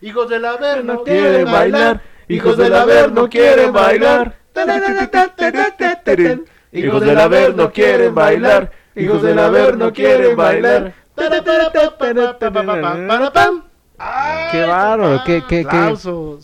Hijos 0.00 0.28
del 0.28 0.44
haber 0.44 0.84
no 0.84 1.02
quieren 1.02 1.44
bailar. 1.44 2.00
Hijos 2.28 2.56
del 2.56 2.74
haber 2.74 3.12
no 3.12 3.28
quieren 3.28 3.72
bailar. 3.72 4.36
Hijos 6.72 7.00
del 7.00 7.18
haber 7.18 7.56
no 7.56 7.72
quieren 7.72 8.14
bailar. 8.14 8.70
Hijos 8.94 9.22
del 9.22 9.38
haber 9.38 9.76
no 9.76 9.92
quieren 9.92 10.36
bailar. 10.36 10.92
Qué 14.52 14.62
bárbaro, 14.62 15.20
qué, 15.26 15.42
qué, 15.48 15.66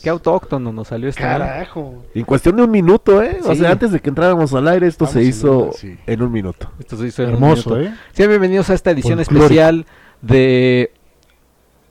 qué, 0.01 0.09
autóctono 0.09 0.73
nos 0.73 0.89
salió 0.89 1.07
esta. 1.07 1.21
Carajo. 1.21 2.03
En 2.13 2.25
cuestión 2.25 2.57
de 2.57 2.63
un 2.63 2.71
minuto, 2.71 3.23
¿eh? 3.23 3.39
O 3.45 3.55
sea, 3.55 3.71
antes 3.71 3.91
de 3.91 4.01
que 4.01 4.09
entráramos 4.09 4.53
al 4.53 4.67
aire, 4.67 4.87
esto 4.87 5.05
Vamos 5.05 5.13
se 5.13 5.23
hizo 5.23 5.69
sí. 5.73 5.97
en 6.05 6.21
un 6.21 6.31
minuto. 6.33 6.69
Esto 6.79 6.97
se 6.97 7.07
hizo 7.07 7.23
en 7.23 7.29
un 7.29 7.35
Hermoso, 7.35 7.75
minuto. 7.75 7.89
¿eh? 7.89 7.95
Sean 8.11 8.29
bienvenidos 8.29 8.69
a 8.69 8.73
esta 8.73 8.91
edición 8.91 9.19
Folclórico. 9.19 9.45
especial 9.45 9.85
de 10.21 10.91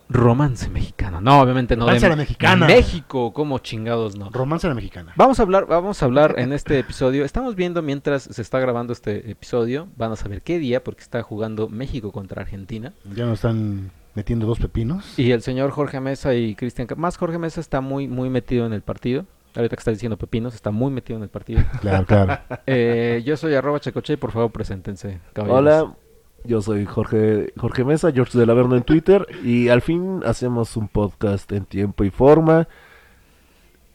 Romance 0.09 0.68
Mexicano. 0.68 1.21
No, 1.21 1.41
obviamente 1.41 1.77
no. 1.77 1.86
Romance 1.86 2.00
de 2.00 2.07
a 2.07 2.11
la 2.11 2.16
mexicana. 2.16 2.66
México, 2.66 3.32
como 3.32 3.58
chingados 3.58 4.17
no. 4.17 4.31
Romance 4.31 4.67
a 4.67 4.71
la 4.71 4.75
mexicana. 4.75 5.12
Vamos 5.17 5.40
a 5.40 5.43
hablar, 5.43 5.67
vamos 5.67 6.03
a 6.03 6.04
hablar 6.04 6.35
en 6.39 6.53
este 6.53 6.79
episodio. 6.79 7.25
Estamos 7.25 7.54
viendo 7.54 7.82
mientras 7.82 8.22
se 8.25 8.43
está 8.43 8.61
grabando 8.61 8.93
este 8.93 9.31
episodio. 9.31 9.89
Van 9.96 10.12
a 10.12 10.17
saber 10.17 10.43
qué 10.43 10.59
día, 10.59 10.85
porque 10.85 11.03
está 11.03 11.22
jugando 11.22 11.68
México 11.68 12.12
contra 12.12 12.43
Argentina. 12.43 12.93
Ya 13.14 13.25
nos 13.25 13.35
están 13.39 13.90
metiendo 14.14 14.46
dos 14.46 14.59
pepinos. 14.59 15.18
Y 15.18 15.31
el 15.32 15.43
señor 15.43 15.71
Jorge 15.71 16.00
Mesa 16.00 16.34
y 16.34 16.54
Cristian, 16.54 16.86
más 16.96 17.17
Jorge 17.17 17.39
Mesa 17.39 17.61
está 17.61 17.81
muy, 17.81 18.09
muy 18.09 18.31
metido 18.31 18.67
en 18.67 18.73
el 18.73 18.82
partido. 18.82 19.26
Ahorita 19.57 19.76
que 19.76 19.81
está 19.81 19.93
diciendo 19.93 20.17
Pepinos, 20.17 20.54
está 20.54 20.73
muy 20.73 20.90
metido 20.90 21.17
en 21.17 21.23
el 21.23 21.29
partido. 21.29 21.62
Claro, 21.81 22.04
claro. 22.07 22.39
Eh, 22.67 23.23
yo 23.25 23.36
soy 23.36 23.54
arroba 23.54 23.79
Checoche 23.79 24.14
y 24.14 24.17
por 24.17 24.32
favor 24.32 24.50
preséntense. 24.50 25.21
caballeros. 25.32 25.61
Hola, 25.61 25.95
yo 26.44 26.61
soy 26.62 26.84
Jorge, 26.86 27.53
Jorge 27.57 27.84
Mesa, 27.84 28.12
George 28.12 28.39
del 28.39 28.50
Averno 28.50 28.76
en 28.76 28.82
Twitter. 28.82 29.26
Y 29.43 29.68
al 29.68 29.80
fin 29.82 30.21
hacemos 30.25 30.76
un 30.76 30.89
podcast 30.89 31.50
en 31.53 31.64
tiempo 31.64 32.05
y 32.05 32.11
forma. 32.11 32.69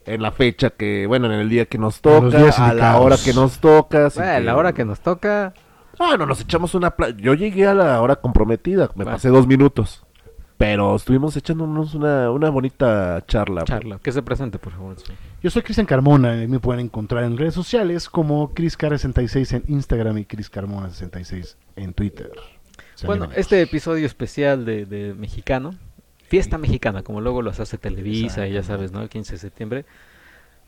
En 0.06 0.22
la 0.22 0.32
fecha 0.32 0.70
que, 0.70 1.06
bueno, 1.06 1.26
en 1.26 1.32
el 1.32 1.48
día 1.48 1.66
que 1.66 1.78
nos 1.78 2.00
toca, 2.00 2.48
a 2.56 2.74
la 2.74 2.98
hora 2.98 3.16
que 3.22 3.32
nos 3.32 3.58
toca. 3.60 4.08
Bueno, 4.14 4.32
que- 4.38 4.40
la 4.44 4.56
hora 4.56 4.72
que 4.72 4.84
nos 4.84 5.00
toca. 5.00 5.54
Ah, 5.98 6.16
no, 6.18 6.24
nos 6.26 6.40
echamos 6.40 6.74
una... 6.74 6.90
pla- 6.96 7.10
Yo 7.10 7.34
llegué 7.34 7.66
a 7.66 7.74
la 7.74 8.00
hora 8.00 8.16
comprometida, 8.16 8.88
me 8.94 9.04
Bueno. 9.04 9.10
pasé 9.12 9.28
dos 9.28 9.46
minutos. 9.46 10.04
Pero 10.56 10.96
estuvimos 10.96 11.36
echándonos 11.36 11.94
una, 11.94 12.30
una 12.30 12.48
bonita 12.50 13.22
charla. 13.26 13.64
Charla. 13.64 13.98
Que 14.02 14.10
se 14.12 14.22
presente, 14.22 14.58
por 14.58 14.72
favor. 14.72 14.96
sí. 14.98 15.12
Yo 15.42 15.48
soy 15.50 15.62
Cristian 15.62 15.86
Carmona 15.86 16.42
y 16.42 16.48
me 16.48 16.60
pueden 16.60 16.84
encontrar 16.84 17.24
en 17.24 17.38
redes 17.38 17.54
sociales 17.54 18.10
como 18.10 18.52
ChrisCar66 18.54 19.56
en 19.56 19.62
Instagram 19.68 20.18
y 20.18 20.24
ChrisCarmona66 20.26 21.56
en 21.76 21.94
Twitter. 21.94 22.30
Sean 22.94 23.06
Bueno, 23.06 23.22
bienvenidos. 23.22 23.38
este 23.38 23.62
episodio 23.62 24.04
especial 24.04 24.66
de, 24.66 24.84
de 24.84 25.14
mexicano, 25.14 25.74
fiesta 26.28 26.58
mexicana, 26.58 27.02
como 27.02 27.22
luego 27.22 27.40
los 27.40 27.58
hace 27.58 27.78
Televisa 27.78 28.46
y 28.46 28.52
ya 28.52 28.62
sabes, 28.62 28.92
¿no? 28.92 29.00
El 29.00 29.08
15 29.08 29.32
de 29.32 29.38
septiembre. 29.38 29.84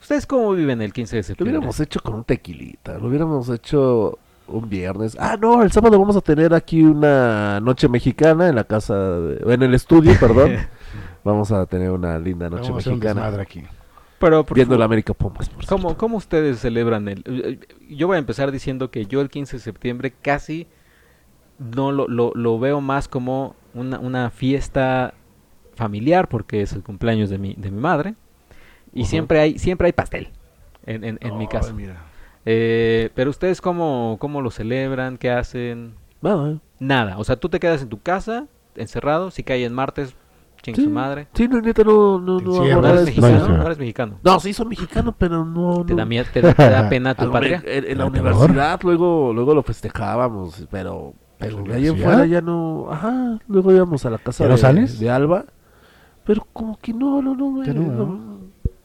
¿Ustedes 0.00 0.24
cómo 0.26 0.52
viven 0.52 0.80
el 0.80 0.92
15 0.94 1.16
de 1.16 1.20
Lo 1.22 1.26
septiembre? 1.26 1.52
hubiéramos 1.58 1.78
hecho 1.80 2.00
con 2.00 2.14
un 2.14 2.24
tequilita, 2.24 2.96
lo 2.98 3.08
hubiéramos 3.08 3.48
hecho 3.50 4.18
un 4.48 4.68
viernes. 4.70 5.16
Ah, 5.20 5.36
no, 5.38 5.62
el 5.62 5.70
sábado 5.70 5.98
vamos 6.00 6.16
a 6.16 6.22
tener 6.22 6.54
aquí 6.54 6.82
una 6.82 7.60
noche 7.60 7.88
mexicana 7.88 8.48
en 8.48 8.54
la 8.56 8.64
casa, 8.64 8.94
de- 8.96 9.52
en 9.54 9.62
el 9.62 9.74
estudio, 9.74 10.14
perdón. 10.18 10.56
vamos 11.24 11.52
a 11.52 11.66
tener 11.66 11.90
una 11.90 12.18
linda 12.18 12.48
noche 12.48 12.62
Vamos 12.70 12.78
a 12.78 12.80
hacer 12.80 12.92
un 12.94 12.98
mexicana. 13.00 13.20
desmadre 13.26 13.42
aquí. 13.42 13.62
Pero, 14.22 14.44
por 14.46 14.56
Viendo 14.56 14.74
favor, 14.74 14.78
la 14.78 14.84
América 14.86 15.14
Pumas. 15.14 15.50
por 15.50 15.66
¿cómo, 15.66 15.88
cierto. 15.90 15.98
¿Cómo 15.98 16.16
ustedes 16.16 16.60
celebran 16.60 17.08
el...? 17.08 17.22
eh, 17.26 17.58
Yo 17.90 18.06
voy 18.06 18.16
a 18.16 18.18
empezar 18.20 18.52
diciendo 18.52 18.90
que 18.90 19.06
yo 19.06 19.20
el 19.20 19.30
15 19.30 19.56
de 19.56 19.62
septiembre 19.62 20.12
casi 20.22 20.68
no 21.58 21.92
lo, 21.92 22.08
lo, 22.08 22.32
lo 22.34 22.58
veo 22.58 22.80
más 22.80 23.08
como 23.08 23.56
una, 23.74 23.98
una 23.98 24.30
fiesta 24.30 25.14
familiar 25.74 26.28
porque 26.28 26.62
es 26.62 26.72
el 26.72 26.82
cumpleaños 26.82 27.30
de 27.30 27.38
mi, 27.38 27.54
de 27.54 27.70
mi 27.70 27.80
madre 27.80 28.14
y 28.92 29.06
siempre 29.06 29.40
hay 29.40 29.58
siempre 29.58 29.86
hay 29.86 29.92
pastel 29.92 30.28
en, 30.86 31.04
en, 31.04 31.18
en 31.20 31.38
mi 31.38 31.48
casa. 31.48 31.74
Eh, 32.44 33.10
pero 33.14 33.30
ustedes 33.30 33.60
cómo, 33.60 34.16
cómo 34.20 34.40
lo 34.42 34.50
celebran, 34.50 35.18
qué 35.18 35.30
hacen, 35.30 35.94
Nada, 36.20 36.52
¿eh? 36.52 36.58
nada. 36.80 37.18
O 37.18 37.24
sea, 37.24 37.36
tú 37.36 37.48
te 37.48 37.60
quedas 37.60 37.82
en 37.82 37.88
tu 37.88 38.00
casa 38.00 38.46
encerrado, 38.76 39.30
si 39.30 39.42
cae 39.42 39.64
en 39.64 39.72
martes, 39.74 40.16
ching 40.62 40.74
su 40.76 40.82
Sí. 40.82 40.88
madre. 40.88 41.26
Sí, 41.34 41.48
no, 41.48 41.60
neta, 41.60 41.82
no, 41.84 42.18
no, 42.20 42.38
no, 42.40 42.64
No 42.64 42.80
nada 42.80 42.94
eres 42.94 43.04
mexicano, 43.06 43.48
no. 43.48 43.56
no 43.58 43.62
eres 43.66 43.78
mexicano. 43.78 44.18
No, 44.22 44.40
sí, 44.40 44.52
soy 44.52 44.66
mexicano, 44.66 45.14
pero 45.16 45.44
no. 45.44 45.84
Te 45.84 45.92
no. 45.92 45.98
da, 45.98 46.04
mie- 46.06 46.24
te 46.32 46.40
da- 46.40 46.54
te 46.54 46.70
da 46.70 46.88
pena 46.88 47.14
tu 47.14 47.30
patria. 47.30 47.62
me- 47.64 47.76
En, 47.78 47.84
en 47.90 47.98
la 47.98 48.04
¿A 48.04 48.06
lo 48.06 48.12
mejor? 48.12 48.30
universidad 48.34 48.80
luego, 48.82 49.32
luego 49.34 49.54
lo 49.54 49.62
festejábamos, 49.62 50.66
pero, 50.70 51.14
pero 51.38 51.58
¿En 51.58 51.64
de 51.64 51.70
la 51.70 51.76
ahí 51.76 51.86
en 51.88 51.98
fuera 51.98 52.26
ya 52.26 52.40
no. 52.40 52.86
Ajá, 52.90 53.38
luego 53.48 53.72
íbamos 53.72 54.04
a 54.06 54.10
la 54.10 54.18
casa 54.18 54.44
¿Ya 54.44 54.48
no 54.48 54.54
de, 54.54 54.60
sales? 54.60 54.98
de 55.00 55.10
Alba, 55.10 55.44
pero 56.24 56.46
como 56.52 56.78
que 56.80 56.92
no, 56.92 57.20
no, 57.20 57.34
no, 57.34 57.50
güey, 57.50 57.68
no, 57.74 57.82
no. 57.82 58.32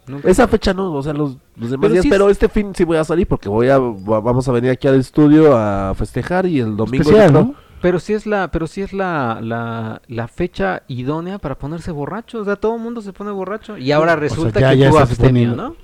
Nunca- 0.08 0.30
Esa 0.30 0.48
fecha 0.48 0.74
no, 0.74 0.94
o 0.94 1.04
sea, 1.04 1.12
los, 1.12 1.38
los 1.58 1.70
demás 1.70 1.82
Pero 1.82 1.94
días, 1.94 2.02
sí 2.04 2.08
es- 2.08 2.12
pero 2.14 2.30
este 2.30 2.48
fin 2.48 2.72
sí 2.74 2.86
voy 2.86 2.96
a 2.98 3.04
salir 3.04 3.28
porque 3.28 3.50
voy 3.50 3.68
a 3.68 3.78
va- 3.78 4.22
vamos 4.22 4.48
a 4.48 4.54
venir 4.54 4.72
aquí 4.72 4.88
al 4.88 4.96
estudio 4.96 5.56
a 5.58 5.94
festejar 5.96 6.46
y 6.46 6.60
el 6.62 6.78
domingo 6.78 7.04
yo 7.04 7.18
Especial, 7.18 7.30
creo- 7.32 7.42
¿no? 7.44 7.67
Pero 7.82 8.00
sí 8.00 8.14
es 8.14 8.26
la, 8.26 8.50
pero 8.50 8.66
sí 8.68 8.82
es 8.82 8.92
la, 8.94 9.40
la, 9.42 10.02
la 10.08 10.28
fecha 10.28 10.84
idónea 10.88 11.38
para 11.38 11.56
ponerse 11.58 11.92
borracho. 11.92 12.40
O 12.40 12.46
sea, 12.46 12.56
todo 12.56 12.76
el 12.76 12.82
mundo 12.82 13.02
se 13.02 13.14
pone 13.14 13.32
borracho. 13.32 13.78
Y 13.78 13.92
ahora 13.92 14.14
O 14.14 14.16
sea, 14.16 14.22
resulta 14.22 14.60
ya- 14.60 14.72
que 14.72 14.78
ya 14.80 14.90
tú 14.90 14.98
abstemio, 14.98 15.56
¿no? 15.56 15.76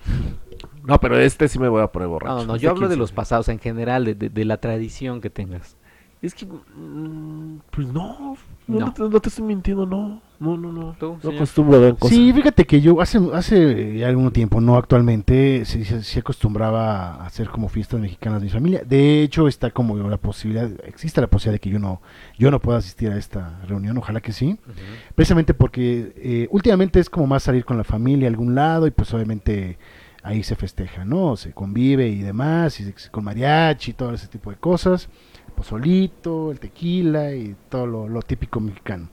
No, 0.84 1.00
pero 1.00 1.18
este 1.18 1.48
sí 1.48 1.60
me 1.60 1.70
voy 1.70 1.82
a 1.82 1.88
poner 1.88 2.08
borracho. 2.10 2.36
No, 2.40 2.46
no, 2.46 2.56
este 2.56 2.64
yo 2.66 2.72
hablo 2.72 2.88
de 2.88 2.96
15. 2.96 3.00
los 3.00 3.12
pasados 3.12 3.48
en 3.50 3.60
general, 3.60 4.06
de, 4.06 4.16
de, 4.16 4.30
de 4.30 4.46
la 4.46 4.58
tradición 4.58 5.22
que 5.22 5.30
tengas. 5.30 5.78
Es 6.24 6.34
que 6.34 6.46
mm, 6.46 7.60
pues 7.70 7.88
no, 7.90 8.38
no, 8.68 8.80
No. 8.80 8.86
no 8.88 8.94
te, 8.94 9.04
no 9.04 9.20
te 9.20 9.28
estoy 9.30 9.44
mintiendo, 9.46 9.86
no. 9.86 10.22
No, 10.40 10.58
no, 10.58 10.72
no. 10.72 10.96
¿Tú, 11.00 11.14
no 11.14 11.20
señor? 11.22 11.36
acostumbro 11.36 11.78
a 11.78 11.80
ver 11.80 11.96
cosas. 11.96 12.18
Sí, 12.18 12.34
fíjate 12.34 12.66
que 12.66 12.82
yo 12.82 13.00
hace, 13.02 13.20
hace 13.34 13.98
ya 13.98 14.08
algún 14.10 14.32
tiempo, 14.32 14.60
no 14.60 14.76
actualmente, 14.78 15.64
sí, 15.66 15.86
sí- 15.86 16.02
sí 16.02 16.20
acostumbraba 16.20 17.16
a 17.16 17.26
hacer 17.26 17.50
como 17.50 17.70
fiestas 17.70 18.00
mexicanas 18.02 18.40
de 18.42 18.46
mi 18.46 18.52
familia. 18.52 18.84
De 18.86 19.22
hecho, 19.22 19.48
está 19.48 19.70
como 19.72 19.96
la 19.98 20.18
posibilidad, 20.18 20.70
existe 20.86 21.22
la 21.22 21.28
posibilidad 21.28 21.56
de 21.56 21.60
que 21.60 21.70
yo 21.70 21.80
no, 21.80 22.02
yo 22.38 22.52
no 22.52 22.60
pueda 22.60 22.80
asistir 22.80 23.10
a 23.12 23.18
esta 23.18 23.60
reunión, 23.68 23.98
ojalá 23.98 24.20
que 24.22 24.32
sí. 24.34 24.58
Precisamente 25.16 25.54
porque 25.54 26.14
eh, 26.18 26.48
últimamente 26.52 27.00
es 27.00 27.10
como 27.10 27.28
más 27.28 27.44
salir 27.44 27.64
con 27.66 27.78
la 27.78 27.84
familia 27.84 28.28
a 28.28 28.32
algún 28.32 28.56
lado 28.56 28.88
y 28.88 28.92
pues 28.92 29.14
obviamente 29.14 29.78
ahí 30.24 30.42
se 30.44 30.56
festeja, 30.56 31.04
¿no? 31.06 31.36
Se 31.36 31.52
convive 31.54 32.08
y 32.08 32.20
demás, 32.20 32.80
y 32.80 32.86
se- 32.92 33.10
con 33.12 33.26
mariachi 33.26 33.92
y 33.92 33.94
todo 33.94 34.14
ese 34.14 34.28
tipo 34.28 34.50
de 34.52 34.58
cosas, 34.58 35.10
pozolito, 35.54 36.52
el 36.52 36.60
tequila 36.60 37.34
y 37.34 37.56
todo 37.70 37.88
lo, 37.88 38.08
lo 38.10 38.22
típico 38.22 38.60
mexicano. 38.60 39.10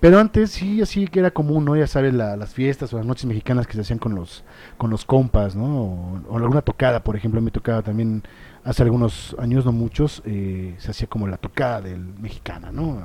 Pero 0.00 0.20
antes 0.20 0.50
sí, 0.52 0.80
así 0.80 1.08
que 1.08 1.18
era 1.20 1.30
común, 1.32 1.64
¿no? 1.64 1.74
Ya 1.76 1.86
sabes, 1.86 2.14
la- 2.14 2.36
las 2.36 2.54
fiestas 2.54 2.92
o 2.92 2.98
las 2.98 3.06
noches 3.06 3.24
mexicanas 3.26 3.66
que 3.66 3.72
se 3.74 3.80
hacían 3.80 3.98
con 3.98 4.14
los, 4.14 4.44
con 4.76 4.90
los 4.90 5.04
compas, 5.04 5.56
¿no? 5.56 5.64
O, 5.82 6.20
o 6.28 6.36
alguna 6.36 6.62
tocada, 6.62 7.02
por 7.02 7.16
ejemplo, 7.16 7.40
me 7.40 7.50
tocaba 7.50 7.82
también 7.82 8.22
hace 8.64 8.82
algunos 8.84 9.34
años, 9.40 9.64
no 9.64 9.72
muchos, 9.72 10.22
eh, 10.24 10.74
se 10.78 10.90
hacía 10.90 11.08
como 11.08 11.26
la 11.26 11.36
tocada 11.38 11.80
del 11.80 12.00
mexicana, 12.20 12.70
¿no? 12.70 13.02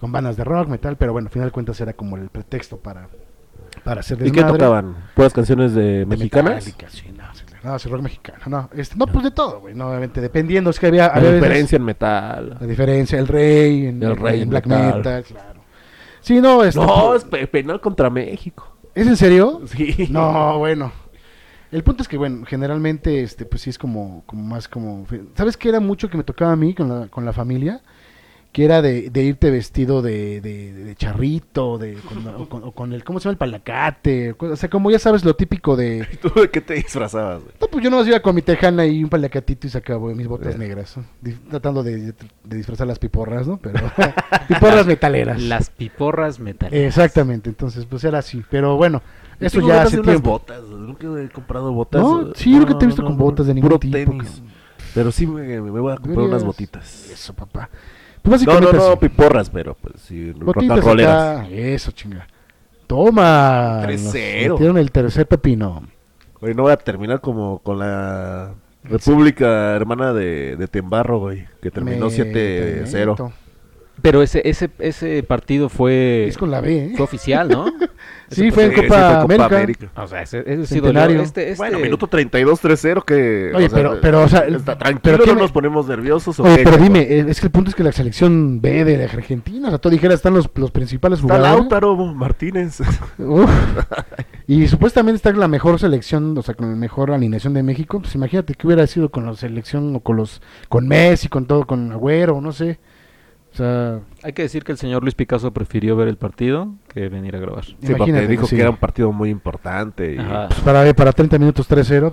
Con 0.00 0.10
bandas 0.12 0.36
de 0.36 0.44
rock, 0.44 0.68
metal, 0.68 0.96
pero 0.96 1.12
bueno, 1.12 1.26
al 1.28 1.32
final 1.32 1.48
de 1.48 1.52
cuentas 1.52 1.80
era 1.80 1.92
como 1.92 2.16
el 2.16 2.28
pretexto 2.28 2.78
para, 2.78 3.08
para 3.84 4.00
hacer 4.00 4.18
¿Y 4.18 4.24
qué 4.32 4.40
desmadre. 4.42 4.58
tocaban? 4.58 4.96
¿Puras 5.14 5.32
canciones 5.32 5.74
de 5.74 5.82
De 6.00 6.06
mexicanas? 6.06 6.64
Sí, 6.64 7.12
no, 7.16 7.24
no, 7.66 7.78
sí, 7.78 7.88
rock 7.88 8.02
mexicano, 8.02 8.38
no, 8.46 8.70
este, 8.74 8.96
no, 8.96 9.06
pues 9.06 9.24
de 9.24 9.30
todo, 9.30 9.60
güey, 9.60 9.74
no, 9.74 9.88
obviamente, 9.88 10.20
dependiendo, 10.20 10.70
es 10.70 10.78
que 10.80 10.86
había, 10.86 11.08
La 11.08 11.14
había 11.14 11.30
veces- 11.30 11.42
diferencia 11.42 11.76
en 11.76 11.84
metal. 11.84 12.56
la 12.60 12.66
diferencia, 12.66 13.18
el 13.18 13.28
rey, 13.28 13.86
en, 13.86 14.02
El 14.02 14.16
rey 14.16 14.36
en 14.36 14.42
en 14.44 14.50
black 14.50 14.66
metal. 14.66 14.96
metal. 14.98 15.24
claro. 15.24 15.60
Sí, 16.20 16.40
no, 16.40 16.64
este, 16.64 16.80
No, 16.80 17.06
pues, 17.08 17.22
es 17.22 17.28
pe- 17.28 17.46
penal 17.46 17.80
contra 17.80 18.10
México. 18.10 18.72
¿es 18.94 19.06
en 19.06 19.16
serio? 19.16 19.60
Sí. 19.66 20.08
No, 20.10 20.58
bueno. 20.58 20.90
El 21.72 21.82
punto 21.84 22.02
es 22.02 22.08
que, 22.08 22.16
bueno, 22.16 22.46
generalmente, 22.46 23.22
este, 23.22 23.44
pues 23.44 23.62
sí 23.62 23.70
es 23.70 23.78
como, 23.78 24.22
como 24.26 24.42
más 24.42 24.68
como... 24.68 25.04
¿Sabes 25.36 25.56
qué 25.56 25.68
era 25.68 25.80
mucho 25.80 26.08
que 26.08 26.16
me 26.16 26.22
tocaba 26.24 26.52
a 26.52 26.56
mí 26.56 26.74
con 26.74 26.88
la, 26.88 27.08
con 27.08 27.24
la 27.24 27.32
familia? 27.32 27.80
Que 28.56 28.64
era 28.64 28.80
de, 28.80 29.10
de 29.10 29.22
irte 29.22 29.50
vestido 29.50 30.00
de, 30.00 30.40
de, 30.40 30.72
de 30.72 30.94
charrito, 30.94 31.76
de, 31.76 31.92
con, 31.96 32.26
o, 32.26 32.48
con, 32.48 32.64
o 32.64 32.72
con 32.72 32.94
el, 32.94 33.04
¿cómo 33.04 33.20
se 33.20 33.24
llama? 33.24 33.32
El 33.32 33.36
palacate. 33.36 34.34
O 34.38 34.56
sea, 34.56 34.70
como 34.70 34.90
ya 34.90 34.98
sabes 34.98 35.26
lo 35.26 35.36
típico 35.36 35.76
de... 35.76 36.08
¿Tú 36.22 36.30
de 36.40 36.48
qué 36.48 36.62
te 36.62 36.72
disfrazabas, 36.72 37.42
güey? 37.42 37.54
No, 37.60 37.66
pues 37.66 37.84
yo 37.84 37.90
no 37.90 38.02
iba 38.02 38.18
con 38.20 38.34
mi 38.34 38.40
tejana 38.40 38.86
y 38.86 39.04
un 39.04 39.10
palacatito 39.10 39.66
y 39.66 39.70
sacaba 39.70 40.10
mis 40.14 40.26
botas 40.26 40.56
Bien. 40.56 40.70
negras. 40.70 40.96
¿no? 40.96 41.04
Tratando 41.50 41.82
de, 41.82 42.14
de 42.44 42.56
disfrazar 42.56 42.86
las 42.86 42.98
piporras, 42.98 43.46
¿no? 43.46 43.58
Pero 43.58 43.78
piporras 44.48 44.86
metaleras. 44.86 45.42
Las 45.42 45.68
piporras 45.68 46.40
metales. 46.40 46.82
Exactamente, 46.86 47.50
entonces 47.50 47.84
pues 47.84 48.04
era 48.04 48.20
así. 48.20 48.42
Pero 48.50 48.78
bueno, 48.78 49.02
Yo 49.38 49.48
eso 49.48 49.68
ya 49.68 49.82
hace 49.82 50.00
tiempo. 50.00 50.30
botas. 50.30 50.62
Nunca 50.62 51.06
he 51.20 51.28
comprado 51.28 51.74
botas. 51.74 52.00
No, 52.00 52.32
sí, 52.34 52.52
yo 52.52 52.62
creo 52.62 52.68
que 52.68 52.74
te 52.76 52.84
he 52.86 52.88
no, 52.88 52.88
visto 52.88 53.02
no, 53.02 53.08
con 53.08 53.18
no, 53.18 53.22
botas 53.22 53.46
de 53.48 53.52
ningún 53.52 53.68
puro 53.68 53.80
tipo. 53.80 53.98
tenis. 53.98 54.40
Pero 54.94 55.12
sí 55.12 55.26
me, 55.26 55.60
me 55.60 55.78
voy 55.78 55.92
a 55.92 55.96
comprar 55.96 56.24
unas 56.24 56.42
botitas. 56.42 57.10
Eso, 57.10 57.34
papá. 57.34 57.68
Pues 58.26 58.46
No, 58.46 58.60
no, 58.60 58.72
no, 58.72 58.98
piporras, 58.98 59.48
pero 59.50 59.74
pues 59.80 60.02
sí, 60.02 60.32
Botitas 60.32 60.82
roleras. 60.84 61.46
Eso, 61.50 61.92
chinga. 61.92 62.26
Toma. 62.86 63.78
nos 63.82 63.86
Tercero. 63.86 64.54
metieron 64.54 64.78
el 64.78 64.90
tercer 64.90 65.26
pepino. 65.26 65.82
Oye, 66.40 66.54
no 66.54 66.64
voy 66.64 66.72
a 66.72 66.76
terminar 66.76 67.20
como 67.20 67.60
con 67.60 67.78
la 67.78 68.52
República 68.84 69.74
Hermana 69.74 70.12
de, 70.12 70.56
de 70.56 70.68
Tembarro, 70.68 71.18
güey, 71.18 71.46
que 71.62 71.70
terminó 71.70 72.06
Me- 72.06 72.12
7-0. 72.12 73.32
Pero 74.02 74.22
ese, 74.22 74.42
ese, 74.44 74.70
ese 74.78 75.22
partido 75.22 75.68
fue, 75.68 76.26
Es 76.28 76.38
con 76.38 76.50
la 76.50 76.60
B, 76.60 76.76
¿eh? 76.86 76.92
fue 76.96 77.04
oficial, 77.04 77.48
¿no? 77.48 77.72
Sí, 78.28 78.50
fue 78.50 78.64
en 78.64 78.70
Sí, 78.74 78.76
Copa 78.82 79.20
América. 79.20 79.88
O 79.94 80.08
sea, 80.08 80.22
ese, 80.22 80.42
ese 80.44 80.66
Centenario. 80.66 81.22
Este, 81.22 81.50
este... 81.52 81.56
Bueno, 81.58 81.78
minuto 81.78 82.10
32-3-0 82.10 83.04
que... 83.04 83.52
Oye, 83.54 83.70
pero- 83.70 84.00
pero, 84.02 84.22
o 84.24 84.28
sea, 84.28 84.40
está 84.40 84.76
tranquilo, 84.76 85.16
pero 85.18 85.32
no 85.32 85.40
nos 85.42 85.52
ponemos 85.52 85.86
nerviosos. 85.86 86.40
¿o 86.40 86.42
Oye, 86.42 86.56
qué, 86.56 86.64
pero 86.64 86.76
dime, 86.76 87.02
eh, 87.02 87.24
es 87.28 87.38
que 87.38 87.46
el 87.46 87.52
punto 87.52 87.70
es 87.70 87.76
que 87.76 87.84
la 87.84 87.92
selección 87.92 88.60
B 88.60 88.84
de 88.84 89.04
Argentina, 89.04 89.68
o 89.68 89.70
sea, 89.70 89.78
tú 89.78 89.90
dijeras, 89.90 90.16
están 90.16 90.34
los, 90.34 90.50
los 90.56 90.72
principales 90.72 91.20
Está 91.20 91.34
jugadores. 91.36 91.60
Lautaro 91.60 91.96
Martínez. 91.96 92.80
Uf. 93.18 93.48
Y 94.48 94.66
supuestamente 94.66 95.16
está 95.16 95.32
la 95.32 95.46
mejor 95.46 95.78
selección, 95.78 96.36
o 96.36 96.42
sea, 96.42 96.54
con 96.54 96.68
la 96.68 96.76
mejor 96.76 97.12
alineación 97.12 97.54
de 97.54 97.62
México. 97.62 98.00
Pues 98.00 98.12
imagínate 98.16 98.54
que 98.54 98.66
hubiera 98.66 98.88
sido 98.88 99.08
con 99.08 99.24
la 99.26 99.34
selección 99.34 99.94
o 99.94 100.00
con 100.00 100.16
los, 100.16 100.42
con 100.68 100.88
Messi, 100.88 101.28
con 101.28 101.46
todo, 101.46 101.64
con 101.64 101.92
Agüero, 101.92 102.40
no 102.40 102.50
sé. 102.50 102.80
O 103.56 103.58
sea, 103.58 104.00
Hay 104.22 104.34
que 104.34 104.42
decir 104.42 104.64
que 104.64 104.72
el 104.72 104.76
señor 104.78 105.02
Luis 105.02 105.14
Picasso 105.14 105.50
prefirió 105.50 105.96
ver 105.96 106.08
el 106.08 106.18
partido 106.18 106.74
que 106.92 107.08
venir 107.08 107.34
a 107.36 107.38
grabar. 107.38 107.64
Sí, 107.64 107.74
porque 107.80 107.94
imagínate, 107.94 108.28
dijo 108.28 108.46
sí. 108.46 108.54
que 108.56 108.60
era 108.60 108.70
un 108.70 108.76
partido 108.76 109.12
muy 109.12 109.30
importante. 109.30 110.12
y- 110.12 110.16
pues 110.16 110.60
para, 110.60 110.92
para 110.92 111.12
30 111.12 111.38
minutos 111.38 111.66
3-0. 111.66 112.12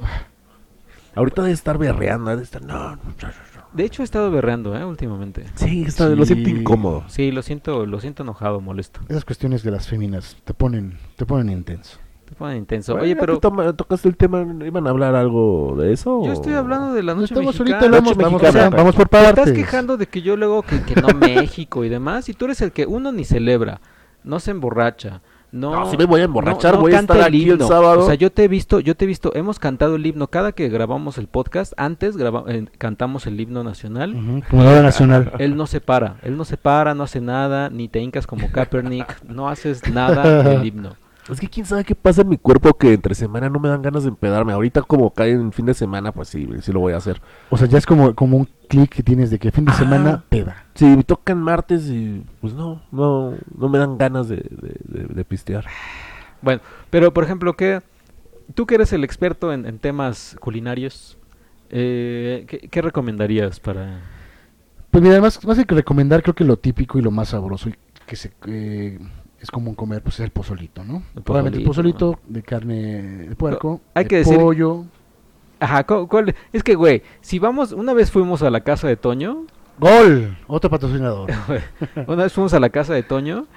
Ahorita 1.15 1.41
debe 1.41 1.53
estar 1.53 1.77
berreando, 1.77 2.29
debe 2.31 2.43
estar... 2.43 2.63
No, 2.63 2.73
no, 2.73 2.95
no, 2.95 2.97
no. 3.27 3.63
De 3.73 3.83
hecho, 3.83 4.03
he 4.03 4.05
estado 4.05 4.31
berreando, 4.31 4.75
¿eh? 4.77 4.85
Últimamente. 4.85 5.45
Sí, 5.55 5.83
está- 5.83 6.07
lo 6.09 6.25
Sí. 6.25 6.33
siento 6.33 6.49
incómodo. 6.49 7.03
Sí, 7.07 7.31
lo 7.31 7.41
siento, 7.41 7.85
lo 7.85 7.99
siento 7.99 8.23
enojado, 8.23 8.61
molesto. 8.61 9.01
Esas 9.09 9.25
cuestiones 9.25 9.63
de 9.63 9.71
las 9.71 9.87
féminas 9.87 10.37
te 10.45 10.53
ponen, 10.53 10.97
te 11.17 11.25
ponen 11.25 11.49
intenso. 11.49 11.99
Te 12.33 12.39
ponen 12.39 12.57
intenso. 12.57 12.93
Bueno, 12.93 13.03
Oye, 13.03 13.15
pero 13.15 13.37
toma- 13.39 13.73
tocaste 13.73 14.09
el 14.09 14.17
tema, 14.17 14.43
¿iban 14.65 14.87
a 14.87 14.89
hablar 14.89 15.13
algo 15.15 15.75
de 15.77 15.93
eso? 15.93 16.23
yo 16.25 16.31
o- 16.31 16.33
estoy 16.33 16.53
hablando 16.53 16.91
de 16.93 17.03
la 17.03 17.13
noche 17.13 17.25
Estamos 17.25 17.53
mexicana. 17.59 17.75
ahorita, 17.77 17.85
lo 17.91 17.95
vamos, 18.01 18.09
Noche 18.17 18.23
vamos, 18.23 18.41
mexicana. 18.41 18.63
vamos- 18.69 18.77
vamos 18.77 18.95
por 18.95 19.07
Te 19.07 19.09
partes. 19.11 19.37
estás 19.37 19.51
quejando 19.53 19.97
de 19.97 20.07
que 20.07 20.23
yo 20.23 20.35
luego 20.35 20.63
que, 20.63 20.81
que 20.81 20.99
no 20.99 21.09
México 21.09 21.83
y 21.85 21.89
demás, 21.89 22.27
y 22.29 22.33
tú 22.33 22.45
eres 22.45 22.59
el 22.61 22.71
que 22.71 22.87
uno 22.87 23.11
ni 23.11 23.23
celebra, 23.23 23.81
no 24.23 24.39
se 24.39 24.49
emborracha, 24.49 25.21
no... 25.51 25.69
No, 25.81 25.85
sí 25.91 25.95
me 25.95 26.05
voy 26.05 26.21
a 26.21 26.23
emborrachar, 26.23 26.71
no- 26.71 26.77
no 26.77 26.81
voy 26.81 26.93
a 26.93 26.99
estar 27.01 27.21
aquí 27.21 27.43
el 27.43 27.49
himno. 27.51 27.67
sábado. 27.67 27.99
O 28.01 28.05
sea, 28.07 28.15
yo 28.15 28.31
te 28.31 28.43
he 28.45 28.47
visto, 28.47 28.79
yo 28.79 28.95
te 28.95 29.05
he 29.05 29.07
visto, 29.07 29.31
hemos 29.35 29.59
cantado 29.59 29.97
el 29.97 30.05
himno 30.07 30.25
cada 30.27 30.53
que 30.53 30.67
grabamos 30.69 31.19
el 31.19 31.27
podcast, 31.27 31.73
antes 31.77 32.17
graba- 32.17 32.45
eh, 32.47 32.65
cantamos 32.79 33.27
el 33.27 33.39
himno 33.39 33.63
nacional. 33.63 34.15
Ujú, 34.15 34.41
Como 34.49 34.63
la 34.63 34.71
hora 34.71 34.81
nacional. 34.81 35.33
Él 35.37 35.55
no 35.55 35.67
se 35.67 35.81
para, 35.81 36.15
él 36.23 36.35
no 36.37 36.45
se 36.45 36.57
para, 36.57 36.95
no 36.95 37.03
hace 37.03 37.21
nada, 37.21 37.69
ni 37.69 37.87
te 37.89 37.99
hincas 37.99 38.25
como 38.25 38.51
Kaepernick, 38.51 39.23
no 39.25 39.47
haces 39.49 39.87
nada 39.93 40.41
del 40.41 40.65
himno. 40.65 40.95
Es 41.31 41.39
que 41.39 41.47
quién 41.47 41.65
sabe 41.65 41.85
qué 41.85 41.95
pasa 41.95 42.21
en 42.21 42.29
mi 42.29 42.37
cuerpo 42.37 42.73
que 42.73 42.93
entre 42.93 43.15
semana 43.15 43.49
no 43.49 43.57
me 43.59 43.69
dan 43.69 43.81
ganas 43.81 44.03
de 44.03 44.09
empedarme. 44.09 44.51
Ahorita 44.51 44.81
como 44.81 45.13
cae 45.13 45.31
en 45.31 45.53
fin 45.53 45.65
de 45.65 45.73
semana, 45.73 46.11
pues 46.11 46.27
sí, 46.27 46.47
sí 46.61 46.71
lo 46.73 46.81
voy 46.81 46.93
a 46.93 46.97
hacer. 46.97 47.21
O 47.49 47.57
sea, 47.57 47.65
ya 47.67 47.77
es 47.77 47.85
como, 47.85 48.13
como 48.13 48.35
un 48.37 48.49
clic 48.67 48.89
que 48.89 49.03
tienes 49.03 49.29
de 49.31 49.39
que 49.39 49.51
fin 49.51 49.63
de 49.65 49.71
Ah. 49.71 49.75
semana 49.75 50.23
peda. 50.27 50.65
Si 50.75 50.83
me 50.85 51.03
tocan 51.03 51.41
martes 51.41 51.85
y 51.87 52.25
pues 52.41 52.53
no, 52.53 52.81
no, 52.91 53.35
no 53.57 53.69
me 53.69 53.77
dan 53.77 53.97
ganas 53.97 54.27
de, 54.27 54.35
de, 54.37 54.75
de- 54.83 55.13
de 55.13 55.25
pistear. 55.25 55.65
Bueno, 56.41 56.59
pero 56.89 57.13
por 57.13 57.23
ejemplo, 57.23 57.53
que 57.53 57.81
tú 58.53 58.65
que 58.65 58.75
eres 58.75 58.91
el 58.91 59.05
experto 59.05 59.53
en, 59.53 59.65
en 59.65 59.79
temas 59.79 60.35
culinarios, 60.41 61.17
eh, 61.69 62.45
¿qué, 62.49 62.59
qué 62.69 62.81
recomendarías 62.81 63.61
para...? 63.61 64.01
Pues 64.91 65.01
mira, 65.01 65.13
además, 65.15 65.43
más 65.45 65.57
que 65.65 65.73
recomendar, 65.73 66.21
creo 66.21 66.35
que 66.35 66.43
lo 66.43 66.57
típico 66.57 66.99
y 66.99 67.01
lo 67.01 67.09
más 67.11 67.29
sabroso 67.29 67.69
y 67.69 67.75
que 68.05 68.15
se, 68.17 68.31
eh, 68.47 68.99
es 69.43 69.51
común 69.51 69.75
comer, 69.75 70.01
pues 70.01 70.15
es 70.15 70.21
el 70.25 70.31
pozolito, 70.31 70.83
¿no? 70.83 71.03
El 71.15 71.23
Obviamente 71.27 71.59
el 71.59 71.63
pozolito, 71.65 72.11
pozolito 72.13 72.19
de 72.27 72.41
carne 72.43 72.75
de 73.29 73.35
puerco, 73.35 73.81
Hay 73.93 74.05
de 74.05 74.07
que 74.09 74.17
decir- 74.19 74.37
pollo. 74.39 74.85
Ajá, 75.59 75.83
¿cu- 75.85 76.07
cuál? 76.07 76.33
es 76.51 76.63
que, 76.63 76.75
güey, 76.75 77.03
si 77.21 77.39
vamos, 77.39 77.71
una 77.71 77.93
vez 77.93 78.09
fuimos 78.11 78.41
a 78.41 78.49
la 78.49 78.61
casa 78.61 78.87
de 78.87 78.95
Toño, 78.97 79.45
¡Gol! 79.79 80.37
Otro 80.47 80.69
patrocinador. 80.69 81.29
una 82.07 82.23
vez 82.23 82.33
fuimos 82.33 82.53
a 82.53 82.59
la 82.59 82.69
casa 82.69 82.93
de 82.93 83.03
Toño 83.03 83.47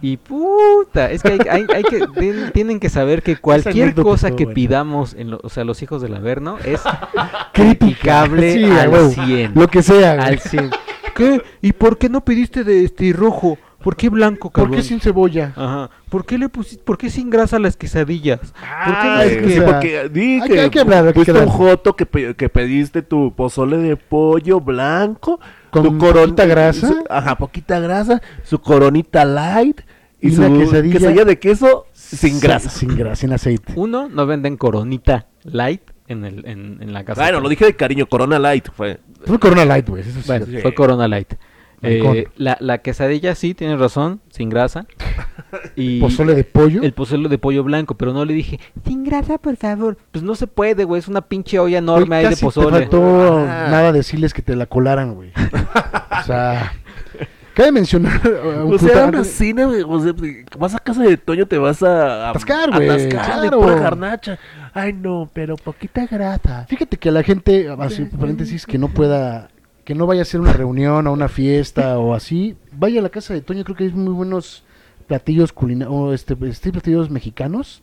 y 0.00 0.16
puta, 0.18 1.10
es 1.10 1.22
que 1.22 1.32
hay, 1.32 1.38
hay- 1.50 1.66
hay 1.74 1.82
que, 1.82 2.06
tienen 2.52 2.80
que 2.80 2.88
saber 2.88 3.22
que 3.22 3.36
cualquier 3.40 3.94
cosa 3.94 4.34
que 4.36 4.46
pidamos, 4.46 5.14
en 5.14 5.30
lo- 5.30 5.40
o 5.42 5.48
sea, 5.48 5.64
los 5.64 5.82
hijos 5.82 6.00
del 6.02 6.14
Averno, 6.14 6.58
es 6.64 6.80
criticable 7.52 8.52
Sí, 8.54 8.64
al 8.64 8.88
huevo. 8.88 9.08
100. 9.10 9.52
Lo 9.54 9.68
que 9.68 9.82
sea. 9.82 10.12
Al 10.12 10.38
100. 10.38 10.70
¿Qué? 11.14 11.42
¿Y 11.62 11.72
por 11.72 11.96
qué 11.98 12.08
no 12.08 12.24
pediste 12.24 12.64
de 12.64 12.84
este 12.84 13.12
rojo? 13.12 13.56
¿Por 13.84 13.94
qué 13.96 14.08
blanco, 14.08 14.50
¿Por 14.50 14.62
cabrón? 14.64 14.76
qué 14.76 14.82
sin 14.82 14.98
cebolla? 14.98 15.52
Ajá. 15.54 15.90
¿Por 16.08 16.24
qué 16.24 16.38
le 16.38 16.48
pusiste, 16.48 16.82
por 16.82 16.96
qué 16.96 17.10
sin 17.10 17.28
grasa 17.28 17.58
las 17.58 17.76
quesadillas? 17.76 18.40
¿Por 18.40 18.50
qué 18.52 18.58
Ah, 18.64 19.14
no 19.18 19.22
es 19.22 19.36
que 19.54 19.60
porque 19.60 20.08
di 20.08 20.40
hay 20.40 20.48
que, 20.48 20.54
que- 20.54 20.60
hay 20.60 20.70
que 20.70 20.80
hablar, 20.80 21.02
hay 21.06 21.08
que 21.12 21.14
fuiste 21.14 21.32
un 21.32 21.38
hablar. 21.38 21.54
joto 21.54 21.94
que, 21.94 22.06
pe- 22.06 22.34
que 22.34 22.48
pediste 22.48 23.02
tu 23.02 23.34
pozole 23.36 23.76
de 23.76 23.96
pollo 23.96 24.60
blanco, 24.60 25.38
Con 25.70 25.82
tu 25.82 25.98
poquita 25.98 26.46
grasa. 26.46 26.88
su- 26.88 27.04
ajá, 27.10 27.36
poquita 27.36 27.78
grasa, 27.78 28.22
su 28.42 28.58
coronita 28.60 29.24
light 29.26 29.82
y, 30.20 30.28
Y 30.28 30.30
su 30.34 30.40
una 30.42 30.58
quesadilla- 30.64 31.24
de 31.26 31.38
queso 31.38 31.86
sin 31.92 32.40
grasa. 32.40 32.70
Sin 32.70 32.96
grasa, 32.96 33.16
sin 33.16 33.32
aceite. 33.34 33.74
Uno, 33.76 34.08
no 34.08 34.24
venden 34.26 34.56
coronita 34.56 35.26
light 35.42 35.82
en, 36.08 36.24
el, 36.24 36.46
en, 36.46 36.78
en 36.80 36.92
la 36.94 37.04
casa. 37.04 37.20
Bueno, 37.20 37.40
lo 37.40 37.50
dije 37.50 37.66
de 37.66 37.76
cariño, 37.76 38.06
Corona 38.06 38.38
Light 38.38 38.68
fue. 38.74 39.00
Fue 39.26 39.38
Corona 39.38 39.64
Light, 39.66 39.88
güey. 39.88 40.02
Bueno, 40.26 40.46
Sí. 40.46 40.58
fue 40.62 40.74
Corona 40.74 41.06
Light. 41.08 41.34
Eh, 41.84 42.28
la, 42.36 42.56
la 42.60 42.78
quesadilla 42.78 43.34
sí, 43.34 43.54
tienes 43.54 43.78
razón, 43.78 44.20
sin 44.30 44.48
grasa. 44.50 44.86
Y 45.76 46.00
Pozole 46.00 46.34
de 46.34 46.42
pollo. 46.42 46.82
el 46.82 46.92
pozole 46.94 47.28
de 47.28 47.38
pollo 47.38 47.62
blanco, 47.62 47.94
pero 47.94 48.12
no 48.12 48.24
le 48.24 48.34
dije, 48.34 48.58
sin 48.84 49.04
grasa, 49.04 49.38
por 49.38 49.56
favor. 49.56 49.96
Pues 50.10 50.24
no 50.24 50.34
se 50.34 50.48
puede, 50.48 50.82
güey, 50.82 50.98
es 50.98 51.06
una 51.06 51.20
pinche 51.20 51.60
olla 51.60 51.78
enorme 51.78 52.16
ahí 52.16 52.28
de 52.28 52.36
pozole. 52.36 52.70
faltó 52.80 53.38
Ah. 53.38 53.68
nada 53.70 53.92
decirles 53.92 54.34
que 54.34 54.42
te 54.42 54.56
la 54.56 54.66
colaran, 54.66 55.14
güey. 55.14 55.30
o 55.30 56.22
sea, 56.26 56.72
cabe 57.54 57.70
mencionar 57.70 58.20
un 58.64 58.74
O 58.74 58.78
sea, 58.78 59.06
una 59.06 59.22
cine, 59.22 59.64
güey, 59.64 59.82
o 59.86 60.00
sea, 60.00 60.12
vas 60.58 60.74
a 60.74 60.80
casa 60.80 61.02
de 61.04 61.16
Toño, 61.16 61.46
te 61.46 61.56
vas 61.58 61.84
a... 61.84 62.30
Atascar, 62.30 62.70
güey, 62.72 62.88
atascar 62.88 63.40
de 63.42 63.48
claro. 63.48 63.60
pura 63.60 63.76
garnacha. 63.76 64.38
Ay, 64.72 64.92
no, 64.92 65.30
pero 65.32 65.54
poquita 65.56 66.04
grasa. 66.06 66.66
Fíjate 66.68 66.96
que 66.96 67.10
a 67.10 67.12
la 67.12 67.22
gente, 67.22 67.68
así 67.78 68.06
paréntesis, 68.06 68.66
que 68.66 68.76
no 68.76 68.88
pueda, 68.88 69.50
que 69.84 69.94
no 69.94 70.06
vaya 70.06 70.20
a 70.20 70.22
hacer 70.22 70.40
una 70.40 70.52
reunión 70.52 71.06
o 71.06 71.12
una 71.12 71.28
fiesta 71.28 71.98
o 71.98 72.14
así, 72.14 72.56
vaya 72.72 73.00
a 73.00 73.02
la 73.02 73.10
casa 73.10 73.34
de 73.34 73.40
Toño, 73.40 73.64
creo 73.64 73.76
que 73.76 73.84
hay 73.84 73.92
muy 73.92 74.12
buenos 74.14 74.64
platillos 75.06 75.52
culinarios, 75.52 76.14
este, 76.14 76.36
este, 76.48 76.72
platillos 76.72 77.10
mexicanos, 77.10 77.82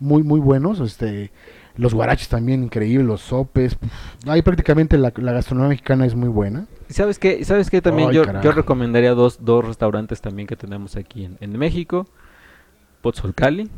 muy, 0.00 0.22
muy 0.22 0.40
buenos, 0.40 0.80
este, 0.80 1.30
los 1.76 1.94
guaraches 1.94 2.28
también 2.28 2.64
increíbles, 2.64 3.06
los 3.06 3.20
sopes, 3.20 3.76
puf, 3.76 3.90
ahí 4.26 4.42
prácticamente 4.42 4.98
la, 4.98 5.12
la 5.16 5.32
gastronomía 5.32 5.70
mexicana 5.70 6.06
es 6.06 6.14
muy 6.14 6.28
buena. 6.28 6.66
¿Y 6.88 6.92
¿Sabes 6.94 7.18
qué? 7.18 7.44
¿Sabes 7.44 7.70
qué? 7.70 7.80
También 7.80 8.08
Ay, 8.08 8.16
yo, 8.16 8.24
carajo. 8.24 8.44
yo 8.44 8.52
recomendaría 8.52 9.14
dos, 9.14 9.44
dos 9.44 9.64
restaurantes 9.64 10.20
también 10.20 10.48
que 10.48 10.56
tenemos 10.56 10.96
aquí 10.96 11.24
en, 11.24 11.36
en 11.40 11.56
México. 11.56 12.06
Pozzolcali, 13.00 13.70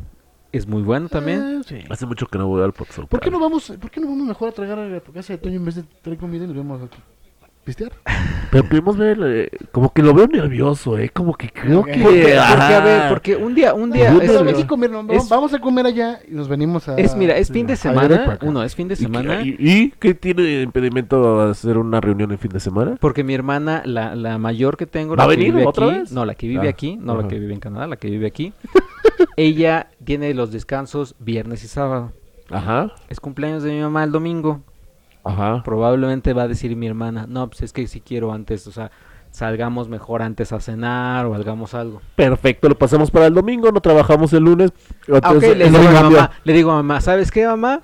es 0.51 0.67
muy 0.67 0.81
bueno 0.81 1.09
también. 1.09 1.59
Eh, 1.59 1.61
sí. 1.65 1.79
Hace 1.89 2.07
mucho 2.07 2.25
que 2.25 2.39
no 2.39 2.47
voy 2.47 2.63
al 2.63 2.73
pozole. 2.73 3.07
¿Por 3.07 3.19
qué 3.19 3.29
no 3.29 3.39
vamos, 3.39 3.71
por 3.79 3.91
qué 3.91 4.01
no 4.01 4.07
vamos 4.07 4.25
mejor 4.25 4.49
a 4.49 4.51
tragar 4.51 4.79
a 4.79 4.87
la 4.87 4.99
casa 4.99 5.33
de 5.33 5.37
Toño 5.37 5.57
en 5.57 5.65
vez 5.65 5.75
de 5.75 5.83
traer 6.01 6.17
comida 6.17 6.45
y 6.45 6.47
nos 6.47 6.57
vamos 6.57 6.81
a 6.81 6.85
pistear? 7.63 7.91
Pero 8.51 8.67
queremos 8.67 8.97
ver, 8.97 9.17
eh, 9.23 9.49
como 9.71 9.93
que 9.93 10.01
lo 10.01 10.13
veo 10.13 10.27
nervioso, 10.27 10.97
¿eh? 10.97 11.09
Como 11.09 11.33
que 11.35 11.49
creo 11.49 11.83
que... 11.83 11.93
Porque, 11.93 12.03
porque, 12.03 12.37
a 12.37 12.79
ver, 12.83 13.09
porque 13.09 13.35
un 13.37 13.55
día, 13.55 13.73
un 13.73 13.91
día... 13.91 14.09
Vamos 14.11 14.23
es- 14.23 14.35
a 14.37 14.43
México, 14.43 14.75
mi 14.77 14.85
hermano, 14.85 15.13
es- 15.13 15.29
vamos 15.29 15.53
a 15.53 15.59
comer 15.59 15.85
allá 15.85 16.19
y 16.29 16.33
nos 16.33 16.47
venimos 16.49 16.87
a... 16.89 16.95
Es, 16.97 17.15
mira, 17.15 17.37
es 17.37 17.49
fin 17.51 17.65
de 17.67 17.75
semana. 17.75 18.37
Uno, 18.41 18.61
es 18.63 18.75
fin 18.75 18.87
de 18.87 18.95
¿Y 18.95 18.97
qué- 18.97 19.03
semana. 19.03 19.41
¿Y, 19.41 19.55
y 19.59 19.91
qué 19.99 20.13
tiene 20.13 20.41
de 20.43 20.61
impedimento 20.63 21.41
hacer 21.41 21.77
una 21.77 22.01
reunión 22.01 22.31
en 22.31 22.39
fin 22.39 22.51
de 22.51 22.59
semana? 22.59 22.97
Porque 22.99 23.23
mi 23.23 23.33
hermana, 23.33 23.83
la, 23.85 24.15
la 24.15 24.37
mayor 24.37 24.75
que 24.75 24.85
tengo, 24.85 25.15
¿Va 25.15 25.23
a 25.23 25.27
venir 25.27 25.53
vive 25.53 25.65
otra 25.65 25.85
aquí, 25.87 25.99
vez? 25.99 26.11
no, 26.11 26.25
la 26.25 26.35
que 26.35 26.47
vive 26.47 26.67
Ah, 26.67 26.71
aquí, 26.71 26.97
no 26.99 27.21
la 27.21 27.27
que 27.27 27.39
vive 27.39 27.53
en 27.53 27.59
Canadá, 27.59 27.87
la 27.87 27.95
que 27.95 28.09
vive 28.09 28.27
aquí, 28.27 28.53
ella 29.37 29.87
tiene 30.03 30.33
los 30.33 30.51
descansos 30.51 31.15
viernes 31.19 31.63
y 31.63 31.67
sábado. 31.67 32.11
Ajá, 32.49 32.91
Es 33.07 33.19
cumpleaños 33.21 33.63
de 33.63 33.71
mi 33.71 33.79
mamá 33.79 34.03
el 34.03 34.11
domingo. 34.11 34.61
Ajá. 35.23 35.61
Probablemente 35.63 36.33
va 36.33 36.43
a 36.43 36.47
decir 36.47 36.75
mi 36.75 36.87
hermana, 36.87 37.25
no, 37.27 37.47
pues 37.49 37.61
es 37.61 37.73
que 37.73 37.87
si 37.87 38.01
quiero 38.01 38.31
antes, 38.33 38.65
o 38.67 38.71
sea, 38.71 38.91
salgamos 39.31 39.87
mejor 39.89 40.21
antes 40.21 40.51
a 40.51 40.59
cenar 40.59 41.25
o 41.25 41.35
hagamos 41.35 41.73
algo. 41.73 42.01
Perfecto, 42.15 42.67
lo 42.69 42.77
pasamos 42.77 43.11
para 43.11 43.27
el 43.27 43.33
domingo, 43.33 43.71
no 43.71 43.81
trabajamos 43.81 44.33
el 44.33 44.43
lunes. 44.43 44.71
Ah, 45.07 45.31
ok, 45.31 45.43
entonces, 45.43 45.57
le 45.57 45.69
digo, 45.69 45.87
a 45.89 46.03
mamá, 46.03 46.31
le 46.43 46.53
digo 46.53 46.71
a 46.71 46.75
mamá, 46.75 47.01
¿sabes 47.01 47.31
qué, 47.31 47.45
mamá? 47.47 47.81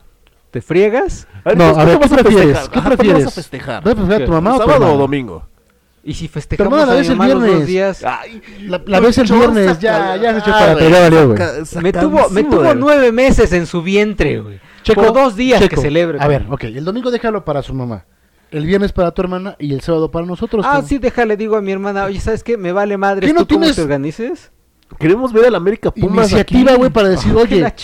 ¿Te 0.52 0.62
friegas? 0.62 1.28
No, 1.46 1.52
entonces, 1.52 1.78
a 1.78 1.86
ver, 1.86 1.98
¿cuándo 1.98 2.00
¿qué 2.00 2.00
vas 2.00 2.12
a 2.12 2.16
prefieres? 2.24 2.58
festejar? 2.58 2.70
¿Qué 2.72 2.80
Ajá, 2.80 2.88
¿cuándo 2.90 2.98
prefieres? 2.98 3.26
vas 3.26 3.34
a 3.34 3.36
festejar? 3.42 3.84
¿Vas 3.84 3.94
a 3.94 3.96
festejar 3.98 4.22
a 4.22 4.26
tu 4.26 4.32
mamá 4.32 4.56
o 4.56 4.60
tu 4.60 4.66
¿Sábado 4.66 4.94
o 4.94 4.98
domingo? 4.98 5.46
Y 6.10 6.14
si 6.14 6.30
festejamos 6.30 6.72
hermana, 6.74 6.84
a 6.84 6.86
la 6.88 6.94
mi 6.94 7.00
ves 7.00 7.10
el 7.10 7.18
los 7.18 7.28
dos 7.28 7.44
viernes. 7.44 7.68
días, 7.68 8.04
Ay, 8.06 8.42
La, 8.62 8.82
la 8.86 9.00
ves 9.02 9.18
el 9.18 9.28
viernes, 9.28 9.80
ya, 9.80 9.94
saca- 9.98 10.18
ya 10.18 10.32
se 10.34 10.40
echó 10.40 10.52
Ah, 10.54 10.60
para 10.60 10.74
valió, 11.02 11.28
güey. 11.28 11.40
me 11.84 11.92
tuvo, 11.94 12.30
me 12.30 12.44
tuvo 12.46 12.74
nueve 12.76 13.12
meses 13.12 13.52
en 13.52 13.66
su 13.66 13.82
vientre, 13.82 14.40
güey. 14.40 14.60
Checo, 14.84 15.02
Por 15.04 15.14
dos 15.14 15.36
días 15.36 15.60
que 15.62 15.68
Checo, 15.68 15.82
celebre. 15.82 16.18
A 16.22 16.28
ver, 16.30 16.46
ok, 16.50 16.64
el 16.64 16.86
domingo 16.86 17.12
déjalo 17.12 17.44
para 17.44 17.62
su 17.62 17.74
mamá. 17.74 18.06
El 18.52 18.66
viernes 18.66 18.94
para 18.94 19.12
tu 19.12 19.22
hermana 19.22 19.58
y 19.60 19.74
el 19.74 19.82
sábado 19.82 20.10
para 20.10 20.26
nosotros. 20.26 20.66
Ah, 20.66 20.82
sí, 20.82 20.98
déjale, 20.98 21.36
digo 21.36 21.58
a 21.58 21.62
mi 21.62 21.74
hermana, 21.74 22.06
oye, 22.06 22.22
¿sabes 22.22 22.42
qué? 22.42 22.56
Me 22.56 22.72
vale 22.72 22.96
madre, 22.96 23.28
¿Qué 23.28 23.34
¿tú 23.34 23.40
no 23.42 23.46
cómo 23.46 23.60
tienes- 23.60 23.76
te 23.76 23.82
organices? 23.82 24.52
Queremos 24.98 25.34
ver 25.34 25.48
al 25.48 25.56
América 25.56 25.92
Pumas 25.92 26.32
Iniciativa, 26.32 26.76
güey, 26.76 26.90
para 26.90 27.10
decir, 27.10 27.34
qué 27.34 27.38
oye, 27.38 27.60
la 27.60 27.76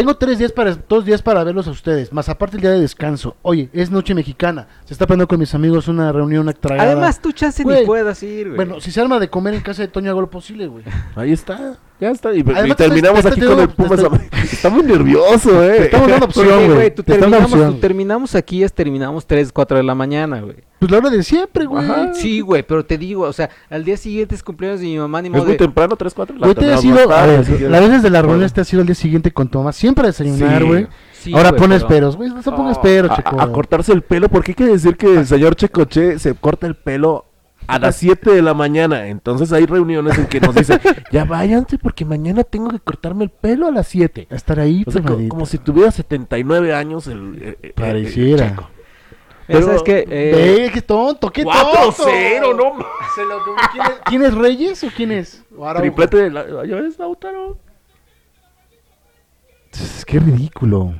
Tengo 0.00 0.16
tres 0.16 0.38
días 0.38 0.50
para, 0.50 0.74
dos 0.88 1.04
días 1.04 1.20
para 1.20 1.44
verlos 1.44 1.66
a 1.66 1.72
ustedes, 1.72 2.10
más 2.10 2.30
aparte 2.30 2.56
el 2.56 2.62
día 2.62 2.70
de 2.70 2.80
descanso. 2.80 3.36
Oye, 3.42 3.68
es 3.74 3.90
noche 3.90 4.14
mexicana. 4.14 4.66
Se 4.86 4.94
está 4.94 5.06
planeando 5.06 5.28
con 5.28 5.38
mis 5.38 5.54
amigos 5.54 5.88
una 5.88 6.10
reunión, 6.10 6.40
una 6.40 6.54
tragada. 6.54 6.90
Además, 6.90 7.20
tú 7.20 7.32
chance 7.32 7.62
Güey, 7.62 7.80
ni 7.80 7.86
puedas 7.86 8.22
ir, 8.22 8.46
güey. 8.46 8.56
Bueno, 8.56 8.80
si 8.80 8.92
se 8.92 8.98
arma 8.98 9.18
de 9.18 9.28
comer 9.28 9.52
en 9.52 9.60
casa 9.60 9.82
de 9.82 9.88
Toño, 9.88 10.10
hago 10.10 10.22
lo 10.22 10.30
posible, 10.30 10.68
güey. 10.68 10.84
Ahí 11.16 11.32
está. 11.32 11.76
Ya 12.00 12.12
está. 12.12 12.32
Y, 12.32 12.40
Además, 12.40 12.78
terminamos 12.78 13.26
aquí 13.26 13.42
con 13.42 13.60
el 13.60 13.68
Pumas. 13.68 14.00
Está 14.50 14.70
muy 14.70 14.84
nervioso, 14.84 15.62
eh. 15.62 15.84
Estamos 15.84 16.08
dando 16.08 16.24
opción, 16.28 16.46
güey, 16.64 16.74
güey. 16.76 16.94
tú 16.94 17.02
Te 17.02 17.12
estamos 17.12 17.32
dando 17.32 17.36
terminamos, 17.36 17.52
opción. 17.52 17.74
tú 17.74 17.80
terminamos 17.80 18.34
aquí, 18.34 18.62
es 18.62 18.72
terminamos 18.72 19.26
3, 19.26 19.52
4 19.52 19.76
de 19.76 19.82
la 19.82 19.94
mañana, 19.94 20.40
güey. 20.40 20.69
Pues 20.80 20.90
la 20.90 20.98
hora 20.98 21.10
de 21.10 21.22
siempre, 21.22 21.66
güey. 21.66 21.84
Ajá. 21.84 22.14
Sí, 22.14 22.40
güey, 22.40 22.62
pero 22.64 22.84
te 22.84 22.98
digo, 22.98 23.22
o 23.24 23.32
sea, 23.32 23.50
al 23.68 23.84
día 23.84 23.96
siguiente 23.96 24.34
es 24.34 24.42
cumpleaños 24.42 24.80
de 24.80 24.86
mi 24.86 24.98
mamá, 24.98 25.22
ni 25.22 25.28
Es 25.28 25.32
modo 25.32 25.44
muy 25.44 25.52
de... 25.52 25.58
temprano, 25.58 25.94
3, 25.94 26.12
4. 26.14 26.36
Güey, 26.38 26.54
te 26.54 26.72
has 26.72 26.82
ido, 26.84 26.98
a 27.12 27.26
ver, 27.26 27.48
las 27.70 27.80
veces 27.82 28.02
de 28.02 28.10
las 28.10 28.22
reuniones 28.22 28.52
te 28.52 28.62
has 28.62 28.72
ido 28.72 28.80
al 28.80 28.86
día 28.86 28.94
siguiente 28.96 29.30
con 29.30 29.46
tu 29.48 29.58
mamá, 29.58 29.72
siempre 29.72 30.04
a 30.04 30.06
desayunar, 30.08 30.62
Sí. 30.62 30.66
güey. 30.68 30.86
Sí, 31.12 31.34
Ahora 31.34 31.50
güey, 31.50 31.60
pones 31.60 31.78
pero- 31.84 31.88
peros, 31.88 32.16
güey, 32.16 32.30
no 32.30 32.42
se 32.42 32.50
pongas 32.50 32.78
peros, 32.78 33.14
chico. 33.14 33.38
A, 33.38 33.44
a 33.44 33.52
cortarse 33.52 33.92
el 33.92 34.00
pelo, 34.02 34.28
porque 34.30 34.52
hay 34.52 34.54
que 34.56 34.64
decir 34.64 34.96
que 34.96 35.14
el 35.18 35.26
señor 35.26 35.54
Checoche 35.54 36.18
se 36.18 36.34
corta 36.34 36.66
el 36.66 36.74
pelo 36.76 37.26
a 37.66 37.78
las 37.78 37.96
7 37.96 38.30
de 38.32 38.40
la 38.40 38.54
mañana. 38.54 39.06
Entonces 39.08 39.52
hay 39.52 39.66
reuniones 39.66 40.16
en 40.18 40.26
que 40.26 40.40
nos 40.40 40.54
dice, 40.54 40.80
ya 41.12 41.24
váyanse 41.26 41.76
porque 41.76 42.06
mañana 42.06 42.42
tengo 42.42 42.70
que 42.70 42.78
cortarme 42.80 43.24
el 43.24 43.30
pelo 43.30 43.66
a 43.68 43.70
las 43.70 43.86
7. 43.86 44.28
A 44.30 44.34
estar 44.34 44.58
ahí, 44.58 44.82
O 44.86 44.90
sea, 44.90 45.02
co- 45.02 45.18
como, 45.28 45.44
si 45.44 45.58
tuviera 45.58 45.90
79 45.90 46.72
años 46.74 47.06
el, 47.06 47.38
eh, 47.38 47.58
eh, 47.62 47.72
Pareciera. 47.76 48.44
el 48.46 48.50
Checo. 48.52 48.70
Pero- 49.52 49.66
¿Sabes 49.66 49.82
qué? 49.82 50.04
Eh, 50.08 50.70
qué 50.72 50.82
tonto, 50.82 51.30
qué 51.30 51.42
tonto. 51.44 51.58
4-0, 51.58 52.54
no 52.56 52.74
ma- 52.74 52.86
Se 53.14 53.24
lo- 53.24 53.42
¿Quién 53.72 53.84
es, 53.86 53.92
quién 54.04 54.22
es 54.24 54.34
Reyes 54.34 54.84
o 54.84 54.88
quién 54.94 55.12
es? 55.12 55.42
Araujo. 55.54 55.80
Triplete 55.80 56.16
de 56.18 56.30
la... 56.30 56.64
¿Ya 56.66 56.76
ves, 56.76 56.98
Lautaro? 56.98 57.58
Es 59.72 60.04
que 60.04 60.18
ridículo. 60.18 60.94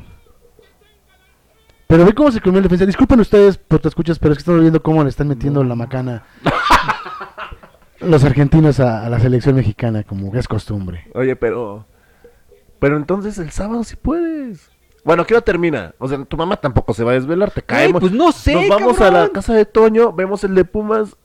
Pero 1.86 2.04
ve 2.04 2.14
cómo 2.14 2.30
se 2.30 2.40
comió 2.40 2.58
el 2.58 2.62
defensa. 2.64 2.86
Disculpen 2.86 3.20
ustedes 3.20 3.58
por 3.58 3.80
te 3.80 3.88
escuchas, 3.88 4.18
pero 4.18 4.32
es 4.32 4.38
que 4.38 4.42
estamos 4.42 4.60
viendo 4.60 4.82
cómo 4.82 5.02
le 5.02 5.10
están 5.10 5.28
metiendo 5.28 5.62
la 5.64 5.74
macana 5.74 6.24
los 8.00 8.24
argentinos 8.24 8.80
a, 8.80 9.04
a 9.04 9.10
la 9.10 9.20
selección 9.20 9.56
mexicana, 9.56 10.04
como 10.04 10.34
es 10.34 10.48
costumbre. 10.48 11.06
Oye, 11.14 11.36
pero... 11.36 11.84
Pero 12.78 12.96
entonces 12.96 13.36
el 13.38 13.50
sábado 13.50 13.84
sí 13.84 13.94
puedes. 13.96 14.70
Bueno, 15.04 15.24
¿qué 15.26 15.34
hora 15.34 15.40
termina? 15.44 15.94
O 15.98 16.08
sea, 16.08 16.24
tu 16.24 16.36
mamá 16.36 16.56
tampoco 16.56 16.92
se 16.94 17.04
va 17.04 17.12
a 17.12 17.14
desvelar, 17.14 17.50
te 17.50 17.62
caemos. 17.62 18.00
pues 18.00 18.12
no 18.12 18.32
sé, 18.32 18.54
nos 18.54 18.68
vamos 18.68 19.00
a 19.00 19.10
la 19.10 19.28
casa 19.30 19.54
de 19.54 19.64
Toño, 19.64 20.12
vemos 20.12 20.44
el 20.44 20.54
de 20.54 20.64
Pumas 20.64 21.16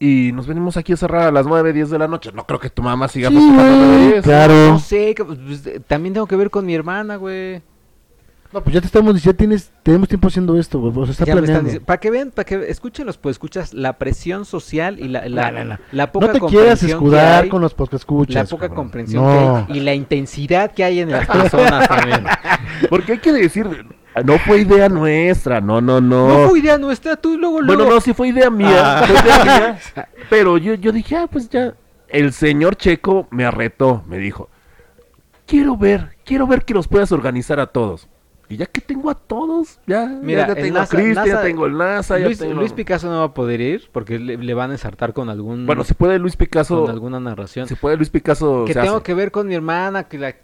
y 0.00 0.32
nos 0.32 0.46
venimos 0.48 0.76
aquí 0.76 0.92
a 0.92 0.96
cerrar 0.96 1.28
a 1.28 1.30
las 1.32 1.46
9, 1.46 1.72
10 1.72 1.90
de 1.90 1.98
la 1.98 2.08
noche. 2.08 2.30
No 2.34 2.44
creo 2.46 2.58
que 2.58 2.70
tu 2.70 2.82
mamá 2.82 3.06
siga 3.08 3.28
Sí, 3.28 3.36
festejando 3.36 3.76
güey, 3.76 3.88
9, 3.98 4.06
10. 4.12 4.24
claro. 4.24 4.54
No 4.68 4.78
sé, 4.80 5.14
pues, 5.24 5.66
eh, 5.66 5.80
también 5.86 6.12
tengo 6.14 6.26
que 6.26 6.34
ver 6.36 6.50
con 6.50 6.66
mi 6.66 6.74
hermana, 6.74 7.16
güey. 7.16 7.62
No, 8.52 8.60
pues 8.62 8.74
ya 8.74 8.80
te 8.82 8.86
estamos 8.86 9.14
diciendo, 9.14 9.38
tienes, 9.38 9.70
tenemos 9.82 10.08
tiempo 10.08 10.28
haciendo 10.28 10.58
esto, 10.58 10.78
güey. 10.78 10.92
O 10.94 11.06
sea, 11.06 11.12
está 11.12 11.24
Ya 11.24 11.32
están 11.32 11.44
planeando. 11.46 11.86
Para 11.86 11.98
que 12.00 12.10
vean, 12.10 12.30
para 12.32 12.44
que 12.44 12.68
escuchen 12.68 13.06
los 13.06 13.16
pues 13.16 13.36
escuchas 13.36 13.72
la 13.72 13.94
presión 13.96 14.44
social 14.44 15.00
y 15.00 15.08
la, 15.08 15.26
la, 15.26 15.50
No, 15.52 15.58
no, 15.60 15.64
no. 15.64 15.78
la 15.92 16.12
poca 16.12 16.26
No 16.26 16.32
te 16.34 16.40
quieras 16.40 16.82
escudar 16.82 17.44
hay, 17.44 17.48
con 17.48 17.62
los 17.62 17.72
podcast 17.72 18.02
escuchas. 18.02 18.34
la 18.34 18.44
poca 18.44 18.68
cabrón. 18.68 18.76
comprensión 18.84 19.24
No. 19.24 19.64
que 19.68 19.72
hay 19.72 19.78
y 19.78 19.80
la 19.80 19.94
intensidad 19.94 20.70
que 20.72 20.84
hay 20.84 21.00
en 21.00 21.12
las 21.12 21.26
personas 21.28 21.88
también. 21.88 22.24
Porque 22.88 23.12
hay 23.12 23.18
que 23.18 23.32
decir, 23.32 23.86
no 24.24 24.38
fue 24.38 24.60
idea 24.60 24.88
nuestra, 24.88 25.60
no, 25.60 25.80
no, 25.80 26.00
no. 26.00 26.28
No 26.42 26.48
fue 26.48 26.58
idea 26.60 26.78
nuestra, 26.78 27.16
tú 27.16 27.36
luego 27.38 27.60
luego. 27.60 27.80
Bueno, 27.82 27.94
no, 27.94 28.00
sí 28.00 28.12
fue 28.14 28.28
idea 28.28 28.50
mía, 28.50 29.00
Ah. 29.00 29.04
fue 29.06 29.16
idea 29.20 29.44
mía, 29.44 30.08
Pero 30.30 30.58
yo, 30.58 30.74
yo 30.74 30.92
dije, 30.92 31.16
ah, 31.16 31.26
pues 31.30 31.48
ya. 31.48 31.74
El 32.08 32.32
señor 32.32 32.76
Checo 32.76 33.26
me 33.30 33.44
arretó, 33.44 34.02
me 34.06 34.18
dijo, 34.18 34.48
quiero 35.46 35.76
ver, 35.76 36.16
quiero 36.24 36.46
ver 36.46 36.64
que 36.64 36.74
los 36.74 36.88
puedas 36.88 37.12
organizar 37.12 37.58
a 37.60 37.66
todos. 37.66 38.08
Y 38.48 38.56
ya 38.58 38.66
que 38.66 38.82
tengo 38.82 39.08
a 39.08 39.14
todos, 39.14 39.78
ya, 39.86 40.04
Mira, 40.04 40.42
ya, 40.42 40.48
ya 40.48 40.54
tengo 40.56 40.78
NASA- 40.78 40.82
a 40.82 41.00
Cristian, 41.00 41.26
ya 41.26 41.42
tengo 41.42 41.64
el 41.64 41.78
NASA, 41.78 42.18
ya 42.18 42.26
Luis, 42.26 42.38
tengo... 42.38 42.52
Luis 42.60 42.72
Picasso 42.74 43.08
no 43.10 43.20
va 43.20 43.24
a 43.24 43.32
poder 43.32 43.62
ir 43.62 43.88
porque 43.92 44.18
le, 44.18 44.36
le 44.36 44.52
van 44.54 44.68
a 44.70 44.74
ensartar 44.74 45.14
con 45.14 45.30
algún 45.30 45.64
Bueno, 45.64 45.84
si 45.84 45.94
puede 45.94 46.18
Luis 46.18 46.36
Picasso, 46.36 46.82
con 46.82 46.90
alguna 46.90 47.18
narración. 47.18 47.66
si 47.66 47.76
puede 47.76 47.96
Luis 47.96 48.10
Picasso, 48.10 48.64
que 48.66 48.74
se 48.74 48.80
tengo 48.82 48.96
hace. 48.96 49.04
que 49.04 49.14
ver 49.14 49.30
con 49.30 49.46
mi 49.46 49.54
hermana, 49.54 50.04
que 50.04 50.18
la 50.18 50.34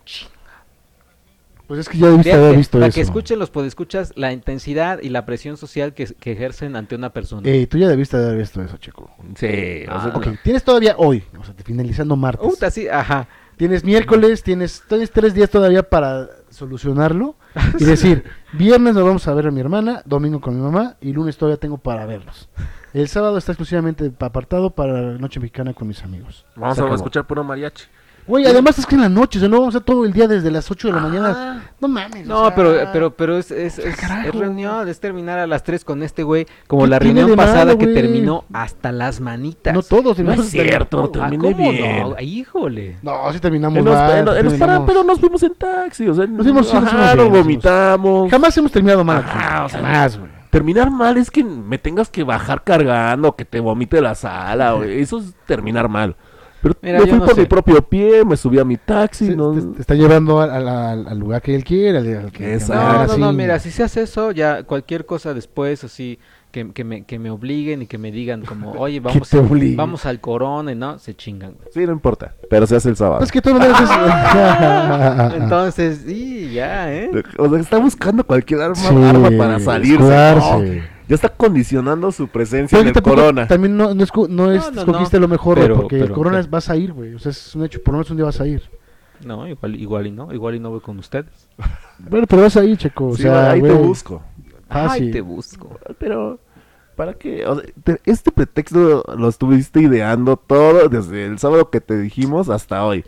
Pues 1.68 1.80
es 1.80 1.88
que 1.88 1.98
ya 1.98 2.06
debiste 2.06 2.30
Fíjate, 2.30 2.44
haber 2.44 2.56
visto 2.56 2.78
para 2.78 2.88
eso. 2.88 2.94
que 2.94 3.00
escuchen 3.02 3.38
los 3.38 3.50
podescuchas 3.50 4.12
la 4.16 4.32
intensidad 4.32 5.00
y 5.02 5.10
la 5.10 5.24
presión 5.26 5.56
social 5.58 5.92
que, 5.92 6.06
que 6.06 6.32
ejercen 6.32 6.74
ante 6.74 6.94
una 6.96 7.12
persona. 7.12 7.48
Ey, 7.48 7.66
tú 7.66 7.76
ya 7.78 7.86
debiste 7.88 8.16
haber 8.16 8.38
visto 8.38 8.62
eso, 8.62 8.78
chico. 8.78 9.10
Sí, 9.36 9.46
o 9.46 10.00
sea, 10.00 10.12
Ah, 10.12 10.12
Ok, 10.16 10.28
tienes 10.42 10.64
todavía 10.64 10.94
hoy, 10.96 11.22
o 11.38 11.44
sea, 11.44 11.54
finalizando 11.64 12.16
martes. 12.16 12.48
Puta, 12.48 12.70
sí, 12.70 12.88
ajá. 12.88 13.28
Tienes 13.58 13.84
miércoles, 13.84 14.42
tienes, 14.42 14.82
tienes 14.88 15.10
tres 15.10 15.34
días 15.34 15.50
todavía 15.50 15.82
para 15.82 16.28
solucionarlo 16.48 17.34
y 17.78 17.84
decir, 17.84 18.24
viernes 18.52 18.94
nos 18.94 19.04
vamos 19.04 19.28
a 19.28 19.34
ver 19.34 19.48
a 19.48 19.50
mi 19.50 19.60
hermana, 19.60 20.00
domingo 20.06 20.40
con 20.40 20.56
mi 20.56 20.62
mamá 20.62 20.96
y 21.00 21.12
lunes 21.12 21.36
todavía 21.36 21.58
tengo 21.58 21.76
para 21.76 22.06
verlos. 22.06 22.48
El 22.94 23.08
sábado 23.08 23.36
está 23.36 23.52
exclusivamente 23.52 24.10
apartado 24.20 24.70
para 24.70 25.02
la 25.02 25.18
noche 25.18 25.38
mexicana 25.40 25.74
con 25.74 25.88
mis 25.88 26.02
amigos. 26.02 26.46
Vamos 26.56 26.78
a 26.78 26.94
escuchar 26.94 27.26
puro 27.26 27.44
mariachi. 27.44 27.84
Güey, 28.28 28.46
además 28.46 28.78
es 28.78 28.84
que 28.86 28.94
en 28.94 29.00
la 29.00 29.08
noche, 29.08 29.38
o 29.38 29.40
sea, 29.40 29.48
no 29.48 29.58
vamos 29.60 29.74
a 29.74 29.78
estar 29.78 29.86
todo 29.94 30.04
el 30.04 30.12
día 30.12 30.28
desde 30.28 30.50
las 30.50 30.70
8 30.70 30.88
de 30.88 30.94
la 30.94 31.00
Ah. 31.00 31.02
mañana. 31.02 31.62
No 31.80 31.88
mames. 31.88 32.26
o 32.26 32.28
No, 32.28 32.46
sea, 32.46 32.54
pero, 32.54 32.74
pero, 32.92 33.10
pero 33.16 33.38
es, 33.38 33.50
es, 33.50 33.78
es, 33.78 33.96
carajo. 33.96 34.28
es 34.28 34.34
reunión, 34.34 34.86
es 34.88 35.00
terminar 35.00 35.38
a 35.38 35.46
las 35.46 35.62
3 35.62 35.84
con 35.84 36.02
este 36.02 36.22
güey, 36.22 36.46
como 36.66 36.82
¿Qué 36.84 36.90
la 36.90 36.98
reunión 36.98 37.34
pasada 37.36 37.64
malo, 37.64 37.78
que 37.78 37.86
terminó 37.88 38.44
hasta 38.52 38.92
las 38.92 39.20
manitas. 39.20 39.72
No 39.74 39.82
todos. 39.82 40.18
No 40.18 40.32
es 40.32 40.50
cierto, 40.50 41.04
Ah, 41.04 41.10
terminé 41.30 41.52
¿cómo 41.54 41.70
bien. 41.70 42.02
no? 42.10 42.14
Ay, 42.18 42.38
Híjole. 42.40 42.96
No, 43.02 43.32
sí 43.32 43.38
terminamos 43.40 43.78
En 43.78 43.84
los- 43.86 43.94
mal, 43.94 44.18
en 44.18 44.24
los- 44.26 44.36
en 44.36 44.44
los 44.44 44.52
terminamos- 44.54 44.76
para- 44.76 44.86
pero 44.86 45.04
nos 45.04 45.18
fuimos 45.20 45.42
en 45.42 45.54
taxi, 45.54 46.08
o 46.08 46.14
sea, 46.14 46.26
Nos 46.26 46.44
fuimos- 46.46 46.74
ajá, 46.74 47.14
nos 47.14 47.30
vomitamos. 47.30 48.30
Jamás 48.30 48.56
hemos 48.58 48.70
terminado 48.72 49.02
mal. 49.04 49.18
aquí. 49.18 49.28
Ajá, 49.30 49.64
o 49.64 49.68
sea, 49.68 49.80
Jamás, 49.80 50.18
güey. 50.18 50.30
Terminar 50.50 50.90
mal 50.90 51.18
es 51.18 51.30
que 51.30 51.44
me 51.44 51.76
tengas 51.76 52.08
que 52.08 52.24
bajar 52.24 52.62
cargando, 52.64 53.36
que 53.36 53.44
te 53.44 53.60
vomite 53.60 54.00
la 54.00 54.14
sala, 54.14 54.72
güey. 54.72 55.00
Eso 55.00 55.18
es 55.18 55.34
terminar 55.46 55.88
mal. 55.90 56.16
Pero 56.60 56.74
Mira, 56.82 56.98
me 56.98 57.04
yo 57.06 57.10
fui 57.10 57.18
no 57.20 57.24
por 57.26 57.34
sé. 57.36 57.40
mi 57.42 57.46
propio 57.46 57.82
pie, 57.82 58.24
me 58.24 58.36
subí 58.36 58.58
a 58.58 58.64
mi 58.64 58.76
taxi. 58.76 59.26
Se- 59.28 59.36
no- 59.36 59.52
te, 59.52 59.60
te 59.62 59.80
está 59.80 59.94
llevando 59.94 60.40
al, 60.40 60.50
al- 60.50 60.68
al- 60.68 61.06
al 61.08 61.18
lugar 61.18 61.40
que 61.40 61.54
él 61.54 61.62
quiere. 61.62 61.98
Al, 61.98 62.16
al 62.24 62.32
que- 62.32 62.58
No, 62.68 62.74
no, 62.74 63.00
así. 63.00 63.20
no, 63.20 63.32
mira, 63.32 63.58
si 63.60 63.70
se 63.70 63.82
hace 63.84 64.02
eso, 64.02 64.32
ya 64.32 64.64
cualquier 64.64 65.06
cosa 65.06 65.34
después, 65.34 65.84
así, 65.84 66.18
que, 66.50 66.72
que, 66.72 66.82
me, 66.82 67.04
que 67.04 67.18
me 67.20 67.30
obliguen 67.30 67.82
y 67.82 67.86
que 67.86 67.96
me 67.98 68.10
digan 68.10 68.42
como, 68.44 68.72
oye, 68.78 68.98
vamos, 69.00 69.32
a- 69.34 69.40
vamos 69.76 70.04
al 70.06 70.18
corona 70.20 70.72
y 70.72 70.74
no, 70.74 70.98
se 70.98 71.14
chingan. 71.14 71.52
güey. 71.52 71.68
Sí, 71.72 71.86
no 71.86 71.92
importa. 71.92 72.34
Pero 72.50 72.66
se 72.66 72.74
hace 72.74 72.88
el 72.88 72.96
sábado. 72.96 73.22
Es 73.22 73.30
que 73.30 73.40
tú 73.40 73.50
no 73.52 73.60
debes 73.60 73.76
es- 73.80 73.88
Entonces, 75.42 76.02
sí, 76.06 76.50
ya, 76.54 76.92
¿eh? 76.92 77.10
O 77.38 77.48
sea, 77.48 77.60
está 77.60 77.78
buscando 77.78 78.24
cualquier 78.24 78.62
arma, 78.62 78.74
Sí, 78.74 78.86
arma 78.96 79.30
para 79.38 79.60
salirse. 79.60 80.82
Ya 81.08 81.14
está 81.14 81.28
condicionando 81.30 82.12
su 82.12 82.28
presencia 82.28 82.76
Pero 82.76 82.82
en 82.82 82.88
el 82.88 82.94
tampoco- 82.94 83.16
corona. 83.16 83.46
También 83.48 83.76
no, 83.76 83.94
no, 83.94 84.02
es- 84.04 84.12
No, 84.14 84.26
no, 84.28 84.52
escogiste 84.52 85.16
no. 85.16 85.22
lo 85.22 85.28
mejor, 85.28 85.56
güey, 85.56 85.68
Pero- 85.68 85.80
porque 85.80 85.96
el 85.96 86.02
pero, 86.02 86.14
corona 86.14 86.38
es- 86.40 86.50
vas 86.50 86.68
a 86.70 86.76
ir, 86.76 86.92
güey. 86.92 87.14
O 87.14 87.18
sea, 87.18 87.30
es 87.30 87.54
un 87.54 87.64
hecho. 87.64 87.82
Por 87.82 87.92
lo 87.94 87.98
menos 87.98 88.10
un 88.10 88.16
día 88.18 88.26
vas 88.26 88.40
a 88.40 88.46
ir. 88.46 88.62
No, 89.24 89.48
igual, 89.48 89.74
igual 89.74 90.06
y 90.06 90.10
no, 90.12 90.32
igual 90.32 90.54
y 90.54 90.60
no 90.60 90.70
voy 90.70 90.80
con 90.80 90.98
ustedes. 90.98 91.48
Bueno, 91.98 92.26
pero 92.28 92.42
vas 92.42 92.56
a 92.56 92.64
ir, 92.64 92.76
checo. 92.76 93.08
O 93.08 93.16
Sí, 93.16 93.22
sea, 93.22 93.50
ahí 93.50 93.60
te 93.62 93.72
busco. 93.72 94.22
Fácil. 94.68 95.10
te 95.10 95.20
busco. 95.20 95.78
Pero, 95.98 96.38
¿para 96.94 97.14
qué? 97.14 97.44
O 97.46 97.56
sea, 97.58 97.64
te- 97.82 98.00
este 98.04 98.30
pretexto 98.30 99.02
lo 99.16 99.28
estuviste 99.28 99.80
ideando 99.80 100.36
todo 100.36 100.88
desde 100.88 101.26
el 101.26 101.38
sábado 101.40 101.70
que 101.70 101.80
te 101.80 101.98
dijimos 101.98 102.48
hasta 102.50 102.84
hoy. 102.84 103.04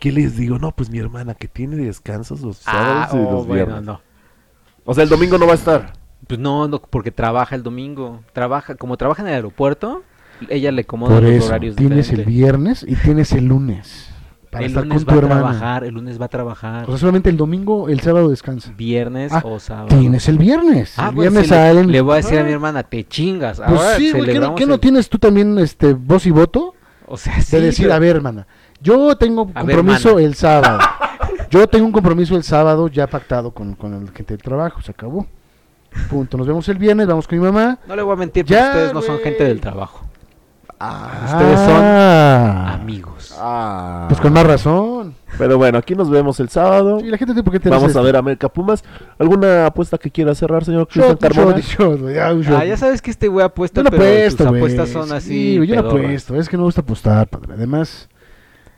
¿Qué 0.00 0.10
les 0.10 0.36
digo? 0.36 0.58
No, 0.58 0.72
pues 0.74 0.90
mi 0.90 0.98
hermana 0.98 1.34
que 1.34 1.46
tiene 1.46 1.76
descansos 1.76 2.40
los 2.40 2.62
Ah, 2.66 3.06
sábados 3.08 3.14
y 3.14 3.16
oh, 3.18 3.32
los 3.36 3.46
bueno, 3.46 3.66
viernes. 3.66 3.82
no. 3.84 4.00
O 4.84 4.94
sea, 4.94 5.04
el 5.04 5.10
domingo 5.10 5.38
no 5.38 5.46
va 5.46 5.52
a 5.52 5.54
estar. 5.54 5.92
Pues 6.26 6.38
no, 6.40 6.68
no, 6.68 6.80
porque 6.80 7.10
trabaja 7.10 7.54
el 7.56 7.62
domingo. 7.62 8.20
Trabaja, 8.32 8.74
como 8.76 8.96
trabaja 8.96 9.22
en 9.22 9.28
el 9.28 9.34
aeropuerto, 9.34 10.02
ella 10.48 10.70
le 10.72 10.82
acomoda 10.82 11.14
Por 11.14 11.22
los 11.24 11.32
eso, 11.32 11.46
horarios 11.46 11.76
tienes 11.76 12.10
el 12.10 12.24
viernes 12.24 12.84
y 12.88 12.94
tienes 12.96 13.32
el 13.32 13.46
lunes. 13.46 14.08
Para 14.50 14.64
el 14.66 14.70
estar 14.70 14.84
lunes 14.84 15.04
con 15.04 15.08
va 15.08 15.12
tu 15.12 15.18
a 15.18 15.22
hermana. 15.28 15.40
trabajar, 15.48 15.84
el 15.84 15.94
lunes 15.94 16.20
va 16.20 16.26
a 16.26 16.28
trabajar. 16.28 16.84
O 16.84 16.88
sea, 16.88 16.98
solamente 16.98 17.30
el 17.30 17.38
domingo, 17.38 17.88
el 17.88 18.00
sábado 18.00 18.28
descansa. 18.28 18.70
viernes 18.76 19.32
Ah, 19.32 19.40
o 19.44 19.58
sábado. 19.58 19.88
Tienes 19.98 20.28
el 20.28 20.36
viernes. 20.38 20.94
Ah, 20.98 21.08
el 21.08 21.14
pues 21.14 21.30
viernes 21.32 21.48
sí, 21.48 21.54
le, 21.54 21.86
le 21.86 22.00
voy 22.02 22.12
a 22.12 22.16
decir 22.16 22.38
a 22.38 22.42
Ah, 22.42 22.44
mi 22.44 22.52
hermana, 22.52 22.82
te 22.82 23.02
chingas. 23.08 23.58
Pues 23.58 23.68
Ahora 23.70 23.96
sí, 23.96 24.12
güey, 24.12 24.26
¿qué 24.26 24.38
no, 24.38 24.54
qué 24.54 24.66
no 24.66 24.74
el- 24.74 24.80
tienes 24.80 25.08
tú 25.08 25.18
también 25.18 25.58
este 25.58 25.94
voz 25.94 26.26
y 26.26 26.30
voto? 26.30 26.74
O 27.06 27.16
sea, 27.16 27.40
sí, 27.40 27.56
de 27.56 27.62
decir, 27.62 27.86
pero- 27.86 27.94
a 27.94 27.98
ver, 27.98 28.16
hermana, 28.16 28.46
yo 28.80 29.16
tengo 29.16 29.50
A 29.54 29.60
compromiso 29.60 30.18
el 30.18 30.34
sábado. 30.34 30.80
yo 31.50 31.66
tengo 31.66 31.86
un 31.86 31.92
compromiso 31.92 32.36
el 32.36 32.42
sábado 32.42 32.88
ya 32.88 33.06
pactado 33.06 33.52
con, 33.52 33.74
con 33.74 33.92
la 34.04 34.12
gente 34.12 34.34
del 34.34 34.42
trabajo, 34.42 34.82
se 34.82 34.90
acabó. 34.90 35.26
Punto. 36.10 36.36
Nos 36.38 36.46
vemos 36.46 36.68
el 36.68 36.78
viernes, 36.78 37.06
vamos 37.06 37.26
con 37.28 37.38
mi 37.38 37.44
mamá. 37.44 37.78
No 37.86 37.96
le 37.96 38.02
voy 38.02 38.12
a 38.12 38.16
mentir, 38.16 38.44
porque 38.44 38.54
Ya, 38.54 38.68
ustedes 38.68 38.94
no 38.94 39.02
son 39.02 39.18
gente 39.18 39.44
del 39.44 39.60
trabajo. 39.60 40.06
Ah, 40.84 41.20
Ustedes 41.26 41.60
son 41.60 41.84
Amigos. 42.80 43.34
ah. 43.38 44.06
Pues 44.08 44.20
con 44.20 44.32
más 44.32 44.44
razón. 44.44 45.14
Pero 45.38 45.56
bueno, 45.56 45.78
aquí 45.78 45.94
nos 45.94 46.10
vemos 46.10 46.40
el 46.40 46.48
sábado. 46.48 46.98
Sí, 46.98 47.06
la 47.06 47.16
gente 47.18 47.34
tiene 47.34 47.44
por 47.44 47.52
qué 47.52 47.60
te 47.60 47.70
Vamos 47.70 47.94
a 47.94 48.00
ver 48.00 48.16
a 48.16 48.18
América 48.18 48.48
Pumas. 48.48 48.82
¿Alguna 49.16 49.66
apuesta 49.66 49.96
que 49.96 50.10
quiera 50.10 50.34
cerrar, 50.34 50.64
señor 50.64 50.88
Cristian 50.88 51.16
Carmona? 51.16 51.58
shot, 51.60 52.00
shot, 52.00 52.56
Ah, 52.58 52.64
ya 52.64 52.76
sabes 52.76 53.00
que 53.00 53.12
este 53.12 53.28
güey 53.28 53.46
apuesta, 53.46 53.80
Yo 53.80 53.84
no 53.84 53.90
pero 53.90 54.02
apuesto, 54.02 54.44
tus 54.44 54.56
apuestas 54.56 54.88
son 54.88 55.12
así. 55.12 55.58
Sí, 55.60 55.66
yo 55.66 55.82
no 55.82 55.88
apuesto. 55.88 56.34
Es 56.34 56.48
que 56.48 56.56
no 56.56 56.62
me 56.62 56.66
gusta 56.66 56.80
apostar, 56.80 57.28
padre. 57.28 57.52
Además, 57.54 58.08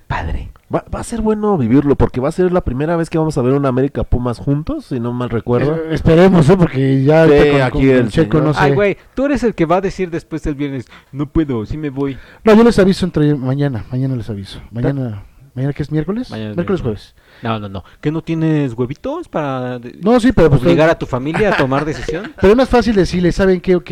padre. 0.07 0.51
Va, 0.75 0.85
va 0.93 1.01
a 1.01 1.05
ser 1.05 1.21
bueno 1.21 1.59
vivirlo 1.59 1.95
porque 1.97 2.21
va 2.21 2.29
a 2.29 2.33
ser 2.33 2.51
la 2.53 2.63
primera 2.63 2.97
vez 2.97 3.11
que 3.11 3.19
vamos 3.19 3.37
a 3.37 3.43
ver 3.43 3.53
una 3.53 3.69
América 3.69 4.03
Pumas 4.05 4.39
juntos, 4.39 4.87
si 4.87 4.99
no 5.01 5.13
mal 5.13 5.29
recuerdo. 5.31 5.75
Eh, 5.77 5.89
esperemos, 5.95 6.49
¿eh? 6.49 6.57
Porque 6.57 7.05
ya 7.05 7.27
Sí, 7.27 7.33
ahorita 7.33 7.51
con- 7.53 7.61
aquí 7.63 7.79
con 7.89 7.97
el 7.97 8.09
Checo 8.09 8.31
señor. 8.39 8.45
no 8.49 8.55
sé. 8.55 8.61
Ay, 8.61 8.73
güey, 8.75 8.97
tú 9.15 9.27
eres 9.27 9.43
el 9.45 9.55
que 9.55 9.67
va 9.67 9.77
a 9.77 9.81
decir 9.83 10.11
después 10.11 10.43
del 10.43 10.55
viernes, 10.55 10.87
no 11.13 11.27
puedo, 11.27 11.65
sí 11.67 11.77
me 11.77 11.91
voy. 11.91 12.17
No, 12.45 12.55
yo 12.55 12.65
les 12.65 12.79
aviso 12.79 13.05
entre 13.05 13.35
mañana, 13.35 13.85
mañana 13.91 14.17
les 14.17 14.31
aviso. 14.31 14.61
Mañana, 14.71 15.25
mañana 15.55 15.73
que 15.75 15.83
es 15.83 15.93
miércoles, 15.93 16.31
Mañana 16.31 16.55
miércoles 16.55 16.81
miércoles. 16.83 17.15
jueves. 17.15 17.15
No, 17.43 17.59
no, 17.61 17.69
no. 17.69 17.85
¿Que 18.01 18.11
no 18.11 18.23
tienes 18.23 18.73
huevitos 18.73 19.29
para 19.29 19.79
No, 20.01 20.19
sí, 20.19 20.33
pero 20.33 20.49
pues 20.49 20.63
obligar 20.63 20.89
a 20.89 20.99
tu 20.99 21.05
familia 21.05 21.53
a 21.53 21.57
tomar 21.59 21.85
decisión? 21.85 22.33
Pero 22.41 22.53
es 22.53 22.57
más 22.57 22.69
fácil 22.71 22.95
decirle, 22.97 23.33
¿saben 23.33 23.61
qué? 23.61 23.77
Ok, 23.77 23.91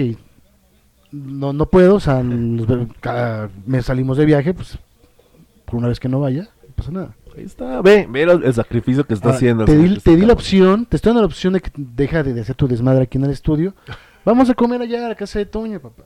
no, 1.11 1.53
no 1.53 1.67
puedo, 1.67 1.97
o 1.97 2.01
sea, 2.01 2.23
cada 3.01 3.51
mes 3.67 3.85
salimos 3.85 4.17
de 4.17 4.25
viaje, 4.25 4.55
pues, 4.55 4.79
por 5.67 5.77
una 5.77 5.89
vez 5.89 6.01
que 6.01 6.09
no 6.09 6.21
vaya, 6.21 6.49
pasa 6.83 6.93
nada. 6.93 7.17
Ahí 7.37 7.45
está, 7.45 7.81
ve, 7.83 8.07
ve 8.11 8.23
el, 8.23 8.45
el 8.45 8.55
sacrificio 8.55 9.05
que 9.07 9.15
está 9.15 9.29
Ahora, 9.29 9.37
haciendo. 9.37 9.65
te, 9.65 9.77
di, 9.77 9.87
señor 9.89 10.01
te 10.03 10.17
di 10.17 10.27
la 10.27 10.33
opción, 10.35 10.87
te 10.87 10.97
estoy 10.97 11.11
dando 11.11 11.23
la 11.23 11.27
opción 11.27 11.55
de 11.55 11.61
que 11.61 11.71
deja 11.77 12.23
de, 12.23 12.35
de 12.35 12.41
hacer 12.43 12.55
tu 12.55 12.69
desmadre 12.69 13.03
aquí 13.03 13.17
en 13.19 13.25
el 13.25 13.31
estudio. 13.31 13.75
Vamos 14.25 14.49
a 14.51 14.55
comer 14.55 14.81
allá 14.83 15.07
a 15.07 15.09
la 15.09 15.15
casa 15.15 15.39
de 15.39 15.47
Toño, 15.47 15.81
papá. 15.81 16.05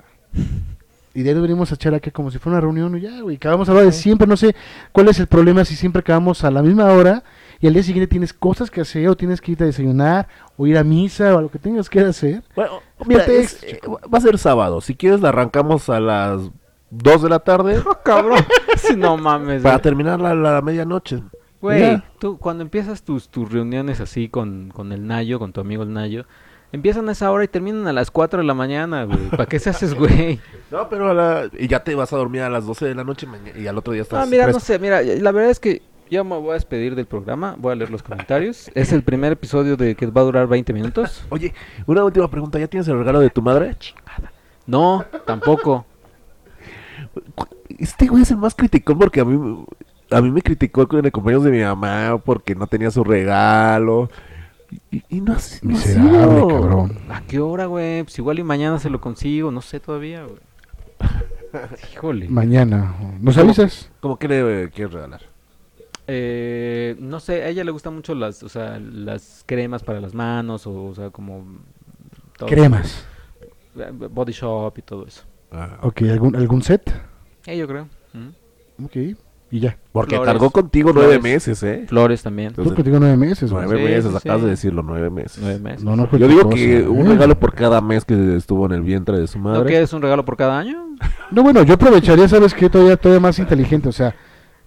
Y 1.15 1.23
de 1.23 1.31
ahí 1.31 1.41
venimos 1.41 1.73
a 1.73 1.75
echar 1.77 1.95
acá 1.95 2.11
como 2.11 2.31
si 2.31 2.39
fuera 2.39 2.59
una 2.59 2.61
reunión 2.61 2.97
y 2.97 3.01
ya, 3.01 3.21
güey. 3.23 3.37
Acabamos 3.37 3.69
a 3.69 3.73
hablar 3.73 3.87
de 3.87 3.93
siempre, 3.93 4.27
no 4.27 4.37
sé 4.37 4.55
cuál 4.93 5.09
es 5.09 5.19
el 5.19 5.27
problema 5.27 5.65
si 5.65 5.75
siempre 5.75 6.01
acabamos 6.01 6.45
a 6.45 6.51
la 6.51 6.63
misma 6.63 6.85
hora 6.93 7.25
y 7.59 7.67
al 7.67 7.73
día 7.73 7.83
siguiente 7.83 8.07
tienes 8.07 8.35
cosas 8.35 8.71
que 8.71 8.83
hacer 8.83 9.09
o 9.09 9.17
tienes 9.17 9.41
que 9.41 9.53
irte 9.53 9.65
a 9.65 9.67
desayunar 9.67 10.29
o 10.59 10.67
ir 10.67 10.77
a 10.77 10.85
misa 10.85 11.35
o 11.35 11.39
a 11.39 11.43
lo 11.43 11.51
que 11.51 11.59
tengas 11.59 11.89
que 11.89 12.01
hacer. 12.01 12.43
Bueno, 12.55 12.81
mira, 13.07 13.25
es- 13.25 13.63
eh, 13.63 13.81
va 14.13 14.19
a 14.19 14.21
ser 14.21 14.37
sábado. 14.39 14.81
Si 14.83 14.95
quieres, 14.95 15.21
la 15.23 15.31
arrancamos 15.31 15.89
a 15.89 16.01
las 16.01 16.43
2 16.91 17.23
de 17.23 17.29
la 17.29 17.39
tarde 17.41 17.83
cabrón. 18.05 18.39
Sí, 18.77 18.95
no 18.97 19.17
mames. 19.17 19.63
para 19.63 19.77
güey. 19.77 19.83
terminar 19.83 20.21
la, 20.21 20.35
la 20.35 20.61
medianoche. 20.61 21.23
Güey, 21.61 22.03
tú 22.21 22.37
cuando 22.39 22.63
empiezas 22.63 23.03
tus, 23.03 23.29
tus 23.29 23.51
reuniones 23.51 24.01
así 24.01 24.29
con, 24.29 24.71
con 24.73 24.93
el 24.93 25.07
Nayo, 25.07 25.39
con 25.39 25.53
tu 25.53 25.61
amigo 25.63 25.83
el 25.83 25.93
Nayo, 25.93 26.27
empiezan 26.73 27.09
a 27.09 27.13
esa 27.13 27.31
hora 27.33 27.43
y 27.45 27.49
terminan 27.49 27.89
a 27.89 27.93
las 27.95 28.11
4 28.11 28.41
de 28.41 28.45
la 28.47 28.53
mañana, 28.55 29.05
güey. 29.05 29.19
¿Para 29.31 29.47
qué 29.47 29.59
se 29.59 29.71
haces, 29.71 29.95
güey? 29.99 30.39
No, 30.71 30.89
pero 30.91 31.09
a 31.11 31.15
la- 31.15 31.51
y 31.59 31.67
ya 31.67 31.83
te 31.83 31.95
vas 31.95 32.13
a 32.13 32.17
dormir 32.19 32.43
a 32.43 32.51
las 32.51 32.67
12 32.67 32.85
de 32.87 32.95
la 32.95 33.03
noche 33.05 33.27
y 33.59 33.67
al 33.67 33.79
otro 33.79 33.95
día 33.95 34.03
estás. 34.03 34.23
Ah, 34.23 34.27
mira, 34.31 34.47
no 34.49 34.61
sé, 34.61 34.79
mira, 34.79 35.01
la 35.03 35.33
verdad 35.33 35.51
es 35.51 35.59
que 35.59 35.81
yo 36.11 36.23
me 36.23 36.37
voy 36.37 36.51
a 36.51 36.55
despedir 36.55 36.95
del 36.95 37.07
programa, 37.07 37.57
voy 37.59 37.73
a 37.73 37.75
leer 37.75 37.91
los 37.91 38.03
comentarios. 38.03 38.71
Es 38.75 38.93
el 38.93 39.03
primer 39.03 39.33
episodio 39.33 39.77
de 39.77 39.95
que 39.97 40.07
va 40.07 40.21
a 40.21 40.25
durar 40.25 40.47
20 40.47 40.73
minutos. 40.75 41.25
Oye, 41.31 41.53
una 41.87 42.05
última 42.05 42.29
pregunta. 42.31 42.59
¿Ya 42.61 42.69
tienes 42.69 42.87
el 42.87 42.99
regalo 42.99 43.19
de 43.21 43.31
tu 43.31 43.41
madre? 43.43 43.75
No, 44.67 45.05
tampoco. 45.25 45.87
Este 47.79 48.07
güey 48.09 48.23
es 48.23 48.31
el 48.31 48.37
más 48.39 48.55
criticón 48.55 48.99
porque 48.99 49.21
a 49.21 49.25
mí, 49.25 49.65
a 50.11 50.21
mí 50.21 50.31
me 50.31 50.43
criticó 50.43 50.87
con 50.89 51.05
el 51.05 51.13
cumpleaños 51.13 51.45
de 51.45 51.51
mi 51.51 51.61
mamá 51.63 52.21
porque 52.25 52.55
no 52.55 52.67
tenía 52.67 52.91
su 52.91 53.05
regalo. 53.05 54.09
Y, 54.91 55.03
y 55.09 55.21
no, 55.21 55.33
ha- 55.35 55.39
no 55.63 55.77
ha 55.77 55.81
sido. 55.81 56.49
cabrón. 56.49 56.99
¿A 57.09 57.23
qué 57.23 57.39
hora, 57.41 57.67
güey? 57.67 58.03
Pues 58.03 58.19
igual 58.19 58.39
y 58.39 58.43
mañana 58.43 58.79
se 58.79 58.91
lo 58.91 59.01
consigo, 59.01 59.51
no 59.51 59.61
sé 59.63 59.79
todavía, 59.81 60.25
güey. 60.25 60.39
Híjole. 61.93 62.29
Mañana. 62.29 62.95
¿Nos 63.21 63.39
avisas? 63.39 63.91
¿Cómo 64.01 64.19
que 64.19 64.29
le 64.29 64.65
eh, 64.65 64.71
quieres 64.71 64.93
regalar? 64.95 65.23
Eh, 66.09 66.97
no 67.01 67.19
sé, 67.21 67.43
a 67.43 67.49
ella 67.49 67.65
le 67.65 67.71
gustan 67.71 67.95
mucho 67.95 68.15
las, 68.15 68.43
o 68.43 68.49
sea, 68.49 68.79
las 68.79 69.43
cremas 69.47 69.83
para 69.83 70.01
las 70.01 70.15
manos, 70.15 70.67
o, 70.67 70.85
o 70.85 70.95
sea, 70.95 71.11
como... 71.11 71.45
todo. 72.37 72.49
Cremas. 72.49 73.05
Eh, 73.77 73.91
Body 73.93 74.33
Shop 74.33 74.73
y 74.79 74.83
todo 74.83 75.07
eso. 75.07 75.23
Ah, 75.57 75.79
Ok, 75.83 76.03
¿algún, 76.03 76.37
algún 76.37 76.63
set? 76.63 76.93
Eh, 77.47 77.57
yo 77.57 77.67
creo. 77.67 77.89
Ujú. 78.15 78.85
Ok, 78.87 78.97
y 79.51 79.61
ya. 79.61 79.79
Porque 79.93 80.17
Flores. 80.17 80.33
tardó 80.35 80.51
contigo 80.51 80.91
nueve 80.93 81.19
Flores. 81.19 81.23
meses, 81.23 81.63
¿eh? 81.63 81.85
Flores 81.89 82.23
también. 82.23 82.49
Entonces, 82.49 82.71
Tú 82.73 82.75
contigo 82.77 82.99
nueve 83.01 83.17
meses, 83.17 83.51
güey. 83.51 83.65
Nueve 83.65 83.81
Sí, 83.81 83.89
meses, 83.95 84.11
sí, 84.11 84.17
acabas 84.29 84.43
de 84.43 84.49
decirlo, 84.51 84.83
nueve 84.83 85.09
meses. 85.09 85.39
Nueve 85.41 85.59
meses. 85.61 85.85
No, 85.85 85.97
no, 85.97 86.03
Yo 86.05 86.09
cualquier 86.11 86.31
digo 86.31 86.43
cosa, 86.43 86.57
que 86.57 86.83
un 86.83 87.07
¿eh? 87.07 87.11
regalo 87.11 87.39
por 87.39 87.55
cada 87.55 87.81
mes 87.81 88.05
que 88.05 88.37
estuvo 88.37 88.67
en 88.67 88.73
el 88.73 88.83
vientre 88.83 89.19
de 89.19 89.27
su 89.29 89.39
¿No 89.39 89.45
madre. 89.45 89.67
que 89.67 89.81
es 89.81 89.93
un 89.93 90.03
regalo 90.03 90.25
por 90.25 90.37
cada 90.37 90.59
año? 90.59 90.85
No, 91.31 91.43
bueno, 91.43 91.63
yo 91.63 91.75
aprovecharía, 91.75 92.29
¿sabes 92.29 92.53
qué? 92.55 92.69
Todavía, 92.69 92.97
todavía 92.97 93.21
más 93.21 93.39
inteligente, 93.39 93.89
o 93.89 93.93
sea, 93.93 94.15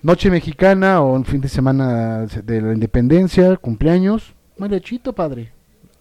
noche 0.01 0.31
mexicana 0.31 1.01
o 1.01 1.13
un 1.13 1.25
fin 1.25 1.41
de 1.41 1.49
semana 1.49 2.25
de 2.25 2.61
la 2.61 2.73
independencia, 2.73 3.57
cumpleaños, 3.57 4.33
mariachito, 4.57 5.13
padre. 5.13 5.51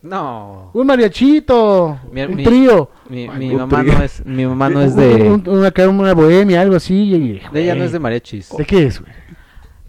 No. 0.03 0.71
Un 0.75 0.87
mariachito, 0.87 1.99
Mi- 2.13 2.23
un 2.23 2.37
mi- 2.37 2.45
trío. 2.45 2.89
Mi, 3.09 3.27
Ay, 3.29 3.39
mi 3.39 3.51
un 3.51 3.57
mamá 3.63 3.81
trío. 3.83 3.93
no 3.95 4.03
es, 4.05 4.25
mi 4.25 4.47
mamá 4.47 4.69
no 4.71 4.81
es 4.81 4.95
de, 4.95 5.23
un- 5.31 5.49
una, 5.49 5.73
una 5.89 6.15
bohemia, 6.15 6.61
algo 6.61 6.77
así. 6.77 6.95
y- 6.95 7.41
de 7.53 7.63
ella 7.63 7.75
no 7.75 7.85
es 7.85 7.93
de 7.93 7.99
mariachis. 7.99 8.51
¿De 8.57 8.65
qué 8.65 8.87
es, 8.87 9.01
güey? 9.01 9.13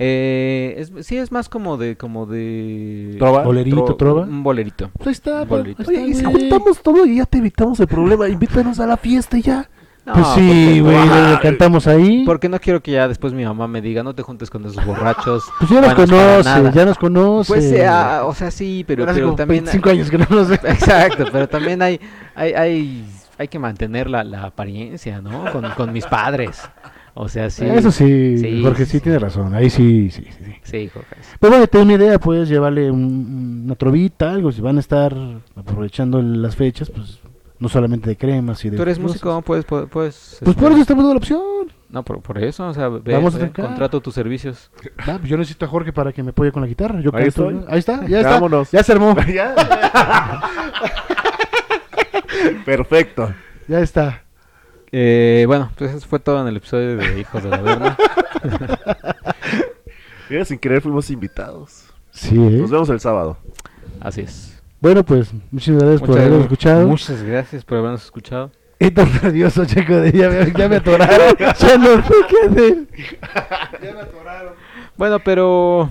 Eh, 0.02 0.76
es, 0.78 1.06
sí, 1.06 1.18
es 1.18 1.30
más 1.32 1.50
como 1.50 1.76
de, 1.78 1.98
como 1.98 2.26
de... 2.26 3.16
¿Trova? 3.20 3.44
Bolerito, 3.44 3.86
tro- 3.86 3.98
trova. 3.98 4.22
Un 4.24 4.42
bolerito. 4.44 4.90
Pues 4.98 5.08
ahí 5.08 5.12
está, 5.12 5.46
pues, 5.46 5.66
ahí 5.66 5.76
Oye, 5.88 6.02
y 6.08 6.14
si 6.14 6.20
está, 6.26 6.30
juntamos 6.32 6.82
todo 6.82 7.06
y 7.06 7.18
ya 7.18 7.26
te 7.26 7.38
evitamos 7.40 7.80
el 7.82 7.88
problema, 7.88 8.30
invítanos 8.30 8.80
a 8.80 8.88
la 8.88 8.96
fiesta 8.98 9.38
y 9.38 9.42
ya. 9.42 9.70
No, 10.06 10.14
Pues 10.14 10.28
sí, 10.36 10.80
güey, 10.80 10.96
Ah, 10.98 11.34
le 11.34 11.40
cantamos 11.50 11.86
ahí. 11.86 12.24
Porque 12.26 12.50
no 12.50 12.60
quiero 12.60 12.82
que 12.82 12.92
ya 12.92 13.08
después 13.08 13.32
mi 13.34 13.46
mamá 13.46 13.68
me 13.68 13.82
diga, 13.82 14.02
no 14.02 14.16
te 14.16 14.24
juntes 14.24 14.50
con 14.50 14.66
esos 14.66 14.84
borrachos. 14.86 15.44
Pues 15.60 15.70
ya 15.70 15.82
nos 15.82 15.94
conoce, 15.94 16.44
nada". 16.50 16.72
ya 16.72 16.86
nos 16.86 16.98
conoce. 16.98 17.48
Pues 17.54 17.70
sea, 17.70 18.22
o 18.26 18.34
sea, 18.34 18.50
sí, 18.50 18.84
pero, 18.88 19.06
pero 19.06 19.24
como 19.26 19.36
también... 19.36 19.66
25 19.66 19.90
años 19.90 20.10
que 20.10 20.18
no 20.18 20.26
nos. 20.30 20.50
Exacto, 20.64 21.26
pero 21.32 21.48
también 21.48 21.82
hay, 21.82 22.00
hay, 22.34 22.54
hay, 22.54 23.06
hay 23.38 23.48
que 23.48 23.60
mantener 23.60 24.10
la, 24.10 24.24
la 24.24 24.44
apariencia, 24.46 25.22
¿no? 25.22 25.52
Con, 25.52 25.70
con 25.72 25.94
mis 25.94 26.06
padres. 26.08 26.62
O 27.14 27.28
sea, 27.28 27.50
sí. 27.50 27.66
Eso 27.66 27.92
sí, 27.92 28.38
Sí, 28.38 28.62
Jorge 28.64 28.86
sí, 28.86 29.00
tiene 29.02 29.20
razón. 29.20 29.54
Ahí 29.54 29.70
sí, 29.70 30.10
sí, 30.10 30.24
sí. 30.24 30.54
sí. 30.64 30.90
Jorge. 30.94 31.16
Pero 31.40 31.52
bueno, 31.52 31.68
tengo 31.68 31.84
una 31.84 31.96
idea, 31.96 32.18
puedes 32.18 32.48
llevarle 32.48 32.90
un- 32.90 33.64
una 33.66 33.76
trovita, 33.76 34.32
algo, 34.32 34.52
si 34.52 34.62
van 34.62 34.78
a 34.78 34.80
estar 34.80 35.14
aprovechando 35.56 36.22
las 36.22 36.56
fechas, 36.56 36.90
pues 36.90 37.19
no 37.60 37.70
solamente 37.70 38.10
de 38.10 38.18
cremas 38.18 38.64
y 38.66 38.70
de... 38.70 38.78
Tú 38.78 38.84
eres 38.84 38.98
cosas. 38.98 39.12
músico, 39.12 39.42
puedes, 39.42 39.66
puedes, 39.66 39.90
puedes, 39.90 40.38
Pues 40.44 40.56
por 40.56 40.72
eso 40.72 40.82
estamos 40.82 41.04
dando 41.04 41.16
la 41.16 41.20
opción. 41.20 41.42
No, 41.90 42.04
por, 42.04 42.22
por 42.22 42.38
eso, 42.38 42.68
o 42.68 42.74
sea, 42.74 42.88
ve, 42.88 43.14
Vamos 43.14 43.36
a 43.36 43.40
ve, 43.40 43.48
sacar. 43.48 43.66
contrato 43.66 44.00
tus 44.00 44.14
servicios. 44.14 44.72
Ah, 45.00 45.18
pues 45.18 45.30
yo 45.30 45.38
necesito 45.38 45.66
a 45.66 45.68
Jorge 45.68 45.92
para 45.92 46.14
que 46.14 46.22
me 46.24 46.30
apoye 46.30 46.52
con 46.52 46.62
la 46.62 46.68
guitarra. 46.68 47.02
Yo 47.02 47.10
Ahí 47.14 47.28
estoy. 47.28 47.60
Ahí 47.68 47.80
está, 47.80 48.06
ya 48.06 48.20
está. 48.20 48.34
Vámonos. 48.34 48.72
Ya 48.72 48.84
se 48.84 48.92
armó. 48.92 49.16
Perfecto. 52.66 53.34
ya 53.68 53.80
está. 53.80 54.24
Eh, 54.92 55.44
bueno, 55.48 55.72
pues 55.78 55.94
eso 55.96 56.08
fue 56.08 56.20
todo 56.20 56.42
en 56.42 56.48
el 56.48 56.58
episodio 56.58 56.98
de 56.98 57.20
Hijos 57.20 57.44
de 57.44 57.50
la 57.50 57.62
Verna. 57.62 57.98
Mira, 60.30 60.46
sin 60.46 60.60
querer 60.60 60.82
fuimos 60.82 61.10
invitados. 61.10 61.86
Sí, 62.12 62.36
¿eh? 62.36 62.58
Nos 62.62 62.72
vemos 62.72 62.90
el 62.90 63.00
sábado. 63.00 63.38
Así 64.00 64.22
es. 64.22 64.49
Bueno, 64.82 65.04
pues 65.04 65.32
muchas 65.52 65.76
gracias 65.78 66.02
por 66.02 66.18
habernos 66.18 66.42
escuchado. 66.44 66.88
Muchas 66.88 67.22
gracias 67.24 67.66
por 67.66 67.78
habernos 67.80 68.04
escuchado. 68.04 68.52
Y 68.82 68.92
tan 68.92 69.12
nervioso, 69.22 69.66
chico, 69.66 69.94
de 69.94 70.10
ya 70.14 70.30
me, 70.30 70.54
ya 70.58 70.70
me 70.70 70.78
atoraron. 70.78 71.36
ya 71.38 71.78
no 71.78 72.02
sé 72.02 72.14
qué 72.30 72.48
hacer. 72.48 72.88
Bueno, 74.96 75.20
pero 75.20 75.90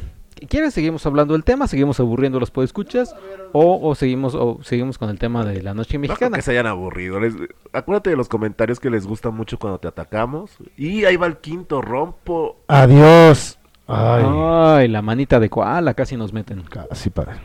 ¿quieren 0.49 0.71
seguimos 0.71 1.05
hablando 1.05 1.35
del 1.35 1.45
tema? 1.45 1.67
¿Seguimos 1.67 2.01
aburriendo 2.01 2.41
los 2.41 2.51
podescuchas? 2.51 3.15
¿O, 3.53 3.79
o 3.87 3.95
seguimos 3.95 4.35
o 4.35 4.61
seguimos 4.63 4.97
con 4.97 5.11
el 5.11 5.19
tema 5.19 5.45
de 5.45 5.63
la 5.63 5.75
noche 5.75 5.99
No 5.99 6.03
mexicana? 6.03 6.37
que 6.37 6.43
se 6.43 6.53
hayan 6.53 6.67
aburrido. 6.67 7.21
Les- 7.21 7.35
acuérdate 7.75 8.09
de 8.09 8.17
los 8.17 8.29
comentarios 8.31 8.81
que 8.81 8.89
les 8.89 9.07
gusta 9.07 9.29
mucho 9.31 9.59
cuando 9.59 9.79
te 9.79 9.89
atacamos. 9.89 10.57
Y 10.77 11.05
ahí 11.05 11.17
va 11.17 11.27
el 11.27 11.37
quinto 11.39 11.83
rompo. 11.83 12.57
Adiós. 12.69 13.59
Ay, 13.87 14.25
Ay, 14.27 14.89
la 14.89 15.01
manita 15.03 15.41
de 15.41 15.51
koala 15.51 15.93
casi 15.95 16.17
nos 16.17 16.33
meten. 16.33 16.63
casi 16.63 17.11
padre. 17.11 17.37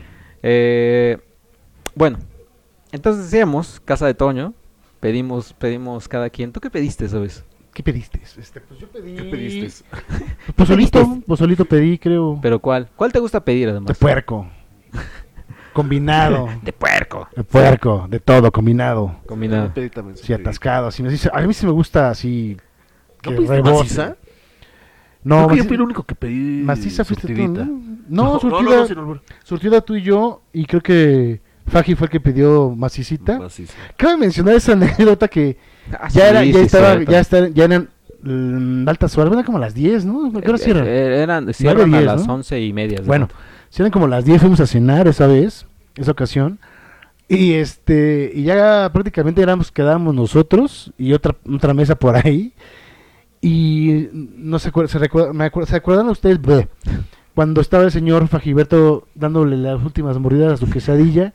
Eh, 0.42 1.18
bueno, 1.94 2.18
entonces 2.92 3.24
decíamos, 3.24 3.80
Casa 3.84 4.06
de 4.06 4.14
Toño, 4.14 4.54
pedimos, 5.00 5.52
pedimos 5.52 6.08
cada 6.08 6.30
quien. 6.30 6.52
¿Tú 6.52 6.60
qué 6.60 6.70
pediste, 6.70 7.08
sabes? 7.08 7.44
¿Qué 7.72 7.82
pediste? 7.82 8.20
Este, 8.38 8.60
pues 8.60 8.78
yo 8.78 8.88
pedí. 8.88 9.16
¿Qué 9.16 9.24
pediste? 9.24 9.84
Pozolito, 10.56 11.20
pozolito 11.26 11.64
pedí, 11.64 11.98
creo. 11.98 12.38
¿Pero 12.40 12.60
cuál? 12.60 12.88
¿Cuál 12.94 13.12
te 13.12 13.18
gusta 13.18 13.44
pedir 13.44 13.66
De 13.66 13.72
además? 13.72 13.98
puerco. 13.98 14.46
Combinado. 15.72 16.48
De 16.62 16.72
puerco. 16.72 17.28
De 17.34 17.42
puerco, 17.42 18.06
de 18.08 18.20
todo, 18.20 18.52
combinado. 18.52 19.16
Combinado. 19.26 19.72
También 19.92 20.16
Sí, 20.16 20.32
atascado. 20.32 20.86
Así 20.86 21.02
me 21.02 21.10
dice, 21.10 21.28
a 21.32 21.40
mí 21.40 21.52
sí 21.52 21.66
me 21.66 21.72
gusta 21.72 22.10
así. 22.10 22.56
¿No 23.24 23.30
que 23.30 23.36
pediste 23.36 23.62
maciza? 23.62 24.16
No, 25.24 25.36
Creo 25.36 25.48
que 25.48 25.56
yo 25.56 25.64
fui 25.64 25.74
el 25.74 25.82
único 25.82 26.04
que 26.04 26.14
pedí 26.14 26.62
maciza 26.62 27.04
fuiste 27.04 27.34
tú. 27.34 27.48
¿no? 27.48 27.80
No, 28.08 28.38
surtida, 28.38 28.86
no, 28.94 29.14
no, 29.14 29.20
surtida 29.42 29.80
tú 29.80 29.96
y 29.96 30.02
yo. 30.02 30.42
Y 30.52 30.64
creo 30.66 30.80
que 30.80 31.40
Faji 31.66 31.94
fue 31.94 32.06
el 32.06 32.10
que 32.10 32.20
pidió 32.20 32.70
macicita. 32.76 33.38
Maciza. 33.38 33.72
Cabe 33.96 34.16
mencionar 34.18 34.54
esa 34.54 34.72
anécdota 34.74 35.28
que 35.28 35.56
Ah, 35.92 36.08
ya, 36.08 36.10
sí, 36.10 36.20
era, 36.20 36.44
ya 36.44 36.52
sí, 36.54 36.58
estaba, 36.60 37.02
ya, 37.02 37.20
está, 37.20 37.48
ya 37.48 37.64
eran 37.64 37.88
mm, 38.22 38.88
altas 38.88 39.16
horas, 39.18 39.32
eran 39.32 39.44
como 39.44 39.58
las 39.58 39.74
10, 39.74 40.04
¿no? 40.06 40.32
¿Qué 40.40 40.48
hora 40.48 40.56
Eh, 40.56 40.58
cierran? 40.58 40.86
eh, 40.86 41.22
eran, 41.22 41.52
cierran 41.54 41.92
a 41.94 41.98
10, 41.98 42.06
las 42.06 42.26
¿no? 42.26 42.34
once 42.34 42.60
y 42.60 42.72
media. 42.72 43.00
¿de 43.00 43.06
Bueno, 43.06 43.28
si 43.68 43.82
eran 43.82 43.90
como 43.92 44.06
las 44.06 44.24
10, 44.24 44.40
fuimos 44.40 44.60
a 44.60 44.66
cenar 44.66 45.08
esa 45.08 45.26
vez, 45.26 45.66
esa 45.96 46.10
ocasión. 46.12 46.58
Y 47.28 47.54
este, 47.54 48.30
y 48.34 48.44
ya 48.44 48.90
prácticamente 48.92 49.40
éramos, 49.42 49.72
quedábamos 49.72 50.14
nosotros 50.14 50.92
y 50.98 51.12
otra, 51.14 51.34
otra 51.50 51.72
mesa 51.74 51.94
por 51.96 52.16
ahí. 52.16 52.52
Y 53.40 54.08
no 54.12 54.58
se 54.58 54.68
acuerdan, 54.68 54.90
se, 54.90 54.98
recuerda- 54.98 55.32
me 55.34 55.50
acuer- 55.50 55.66
¿se 55.66 55.76
acuerdan 55.76 56.08
ustedes 56.08 56.40
Bleh. 56.40 56.68
Cuando 57.34 57.60
estaba 57.60 57.84
el 57.84 57.90
señor 57.90 58.28
Fagiberto 58.28 59.06
dándole 59.14 59.56
las 59.56 59.82
últimas 59.82 60.18
mordidas 60.18 60.52
a 60.52 60.56
su 60.56 60.70
quesadilla? 60.70 61.32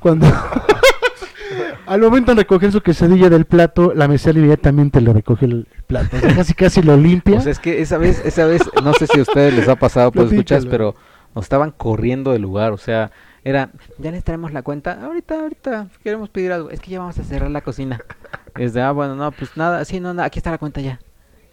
Cuando 0.00 0.26
al 1.86 2.00
momento 2.00 2.32
de 2.34 2.42
recoger 2.42 2.72
su 2.72 2.80
quesadilla 2.80 3.30
del 3.30 3.44
plato, 3.44 3.92
la 3.94 4.08
mesera 4.08 4.38
inmediatamente 4.38 5.00
le 5.00 5.12
recoge 5.12 5.46
el 5.46 5.68
plato. 5.86 6.16
O 6.16 6.20
sea, 6.20 6.34
casi 6.34 6.54
casi 6.54 6.82
lo 6.82 6.96
limpia. 6.96 7.38
O 7.38 7.40
sea, 7.40 7.52
es 7.52 7.58
que 7.58 7.80
esa 7.80 7.98
vez, 7.98 8.22
esa 8.24 8.44
vez, 8.46 8.62
no 8.82 8.92
sé 8.94 9.06
si 9.06 9.18
a 9.18 9.22
ustedes 9.22 9.54
les 9.54 9.68
ha 9.68 9.76
pasado, 9.76 10.10
pues 10.12 10.30
escuchas, 10.30 10.66
pero 10.66 10.94
nos 11.34 11.44
estaban 11.44 11.70
corriendo 11.70 12.32
del 12.32 12.42
lugar, 12.42 12.72
o 12.72 12.78
sea, 12.78 13.12
era, 13.44 13.70
ya 13.98 14.10
les 14.10 14.24
traemos 14.24 14.52
la 14.52 14.62
cuenta, 14.62 15.04
ahorita, 15.04 15.40
ahorita, 15.40 15.88
queremos 16.02 16.28
pedir 16.30 16.50
algo, 16.50 16.70
es 16.70 16.80
que 16.80 16.90
ya 16.90 16.98
vamos 16.98 17.18
a 17.18 17.24
cerrar 17.24 17.50
la 17.50 17.60
cocina. 17.60 18.00
Es 18.56 18.72
de, 18.72 18.82
ah, 18.82 18.90
bueno, 18.90 19.14
no, 19.14 19.30
pues 19.32 19.56
nada, 19.56 19.84
sí, 19.84 20.00
no, 20.00 20.14
nada, 20.14 20.26
aquí 20.26 20.38
está 20.38 20.50
la 20.50 20.58
cuenta 20.58 20.80
ya. 20.80 20.98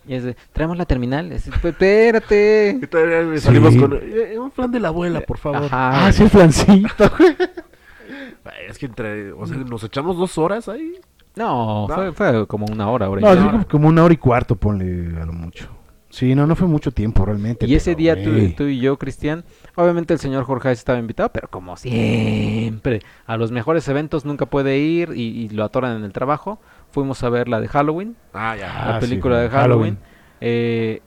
Y 0.08 0.16
es 0.16 0.24
de, 0.24 0.36
traemos 0.52 0.78
la 0.78 0.86
terminal, 0.86 1.32
es, 1.32 1.50
"Pues, 1.62 1.74
espérate. 1.74 2.78
Y 2.82 2.88
todavía 2.88 3.24
Sí. 3.36 3.46
salimos 3.46 3.76
con 3.76 3.94
eh, 4.02 4.38
un 4.38 4.52
plan 4.52 4.70
de 4.72 4.80
la 4.80 4.90
abuela, 4.90 5.22
por 5.22 5.38
favor. 5.38 5.64
Ajá. 5.66 6.08
ah, 6.08 6.12
sí, 6.12 6.24
el 6.24 6.30
flancito, 6.30 7.10
Es 8.70 8.78
que 8.78 8.86
entre, 8.88 9.32
o 9.32 9.46
sea, 9.48 9.58
nos 9.58 9.84
echamos 9.84 10.18
dos 10.18 10.38
horas 10.38 10.68
ahí. 10.68 10.94
No, 11.36 11.88
No. 11.88 11.96
Fue, 11.96 12.12
fue 12.12 12.48
como 12.48 12.66
una 12.66 12.90
hora, 12.90 13.10
hora 13.10 13.22
y 13.22 13.24
No, 13.24 13.60
sí, 13.62 13.66
como- 13.70 13.88
una 13.88 14.04
hora 14.04 14.14
y 14.14 14.18
cuarto, 14.18 14.56
ponle 14.56 15.20
a 15.22 15.26
lo 15.26 15.34
mucho. 15.34 15.68
Sí, 16.10 16.36
no, 16.36 16.46
no 16.46 16.56
fue 16.56 16.68
mucho 16.68 16.92
tiempo 16.92 17.26
realmente. 17.26 17.66
Y 17.66 17.74
ese 17.74 17.96
día 17.96 18.22
tú, 18.24 18.30
tú 18.56 18.66
y 18.66 18.80
yo, 18.80 18.98
Cristian, 19.00 19.44
obviamente 19.74 20.14
el 20.14 20.20
señor 20.20 20.44
Jorge 20.44 20.72
estaba 20.72 21.00
invitado, 21.00 21.30
pero 21.34 21.48
como 21.48 21.76
siempre, 21.76 23.02
a 23.26 23.36
los 23.36 23.52
mejores 23.52 23.88
eventos 23.88 24.24
nunca 24.24 24.46
puede 24.46 24.78
ir 24.78 25.14
y, 25.16 25.22
y 25.24 25.50
lo 25.50 25.64
atoran 25.64 25.98
en 25.98 26.04
el 26.04 26.14
trabajo. 26.14 26.60
Fuimos 26.94 27.22
a 27.24 27.30
ver 27.30 27.50
la 27.50 27.60
de 27.60 27.68
Halloween, 27.68 28.16
Ah, 28.34 28.56
ya. 28.56 28.72
Ah, 28.72 28.90
la 28.94 29.02
sí, 29.02 29.08
película 29.08 29.40
de 29.40 29.50
Halloween. 29.50 29.96
Halloween. 29.96 29.98
Eh, 30.42 31.02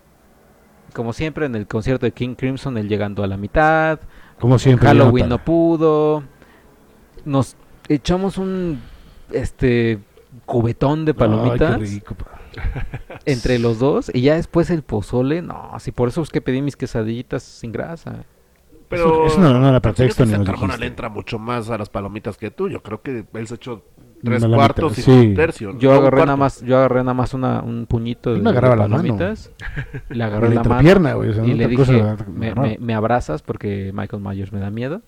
como 0.93 1.13
siempre, 1.13 1.47
en 1.47 1.55
el 1.55 1.67
concierto 1.67 2.05
de 2.07 2.13
King 2.13 2.35
Crimson, 2.35 2.77
él 2.77 2.89
llegando 2.89 3.23
a 3.23 3.27
la 3.27 3.37
mitad. 3.37 4.01
Como 4.41 4.59
siempre. 4.59 4.89
Halloween 4.89 5.29
no 5.29 5.39
pudo. 5.45 6.23
Nos 7.25 7.57
echamos 7.89 8.37
un 8.39 8.81
este 9.31 9.99
cubetón 10.45 11.05
de 11.05 11.13
Ay, 11.13 11.19
palomitas 11.19 11.77
qué 11.79 11.85
rico, 11.85 12.15
pa. 12.15 12.27
entre 13.25 13.59
los 13.59 13.79
dos 13.79 14.11
y 14.13 14.23
ya 14.23 14.35
después 14.37 14.71
el 14.71 14.83
pozole. 14.83 15.41
No, 15.43 15.71
así 15.73 15.93
por 15.93 16.09
eso 16.09 16.23
es 16.23 16.31
que 16.31 16.41
pedí 16.41 16.63
mis 16.63 16.77
quesadillitas 16.77 17.43
sin 17.43 17.73
grasa. 17.73 18.25
Pero. 18.89 19.27
Eso 19.27 19.41
no- 19.41 19.59
no 19.59 19.69
era 19.69 19.81
pretexto, 19.81 20.25
ni 20.25 20.33
nos 20.33 20.79
le 20.81 20.87
entra 20.87 21.09
mucho 21.09 21.39
más 21.39 21.71
a 21.71 21.79
las 21.79 21.89
palomitas 21.91 22.37
que 22.37 22.51
tú. 22.51 22.69
Yo 22.69 22.83
creo 22.83 23.03
que 23.03 23.25
él 23.35 23.47
se 23.49 23.57
echó 23.57 23.85
tres 24.23 24.43
No, 24.43 24.49
la 24.49 24.57
cuartos 24.57 24.99
mitad, 24.99 25.13
y 25.13 25.17
sí. 25.21 25.27
un 25.29 25.35
tercio. 25.35 25.79
Yo 25.79 25.93
no, 25.93 25.97
agarré 26.01 26.21
nada 26.21 26.37
más, 26.37 26.63
yo 26.63 26.77
agarré 26.79 27.01
nada 27.01 27.15
más 27.15 27.35
una, 27.35 27.61
un 27.63 27.87
puñito 27.87 28.31
de, 28.33 28.39
Yo 28.39 28.43
me 28.45 28.51
agarraba 28.51 28.75
de 28.75 28.81
la 28.83 28.89
mano. 28.89 29.03
palomitas. 29.03 29.51
Le 30.09 30.25
agarré 30.25 30.49
la 30.49 30.55
la 30.57 30.63
mano 30.63 30.75
entrepierna, 30.77 31.15
güey, 31.15 31.31
o 31.31 31.35
sea, 31.35 31.45
y 31.45 31.51
no 31.51 31.57
le 31.57 31.75
cosa, 31.75 31.93
dije, 31.93 32.17
me, 32.33 32.55
me- 32.55 32.79
me 32.81 32.95
abrazas 32.95 33.43
porque 33.43 33.91
Michael 33.95 34.23
Myers 34.23 34.53
me 34.53 34.61
da 34.61 34.71
miedo. 34.71 35.03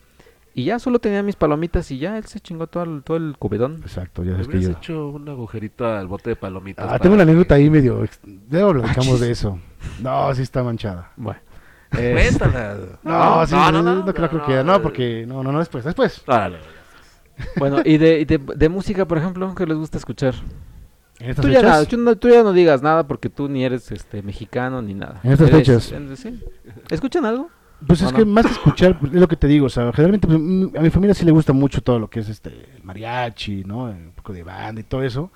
Y 0.54 0.64
ya 0.64 0.80
solo 0.80 0.98
tenía 0.98 1.22
mis 1.22 1.36
palomitas 1.36 1.88
y 1.92 1.98
ya 1.98 2.18
él 2.18 2.24
se 2.24 2.40
chingó 2.40 2.66
todo 2.66 2.82
el, 2.82 3.02
todo 3.04 3.16
el 3.16 3.36
cubetón. 3.38 3.76
Exacto, 3.82 4.24
ya 4.24 4.32
sabes 4.32 4.48
que 4.48 4.60
yo. 4.60 4.70
hecho 4.70 5.08
un 5.10 5.28
agujerito 5.28 5.86
al 5.86 6.08
bote 6.08 6.30
de 6.30 6.36
palomitas. 6.36 6.84
Ah, 6.90 6.98
tengo 6.98 7.14
una 7.14 7.24
que- 7.24 7.30
anécdota 7.30 7.54
ahí 7.54 7.70
medio. 7.70 8.04
Luego 8.50 8.72
platicamos 8.72 9.20
de 9.20 9.30
eso. 9.30 9.60
No, 10.02 10.34
sí 10.34 10.42
está 10.42 10.64
manchada. 10.64 11.12
Bueno. 11.16 11.38
Cuéntala. 11.90 12.76
No, 13.04 13.46
sí, 13.46 13.54
no, 13.54 13.72
no, 13.72 13.82
no, 13.82 13.94
no, 13.96 14.04
no 14.04 14.14
creo 14.14 14.44
que. 14.44 14.64
No, 14.64 14.82
porque. 14.82 15.24
No, 15.28 15.42
no, 15.42 15.52
no, 15.52 15.58
después. 15.60 15.84
Después. 15.84 16.22
Órale. 16.26 16.58
Bueno, 17.56 17.78
y 17.84 17.98
de, 17.98 18.24
de, 18.24 18.38
de 18.38 18.68
música, 18.68 19.06
por 19.06 19.18
ejemplo, 19.18 19.54
¿qué 19.54 19.66
les 19.66 19.76
gusta 19.76 19.98
escuchar? 19.98 20.34
En 21.20 21.30
estas 21.30 21.44
Tú 21.44 21.50
ya, 21.50 21.62
nada, 21.62 21.84
tú, 21.84 21.96
no, 21.96 22.16
tú 22.16 22.28
ya 22.28 22.42
no 22.42 22.52
digas 22.52 22.82
nada 22.82 23.06
porque 23.06 23.28
tú 23.28 23.48
ni 23.48 23.64
eres 23.64 23.90
este 23.90 24.22
mexicano 24.22 24.82
ni 24.82 24.94
nada. 24.94 25.20
En 25.24 25.32
estas 25.32 25.48
Eres- 25.48 25.58
fechas. 25.58 25.92
en- 25.92 26.16
sí. 26.16 26.40
¿Escuchan 26.90 27.24
algo? 27.24 27.50
Pues 27.86 28.02
es 28.02 28.12
¿O 28.12 28.14
que 28.14 28.24
más 28.24 28.44
que 28.46 28.52
escuchar, 28.52 28.98
pues, 28.98 29.12
es 29.14 29.20
lo 29.20 29.28
que 29.28 29.36
te 29.36 29.46
digo, 29.46 29.66
o 29.66 29.68
sea, 29.68 29.92
generalmente 29.92 30.26
pues, 30.26 30.38
mm, 30.40 30.76
a 30.76 30.80
mi 30.80 30.90
familia 30.90 31.14
sí 31.14 31.24
le 31.24 31.30
gusta 31.30 31.52
mucho 31.52 31.80
todo 31.80 31.98
lo 32.00 32.08
que 32.10 32.20
es 32.20 32.28
este 32.28 32.50
el 32.76 32.82
mariachi, 32.82 33.62
¿no? 33.64 33.84
Un 33.84 34.12
poco 34.16 34.32
de 34.32 34.42
banda 34.42 34.80
y 34.80 34.84
todo 34.84 35.02
eso. 35.04 35.30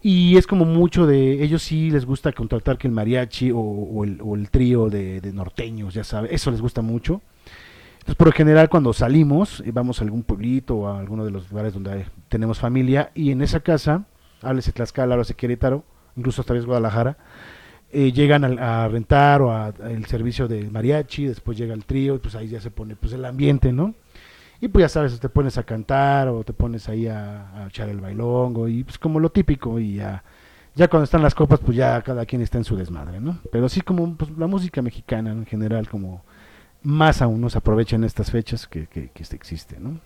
Y 0.00 0.36
es 0.36 0.46
como 0.46 0.64
mucho 0.64 1.06
de, 1.06 1.42
ellos 1.42 1.62
sí 1.62 1.90
les 1.90 2.06
gusta 2.06 2.32
contratar 2.32 2.78
que 2.78 2.86
el 2.86 2.94
mariachi 2.94 3.50
o, 3.50 3.58
o 3.58 4.04
el, 4.04 4.18
o 4.22 4.34
el 4.36 4.48
trío 4.50 4.88
de, 4.88 5.20
de 5.20 5.32
norteños, 5.32 5.92
ya 5.92 6.04
sabes, 6.04 6.30
eso 6.32 6.50
les 6.50 6.60
gusta 6.60 6.82
mucho. 6.82 7.20
Entonces, 8.08 8.16
por 8.16 8.28
lo 8.28 8.32
general, 8.32 8.70
cuando 8.70 8.94
salimos, 8.94 9.60
eh, 9.66 9.70
vamos 9.70 10.00
a 10.00 10.04
algún 10.04 10.22
pueblito 10.22 10.76
o 10.76 10.88
a 10.88 10.98
alguno 10.98 11.26
de 11.26 11.30
los 11.30 11.50
lugares 11.50 11.74
donde 11.74 12.06
tenemos 12.30 12.58
familia, 12.58 13.10
y 13.14 13.32
en 13.32 13.42
esa 13.42 13.60
casa, 13.60 14.04
háblese 14.40 14.72
Tlaxcala, 14.72 15.12
háblese 15.12 15.34
Querétaro, 15.34 15.84
incluso 16.16 16.40
hasta 16.40 16.54
vez 16.54 16.64
Guadalajara, 16.64 17.18
eh, 17.92 18.10
llegan 18.12 18.44
al- 18.44 18.58
a, 18.60 18.88
rentar 18.88 19.42
o 19.42 19.52
a, 19.52 19.66
a 19.66 19.90
el 19.90 20.06
servicio 20.06 20.48
de 20.48 20.70
mariachi, 20.70 21.26
después 21.26 21.58
llega 21.58 21.74
el 21.74 21.84
trío, 21.84 22.14
y 22.14 22.18
pues 22.18 22.34
ahí 22.34 22.48
ya 22.48 22.62
se 22.62 22.70
pone 22.70 22.96
pues 22.96 23.12
el 23.12 23.26
ambiente, 23.26 23.74
¿no? 23.74 23.94
Y 24.62 24.68
pues 24.68 24.84
ya 24.84 24.88
sabes, 24.88 25.20
te 25.20 25.28
pones 25.28 25.58
a 25.58 25.64
cantar 25.64 26.28
o 26.28 26.44
te 26.44 26.54
pones 26.54 26.88
ahí 26.88 27.08
a, 27.08 27.64
a 27.64 27.66
echar 27.66 27.90
el 27.90 28.00
bailongo 28.00 28.68
y 28.68 28.84
pues 28.84 28.96
como 28.96 29.20
lo 29.20 29.28
típico 29.30 29.78
y 29.78 29.96
ya, 29.96 30.24
ya 30.74 30.88
cuando 30.88 31.04
están 31.04 31.20
las 31.22 31.34
copas 31.34 31.60
pues 31.60 31.76
ya 31.76 32.00
cada 32.00 32.24
quien 32.24 32.40
está 32.40 32.56
en 32.56 32.64
su 32.64 32.74
desmadre, 32.74 33.20
¿no? 33.20 33.36
Pero 33.52 33.68
sí 33.68 33.82
como 33.82 34.16
pues, 34.16 34.30
la 34.38 34.46
música 34.46 34.80
mexicana 34.80 35.30
en 35.32 35.44
general 35.44 35.90
como 35.90 36.24
más 36.82 37.22
aún 37.22 37.40
nos 37.40 37.56
aprovecha 37.56 37.96
en 37.96 38.04
estas 38.04 38.30
fechas 38.30 38.66
que, 38.66 38.86
que, 38.86 39.10
que 39.10 39.22
este 39.22 39.36
existe, 39.36 39.78
¿no? 39.80 39.98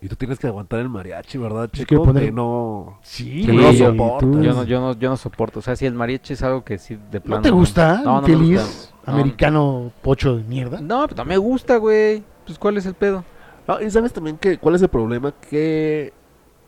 Y 0.00 0.08
tú 0.08 0.16
tienes 0.16 0.38
que 0.38 0.46
aguantar 0.46 0.80
el 0.80 0.88
mariachi, 0.90 1.38
¿verdad, 1.38 1.70
Pues 1.70 1.86
chico? 1.86 2.04
poner- 2.04 2.26
Que 2.26 2.32
no... 2.32 2.98
Sí, 3.02 3.42
Sí, 3.44 3.46
no 3.46 3.62
lo 3.62 3.72
yo- 3.72 3.90
soportas. 3.90 4.30
Yo 4.44 4.52
no, 4.52 4.64
yo 4.64 4.80
no, 4.80 4.92
yo 4.98 5.08
no 5.08 5.16
soporto. 5.16 5.58
O 5.60 5.62
sea, 5.62 5.74
si 5.74 5.86
el 5.86 5.94
mariachi 5.94 6.34
es 6.34 6.42
algo 6.42 6.64
que 6.64 6.76
sí 6.78 6.98
de 7.10 7.20
plano. 7.20 7.36
¿No 7.38 7.42
te 7.42 7.50
gusta? 7.50 8.02
No, 8.04 8.20
no 8.20 8.28
gusta. 8.38 8.64
No. 9.06 9.12
americano 9.12 9.92
pocho 10.02 10.36
de 10.36 10.42
mierda. 10.44 10.80
No, 10.80 11.06
pues 11.06 11.16
no 11.16 11.24
me 11.24 11.38
gusta, 11.38 11.76
güey. 11.78 12.22
Pues 12.44 12.58
¿cuál 12.58 12.76
es 12.76 12.84
el 12.86 12.94
pedo? 12.94 13.24
Ah, 13.66 13.78
y 13.84 13.90
sabes 13.90 14.12
también 14.12 14.36
que 14.36 14.58
cuál 14.58 14.74
es 14.74 14.82
el 14.82 14.88
problema 14.88 15.32
que 15.32 16.12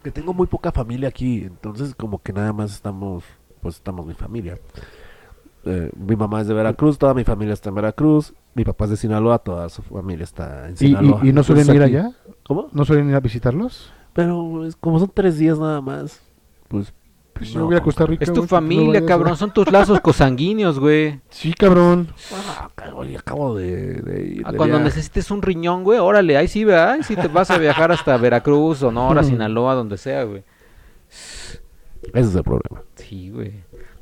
que 0.03 0.11
tengo 0.13 0.33
muy 0.33 0.47
poca 0.47 0.73
familia 0.73 1.09
aquí, 1.09 1.43
entonces 1.45 1.95
como 1.95 2.23
que 2.23 2.33
nada 2.33 2.53
más 2.53 2.73
estamos, 2.73 3.25
pues 3.61 3.75
estamos 3.77 4.07
mi 4.07 4.15
familia. 4.15 4.57
Eh, 5.65 5.91
mi 5.97 6.17
mamá 6.17 6.41
es 6.41 6.47
de 6.49 6.55
Veracruz, 6.55 6.99
toda 6.99 7.15
mi 7.15 7.25
familia 7.25 7.53
está 7.55 7.69
en 7.69 7.75
Veracruz, 7.75 8.33
mi 8.55 8.65
papá 8.65 8.85
es 8.85 8.91
de 8.93 8.97
Sinaloa, 8.97 9.39
toda 9.39 9.69
su 9.69 9.83
familia 9.83 10.25
está 10.25 10.69
en 10.69 10.75
¿Y, 10.75 10.77
Sinaloa. 10.77 11.21
y, 11.23 11.29
y 11.29 11.33
no 11.33 11.43
suelen 11.43 11.63
Entonces 11.69 11.75
ir 11.75 11.83
aquí- 11.83 11.97
allá? 12.07 12.17
¿Cómo? 12.47 12.69
¿No 12.73 12.85
suelen 12.85 13.09
ir 13.11 13.15
a 13.17 13.21
visitarlos? 13.21 13.93
Pero 14.15 14.65
es- 14.65 14.77
como 14.77 14.99
son 14.99 15.11
tres 15.13 15.37
días 15.39 15.59
nada 15.59 15.81
más, 15.81 16.21
pues... 16.69 16.93
Pues 17.35 17.55
no, 17.55 17.61
yo 17.61 17.67
voy 17.67 17.77
a 17.77 17.81
Costa. 17.81 18.05
Rica. 18.05 18.25
Es 18.25 18.33
tu 18.33 18.41
güey, 18.41 18.49
¿por 18.49 18.59
qué 18.59 18.75
no 18.75 18.81
familia, 18.81 19.07
cabrón. 19.07 19.37
Son 19.37 19.53
tus 19.53 19.71
lazos 19.71 20.01
cosanguíneos, 20.01 20.81
güey. 20.81 21.21
Sí, 21.29 21.53
cabrón. 21.55 22.09
Ah, 22.35 22.69
cabrón, 22.75 23.15
acabo 23.17 23.55
de, 23.55 23.95
de 24.03 24.23
ir 24.27 24.43
Ah, 24.45 24.51
de 24.51 24.57
Cuando 24.57 24.75
viaje. 24.79 24.85
necesites 24.87 25.31
un 25.31 25.41
riñón, 25.41 25.85
güey, 25.85 26.01
órale, 26.01 26.37
ahí 26.37 26.49
sí, 26.49 26.65
¿verdad? 26.65 26.93
Ahí 26.95 27.05
sí 27.05 27.15
te 27.15 27.29
vas 27.29 27.53
a 27.53 27.59
viajar 27.59 27.93
hasta 27.93 28.17
Veracruz, 28.17 28.79
Sonora, 28.79 29.23
Sinaloa, 29.23 29.75
donde 29.75 29.99
sea, 29.99 30.25
güey. 30.25 30.43
Ese 31.09 31.61
es 32.29 32.35
el 32.35 32.43
problema. 32.43 32.83
Sí, 32.97 33.31
güey. 33.31 33.53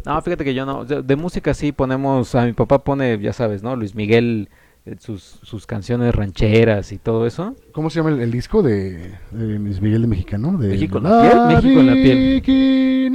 No, 0.07 0.23
fíjate 0.23 0.45
que 0.45 0.55
yo 0.55 0.65
no. 0.65 0.85
De, 0.85 1.03
de 1.03 1.17
música 1.17 1.53
sí 1.53 1.73
ponemos. 1.73 2.35
A 2.37 2.47
mi 2.47 2.53
papá 2.53 2.79
pone, 2.79 3.19
ya 3.19 3.33
sabes, 3.33 3.63
¿no? 3.63 3.75
Luis 3.75 3.95
Miguel, 3.97 4.49
eh, 4.87 4.97
sus, 5.01 5.23
sus 5.43 5.67
canciones 5.67 6.15
rancheras 6.15 6.93
y 6.93 6.99
todo 6.99 7.27
eso. 7.27 7.57
¿Cómo 7.73 7.91
se 7.91 7.99
llama 7.99 8.11
el, 8.11 8.21
el 8.21 8.31
disco 8.31 8.63
de, 8.63 9.15
de 9.33 9.59
Luis 9.59 9.81
Miguel 9.81 10.03
de 10.03 10.09
Mexicano? 10.09 10.57
De 10.59 10.69
México 10.69 10.99
en 10.99 11.05
la 11.05 11.23
piel, 11.23 11.41
México 11.57 11.81
en 11.81 11.87
la 11.87 11.93
piel. 11.95 13.13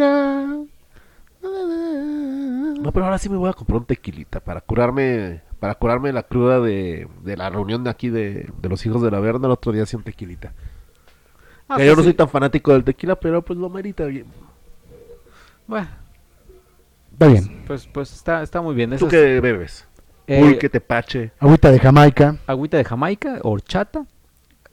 No, 2.81 2.91
pero 2.91 3.05
ahora 3.05 3.17
sí 3.19 3.29
me 3.29 3.37
voy 3.37 3.49
a 3.49 3.53
comprar 3.53 3.79
un 3.79 3.85
tequilita 3.85 4.39
para 4.39 4.59
curarme, 4.59 5.41
para 5.59 5.75
curarme 5.75 6.11
la 6.11 6.23
cruda 6.23 6.59
de, 6.59 7.07
de 7.23 7.37
la 7.37 7.49
reunión 7.49 7.83
de 7.83 7.89
aquí 7.91 8.09
de, 8.09 8.49
de 8.61 8.69
los 8.69 8.85
hijos 8.85 9.01
de 9.01 9.11
la 9.11 9.19
Verna. 9.19 9.45
El 9.45 9.51
otro 9.53 9.71
día 9.71 9.83
hacía 9.83 9.97
un 9.97 10.03
tequilita. 10.03 10.51
Ah, 11.69 11.75
Que 11.77 11.83
pues 11.83 11.87
yo 11.87 11.95
no 11.95 12.01
sí. 12.01 12.07
soy 12.07 12.13
tan 12.15 12.27
fanático 12.27 12.73
del 12.73 12.83
tequila, 12.83 13.15
pero 13.15 13.43
pues 13.43 13.57
lo 13.59 13.69
merita 13.69 14.03
bien. 14.05 14.25
Bueno, 15.67 15.87
Está 17.21 17.27
bien. 17.27 17.63
pues, 17.67 17.87
pues 17.87 18.11
está, 18.13 18.41
está 18.41 18.61
muy 18.61 18.73
bien. 18.75 18.89
¿Tú 18.91 18.95
Esas, 18.95 19.09
qué 19.09 19.39
bebes? 19.39 19.87
eh, 20.27 20.39
Pulque, 20.39 20.69
tepache. 20.69 21.31
Agüita 21.39 21.71
de 21.71 21.79
Jamaica. 21.79 22.37
agüita 22.47 22.77
de 22.77 22.83
Jamaica, 22.83 23.39
horchata 23.43 24.05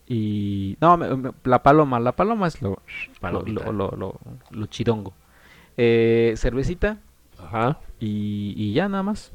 y... 0.07 0.77
No, 0.81 0.97
me- 0.97 1.15
me- 1.17 1.33
la 1.45 1.63
paloma. 1.63 2.01
La 2.01 2.13
paloma 2.13 2.47
es 2.47 2.63
lo, 2.63 2.79
lo, 3.21 3.43
lo, 3.43 3.73
lo, 3.73 3.91
lo- 3.97 4.21
lo 4.51 4.67
chirongo. 4.67 5.13
Eh, 5.77 6.35
cervecita 6.37 6.97
Ajá. 7.39 7.79
y, 8.01 8.55
y 8.57 8.73
ya 8.73 8.89
nada 8.89 9.03
más. 9.03 9.31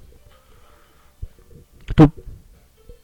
Tú, 1.95 2.11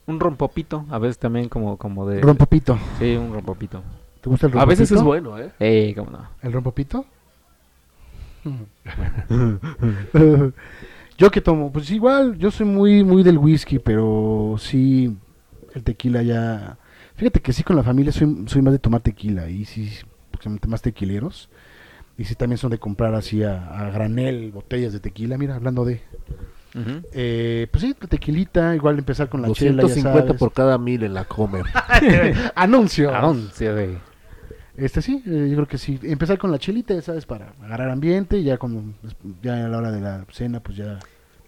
Un 0.06 0.18
rompopito, 0.18 0.84
a 0.90 0.98
veces 0.98 1.18
también 1.18 1.48
como, 1.48 1.76
como 1.76 2.08
de... 2.08 2.20
rompopito. 2.20 2.78
Sí, 2.98 3.14
un 3.16 3.32
rompopito. 3.32 3.82
¿Te 4.20 4.28
gusta 4.28 4.46
el 4.46 4.52
A 4.52 4.54
rompopito? 4.54 4.68
veces 4.80 4.90
es 4.96 5.02
bueno, 5.02 5.38
¿eh? 5.38 5.52
Eh, 5.60 5.94
cómo 5.96 6.10
no. 6.10 6.28
¿El 6.42 6.52
rompopito? 6.52 7.04
yo 11.18 11.30
que 11.30 11.40
tomo, 11.40 11.72
pues 11.72 11.90
igual, 11.90 12.38
yo 12.38 12.50
soy 12.50 12.66
muy 12.66 13.04
muy 13.04 13.22
del 13.22 13.38
whisky, 13.38 13.78
pero 13.78 14.56
sí 14.58 15.16
el 15.74 15.84
tequila 15.84 16.22
ya. 16.22 16.78
Fíjate 17.16 17.40
que 17.40 17.52
sí 17.52 17.62
con 17.62 17.76
la 17.76 17.82
familia 17.82 18.12
soy, 18.12 18.44
soy 18.46 18.62
más 18.62 18.72
de 18.72 18.78
tomar 18.78 19.02
tequila 19.02 19.48
y 19.50 19.64
sí, 19.64 19.90
porque 20.30 20.48
más 20.66 20.82
tequileros. 20.82 21.50
Y 22.16 22.24
si 22.24 22.34
también 22.34 22.58
son 22.58 22.70
de 22.70 22.78
comprar 22.78 23.14
así 23.14 23.42
a, 23.42 23.66
a 23.66 23.90
granel 23.90 24.52
botellas 24.52 24.92
de 24.92 25.00
tequila, 25.00 25.38
mira, 25.38 25.54
hablando 25.54 25.84
de... 25.84 26.02
Eh, 27.12 27.66
pues 27.70 27.82
sí, 27.82 27.94
tequilita, 27.94 28.74
igual 28.74 28.98
empezar 28.98 29.28
con 29.28 29.42
la 29.42 29.50
chela, 29.52 29.82
ya 29.82 29.88
250 29.88 30.20
sabes. 30.20 30.38
por 30.38 30.52
cada 30.52 30.78
mil 30.78 31.02
en 31.02 31.14
la 31.14 31.24
comer. 31.24 31.64
Anuncio. 32.54 33.14
Anuncio 33.14 33.74
de... 33.74 33.98
Este 34.80 35.02
sí, 35.02 35.22
eh, 35.26 35.48
yo 35.50 35.56
creo 35.56 35.68
que 35.68 35.78
sí. 35.78 35.98
Empezar 36.02 36.38
con 36.38 36.50
la 36.50 36.58
chelita, 36.58 36.94
ya 36.94 37.02
sabes, 37.02 37.26
para 37.26 37.52
agarrar 37.62 37.90
ambiente, 37.90 38.38
y 38.38 38.44
ya 38.44 38.56
cuando 38.58 38.82
ya 39.42 39.64
a 39.66 39.68
la 39.68 39.78
hora 39.78 39.90
de 39.92 40.00
la 40.00 40.24
cena, 40.32 40.60
pues 40.60 40.76
ya 40.78 40.98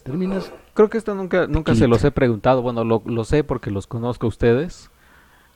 terminas. 0.02 0.52
Creo 0.74 0.90
que 0.90 0.98
esto 0.98 1.14
nunca, 1.14 1.46
nunca 1.46 1.74
se 1.74 1.86
los 1.88 2.04
he 2.04 2.10
preguntado. 2.10 2.60
Bueno, 2.62 2.84
lo, 2.84 3.02
lo 3.06 3.24
sé 3.24 3.42
porque 3.44 3.70
los 3.70 3.86
conozco 3.86 4.26
a 4.26 4.28
ustedes. 4.28 4.90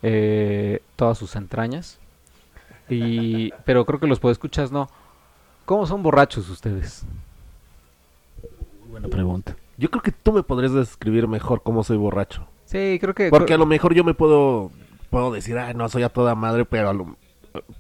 eh, 0.03 0.81
todas 0.97 1.19
sus 1.19 1.37
entrañas. 1.37 1.99
Y, 2.89 3.51
pero 3.65 3.85
creo 3.85 3.99
que 4.01 4.07
los 4.07 4.23
escuchas 4.25 4.71
no. 4.73 4.89
¿Cómo 5.65 5.87
son 5.87 6.03
borrachos 6.03 6.49
ustedes? 6.49 7.05
Buena 8.91 9.09
pregunta. 9.09 9.57
Yo 9.77 9.91
creo 9.91 10.03
que 10.03 10.13
tú 10.13 10.33
me 10.33 10.43
podrías 10.43 10.73
describir 10.73 11.27
mejor 11.29 11.63
cómo 11.63 11.83
soy 11.83 11.97
borracho. 11.97 12.47
Sí, 12.65 12.99
creo 13.01 13.15
que... 13.15 13.29
Porque 13.31 13.55
a 13.55 13.59
lo 13.59 13.67
mejor 13.67 13.93
yo 13.95 14.05
me 14.05 14.15
puedo 14.15 14.71
puedo 15.11 15.33
decir, 15.33 15.59
ay, 15.59 15.75
no, 15.75 15.89
soy 15.89 16.03
a 16.03 16.09
toda 16.09 16.35
madre, 16.35 16.65
pero 16.65 16.89
a 16.91 16.93
lo- 16.95 17.17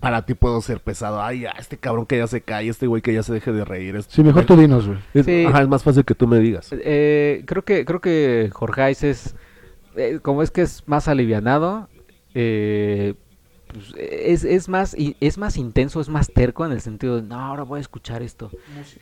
para 0.01 0.25
ti 0.27 0.35
puedo 0.35 0.61
ser 0.61 0.81
pesado. 0.81 1.23
Ay, 1.23 1.41
ya, 1.41 1.51
este 1.59 1.77
cabrón 1.77 2.07
que 2.07 2.19
ya 2.19 2.27
se 2.27 2.41
cae, 2.41 2.69
este 2.69 2.87
güey 2.87 3.03
que 3.03 3.13
ya 3.15 3.23
se 3.23 3.33
deje 3.33 3.53
de 3.53 3.65
reír. 3.65 3.97
este- 3.97 4.15
Sí, 4.15 4.23
mejor 4.23 4.45
tú 4.45 4.57
dinos, 4.57 4.87
güey. 4.87 4.99
Es, 5.15 5.27
Sí. 5.27 5.45
ajá, 5.47 5.63
es 5.63 5.69
más 5.69 5.83
fácil 5.83 6.05
que 6.05 6.15
tú 6.15 6.27
me 6.27 6.39
digas. 6.39 6.69
Eh, 6.73 7.43
creo 7.47 7.65
que 7.65 7.85
creo 7.85 8.01
que 8.01 8.51
Jorgeis 8.53 9.03
es 9.05 9.35
eh, 9.97 10.19
como 10.23 10.43
es 10.43 10.51
que 10.51 10.63
es 10.63 10.83
más 10.87 11.09
alivianado 11.09 11.89
eh, 12.35 13.15
pues, 13.73 13.95
es, 13.97 14.45
es 14.45 14.69
más 14.69 14.95
es 15.21 15.39
más 15.39 15.57
intenso 15.57 16.01
es 16.03 16.09
más 16.11 16.29
terco 16.33 16.67
en 16.67 16.73
el 16.73 16.81
sentido 16.83 17.17
de 17.17 17.23
no 17.23 17.41
ahora 17.41 17.63
voy 17.63 17.79
a 17.79 17.81
escuchar 17.81 18.23
esto 18.23 18.51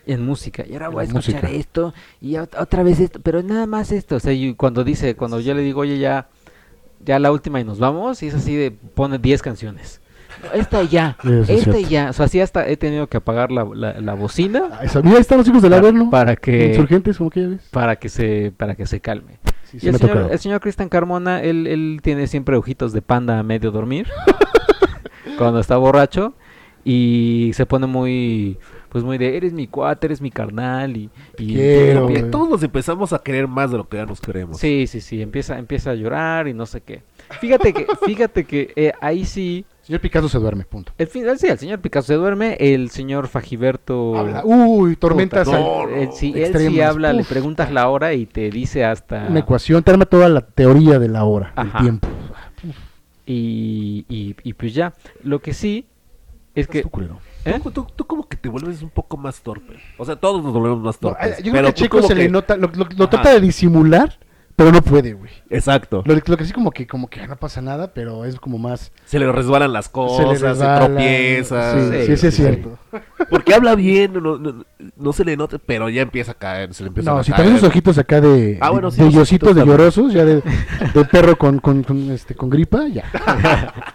en 0.07 0.25
música 0.25 0.65
y 0.67 0.73
ahora 0.75 0.89
voy 0.91 1.01
a 1.03 1.07
escuchar 1.09 1.43
música. 1.43 1.51
esto 1.59 1.95
y 2.21 2.35
ot- 2.35 2.57
otra 2.59 2.83
vez 2.85 3.01
esto 3.01 3.19
pero 3.23 3.43
nada 3.43 3.67
más 3.67 3.91
esto 3.93 4.17
o 4.17 4.21
sea 4.21 4.33
y 4.33 4.55
cuando 4.55 4.85
dice 4.85 5.17
cuando 5.17 5.41
yo 5.41 5.53
le 5.55 5.63
digo 5.63 5.81
oye 5.81 5.99
ya 5.99 6.29
ya 7.05 7.19
la 7.19 7.33
última 7.33 7.61
y 7.61 7.65
nos 7.65 7.79
vamos 7.81 8.23
y 8.23 8.29
es 8.29 8.35
así 8.35 8.55
de 8.55 8.71
pone 8.71 9.19
10 9.19 9.43
canciones 9.43 10.01
esta 10.53 10.83
ya 10.83 11.17
Eso 11.23 11.31
es 11.43 11.51
esta 11.51 11.73
cierto. 11.73 11.89
ya 11.91 12.11
o 12.11 12.13
sea 12.13 12.27
así 12.27 12.41
hasta 12.41 12.67
he 12.69 12.77
tenido 12.77 13.07
que 13.09 13.17
apagar 13.17 13.51
la, 13.53 13.65
la, 13.75 14.01
la 14.01 14.15
bocina 14.15 14.69
Ah, 14.73 14.85
esa- 14.85 15.01
Mira, 15.03 15.17
ahí 15.17 15.21
están 15.21 15.39
los 15.39 15.49
hijos 15.49 15.63
del 15.63 15.71
para, 15.73 15.81
Averno. 15.81 16.11
para 16.11 16.37
que 16.37 16.69
Insurgentes, 16.69 17.19
como 17.19 17.31
que 17.31 17.41
ya 17.43 17.49
ves. 17.49 17.69
para 17.71 17.97
que 17.97 18.09
se 18.09 18.53
para 18.57 18.75
que 18.75 18.87
se 18.87 19.01
calme. 19.01 19.39
Sí, 19.65 19.77
y 19.79 19.81
sí 19.81 19.87
el 19.87 19.93
me 19.93 19.97
ha 19.97 19.99
señor, 19.99 20.15
tocado. 20.17 20.33
el 20.33 20.39
señor 20.39 20.61
Cristian 20.61 20.89
Carmona, 20.89 21.43
él, 21.43 21.67
él 21.67 22.01
tiene 22.03 22.27
siempre 22.27 22.57
ojitos 22.57 22.93
de 22.93 23.03
panda 23.03 23.39
a 23.39 23.43
medio 23.43 23.71
dormir 23.71 24.07
cuando 25.39 25.61
está 25.61 25.77
borracho 25.77 26.35
y 26.85 27.51
se 27.55 27.67
pone 27.67 27.87
muy 27.87 28.59
pues 28.91 29.03
muy 29.03 29.19
de 29.19 29.37
eres 29.37 29.53
mi 29.53 29.67
cuate, 29.67 30.07
eres 30.07 30.21
mi 30.21 30.31
carnal 30.31 30.97
y, 30.97 31.11
y 31.37 31.55
quiero, 31.55 32.09
empie- 32.09 32.21
güey. 32.21 32.31
Todos 32.31 32.49
nos 32.49 32.63
empezamos 32.63 33.13
a 33.13 33.19
querer 33.19 33.49
más 33.49 33.73
de 33.73 33.79
lo 33.79 33.89
que 33.89 33.97
ya 33.97 34.07
nos 34.07 34.21
queremos. 34.21 34.59
Sí, 34.61 34.87
sí, 34.87 35.01
sí, 35.01 35.21
empieza 35.21 35.59
empieza 35.59 35.91
a 35.91 35.95
llorar 35.95 36.47
y 36.47 36.55
no 36.55 36.65
sé 36.67 36.81
qué. 36.81 37.03
Fíjate 37.41 37.73
que 37.73 37.87
fíjate 38.07 38.45
que 38.45 38.73
eh, 38.77 38.93
ahí 39.01 39.25
sí 39.25 39.65
Señor 39.85 40.01
Picasso 40.01 40.29
se 40.29 40.39
duerme, 40.39 40.65
punto. 40.65 40.93
el 40.99 41.07
final 41.09 41.39
sí, 41.39 41.47
el 41.47 41.59
señor 41.59 41.79
Picasso 41.81 42.07
se 42.09 42.15
duerme, 42.15 42.57
el 42.59 42.91
señor 42.91 43.29
Fagiberto 43.29 44.17
Habla. 44.17 44.43
Uy, 44.45 44.97
tormentas. 44.97 45.45
Puta, 45.47 45.59
al- 45.59 45.63
no, 45.63 45.89
él, 45.89 46.09
sí, 46.13 46.33
él 46.37 46.57
sí 46.57 46.81
habla, 46.81 47.13
le 47.13 47.23
preguntas 47.25 47.71
la 47.71 47.89
hora 47.91 48.15
y 48.15 48.25
te 48.27 48.51
dice 48.51 48.85
hasta 48.85 49.27
Una 49.29 49.41
ecuación, 49.41 49.83
te 49.83 49.91
arma 49.91 50.07
toda 50.07 50.29
la 50.29 50.41
teoría 50.41 50.99
de 50.99 51.09
la 51.09 51.25
hora, 51.25 51.53
del 51.57 51.67
Ajá. 51.69 51.79
tiempo. 51.81 52.09
y, 53.27 54.05
y, 54.09 54.37
y 54.43 54.53
pues 54.55 54.75
ya. 54.75 54.95
Lo 55.23 55.41
que 55.41 55.55
sí 55.55 55.87
es 56.55 56.67
que... 56.69 56.79
¿eh? 56.81 57.61
Tú, 57.63 57.71
tú- 57.71 57.87
tú 57.95 58.07
como 58.07 58.29
que 58.29 58.37
te 58.37 58.49
vuelves 58.49 58.83
un 58.83 58.91
poco 58.91 59.17
más 59.17 59.41
torpe. 59.43 59.75
O 59.99 60.05
sea, 60.05 60.17
todos 60.17 60.43
nos 60.43 60.53
volvemos 60.53 60.81
más 60.81 61.01
No, 61.03 61.11
torpes. 61.11 61.39
eh, 61.41 61.43
yo 61.43 61.53
creo 61.53 61.55
pero 61.55 61.65
que 61.65 61.71
a 61.71 61.75
Checo 61.75 62.03
se 62.03 62.15
le 62.15 62.29
nota, 62.29 62.57
lo, 62.57 62.69
lo- 62.75 62.89
lo 62.97 63.09
trata 63.09 63.33
de 63.33 63.41
disimular, 63.41 64.19
pero 64.57 64.71
no 64.73 64.83
puede, 64.83 65.13
güey. 65.15 65.31
Exacto. 65.51 66.03
Lo, 66.07 66.15
lo 66.15 66.37
que 66.37 66.45
sí 66.45 66.53
como 66.53 66.71
que 66.71 66.87
como 66.87 67.09
que 67.09 67.27
no 67.27 67.37
pasa 67.37 67.61
nada, 67.61 67.93
pero 67.93 68.25
es 68.25 68.39
como 68.39 68.59
más 68.59 68.93
Se 69.05 69.19
le 69.19 69.31
resbalan 69.33 69.73
las 69.73 69.87
se 69.87 69.91
cosas, 69.93 70.39
se, 70.39 70.47
resbala. 70.47 70.87
tropieza. 70.87 71.75
Sí, 71.75 71.81
Sí, 71.81 72.07
sí, 72.07 72.17
sí, 72.17 72.27
es 72.29 72.35
sí. 72.35 72.43
cierto. 72.43 72.79
Porque 73.31 73.55
habla 73.55 73.75
bien, 73.75 74.13
no, 74.15 74.39
no, 74.39 74.65
no 74.97 75.13
se 75.13 75.25
le 75.25 75.37
nota, 75.37 75.59
pero 75.59 75.89
ya 75.89 76.03
empieza 76.03 76.33
a 76.33 76.35
caer, 76.35 76.73
se 76.75 76.83
le 76.85 76.89
empieza 76.89 77.11
No, 77.11 77.19
a 77.19 77.25
si 77.25 77.31
caer. 77.33 77.43
también 77.43 77.59
sus 77.61 77.69
ojitos 77.69 77.99
acá 77.99 78.21
de, 78.21 78.59
Ah, 78.61 78.71
bueno, 78.71 78.91
de, 78.91 78.97
sí, 78.97 79.09
de 79.13 79.21
ojitos 79.21 79.55
de 79.55 79.65
llorosos, 79.67 80.13
ya 80.13 80.25
de, 80.25 80.43
de 80.95 81.05
perro 81.07 81.37
con, 81.37 81.59
con, 81.59 81.83
con, 81.83 82.11
este, 82.11 82.35
con 82.35 82.51
gripa, 82.51 82.87
ya. 82.89 83.05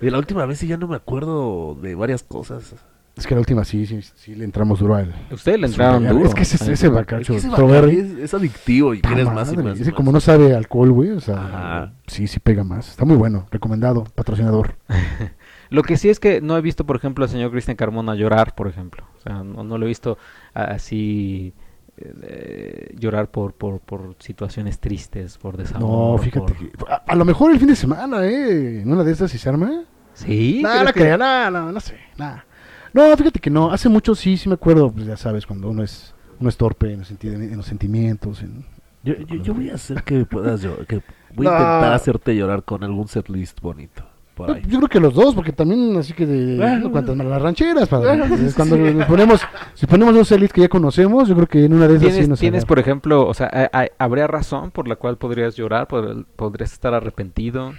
Y 0.00 0.10
la 0.10 0.18
última 0.18 0.44
vez 0.46 0.58
sí 0.58 0.66
ya 0.66 0.76
no 0.76 0.88
me 0.88 0.96
acuerdo 0.96 1.76
de 1.80 1.94
varias 1.94 2.24
cosas. 2.24 2.74
Es 3.16 3.26
que 3.26 3.34
la 3.34 3.40
última 3.40 3.62
sí, 3.64 3.84
sí, 3.86 4.00
sí 4.02 4.34
le 4.34 4.44
entramos 4.44 4.80
duro 4.80 4.94
al... 4.94 5.14
Ustedes 5.30 5.60
le 5.60 5.66
entraron 5.66 6.06
Es 6.06 6.12
duro. 6.12 6.30
que 6.32 6.42
ese, 6.42 6.54
a 6.54 6.64
ese 6.64 6.72
ese 6.72 6.88
bacacho, 6.88 7.34
Es 7.34 7.44
que 7.44 7.48
ese 7.52 8.00
es, 8.00 8.10
es 8.18 8.34
adictivo 8.34 8.94
y 8.94 9.02
quieres 9.02 9.26
más 9.26 9.52
y 9.52 9.56
más. 9.58 9.78
Ese 9.78 9.92
como 9.92 10.12
no 10.12 10.18
sabe 10.20 10.54
alcohol, 10.56 10.90
güey, 10.92 11.10
o 11.10 11.20
sea, 11.20 11.34
Ajá. 11.36 11.92
sí, 12.06 12.26
sí 12.26 12.40
pega 12.40 12.64
más. 12.64 12.88
Está 12.88 13.04
muy 13.04 13.16
bueno, 13.16 13.46
recomendado, 13.50 14.04
patrocinador. 14.14 14.76
Lo 15.70 15.82
que 15.82 15.96
sí 15.98 16.08
es 16.08 16.20
que 16.20 16.40
no 16.40 16.56
he 16.56 16.60
visto, 16.62 16.84
por 16.86 16.96
ejemplo, 16.96 17.24
al 17.24 17.30
señor 17.30 17.50
Cristian 17.50 17.76
Carmona 17.76 18.14
llorar, 18.14 18.54
por 18.54 18.66
ejemplo. 18.68 19.04
O 19.18 19.20
sea, 19.20 19.42
no, 19.42 19.62
no 19.62 19.76
lo 19.78 19.84
he 19.84 19.88
visto 19.88 20.16
a- 20.54 20.64
así 20.64 21.52
eh, 21.98 22.94
llorar 22.98 23.30
por, 23.30 23.54
por, 23.54 23.80
por 23.80 24.16
situaciones 24.18 24.78
tristes, 24.80 25.38
por 25.38 25.56
desamor. 25.56 26.12
No, 26.12 26.18
fíjate 26.18 26.54
por- 26.54 26.56
que... 26.56 26.92
A, 26.92 26.96
a 27.06 27.14
lo 27.14 27.24
mejor 27.24 27.52
el 27.52 27.58
fin 27.58 27.68
de 27.68 27.76
semana, 27.76 28.24
¿eh? 28.26 28.80
En 28.82 28.90
una 28.92 29.04
de 29.04 29.12
esas 29.12 29.30
si 29.30 29.38
se 29.38 29.48
arma. 29.48 29.84
Sí, 30.14 30.60
No, 30.62 30.70
creo 30.70 30.84
no 30.84 30.92
que- 30.92 31.00
creo, 31.00 31.18
no, 31.18 31.50
no, 31.50 31.72
no 31.72 31.80
sé, 31.80 31.96
nada. 32.16 32.44
No, 32.92 33.16
fíjate 33.16 33.40
que 33.40 33.50
no, 33.50 33.70
hace 33.72 33.88
mucho 33.88 34.14
sí, 34.14 34.36
sí 34.36 34.48
me 34.48 34.54
acuerdo, 34.54 34.90
pues 34.90 35.06
ya 35.06 35.16
sabes, 35.16 35.46
cuando 35.46 35.70
uno 35.70 35.82
es, 35.82 36.14
uno 36.40 36.48
es 36.48 36.56
torpe 36.56 36.92
en 36.92 37.00
los, 37.00 37.10
senti- 37.10 37.28
en 37.32 37.56
los 37.56 37.66
sentimientos. 37.66 38.42
en- 38.42 38.64
Yo, 39.04 39.14
yo, 39.26 39.36
yo 39.42 39.54
voy 39.54 39.70
a 39.70 39.74
hacer 39.74 40.02
que 40.04 40.24
puedas 40.24 40.62
llorar. 40.62 40.86
Que 40.86 41.02
voy 41.34 41.46
a 41.46 41.50
No. 41.50 41.56
intentar 41.56 41.92
hacerte 41.94 42.36
llorar 42.36 42.62
con 42.64 42.84
algún 42.84 43.08
setlist 43.08 43.60
bonito. 43.60 44.04
Por 44.34 44.48
Yo, 44.48 44.54
ahí. 44.54 44.62
yo 44.66 44.78
creo 44.78 44.88
que 44.88 45.00
los 45.00 45.12
dos, 45.12 45.34
porque 45.34 45.52
también 45.52 45.94
así 45.98 46.14
que 46.14 46.24
de 46.26 46.56
Bueno. 46.56 46.78
no 46.84 46.90
cuantas 46.92 47.14
más 47.16 47.26
las 47.26 47.42
rancheras, 47.42 47.86
padre. 47.88 48.14
Entonces, 48.14 48.54
cuando 48.54 48.76
nos 48.78 49.04
ponemos, 49.06 49.40
si 49.74 49.86
ponemos 49.86 50.14
dos 50.14 50.32
elites 50.32 50.52
que 50.54 50.60
ya 50.62 50.68
conocemos, 50.70 51.28
yo 51.28 51.34
creo 51.34 51.46
que 51.48 51.64
en 51.66 51.74
una 51.74 51.86
de 51.86 51.96
esas 51.96 52.06
sí 52.06 52.10
¿Tienes, 52.12 52.28
nos 52.30 52.40
tienes, 52.40 52.64
por 52.64 52.78
ejemplo, 52.78 53.26
o 53.26 53.34
sea, 53.34 53.50
ha- 53.52 53.70
ha- 53.82 53.88
¿habría 53.98 54.26
razón 54.26 54.70
por 54.70 54.88
la 54.88 54.96
cual 54.96 55.18
podrías 55.18 55.54
llorar? 55.56 55.86
Pod- 55.86 56.24
¿Podrías 56.36 56.72
estar 56.72 56.94
arrepentido? 56.94 57.72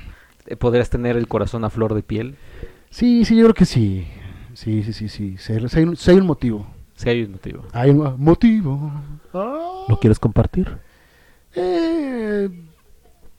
Eh, 0.46 0.56
¿Podrías 0.56 0.90
tener 0.92 1.18
el 1.18 1.28
corazón 1.28 1.64
a 1.66 1.70
flor 1.72 1.96
de 1.96 2.04
piel? 2.04 2.36
Sí, 2.92 3.26
sí, 3.26 3.36
yo 3.36 3.44
creo 3.46 3.56
que 3.56 3.66
sí. 3.66 4.06
Sí, 4.54 4.84
sí, 4.84 4.94
sí, 4.94 5.10
sí. 5.10 5.38
sí, 5.38 5.54
sí 5.68 5.78
hay, 5.78 5.84
un, 5.84 5.96
sí 5.96 6.12
hay 6.12 6.18
un 6.18 6.26
motivo. 6.28 6.68
Si 6.96 7.10
hay 7.10 7.24
un 7.24 7.32
motivo. 7.32 7.64
Hay 7.74 7.90
un 7.90 8.16
motivo. 8.24 8.92
Ah. 9.34 9.86
¿Lo 9.88 10.00
quieres 10.00 10.20
compartir? 10.20 10.78
Eh, 11.56 12.50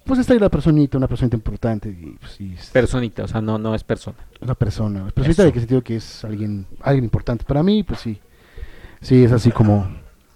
pues 0.05 0.21
está 0.21 0.35
ahí 0.35 0.39
la 0.39 0.49
personita, 0.51 0.99
una 0.99 1.09
personita 1.09 1.37
importante. 1.37 1.89
Y, 1.89 2.17
pues, 2.21 2.33
sí, 2.33 2.55
es 2.59 2.71
Personita, 2.71 3.25
o 3.25 3.29
sea, 3.29 3.41
no, 3.41 3.59
no 3.59 3.75
es 3.75 3.85
persona. 3.85 4.17
una 4.41 4.55
persona. 4.55 5.05
Personita 5.07 5.43
Eso. 5.43 5.45
de 5.45 5.53
que 5.53 5.59
sentido 5.61 5.83
que 5.83 5.97
es 5.97 6.25
alguien, 6.25 6.67
alguien 6.83 7.05
importante 7.05 7.45
para 7.45 7.63
mí, 7.63 7.83
pues 7.83 8.01
sí. 8.01 8.19
Sí, 9.01 9.23
es 9.25 9.33
así 9.33 9.51
como 9.51 9.87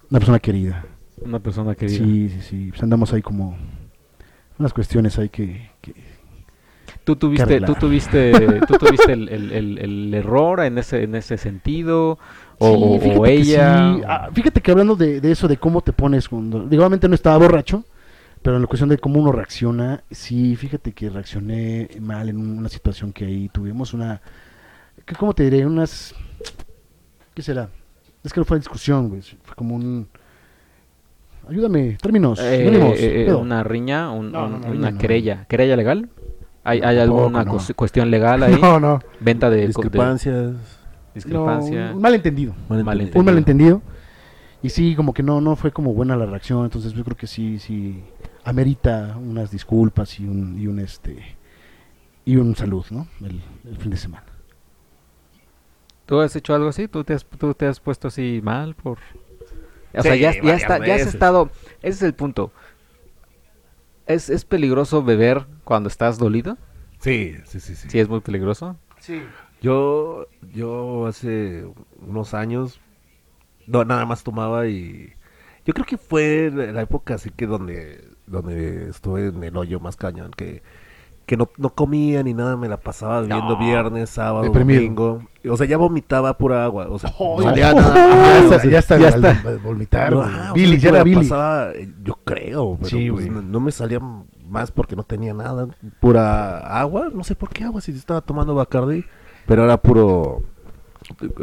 una 0.09 0.19
persona 0.19 0.39
querida. 0.39 0.85
Una 1.21 1.39
persona 1.39 1.75
que 1.75 1.89
Sí, 1.89 2.29
sí, 2.29 2.41
sí. 2.41 2.67
Pues 2.69 2.81
andamos 2.83 3.11
ahí 3.13 3.21
como 3.21 3.57
unas 4.57 4.73
cuestiones 4.73 5.17
ahí 5.19 5.29
que... 5.29 5.69
que- 5.81 6.08
Tú 7.09 7.15
tuviste, 7.15 7.61
tú 7.61 7.73
tuviste, 7.75 8.61
tú 8.67 8.73
tuviste 8.77 9.13
el, 9.13 9.29
el- 9.29 9.51
el- 9.51 9.77
el 9.79 10.13
error 10.13 10.59
en 10.59 10.77
ese, 10.77 11.03
en 11.03 11.15
ese 11.15 11.37
sentido, 11.37 12.19
o, 12.59 12.67
Sí, 12.67 12.75
o- 12.83 12.99
fíjate 12.99 13.19
o 13.19 13.23
que 13.23 13.33
ella. 13.33 13.93
sí. 13.95 14.01
Ah, 14.07 14.29
fíjate 14.31 14.61
que 14.61 14.71
hablando 14.71 14.95
de, 14.95 15.19
de 15.21 15.31
eso, 15.31 15.47
de 15.47 15.57
cómo 15.57 15.81
te 15.81 15.91
pones 15.91 16.29
cuando... 16.29 16.67
Digo, 16.67 16.83
obviamente 16.83 17.07
no 17.07 17.15
estaba 17.15 17.37
borracho, 17.37 17.83
pero 18.43 18.57
en 18.57 18.61
la 18.61 18.67
cuestión 18.67 18.89
de 18.89 18.97
cómo 18.99 19.19
uno 19.19 19.31
reacciona, 19.31 20.03
sí, 20.11 20.55
fíjate 20.55 20.91
que 20.91 21.09
reaccioné 21.09 21.89
mal 21.99 22.29
en 22.29 22.37
una 22.37 22.69
situación 22.69 23.11
que 23.11 23.25
ahí 23.25 23.49
tuvimos, 23.49 23.93
una... 23.95 24.21
que 25.05 25.15
¿Cómo 25.15 25.33
te 25.33 25.43
diré? 25.49 25.65
Unas... 25.65 26.13
¿Qué 27.33 27.41
será? 27.41 27.69
Es 28.23 28.31
que 28.33 28.39
no 28.39 28.45
fue 28.45 28.57
discusión, 28.59 29.09
güey. 29.09 29.21
Fue 29.21 29.55
como 29.55 29.75
un... 29.75 30.07
Ayúdame, 31.49 31.97
términos, 31.99 32.39
eh, 32.39 33.23
eh, 33.23 33.25
pedo. 33.25 33.39
una 33.39 33.63
riña, 33.63 34.11
un- 34.11 34.31
No, 34.31 34.45
un- 34.45 34.51
no, 34.51 34.59
no, 34.59 34.71
una 34.71 34.95
querella, 34.97 35.45
querella 35.49 35.75
legal. 35.75 36.07
¿Hay, 36.63 36.81
hay 36.81 36.99
alguna 36.99 37.43
no. 37.43 37.57
cuestión 37.75 38.11
legal 38.11 38.43
ahí? 38.43 38.55
No, 38.61 38.79
no. 38.79 38.99
Venta 39.19 39.49
de 39.49 39.57
de 39.57 39.67
Discrepancias. 39.67 40.53
discrepancia. 41.15 41.89
No, 41.89 41.95
un 41.95 42.01
malentendido. 42.01 42.53
Malentendido. 42.67 43.19
Un 43.19 43.25
malentendido. 43.25 43.81
Y 44.61 44.69
sí, 44.69 44.95
como 44.95 45.13
que 45.13 45.23
no, 45.23 45.39
no 45.39 45.55
fue 45.55 45.71
como 45.71 45.93
buena 45.93 46.17
la 46.17 46.25
reacción, 46.25 46.65
entonces 46.65 46.91
yo 46.91 47.03
creo 47.05 47.15
que 47.15 47.27
sí, 47.27 47.59
sí, 47.59 48.03
amerita 48.43 49.15
unas 49.17 49.51
disculpas 49.51 50.19
y 50.19 50.25
un, 50.25 50.59
y 50.59 50.67
un 50.67 50.79
este, 50.79 51.37
y 52.25 52.35
un 52.35 52.55
salud, 52.57 52.85
¿no? 52.91 53.07
El, 53.21 53.41
el 53.65 53.77
fin 53.77 53.91
de 53.91 53.97
semana. 53.97 54.25
¿Tú 56.05 56.19
has 56.19 56.35
hecho 56.35 56.55
algo 56.55 56.69
así? 56.69 56.87
¿Tú 56.87 57.03
te 57.03 57.13
has, 57.13 57.23
tú 57.23 57.53
te 57.53 57.67
has 57.67 57.79
puesto 57.79 58.07
así 58.07 58.41
mal 58.43 58.75
por...? 58.75 58.97
O 59.93 60.01
sea, 60.01 60.15
ya, 60.15 60.31
está, 60.31 60.85
ya 60.85 60.95
has 60.95 61.01
estado... 61.01 61.51
Ese 61.81 61.97
es 61.97 62.01
el 62.01 62.13
punto. 62.15 62.51
¿Es, 64.09 64.29
¿Es 64.29 64.43
peligroso 64.43 65.03
beber 65.03 65.45
cuando 65.63 65.87
estás 65.87 66.17
dolido? 66.17 66.57
Sí, 66.99 67.35
sí, 67.45 67.59
sí, 67.59 67.75
sí. 67.75 67.89
Sí, 67.89 67.99
es 67.99 68.09
muy 68.09 68.21
peligroso. 68.21 68.75
Sí. 68.99 69.21
Yo, 69.61 70.25
yo 70.51 71.05
hace 71.05 71.63
unos 72.01 72.33
años, 72.33 72.81
no, 73.67 73.85
nada 73.85 74.05
más 74.07 74.23
tomaba 74.23 74.67
y 74.67 75.13
yo 75.63 75.73
creo 75.75 75.85
que 75.85 75.97
fue 75.97 76.49
la 76.51 76.81
época 76.81 77.13
así 77.15 77.29
que 77.29 77.45
donde, 77.45 78.03
donde 78.25 78.89
estuve 78.89 79.27
en 79.27 79.43
el 79.43 79.55
hoyo 79.55 79.79
más 79.79 79.95
cañón, 79.95 80.31
que, 80.31 80.63
que 81.27 81.37
no, 81.37 81.49
no 81.57 81.69
comía 81.75 82.23
ni 82.23 82.33
nada, 82.33 82.57
me 82.57 82.67
la 82.67 82.77
pasaba 82.77 83.21
viendo 83.21 83.53
No. 83.53 83.59
viernes, 83.59 84.09
sábado, 84.09 84.45
Deprimido. 84.45 84.81
domingo. 84.81 85.28
O 85.47 85.55
sea, 85.55 85.65
ya 85.67 85.77
vomitaba 85.77 86.37
pura 86.37 86.63
agua. 86.65 86.87
O 86.89 86.99
sea, 86.99 87.13
Oh, 87.19 87.41
no 87.41 87.55
ya, 87.55 87.69
está, 87.71 88.67
ya 88.67 88.79
está, 88.79 88.95
al- 88.95 89.25
al 89.47 89.59
vomitar, 89.59 90.13
o 90.13 90.25
Billy, 90.53 90.79
sea, 90.79 90.79
ya 90.79 90.89
era 90.89 90.97
la 90.99 91.03
Billy. 91.03 91.15
pasaba, 91.17 91.71
eh, 91.73 91.89
yo 92.03 92.15
creo, 92.25 92.75
pero 92.77 92.89
Sí, 92.89 93.09
pues, 93.09 93.25
güey. 93.25 93.29
no, 93.29 93.41
no 93.41 93.59
me 93.59 93.71
salía 93.71 93.99
más 94.49 94.71
porque 94.71 94.95
no 94.95 95.03
tenía 95.03 95.33
nada, 95.33 95.67
pura 95.99 96.57
agua, 96.79 97.09
no 97.13 97.23
sé 97.23 97.35
por 97.35 97.49
qué 97.49 97.63
agua, 97.63 97.81
si 97.81 97.91
estaba 97.91 98.21
tomando 98.21 98.55
Bacardi, 98.55 99.05
pero 99.45 99.63
era 99.63 99.77
puro 99.81 100.41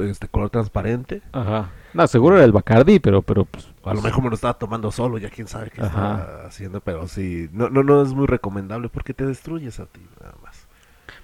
este 0.09 0.28
color 0.28 0.50
transparente. 0.50 1.22
Ajá. 1.32 1.70
No, 1.94 2.06
seguro 2.06 2.37
era 2.37 2.44
el 2.44 2.52
Bacardi, 2.52 2.98
pero, 3.00 3.22
pero 3.22 3.44
pues, 3.46 3.66
A 3.85 3.94
lo 3.94 4.02
mejor 4.02 4.22
me 4.24 4.28
lo 4.28 4.35
estaba 4.35 4.54
tomando 4.54 4.92
solo, 4.92 5.18
ya 5.18 5.30
quién 5.30 5.48
sabe 5.48 5.70
qué 5.70 5.80
Ajá. 5.80 5.88
estaba 5.88 6.46
haciendo, 6.46 6.80
pero 6.80 7.09
sí, 7.09 7.48
no, 7.52 7.70
no, 7.70 7.82
no 7.82 8.02
es 8.02 8.12
muy 8.12 8.26
recomendable 8.26 8.88
porque 8.88 9.14
te 9.14 9.24
destruyes 9.24 9.80
a 9.80 9.87
ti, 9.87 10.00
nada 10.20 10.35
más. 10.42 10.56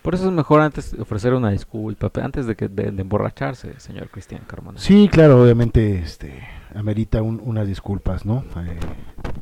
Por 0.02 0.14
eso 0.14 0.26
es 0.26 0.32
mejor 0.32 0.60
antes 0.60 0.94
ofrecer 0.98 1.32
una 1.34 1.50
disculpa, 1.50 2.10
antes 2.22 2.46
de 2.46 2.54
que 2.56 2.68
de, 2.68 2.90
de 2.90 3.02
emborracharse, 3.02 3.78
señor 3.80 4.08
Cristian 4.10 4.42
Carmona. 4.46 4.78
Sí, 4.78 5.08
claro, 5.10 5.42
obviamente, 5.42 5.98
este, 6.00 6.42
amerita 6.74 7.22
un- 7.22 7.40
unas 7.44 7.66
disculpas, 7.66 8.24
¿no? 8.26 8.44
Eh, 8.56 8.78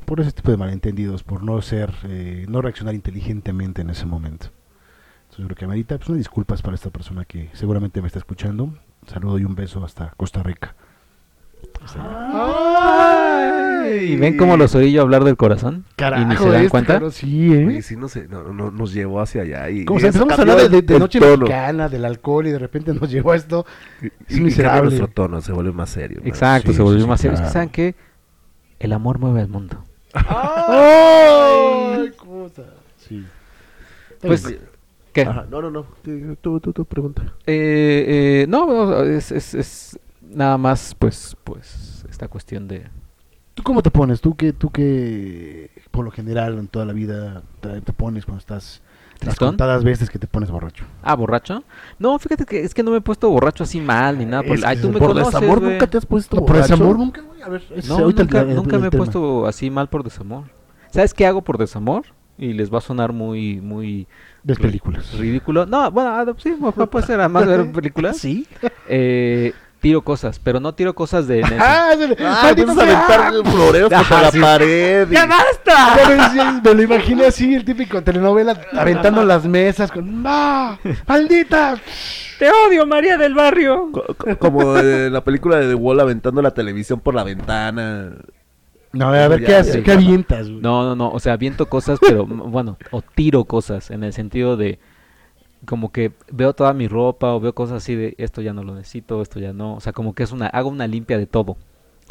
por 0.04 0.20
ese 0.20 0.32
tipo 0.32 0.50
de 0.50 0.56
malentendidos, 0.56 1.22
por 1.22 1.42
no 1.42 1.60
ser, 1.62 1.92
eh, 2.04 2.44
no 2.48 2.60
reaccionar 2.62 2.94
inteligentemente 2.94 3.82
en 3.82 3.90
ese 3.90 4.06
momento. 4.06 4.46
Entonces, 5.22 5.38
yo 5.38 5.44
creo 5.46 5.56
que 5.56 5.64
amerita 5.64 5.96
pues, 5.96 6.08
unas 6.08 6.18
disculpas 6.18 6.60
para 6.62 6.74
esta 6.74 6.90
persona 6.90 7.24
que 7.24 7.50
seguramente 7.52 8.00
me 8.00 8.06
está 8.08 8.18
escuchando. 8.18 8.64
Un 8.64 8.78
saludo 9.06 9.38
y 9.38 9.44
un 9.44 9.54
beso 9.54 9.84
hasta 9.84 10.10
Costa 10.16 10.42
Rica. 10.42 10.74
Ay, 11.94 13.19
¿Y 13.96 14.16
ven 14.16 14.36
cómo 14.36 14.56
los 14.56 14.74
oí 14.74 14.92
yo 14.92 15.02
hablar 15.02 15.24
del 15.24 15.36
corazón? 15.36 15.84
¿Y 15.98 16.24
ni 16.24 16.36
se 16.36 16.44
dan 16.48 16.54
este 16.56 16.68
cuenta? 16.70 17.10
sí, 17.10 17.52
¿eh? 17.54 17.66
Oye, 17.66 17.82
sí, 17.82 17.96
no 17.96 18.08
sé, 18.08 18.26
no, 18.28 18.52
no- 18.52 18.70
nos 18.70 18.92
llevó 18.92 19.20
hacia 19.20 19.42
allá 19.42 19.68
y... 19.70 19.84
Como 19.84 19.98
y 19.98 20.00
si 20.02 20.06
empezamos 20.06 20.38
a 20.38 20.42
hablar 20.42 20.68
de, 20.68 20.82
de 20.82 20.94
el 20.94 21.00
noche 21.00 21.18
tono. 21.20 21.36
mexicana, 21.38 21.88
del 21.88 22.04
alcohol 22.04 22.46
y 22.46 22.50
de 22.50 22.58
repente 22.58 22.92
nos 22.94 23.10
llegó 23.10 23.32
a 23.32 23.36
esto. 23.36 23.66
Y- 24.02 24.06
Es 24.06 24.12
y 24.12 24.28
cambia 24.28 24.44
miserable. 24.44 24.82
nuestro 24.90 25.08
tono, 25.08 25.40
se 25.40 25.52
vuelve 25.52 25.72
más 25.72 25.90
serio. 25.90 26.20
Exacto, 26.24 26.70
Sí, 26.70 26.76
se 26.76 26.82
volvió 26.82 27.02
sí, 27.02 27.08
más 27.08 27.20
serio. 27.20 27.34
Es 27.36 27.40
que 27.42 27.48
saben 27.48 27.68
que 27.70 27.94
el 28.78 28.92
amor 28.92 29.18
mueve 29.18 29.40
al 29.40 29.48
mundo. 29.48 29.84
¡Ay! 30.14 32.10
cosa! 32.16 32.62
Sí. 32.96 33.24
Pues, 34.20 34.54
¿qué? 35.12 35.22
Ajá, 35.22 35.46
no, 35.50 35.62
no, 35.62 35.70
no, 35.70 35.86
tú, 36.40 36.60
tú, 36.60 36.72
tú, 36.72 36.84
pregunta. 36.84 37.22
Eh, 37.46 38.42
eh, 38.42 38.46
no, 38.48 38.66
no, 38.66 39.02
es, 39.04 39.32
es, 39.32 39.54
es 39.54 39.98
nada 40.22 40.58
más, 40.58 40.94
pues, 40.98 41.36
pues, 41.44 42.04
esta 42.10 42.28
cuestión 42.28 42.68
de... 42.68 42.86
¿Tú 43.60 43.64
cómo 43.64 43.82
te 43.82 43.90
pones? 43.90 44.22
¿Tú 44.22 44.36
qué, 44.36 44.54
tú 44.54 44.70
qué 44.70 45.68
por 45.90 46.02
lo 46.02 46.10
general 46.10 46.56
en 46.58 46.66
toda 46.66 46.86
la 46.86 46.94
vida 46.94 47.42
te, 47.60 47.82
te 47.82 47.92
pones 47.92 48.24
cuando 48.24 48.38
estás 48.38 48.80
las 48.80 49.18
¿Tristón? 49.18 49.48
contadas 49.50 49.84
veces 49.84 50.08
que 50.08 50.18
te 50.18 50.26
pones 50.26 50.50
borracho? 50.50 50.86
Ah, 51.02 51.14
¿borracho? 51.14 51.62
No, 51.98 52.18
fíjate 52.18 52.46
que 52.46 52.62
es 52.62 52.72
que 52.72 52.82
no 52.82 52.90
me 52.90 52.96
he 52.96 53.00
puesto 53.02 53.28
borracho 53.28 53.64
así 53.64 53.78
mal 53.78 54.16
ni 54.16 54.24
nada. 54.24 54.42
por- 54.44 54.56
Es 54.56 54.64
Ay, 54.64 54.76
que 54.76 54.80
tú 54.82 54.88
me 54.88 54.98
por 54.98 55.08
conoces, 55.08 55.34
desamor 55.34 55.60
nunca 55.60 55.86
te 55.86 55.98
has 55.98 56.06
puesto 56.06 56.36
No, 56.36 56.46
por 56.46 56.56
borracho? 56.56 56.72
desamor 56.72 56.98
nunca, 56.98 57.20
güey. 57.20 57.42
A 57.42 57.48
ver, 57.50 57.62
No, 57.86 57.98
nunca, 58.00 58.22
el- 58.40 58.48
el- 58.48 58.56
nunca 58.56 58.76
el 58.76 58.80
me 58.82 58.88
he 58.88 58.90
puesto 58.90 59.46
así 59.46 59.68
mal 59.68 59.90
por 59.90 60.04
desamor. 60.04 60.44
¿Sabes 60.90 61.12
qué 61.12 61.26
hago 61.26 61.42
por 61.42 61.58
desamor? 61.58 62.04
Y 62.38 62.54
les 62.54 62.72
va 62.72 62.78
a 62.78 62.80
sonar 62.80 63.12
muy, 63.12 63.60
muy 63.60 64.08
Ves 64.42 64.58
películas. 64.58 65.12
ridículo. 65.18 65.66
No, 65.66 65.90
bueno, 65.90 66.08
ah, 66.14 66.24
sí, 66.38 66.54
pu- 66.58 66.88
puede 66.88 67.04
ser 67.04 67.20
además 67.20 67.46
de 67.46 67.58
ver 67.58 67.72
películas. 67.74 68.16
¿Sí? 68.16 68.46
Eh, 68.88 69.52
tiro 69.80 70.02
cosas, 70.02 70.38
pero 70.38 70.60
no 70.60 70.74
tiro 70.74 70.94
cosas 70.94 71.26
de... 71.26 71.40
en 71.40 71.46
el- 71.52 71.60
¡Ah! 71.60 71.90
Ah, 71.92 72.40
¡Maldito 72.44 72.70
empiezas 72.70 72.78
a 72.78 72.86
sea! 72.86 73.26
aventar 73.26 73.52
floreos 73.52 73.92
Ajá, 73.92 74.00
contra 74.02 74.22
la 74.22 74.30
sí. 74.32 74.40
pared. 74.40 75.08
y- 75.10 75.14
basta! 75.14 75.96
Pero 76.62 76.62
Me 76.62 76.74
lo 76.74 76.82
imaginé 76.82 77.26
así, 77.26 77.54
el 77.54 77.64
típico 77.64 78.02
telenovela, 78.02 78.60
aventando 78.72 79.24
las 79.24 79.44
mesas 79.46 79.90
con 79.90 80.22
¡No! 80.22 80.78
¡Maldita! 81.06 81.76
¡Te 82.38 82.50
odio, 82.50 82.86
María 82.86 83.16
del 83.18 83.34
Barrio! 83.34 83.90
Co- 83.92 84.04
co- 84.16 84.36
Como 84.38 84.76
eh, 84.76 85.10
la 85.10 85.22
película 85.22 85.56
de 85.58 85.68
The 85.68 85.74
Wall 85.74 86.00
aventando 86.00 86.40
la 86.42 86.52
televisión 86.52 87.00
por 87.00 87.14
la 87.14 87.24
ventana. 87.24 88.12
No, 88.92 89.08
a 89.08 89.28
ver, 89.28 89.40
Ya, 89.40 89.46
¿qué 89.46 89.52
ya, 89.52 89.58
haces? 89.60 89.74
ya. 89.76 89.82
¿Qué 89.84 89.92
avientas, 89.92 90.48
güey? 90.48 90.60
No, 90.60 90.82
no, 90.84 90.96
no, 90.96 91.10
o 91.10 91.20
sea, 91.20 91.36
viento 91.36 91.66
cosas, 91.66 91.98
pero 92.00 92.26
bueno, 92.26 92.76
o 92.90 93.02
tiro 93.02 93.44
cosas 93.44 93.90
en 93.90 94.02
el 94.04 94.12
sentido 94.12 94.56
de 94.56 94.78
como 95.66 95.92
que 95.92 96.12
veo 96.32 96.52
toda 96.54 96.72
mi 96.72 96.88
ropa 96.88 97.34
o 97.34 97.40
veo 97.40 97.54
cosas 97.54 97.78
así 97.78 97.94
de 97.94 98.14
esto 98.18 98.40
ya 98.42 98.52
no 98.52 98.62
lo 98.64 98.74
necesito, 98.74 99.22
esto 99.22 99.38
ya 99.40 99.52
no, 99.52 99.74
o 99.74 99.80
sea, 99.80 99.92
como 99.92 100.14
que 100.14 100.22
es 100.22 100.32
una 100.32 100.46
hago 100.46 100.68
una 100.68 100.86
limpia 100.86 101.18
de 101.18 101.26
todo. 101.26 101.52
O 101.52 101.56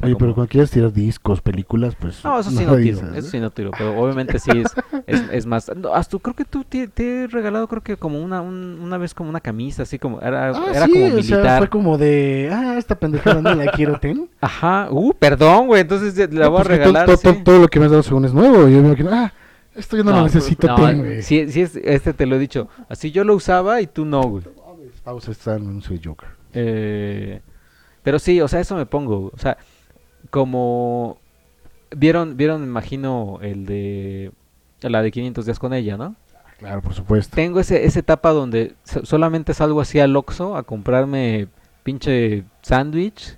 sea, 0.01 0.05
Oye, 0.05 0.13
como- 0.13 0.19
pero 0.19 0.33
cuando 0.35 0.49
quieres 0.49 0.71
tirar 0.71 0.93
discos, 0.93 1.41
películas, 1.41 1.93
pues... 1.99 2.23
No, 2.23 2.39
eso 2.39 2.51
sí 2.51 2.55
no, 2.63 2.77
tiro, 2.77 2.77
dices, 2.77 3.03
eso 3.17 3.29
sí 3.31 3.37
no 3.41 3.49
tiro, 3.49 3.71
pero 3.77 3.97
obviamente 3.97 4.39
sí 4.39 4.49
es, 4.55 4.73
es, 5.07 5.23
es 5.29 5.45
más... 5.45 5.69
No, 5.75 5.93
hasta 5.93 6.17
creo 6.19 6.33
que 6.35 6.45
tú 6.45 6.63
te, 6.63 6.87
te 6.87 7.23
he 7.23 7.27
regalado 7.27 7.67
creo 7.67 7.81
que 7.83 7.97
como 7.97 8.21
una, 8.23 8.39
un- 8.39 8.79
una 8.81 8.97
vez 8.97 9.13
como 9.13 9.29
una 9.29 9.41
camisa, 9.41 9.83
así 9.83 9.99
como, 9.99 10.21
era, 10.21 10.51
Ah, 10.51 10.65
era 10.73 10.85
sí, 10.85 10.91
como 10.93 11.05
o 11.05 11.09
sea, 11.09 11.17
militar. 11.17 11.57
fue 11.57 11.67
como 11.67 11.97
de... 11.97 12.49
Ah, 12.49 12.75
esta 12.77 12.95
pendejada 12.95 13.41
no 13.41 13.53
la 13.55 13.71
quiero, 13.73 13.99
ten. 13.99 14.29
Ajá, 14.39 14.87
uh, 14.89 15.13
perdón, 15.19 15.67
güey, 15.67 15.81
entonces 15.81 16.15
la 16.33 16.45
No, 16.45 16.51
voy 16.51 16.61
a 16.61 16.63
pues 16.63 16.77
regalar. 16.77 17.05
to- 17.05 17.17
to- 17.17 17.33
sí. 17.33 17.41
Todo 17.43 17.59
lo 17.59 17.67
que 17.67 17.79
me 17.79 17.85
has 17.87 17.91
dado 17.91 18.03
según 18.03 18.23
es 18.23 18.33
nuevo. 18.33 18.69
Yo 18.69 18.81
me 18.81 18.87
imagino, 18.87 19.09
ah, 19.11 19.33
esto 19.79 19.97
yo 19.97 20.03
no, 20.03 20.11
lo 20.11 20.17
No, 20.17 20.23
necesito, 20.25 20.67
no, 20.67 20.75
ten, 20.75 21.23
sí 21.23 21.39
es, 21.39 21.75
este 21.75 22.13
te 22.13 22.25
lo 22.25 22.35
he 22.35 22.39
dicho, 22.39 22.67
así 22.89 23.11
yo 23.11 23.23
lo 23.23 23.35
usaba 23.35 23.81
y 23.81 23.87
tú 23.87 24.05
no, 24.05 24.21
güey. 24.23 24.43
Pausa, 25.03 25.31
está 25.31 25.55
en 25.55 25.81
soy 25.81 25.99
Joker. 26.03 26.29
Eh, 26.53 27.41
pero 28.03 28.19
sí, 28.19 28.39
o 28.41 28.47
sea, 28.47 28.59
eso 28.59 28.75
me 28.75 28.85
pongo. 28.85 29.31
O 29.33 29.37
sea, 29.37 29.57
como 30.29 31.17
vieron, 31.95 32.37
vieron, 32.37 32.61
me 32.61 32.67
imagino, 32.67 33.39
el 33.41 33.65
de 33.65 34.31
la 34.81 35.01
de 35.01 35.11
500 35.11 35.45
días 35.45 35.59
con 35.59 35.73
ella, 35.73 35.97
¿no? 35.97 36.15
Claro, 36.59 36.81
por 36.81 36.93
supuesto. 36.93 37.35
Tengo 37.35 37.59
ese, 37.59 37.85
esa 37.85 37.99
etapa 37.99 38.31
donde 38.31 38.75
so- 38.83 39.05
solamente 39.05 39.53
salgo 39.53 39.79
así 39.81 39.99
al 39.99 40.15
Oxxo 40.15 40.55
a 40.57 40.63
comprarme 40.63 41.47
pinche 41.83 42.43
sándwich, 42.61 43.37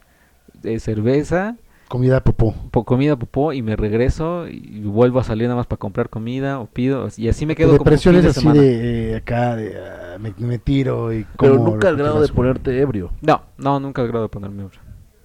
de 0.54 0.80
cerveza, 0.80 1.56
Comida 1.92 2.24
popó. 2.24 2.56
po- 2.72 2.86
comida 2.86 3.18
popó 3.18 3.52
y 3.52 3.62
me 3.62 3.76
regreso 3.76 4.48
y 4.48 4.80
vuelvo 4.86 5.20
a 5.20 5.26
salir 5.26 5.48
nada 5.48 5.58
más 5.58 5.68
para 5.68 5.78
comprar 5.78 6.08
comida 6.10 6.58
o 6.62 6.66
pido 6.66 7.10
y 7.18 7.28
así 7.28 7.46
me 7.46 7.54
quedo 7.54 7.72
como 7.72 7.80
depresión 7.80 8.16
es 8.16 8.24
de 8.24 8.30
así 8.30 8.40
semana. 8.40 8.62
de 8.62 9.12
eh, 9.12 9.16
acá, 9.18 9.58
de 9.58 9.78
ah, 9.78 10.18
me, 10.18 10.34
me 10.38 10.58
tiro 10.58 11.12
y 11.12 11.28
Pero 11.38 11.56
nunca 11.58 11.90
al 11.90 11.98
grado 11.98 12.22
de 12.22 12.30
ponerte 12.30 12.80
ebrio. 12.80 13.12
No, 13.22 13.42
no, 13.58 13.82
nunca 13.82 14.04
he 14.04 14.08
grado 14.08 14.24
de 14.24 14.30
ponerme 14.30 14.64
obra. 14.64 14.80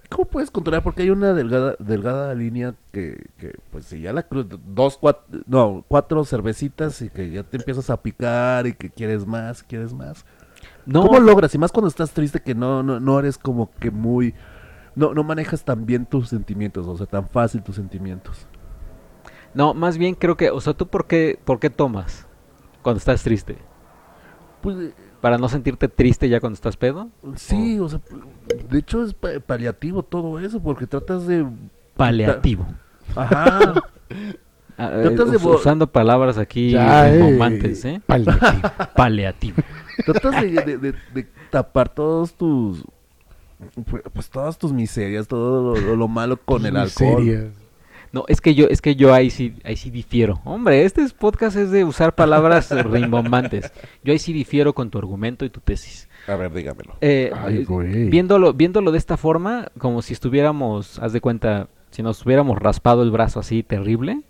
¿Cómo 0.09 0.25
puedes 0.25 0.51
controlar? 0.51 0.83
Porque 0.83 1.03
hay 1.03 1.09
una 1.09 1.33
delgada, 1.33 1.75
delgada 1.79 2.35
línea 2.35 2.73
que, 2.91 3.27
que, 3.37 3.55
pues 3.71 3.85
si 3.85 4.01
ya 4.01 4.11
la 4.11 4.23
cruz, 4.23 4.47
dos, 4.67 4.97
cuatro, 4.97 5.23
no, 5.47 5.85
cuatro 5.87 6.25
cervecitas 6.25 7.01
y 7.01 7.09
que 7.09 7.29
ya 7.31 7.43
te 7.43 7.55
empiezas 7.55 7.89
a 7.89 8.01
picar 8.01 8.67
y 8.67 8.73
que 8.73 8.89
quieres 8.89 9.25
más, 9.25 9.63
quieres 9.63 9.93
más. 9.93 10.25
No, 10.85 11.05
¿Cómo 11.07 11.19
logras? 11.21 11.55
Y 11.55 11.57
más 11.57 11.71
cuando 11.71 11.87
estás 11.87 12.11
triste 12.11 12.41
que 12.41 12.55
no, 12.55 12.83
no, 12.83 12.99
no 12.99 13.19
eres 13.19 13.37
como 13.37 13.69
que 13.79 13.89
muy, 13.89 14.33
no, 14.97 15.13
no 15.13 15.23
manejas 15.23 15.63
tan 15.63 15.85
bien 15.85 16.05
tus 16.05 16.27
sentimientos, 16.29 16.85
o 16.87 16.97
sea, 16.97 17.05
tan 17.05 17.27
fácil 17.29 17.61
tus 17.63 17.75
sentimientos. 17.75 18.47
No, 19.53 19.73
más 19.73 19.97
bien 19.97 20.13
creo 20.15 20.35
que, 20.35 20.49
o 20.51 20.59
sea, 20.59 20.73
¿tú 20.73 20.87
por 20.87 21.07
qué, 21.07 21.39
por 21.45 21.59
qué 21.59 21.69
tomas 21.69 22.27
cuando 22.81 22.97
estás 22.97 23.23
triste? 23.23 23.57
Pues 24.61 24.77
eh, 24.77 24.93
¿Para 25.21 25.37
no 25.37 25.49
sentirte 25.49 25.87
triste 25.87 26.29
ya 26.29 26.39
cuando 26.39 26.55
estás 26.55 26.77
pedo? 26.77 27.09
sí, 27.35 27.79
o 27.79 27.87
sea, 27.89 27.99
de 28.69 28.77
hecho 28.79 29.03
es 29.03 29.13
pa- 29.13 29.39
paliativo 29.45 30.03
todo 30.03 30.39
eso, 30.39 30.61
porque 30.61 30.85
tratas 30.85 31.25
de... 31.25 31.45
Paliativo. 31.95 32.65
Ajá. 33.15 33.73
Ah, 34.79 34.91
eh, 34.93 35.09
Tratas 35.09 35.31
de 35.31 35.37
usando 35.37 35.87
palabras 35.91 36.37
aquí 36.37 36.69
Ya, 36.69 37.09
eh, 37.11 37.35
¿eh? 37.83 37.99
paliativo. 38.05 38.61
Paliativo. 38.95 39.57
Tratas 40.05 40.39
de, 40.39 40.51
de- 40.51 40.77
de- 40.77 40.95
de 41.15 41.27
tapar 41.49 41.89
todos 41.89 42.35
tus. 42.35 42.85
Pues, 43.89 44.03
pues 44.13 44.29
todas 44.29 44.57
tus 44.57 44.71
miserias, 44.71 45.27
todo 45.27 45.73
lo, 45.75 45.81
lo- 45.81 45.95
lo 45.95 46.07
malo 46.07 46.37
con 46.37 46.65
el 46.65 46.77
alcohol. 46.77 47.23
Miserias. 47.23 47.53
No, 48.13 48.23
es 48.29 48.39
que 48.39 48.55
yo, 48.55 48.67
es 48.69 48.81
que 48.81 48.95
yo 48.95 49.13
ahí 49.13 49.29
sí, 49.29 49.53
ahí 49.65 49.75
sí 49.75 49.89
difiero. 49.89 50.39
Hombre, 50.45 50.85
este 50.85 51.01
es- 51.01 51.13
podcast 51.13 51.57
es 51.57 51.71
de 51.71 51.83
usar 51.83 52.15
palabras 52.15 52.69
rimbombantes. 52.85 53.71
Yo 54.03 54.13
ahí 54.13 54.19
sí 54.19 54.31
difiero 54.31 54.73
con 54.73 54.89
tu 54.89 54.97
argumento 54.97 55.43
y 55.43 55.49
tu 55.49 55.59
tesis. 55.59 56.07
A 56.27 56.35
ver, 56.35 56.53
dígamelo. 56.53 56.95
Eh, 57.01 57.31
Ay, 57.35 57.57
eh, 57.57 57.63
güey. 57.65 58.09
viéndolo, 58.09 58.53
viéndolo 58.53 58.91
de 58.91 58.97
esta 58.97 59.17
forma, 59.17 59.69
como 59.77 60.01
si 60.01 60.13
estuviéramos, 60.13 60.99
haz 60.99 61.11
de 61.13 61.21
cuenta, 61.21 61.67
si 61.91 62.03
nos 62.03 62.25
hubiéramos 62.25 62.59
raspado 62.59 63.01
el 63.03 63.11
brazo 63.11 63.39
así 63.39 63.63
terrible, 63.63 64.21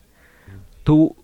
tú 0.83 1.15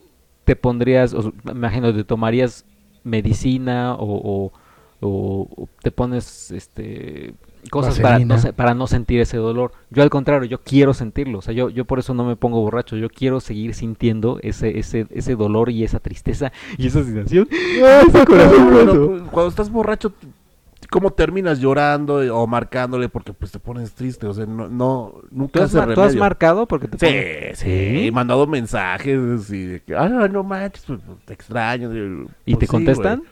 te 0.46 0.56
pondrías, 0.56 1.14
o, 1.14 1.32
me 1.44 1.52
imagino, 1.54 1.94
te 1.94 2.04
tomarías 2.04 2.66
medicina 3.04 3.96
o, 3.96 4.06
o- 4.06 4.52
o- 5.00 5.48
o 5.56 5.70
te 5.82 5.92
pones 5.92 6.52
este 6.52 7.34
cosas 7.70 8.00
para 8.00 8.20
no, 8.20 8.38
se- 8.38 8.54
para 8.54 8.74
no 8.74 8.88
sentir 8.88 9.20
ese 9.20 9.38
dolor. 9.38 9.72
Yo 9.90 10.04
al 10.04 10.10
contrario, 10.10 10.48
yo 10.48 10.60
quiero 10.62 10.94
sentirlo, 10.94 11.40
o 11.40 11.42
sea, 11.42 11.54
yo, 11.54 11.70
yo 11.70 11.86
por 11.86 12.00
eso 12.00 12.14
no 12.14 12.24
me 12.26 12.36
pongo 12.36 12.62
borracho, 12.62 12.96
yo 12.98 13.10
quiero 13.10 13.40
seguir 13.40 13.74
sintiendo 13.74 14.40
ese, 14.42 14.78
ese, 14.80 15.08
ese 15.12 15.36
dolor 15.36 15.70
y 15.70 15.84
esa 15.84 16.00
tristeza 16.00 16.52
y 16.78 16.88
esa 16.88 17.04
sensación. 17.04 17.48
ese 17.52 18.26
corazón 18.26 18.70
pues, 19.08 19.22
cuando 19.32 19.50
estás 19.50 19.70
borracho, 19.70 20.14
cómo 20.90 21.12
terminas 21.12 21.60
llorando 21.60 22.22
eh, 22.22 22.30
o 22.30 22.46
marcándole 22.46 23.10
porque 23.10 23.34
pues 23.34 23.52
te 23.52 23.58
pones 23.60 23.94
triste, 23.94 24.28
o 24.28 24.34
sea, 24.34 24.46
no, 24.46 24.68
no 24.70 25.14
¿Tú 25.22 25.28
nunca 25.32 25.64
has, 25.64 25.74
mar- 25.74 25.94
tú 25.96 26.02
has 26.02 26.16
marcado? 26.16 26.68
Porque 26.68 26.88
te 26.88 26.98
pones- 26.98 27.58
Sí, 27.58 27.66
sí, 27.66 28.08
he 28.08 28.12
mandado 28.12 28.46
mensajes 28.48 29.50
y 29.52 29.64
de 29.66 29.80
que, 29.82 29.96
ah, 29.96 30.08
no 30.10 30.44
manches, 30.44 30.84
pues, 30.86 31.00
te 31.26 31.34
extraño. 31.34 31.90
¿Y 32.46 32.54
Pues 32.56 32.60
te 32.60 32.66
sí, 32.66 32.72
contestan? 32.72 33.24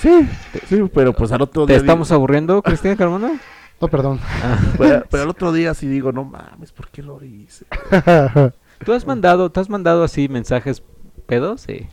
Sí, 0.00 0.28
sí, 0.68 0.82
pero 0.92 1.12
pues 1.12 1.32
al 1.32 1.42
otro 1.42 1.64
¿Te 1.66 1.72
día... 1.72 1.80
estamos 1.80 2.08
digo- 2.08 2.16
aburriendo, 2.16 2.62
Cristina 2.62 2.96
Carmona? 2.96 3.40
No, 3.78 3.88
perdón. 3.88 4.18
pero, 4.78 5.04
pero 5.10 5.22
al 5.24 5.28
otro 5.28 5.52
día 5.52 5.74
sí 5.74 5.86
digo, 5.86 6.10
no 6.10 6.24
mames, 6.24 6.72
¿por 6.72 6.88
qué 6.88 7.02
lo 7.02 7.22
hice? 7.22 7.66
¿Tú 8.86 8.92
has 8.94 9.06
mandado, 9.06 9.50
¿tú 9.50 9.60
has 9.60 9.68
mandado 9.68 10.02
así 10.02 10.28
mensajes 10.30 10.82
pedos? 11.26 11.60
Sí. 11.60 11.86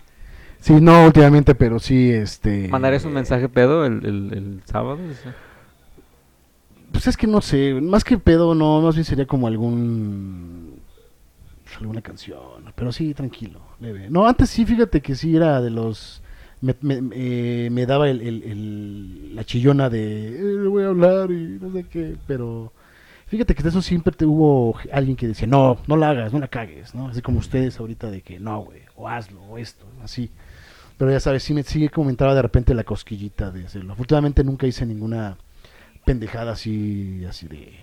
sí, 0.62 0.80
no 0.80 1.04
últimamente, 1.06 1.56
pero 1.56 1.80
sí, 1.80 2.10
este... 2.10 2.70
¿Mandarías 2.70 3.04
un 3.04 3.12
mensaje 3.12 3.50
pedo 3.50 3.86
el, 3.86 4.06
el, 4.06 4.34
el 4.34 4.62
sábado? 4.64 4.98
Sí. 5.22 5.30
Pues 6.94 7.08
es 7.08 7.18
que 7.18 7.28
no 7.28 7.42
sé, 7.42 7.74
más 7.82 8.06
que 8.06 8.18
pedo, 8.18 8.56
no, 8.56 8.80
más 8.80 8.96
bien 8.96 9.04
sería 9.04 9.28
como 9.28 9.48
algún... 9.48 10.80
pues, 11.66 11.76
alguna 11.82 12.02
canción, 12.02 12.40
pero 12.76 12.94
sí, 12.94 13.14
tranquilo, 13.14 13.60
leve. 13.82 14.08
No, 14.10 14.26
antes 14.26 14.50
sí, 14.50 14.66
fíjate 14.66 15.02
que 15.02 15.16
sí 15.16 15.36
era 15.36 15.60
de 15.60 15.70
los... 15.70 16.23
Me, 16.64 16.76
me, 16.82 17.02
eh, 17.14 17.70
me 17.70 17.86
daba 17.86 18.10
el, 18.10 18.22
el- 18.22 18.44
el- 18.44 19.36
la 19.36 19.44
chillona 19.44 19.90
de... 19.90 20.28
"Eh, 20.30 20.42
le 20.64 20.68
voy 20.70 20.84
a 20.84 20.88
hablar 20.88 21.30
y 21.30 21.60
no 21.62 21.72
sé 21.74 21.84
qué, 21.92 22.16
pero... 22.26 22.72
Fíjate 23.28 23.54
que 23.54 23.64
de 23.64 23.70
eso 23.70 23.82
siempre 23.82 24.14
te 24.16 24.26
hubo 24.26 24.76
alguien 24.92 25.18
que 25.18 25.28
decía, 25.28 25.46
no, 25.48 25.78
no 25.88 25.98
la 25.98 26.12
hagas, 26.12 26.32
no 26.32 26.40
la 26.40 26.48
cagues, 26.48 26.96
¿no? 26.96 27.08
Así 27.10 27.22
como 27.22 27.40
ustedes 27.40 27.80
ahorita 27.80 28.10
de 28.12 28.22
que, 28.22 28.40
no, 28.40 28.62
güey, 28.62 28.80
o 28.96 29.10
hazlo, 29.10 29.42
o 29.42 29.58
esto, 29.58 29.86
así. 30.04 30.30
Pero 30.98 31.12
ya 31.12 31.20
sabes, 31.20 31.44
sí 31.44 31.54
me 31.54 31.64
sigue 31.64 31.90
comentaba 31.90 32.34
de 32.36 32.42
repente 32.44 32.74
la 32.76 32.84
cosquillita 32.86 33.52
de 33.52 33.66
hacerlo. 33.66 33.96
Últimamente 33.98 34.44
nunca 34.44 34.66
hice 34.68 34.86
ninguna 34.86 35.38
pendejada 36.06 36.54
así, 36.54 37.26
así 37.28 37.48
de... 37.48 37.74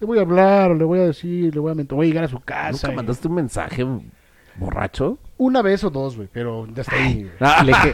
Le 0.00 0.06
voy 0.06 0.18
a 0.18 0.22
hablar, 0.22 0.70
o 0.70 0.74
le 0.74 0.84
voy 0.84 1.00
a 1.00 1.06
decir, 1.06 1.54
le 1.54 1.60
voy 1.60 1.70
a 1.72 1.74
mentar, 1.74 1.94
voy 1.96 2.06
a 2.06 2.08
llegar 2.08 2.24
a 2.24 2.28
su 2.28 2.40
casa. 2.40 2.72
¿Nunca 2.72 2.92
y- 2.92 2.96
mandaste 2.96 3.28
un 3.28 3.34
mensaje 3.34 3.84
borracho? 4.58 5.18
Una 5.36 5.62
vez 5.62 5.84
o 5.84 5.90
dos, 5.90 6.16
güey, 6.16 6.28
pero 6.32 6.66
ya 6.74 6.82
está 6.82 6.96
ahí. 6.96 7.22
güey. 7.22 7.32
Ah, 7.40 7.62
Le 7.64 7.72
que- 7.72 7.92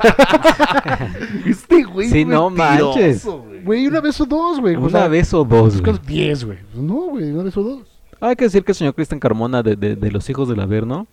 este 1.51 1.83
güey 1.85 2.09
Sí, 2.09 2.25
no 2.25 2.51
manches. 2.51 3.25
güey. 3.25 3.63
Güey, 3.63 3.87
una 3.87 4.01
vez 4.01 4.21
o 4.21 4.27
dos, 4.27 4.61
güey. 4.61 4.75
o 4.77 4.81
Una 4.81 4.91
sea, 4.91 5.09
vez 5.09 5.33
o 5.35 5.45
dos, 5.45 5.81
güey. 5.81 5.93
buscas 5.93 6.07
Diez, 6.07 6.45
güey. 6.45 6.59
No, 6.75 6.95
güey, 7.11 7.31
una 7.33 7.43
vez 7.45 7.57
o 7.57 7.63
dos. 7.63 7.83
Hay 8.21 8.37
que 8.37 8.45
decir 8.45 8.65
que 8.65 8.73
el 8.73 8.77
señor 8.77 8.95
Cristian 8.95 9.21
Carmona 9.21 9.63
de, 9.63 9.77
de, 9.77 9.97
de 9.97 10.11
los 10.11 10.29
hijos 10.31 10.49
del 10.49 10.61
Averno 10.61 11.07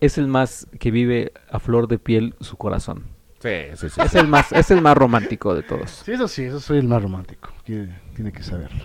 es 0.00 0.18
el 0.18 0.26
más 0.26 0.66
que 0.78 0.90
vive 0.90 1.32
a 1.50 1.58
flor 1.58 1.88
de 1.88 1.98
piel 1.98 2.34
su 2.40 2.56
corazón. 2.56 3.04
Sí, 3.40 3.50
sí, 3.76 3.88
sí. 3.88 4.00
Es 4.02 4.14
el 4.14 4.28
más, 4.28 4.52
es 4.52 4.70
el 4.70 4.82
más 4.82 4.96
romántico 4.96 5.54
de 5.54 5.62
todos. 5.62 6.02
Sí, 6.04 6.12
eso 6.12 6.28
sí, 6.28 6.42
eso 6.44 6.60
soy 6.60 6.78
el 6.78 6.88
más 6.88 7.02
romántico. 7.02 7.50
que 7.64 7.88
tiene 8.14 8.32
que 8.32 8.42
saberlo. 8.42 8.84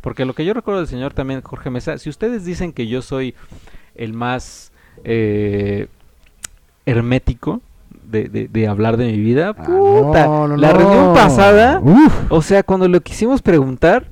Porque 0.00 0.24
lo 0.24 0.34
que 0.34 0.44
yo 0.44 0.52
recuerdo 0.52 0.80
del 0.80 0.88
señor 0.88 1.14
también, 1.14 1.40
Jorge 1.42 1.70
Mesa, 1.70 1.96
si 1.98 2.10
ustedes 2.10 2.44
dicen 2.44 2.72
que 2.72 2.86
yo 2.88 3.00
soy 3.02 3.34
el 3.94 4.12
más 4.12 4.71
eh, 5.04 5.88
hermético 6.86 7.60
de, 8.10 8.28
de- 8.28 8.48
de 8.48 8.68
hablar 8.68 8.96
de 8.96 9.06
mi 9.06 9.18
vida, 9.18 9.54
Ah, 9.56 9.64
puta, 9.64 10.26
no, 10.26 10.48
no, 10.48 10.56
la 10.56 10.72
no. 10.72 10.78
reunión 10.78 11.14
pasada, 11.14 11.80
Uf. 11.82 12.12
o 12.30 12.42
sea, 12.42 12.62
cuando 12.62 12.88
lo 12.88 13.00
quisimos 13.00 13.40
preguntar, 13.40 14.06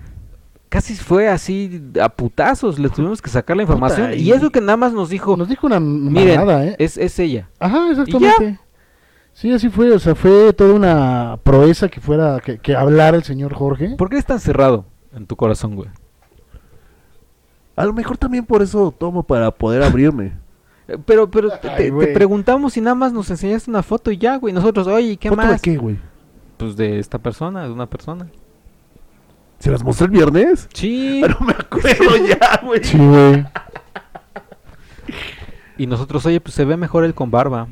casi 0.69 0.95
fue 0.95 1.29
así 1.29 1.83
a 2.01 2.09
putazos, 2.09 2.79
le 2.79 2.89
tuvimos 2.89 3.21
que 3.21 3.29
sacar 3.29 3.57
la 3.57 3.65
información. 3.65 4.07
Puta, 4.09 4.17
y 4.17 4.29
y- 4.29 4.33
eso 4.33 4.51
que 4.51 4.61
nada 4.61 4.77
más 4.77 4.93
nos 4.93 5.11
dijo, 5.11 5.37
Nos 5.37 5.49
dijo 5.49 5.67
una 5.67 5.81
miren, 5.81 6.41
mamada, 6.41 6.65
¿eh? 6.67 6.77
es, 6.79 6.97
es 6.97 7.19
ella. 7.19 7.49
Ajá, 7.59 7.91
exactamente. 7.91 8.59
Sí, 9.33 9.53
así 9.53 9.69
fue, 9.69 9.91
o 9.93 9.99
sea, 9.99 10.15
fue 10.15 10.53
toda 10.53 10.75
una 10.75 11.39
proeza 11.43 11.89
que 11.89 12.01
fuera, 12.01 12.41
que, 12.41 12.59
que 12.59 12.75
hablara 12.75 13.17
el 13.17 13.23
señor 13.23 13.55
Jorge. 13.55 13.95
¿Por 13.97 14.09
qué 14.09 14.17
eres 14.17 14.27
tan 14.27 14.41
cerrado 14.41 14.85
en 15.15 15.27
tu 15.27 15.37
corazón, 15.37 15.77
güey? 15.77 15.89
A 17.77 17.85
lo 17.87 17.93
mejor 17.93 18.17
también 18.19 18.45
por 18.45 18.61
eso 18.63 18.93
tomo 18.97 19.23
para 19.23 19.51
poder 19.51 19.83
abrirme. 19.83 20.33
Pero, 21.05 21.31
pero 21.31 21.51
te, 21.59 21.69
Ay, 21.69 21.77
te 21.77 21.91
güey. 21.91 22.13
preguntamos 22.15 22.77
y 22.77 22.81
nada 22.81 22.95
más 22.95 23.13
nos 23.13 23.31
enseñaste 23.31 23.71
una 23.71 23.83
foto 23.83 24.11
y 24.11 24.19
ya, 24.19 24.37
güey. 24.37 24.53
Nosotros, 24.55 24.87
oye, 24.87 25.13
¿y 25.13 25.17
¿qué 25.17 25.29
¿Foto 25.29 25.43
de 25.43 25.49
más? 25.49 25.63
qué, 25.63 25.77
güey? 25.77 25.99
Pues 26.57 26.77
de 26.77 26.99
esta 26.99 27.19
persona, 27.19 27.65
de 27.65 27.71
una 27.73 27.87
persona. 27.87 28.27
¿Se 29.59 29.71
las 29.71 29.83
mostré 29.85 30.07
el 30.07 30.11
viernes? 30.13 30.69
Sí. 30.75 31.23
No 31.29 31.47
me 31.47 31.53
acuerdo 31.53 32.17
ya, 32.27 32.61
güey. 32.65 32.83
Sí, 32.85 32.97
güey. 32.99 33.45
Y 35.79 35.87
nosotros, 35.87 36.25
oye, 36.27 36.41
pues 36.41 36.55
se 36.55 36.65
ve 36.65 36.77
mejor 36.77 37.05
él 37.05 37.15
con 37.15 37.31
barba. 37.31 37.69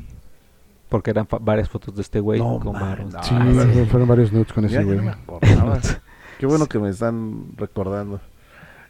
Porque 0.89 1.11
eran 1.11 1.27
varias 1.41 1.69
fotos 1.69 1.95
de 1.95 2.01
este 2.01 2.19
güey 2.19 2.39
No, 2.39 2.59
con 2.59 2.73
barba. 2.73 3.05
no. 3.05 3.23
Sí, 3.23 3.35
sí. 3.73 3.85
fueron 3.85 4.07
varios 4.07 4.31
nudes 4.33 4.51
con 4.51 4.65
ese 4.65 4.83
güey. 4.83 4.99
me 4.99 5.09
acordaba. 5.11 5.79
Qué 6.39 6.45
bueno 6.47 6.65
que 6.67 6.79
me 6.79 6.89
están 6.89 7.51
recordando. 7.57 8.19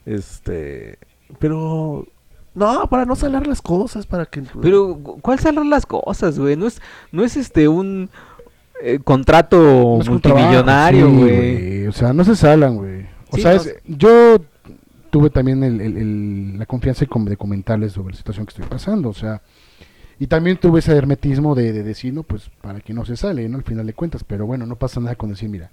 Este, 0.05 0.97
pero 1.39 2.07
no, 2.55 2.87
para 2.89 3.05
no 3.05 3.15
salar 3.15 3.47
las 3.47 3.61
cosas, 3.61 4.05
para 4.05 4.25
que 4.25 4.43
Pero, 4.61 4.97
¿cuál 5.21 5.39
serán 5.39 5.69
las 5.69 5.85
cosas, 5.85 6.37
güey? 6.39 6.55
No 6.55 6.67
es, 6.67 6.81
no 7.11 7.23
es 7.23 7.37
este 7.37 7.67
un 7.67 8.09
eh, 8.81 8.99
contrato 9.03 9.99
Es 10.01 10.07
un 10.07 10.19
trabajo, 10.21 10.45
multimillonario, 10.45 11.07
sí, 11.09 11.15
güey. 11.15 11.87
O 11.87 11.91
sea, 11.91 12.13
no 12.13 12.23
se 12.23 12.35
salan, 12.35 12.77
güey. 12.77 13.01
O 13.31 13.35
Sí, 13.35 13.41
sea, 13.41 13.53
no 13.55 13.61
es- 13.61 13.75
yo 13.85 14.37
tuve 15.09 15.29
también 15.29 15.63
el- 15.63 15.81
el- 15.81 15.97
el- 15.97 16.59
la 16.59 16.65
confianza 16.65 17.05
de 17.05 17.37
comentarles 17.37 17.93
sobre 17.93 18.13
la 18.13 18.17
situación 18.17 18.45
que 18.45 18.51
estoy 18.51 18.65
pasando, 18.65 19.09
o 19.09 19.13
sea, 19.13 19.41
y 20.19 20.27
también 20.27 20.57
tuve 20.57 20.79
ese 20.79 20.95
hermetismo 20.95 21.55
de, 21.55 21.71
de 21.73 21.83
decir, 21.83 22.13
no, 22.13 22.23
pues 22.23 22.49
para 22.61 22.79
que 22.81 22.93
no 22.93 23.05
se 23.05 23.15
sale, 23.17 23.47
¿no? 23.49 23.57
Al 23.57 23.63
final 23.63 23.85
de 23.87 23.93
cuentas, 23.93 24.23
pero 24.23 24.45
bueno, 24.45 24.65
no 24.65 24.75
pasa 24.75 24.99
nada 24.99 25.15
con 25.15 25.29
decir, 25.29 25.49
mira, 25.49 25.71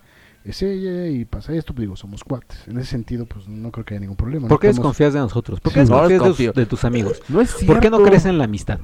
es 0.49 0.63
ella 0.63 1.07
y 1.09 1.25
pasa 1.25 1.53
esto, 1.53 1.75
pues 1.75 1.83
digo, 1.83 1.97
somos 1.97 2.23
cuates. 2.25 2.67
En 2.69 2.79
ese 2.79 2.91
sentido, 2.91 3.27
pues 3.27 3.49
no 3.49 3.71
creo 3.71 3.85
que 3.85 3.95
haya 3.95 4.01
ningún 4.01 4.17
problema. 4.17 4.49
¿Por 4.49 4.59
qué 4.61 4.69
no 4.69 4.73
podemos- 4.73 4.77
desconfías 4.77 5.13
de 5.15 5.21
nosotros? 5.21 5.61
¿Por 5.61 5.73
Sí, 5.73 5.81
qué 5.81 5.85
no 5.87 6.09
desconfías 6.09 6.55
de, 6.55 6.67
tus 6.67 6.85
amigos? 6.85 7.21
no 7.29 7.41
es 7.41 7.51
cierto. 7.51 7.73
¿Por 7.75 7.81
qué 7.83 7.91
no 7.91 8.03
crees 8.03 8.25
en 8.27 8.39
la 8.39 8.45
amistad? 8.45 8.79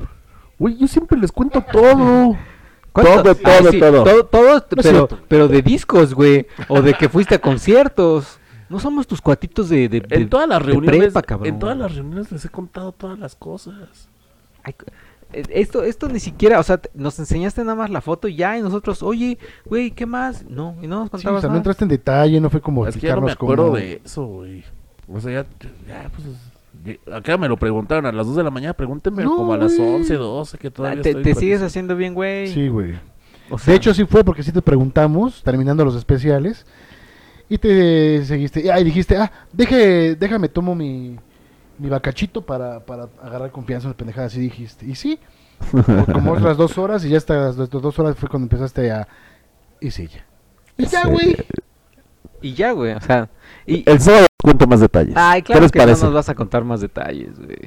Güey, 0.58 0.76
yo 0.78 0.86
siempre 0.88 1.18
les 1.18 1.30
cuento 1.32 1.62
todo. 1.72 2.36
¿Cuánto- 2.92 3.22
Todo, 3.22 3.30
Ah, 3.44 3.58
todo, 3.58 3.70
sí, 3.70 3.80
todo. 3.80 4.04
todo, 4.04 4.24
todo, 4.26 4.56
es 4.58 4.64
pero, 4.82 5.08
pero 5.28 5.48
de 5.48 5.62
discos, 5.62 6.12
güey. 6.14 6.46
O 6.68 6.82
de 6.82 6.92
que 6.94 7.08
fuiste 7.08 7.34
a 7.36 7.38
conciertos. 7.40 8.38
No 8.68 8.78
somos 8.80 9.06
tus 9.06 9.20
cuatitos 9.20 9.68
de, 9.70 9.88
de, 9.88 10.00
de- 10.00 10.16
En 10.16 10.28
todas 10.28 10.48
las 10.48 10.58
de 10.60 10.66
reuniones, 10.72 10.98
prepa, 11.00 11.22
cabrón. 11.22 11.48
en 11.48 11.58
todas 11.58 11.76
las 11.76 11.94
reuniones 11.94 12.30
les 12.32 12.44
he 12.44 12.48
contado 12.50 12.92
todas 12.92 13.18
las 13.18 13.34
cosas. 13.34 14.08
Ay, 14.62 14.74
esto, 15.32 15.82
esto 15.82 16.08
ni 16.08 16.20
siquiera, 16.20 16.58
o 16.60 16.62
sea, 16.62 16.80
nos 16.94 17.18
enseñaste 17.18 17.62
nada 17.62 17.74
más 17.74 17.90
la 17.90 18.00
foto 18.00 18.28
y 18.28 18.36
ya, 18.36 18.58
y 18.58 18.62
nosotros, 18.62 19.02
oye, 19.02 19.38
güey, 19.64 19.90
¿qué 19.90 20.06
más? 20.06 20.44
No, 20.48 20.76
y 20.82 20.86
no 20.86 20.96
nos 21.00 21.04
Sí, 21.04 21.08
o 21.08 21.10
contabas 21.12 21.40
sea, 21.42 21.50
no 21.50 21.56
entraste 21.56 21.84
en 21.84 21.88
detalle, 21.88 22.40
no 22.40 22.50
fue 22.50 22.60
como 22.60 22.86
Es 22.86 22.94
que 22.96 23.06
ya 23.06 23.14
no 23.14 23.22
me 23.22 23.28
explicarnos 23.28 23.32
acuerdo 23.32 23.64
cómo- 23.66 23.76
de 23.76 24.00
eso, 24.04 24.24
güey. 24.26 24.64
O 25.08 25.20
sea, 25.20 25.32
ya, 25.32 25.46
ya, 25.88 26.10
pues, 26.14 26.26
acá 27.14 27.36
me 27.36 27.48
lo 27.48 27.56
preguntaron 27.56 28.06
a 28.06 28.12
las 28.12 28.26
2 28.26 28.36
de 28.36 28.42
la 28.44 28.50
mañana, 28.50 28.72
pregúntenme 28.74 29.24
No, 29.24 29.36
como 29.36 29.52
a 29.52 29.56
las 29.56 29.76
güey. 29.76 29.94
11, 29.96 30.14
12, 30.14 30.58
que 30.58 30.68
Ah, 30.68 30.70
todavía 30.70 31.02
te 31.02 31.10
estoy 31.10 31.22
te 31.24 31.34
sigues 31.34 31.62
haciendo 31.62 31.96
bien, 31.96 32.14
güey. 32.14 32.48
Sí, 32.48 32.68
güey. 32.68 32.94
O 33.50 33.58
sea, 33.58 33.72
De 33.72 33.76
hecho, 33.76 33.92
sí 33.92 34.04
fue 34.06 34.24
porque 34.24 34.42
sí 34.42 34.52
te 34.52 34.62
preguntamos, 34.62 35.42
terminando 35.42 35.84
los 35.84 35.94
especiales, 35.96 36.64
y 37.48 37.58
te 37.58 38.24
seguiste, 38.24 38.72
ah, 38.72 38.80
y 38.80 38.84
dijiste, 38.84 39.16
ah, 39.16 39.30
deje, 39.52 40.14
déjame, 40.14 40.48
tomo 40.48 40.74
mi, 40.74 41.16
mi 41.78 41.88
bacachito 41.88 42.42
para, 42.42 42.80
para 42.80 43.08
agarrar 43.22 43.50
confianza 43.50 43.86
en 43.86 43.90
las 43.90 43.96
pendejadas, 43.96 44.32
así 44.32 44.40
dijiste. 44.40 44.86
Y 44.86 44.94
sí, 44.94 45.18
como- 46.12 46.32
otras 46.32 46.56
dos 46.56 46.76
horas, 46.78 47.04
y 47.04 47.08
ya 47.10 47.18
hasta 47.18 47.34
las 47.34 47.56
dos, 47.56 47.98
horas 47.98 48.16
fue 48.16 48.28
cuando 48.28 48.44
empezaste 48.46 48.90
a... 48.90 49.06
Es 49.80 49.98
ella. 49.98 50.24
Y 50.76 50.86
ya, 50.86 51.02
Sí. 51.02 51.08
güey. 51.10 51.36
y 52.40 52.54
ya, 52.54 52.72
güey, 52.72 52.92
o 52.94 53.00
sea, 53.00 53.28
y... 53.66 53.88
El 53.88 54.00
sábado 54.00 54.26
cuento 54.42 54.66
más 54.66 54.80
detalles. 54.80 55.14
Ay, 55.16 55.42
¿Qué 55.42 55.52
claro 55.52 55.68
que 55.68 55.78
parece? 55.78 56.00
no 56.02 56.06
nos 56.08 56.14
vas 56.14 56.28
a 56.28 56.34
contar 56.34 56.64
más 56.64 56.80
detalles, 56.80 57.38
güey. 57.38 57.58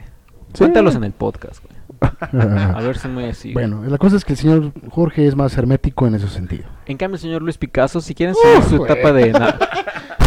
Sí. 0.53 0.59
Cuéntalos 0.59 0.95
en 0.95 1.03
el 1.03 1.11
podcast, 1.13 1.63
güey. 1.63 1.75
A 2.75 2.81
ver, 2.81 2.97
son 2.97 3.13
muy 3.13 3.25
así. 3.25 3.53
bueno, 3.53 3.83
la 3.85 3.97
cosa 3.97 4.15
es 4.15 4.25
que 4.25 4.33
el 4.33 4.37
señor 4.39 4.71
Jorge 4.89 5.27
es 5.27 5.35
más 5.35 5.57
hermético 5.57 6.07
en 6.07 6.15
ese 6.15 6.27
sentido. 6.27 6.65
En 6.85 6.97
cambio, 6.97 7.15
el 7.15 7.21
señor 7.21 7.41
Luis 7.41 7.57
Picasso, 7.57 8.01
si 8.01 8.13
quieren 8.15 8.35
seguir 8.35 8.59
Uf, 8.59 8.69
su 8.69 8.77
güey. 8.77 8.91
etapa 8.91 9.13
de, 9.13 9.31
na- 9.39 9.57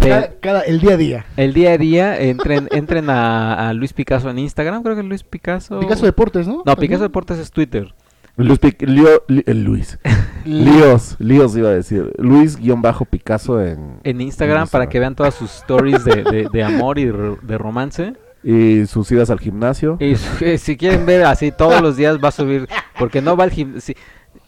de- 0.00 0.08
Cada, 0.08 0.30
cada- 0.40 0.60
el 0.62 0.80
día 0.80 0.94
a 0.94 0.96
día. 0.96 1.24
el 1.36 1.52
día 1.54 1.72
a 1.72 1.78
día, 1.78 2.20
entren, 2.20 2.68
entren 2.72 3.10
a, 3.10 3.68
a 3.68 3.72
Luis 3.74 3.92
Picasso 3.92 4.30
en 4.30 4.38
Instagram, 4.38 4.82
creo 4.82 4.96
que 4.96 5.02
Luis 5.02 5.22
Picasso... 5.24 5.80
Picasso 5.80 6.04
Deportes, 6.06 6.46
¿no? 6.48 6.62
No, 6.64 6.76
Picasso 6.76 7.02
Deportes 7.02 7.38
es 7.38 7.50
Twitter. 7.50 7.94
Luis, 8.36 8.60
Pic- 8.60 8.86
Lío- 8.86 9.22
Li- 9.26 9.42
el 9.46 9.64
Luis. 9.64 9.98
Líos, 10.44 11.16
Líos 11.18 11.56
iba 11.56 11.70
a 11.70 11.72
decir. 11.72 12.12
Luis-Picasso 12.18 13.60
en... 13.60 13.98
En 14.04 14.20
Instagram, 14.20 14.68
para 14.68 14.88
que 14.88 15.00
vean 15.00 15.14
todas 15.16 15.34
sus 15.34 15.52
stories 15.56 16.04
de, 16.04 16.22
de- 16.22 16.48
de 16.52 16.62
amor 16.62 16.98
y 17.00 17.06
de 17.06 17.58
romance. 17.58 18.14
Y 18.50 18.86
sus 18.86 19.10
idas 19.12 19.28
al 19.28 19.40
gimnasio. 19.40 19.98
Y 20.00 20.16
si, 20.16 20.56
si 20.56 20.76
quieren 20.78 21.04
ver 21.04 21.24
así 21.24 21.52
todos 21.52 21.82
los 21.82 21.96
días 21.98 22.16
va 22.22 22.28
a 22.28 22.32
subir, 22.32 22.66
porque 22.98 23.20
no 23.20 23.36
va 23.36 23.44
al 23.44 23.50
gimnasio. 23.50 23.94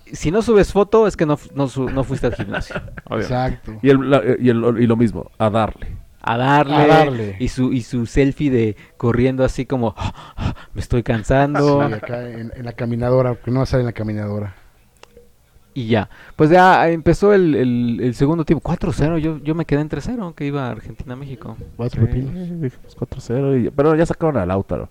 Si, 0.07 0.17
si 0.17 0.31
no 0.31 0.41
subes 0.41 0.73
foto 0.73 1.07
es 1.07 1.17
que 1.17 1.27
no, 1.27 1.39
no, 1.55 1.69
su- 1.69 1.91
no 1.91 2.03
fuiste 2.03 2.27
al 2.29 2.35
gimnasio. 2.35 2.77
obviamente. 3.05 3.35
Exacto. 3.35 3.73
Y, 3.83 3.91
el, 3.91 4.09
la- 4.11 4.23
y, 4.39 4.49
el- 4.49 4.77
y 4.81 4.87
lo 4.87 4.97
mismo, 4.97 5.31
a 5.37 5.51
darle. 5.51 5.99
A 6.23 6.37
darle, 6.37 6.75
A 6.77 6.87
darle. 6.87 7.37
Y, 7.41 7.49
su, 7.49 7.73
y 7.73 7.83
su 7.83 8.07
selfie 8.07 8.51
de 8.51 8.77
corriendo 8.97 9.45
así 9.45 9.67
como, 9.67 9.95
me 10.75 10.81
estoy 10.81 11.03
cansando. 11.03 11.87
Sí, 11.87 11.93
acá 11.95 12.29
en, 12.29 12.53
en 12.57 12.65
la 12.65 12.73
caminadora, 12.73 13.35
porque 13.35 13.51
no 13.51 13.61
va 13.61 13.67
a 13.71 13.77
en 13.81 13.87
la 13.87 13.93
caminadora. 13.93 14.55
Y 15.73 15.87
ya. 15.87 16.09
Pues 16.37 16.51
ya 16.51 16.89
empezó 16.91 17.33
el, 17.33 17.55
el, 17.55 18.01
el 18.03 18.15
segundo 18.15 18.45
tiempo. 18.45 18.69
4-0. 18.69 19.19
Yo, 19.19 19.39
yo 19.39 19.55
me 19.55 19.65
quedé 19.65 19.81
en 19.81 19.89
3-0 19.89 20.35
que 20.35 20.45
iba 20.47 20.69
Argentina-México. 20.71 21.57
Sí, 21.91 21.99
pepinos. 21.99 22.35
dijimos 22.61 22.97
4-0. 22.99 23.67
y- 23.67 23.71
Pero 23.71 23.95
ya 23.95 24.05
sacaron 24.07 24.37
a 24.37 24.47
Lautaro. 24.47 24.89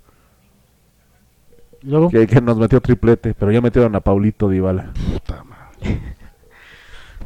Y 1.81 1.87
luego, 1.89 2.09
Que, 2.09 2.27
que 2.27 2.41
nos 2.41 2.57
metió 2.57 2.79
triplete. 2.81 3.33
Pero 3.33 3.51
ya 3.51 3.61
metieron 3.61 3.95
a 3.95 3.99
Paulito 3.99 4.47
Dybala. 4.49 4.91
puta 5.11 5.43
madre. 5.43 6.01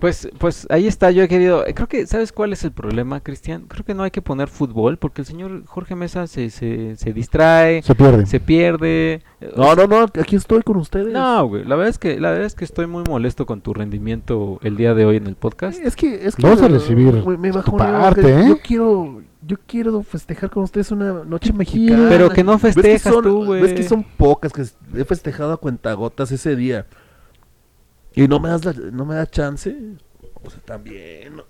Pues, 0.04 0.28
pues 0.38 0.68
ahí 0.70 0.86
está, 0.86 1.12
yo 1.12 1.24
he 1.24 1.30
querido, 1.30 1.66
eh, 1.66 1.74
creo 1.74 1.88
que, 1.88 2.06
¿sabes 2.08 2.34
cuál 2.34 2.52
es 2.52 2.66
el 2.66 2.74
problema, 2.74 3.22
Cristian? 3.22 3.64
Creo 3.70 3.86
que 3.86 3.94
no 3.94 4.04
hay 4.04 4.12
que 4.12 4.22
poner 4.22 4.50
fútbol 4.50 4.98
porque 4.98 5.22
el 5.22 5.26
señor 5.26 5.64
Jorge 5.66 5.96
Mesa 5.96 6.28
se, 6.28 6.50
se, 6.50 6.98
se 6.98 7.14
distrae, 7.14 7.82
Se 7.84 7.96
pierde. 7.96 8.26
se 8.26 8.42
pierde. 8.42 9.22
eh, 9.40 9.54
No, 9.56 9.74
no, 9.76 9.88
no. 9.88 10.02
Aquí 10.20 10.36
estoy 10.36 10.62
con 10.62 10.76
ustedes. 10.76 11.14
No, 11.14 11.48
güey, 11.48 11.64
la 11.64 11.78
verdad 11.78 11.90
es 11.90 12.00
que 12.00 12.20
la 12.20 12.32
verdad 12.32 12.48
es 12.48 12.54
que 12.54 12.66
estoy 12.66 12.86
muy 12.86 13.06
molesto 13.06 13.46
con 13.46 13.62
tu 13.62 13.74
rendimiento 13.74 14.60
el 14.62 14.76
día 14.76 14.94
de 14.94 15.06
hoy 15.06 15.16
en 15.16 15.28
el 15.28 15.36
podcast. 15.38 15.80
Es 15.82 15.96
que, 15.96 16.28
es 16.28 16.36
que 16.36 16.42
Vamos 16.42 16.62
a 16.62 16.68
recibir 16.68 17.24
me, 17.26 17.38
me 17.38 17.52
tu 17.54 17.78
parte, 17.78 18.42
¿eh? 18.42 18.46
Yo 18.50 18.58
quiero, 18.62 19.22
yo 19.48 19.56
quiero 19.66 20.04
festejar 20.04 20.50
con 20.50 20.64
ustedes 20.64 20.92
una 20.92 21.24
noche 21.24 21.54
mexicana. 21.54 22.08
Pero 22.10 22.30
que 22.30 22.44
no 22.44 22.58
¿Ves 22.60 22.76
que 22.76 22.82
festejas 22.82 23.14
son- 23.14 23.24
tú, 23.24 23.46
güey. 23.46 23.62
Ves 23.62 23.72
que 23.72 23.84
son 23.84 24.04
pocas 24.04 24.52
que 24.52 24.64
he 25.00 25.06
festejado 25.06 25.54
a 25.54 25.58
cuentagotas 25.58 26.30
ese 26.34 26.58
día. 26.58 26.88
Y 28.16 28.28
no 28.28 28.40
me 28.40 28.50
das 28.50 28.64
la- 28.66 28.74
no 28.92 29.06
me 29.06 29.16
da 29.16 29.26
chance. 29.28 29.76
O 30.44 30.50
sea, 30.50 30.60
también. 30.62 31.36
no. 31.38 31.44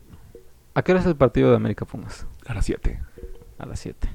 ¿A 0.76 0.82
qué 0.82 0.92
hora 0.92 1.02
es 1.02 1.08
el 1.08 1.16
partido 1.16 1.50
de 1.50 1.56
América 1.56 1.86
Pumas? 1.86 2.26
A 2.48 2.54
las 2.54 2.66
7. 2.66 3.00
A 3.60 3.66
las 3.66 3.80
7. 3.80 4.10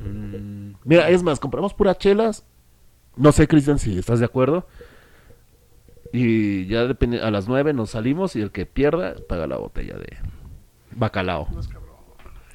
Mm, 0.00 0.72
Mira, 0.84 1.08
es 1.10 1.22
más, 1.22 1.40
compramos 1.40 1.74
puras 1.74 1.98
chelas. 1.98 2.44
No 3.16 3.32
sé, 3.32 3.46
Cristian, 3.48 3.78
si 3.78 3.98
estás 3.98 4.18
de 4.20 4.24
acuerdo. 4.24 4.66
Y 6.12 6.66
ya 6.66 6.86
depende, 6.86 7.20
a 7.20 7.30
las 7.30 7.48
9 7.48 7.72
nos 7.72 7.90
salimos 7.90 8.36
y 8.36 8.40
el 8.42 8.50
que 8.50 8.64
pierda 8.66 9.14
paga 9.28 9.46
la 9.46 9.56
botella 9.56 9.96
de 9.98 10.18
bacalao. 10.94 11.48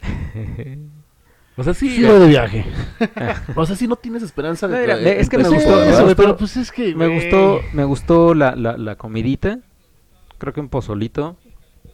O 1.58 1.64
sea, 1.64 1.74
sí, 1.74 1.90
Sigo 1.90 2.20
de 2.20 2.28
viaje. 2.28 2.66
o 3.56 3.66
sea, 3.66 3.76
sí 3.76 3.88
no 3.88 3.96
tienes 3.96 4.22
esperanza 4.22 4.68
de 4.68 4.80
Mira, 4.82 4.96
tra- 4.98 5.02
de- 5.02 5.20
es 5.20 5.28
que 5.30 5.38
me 5.40 5.50
gustó, 5.50 5.84
eso, 5.84 6.06
me 6.06 6.16
pero 6.16 6.38
pues 6.38 6.56
es 6.56 6.72
que, 6.72 6.94
me 6.94 7.08
gustó, 7.08 7.60
me 7.74 7.84
gustó 7.84 8.34
la, 8.36 8.56
la, 8.56 8.78
la 8.78 8.96
comidita. 8.96 9.60
Creo 10.38 10.54
que 10.54 10.60
un 10.60 10.70
pozolito 10.70 11.36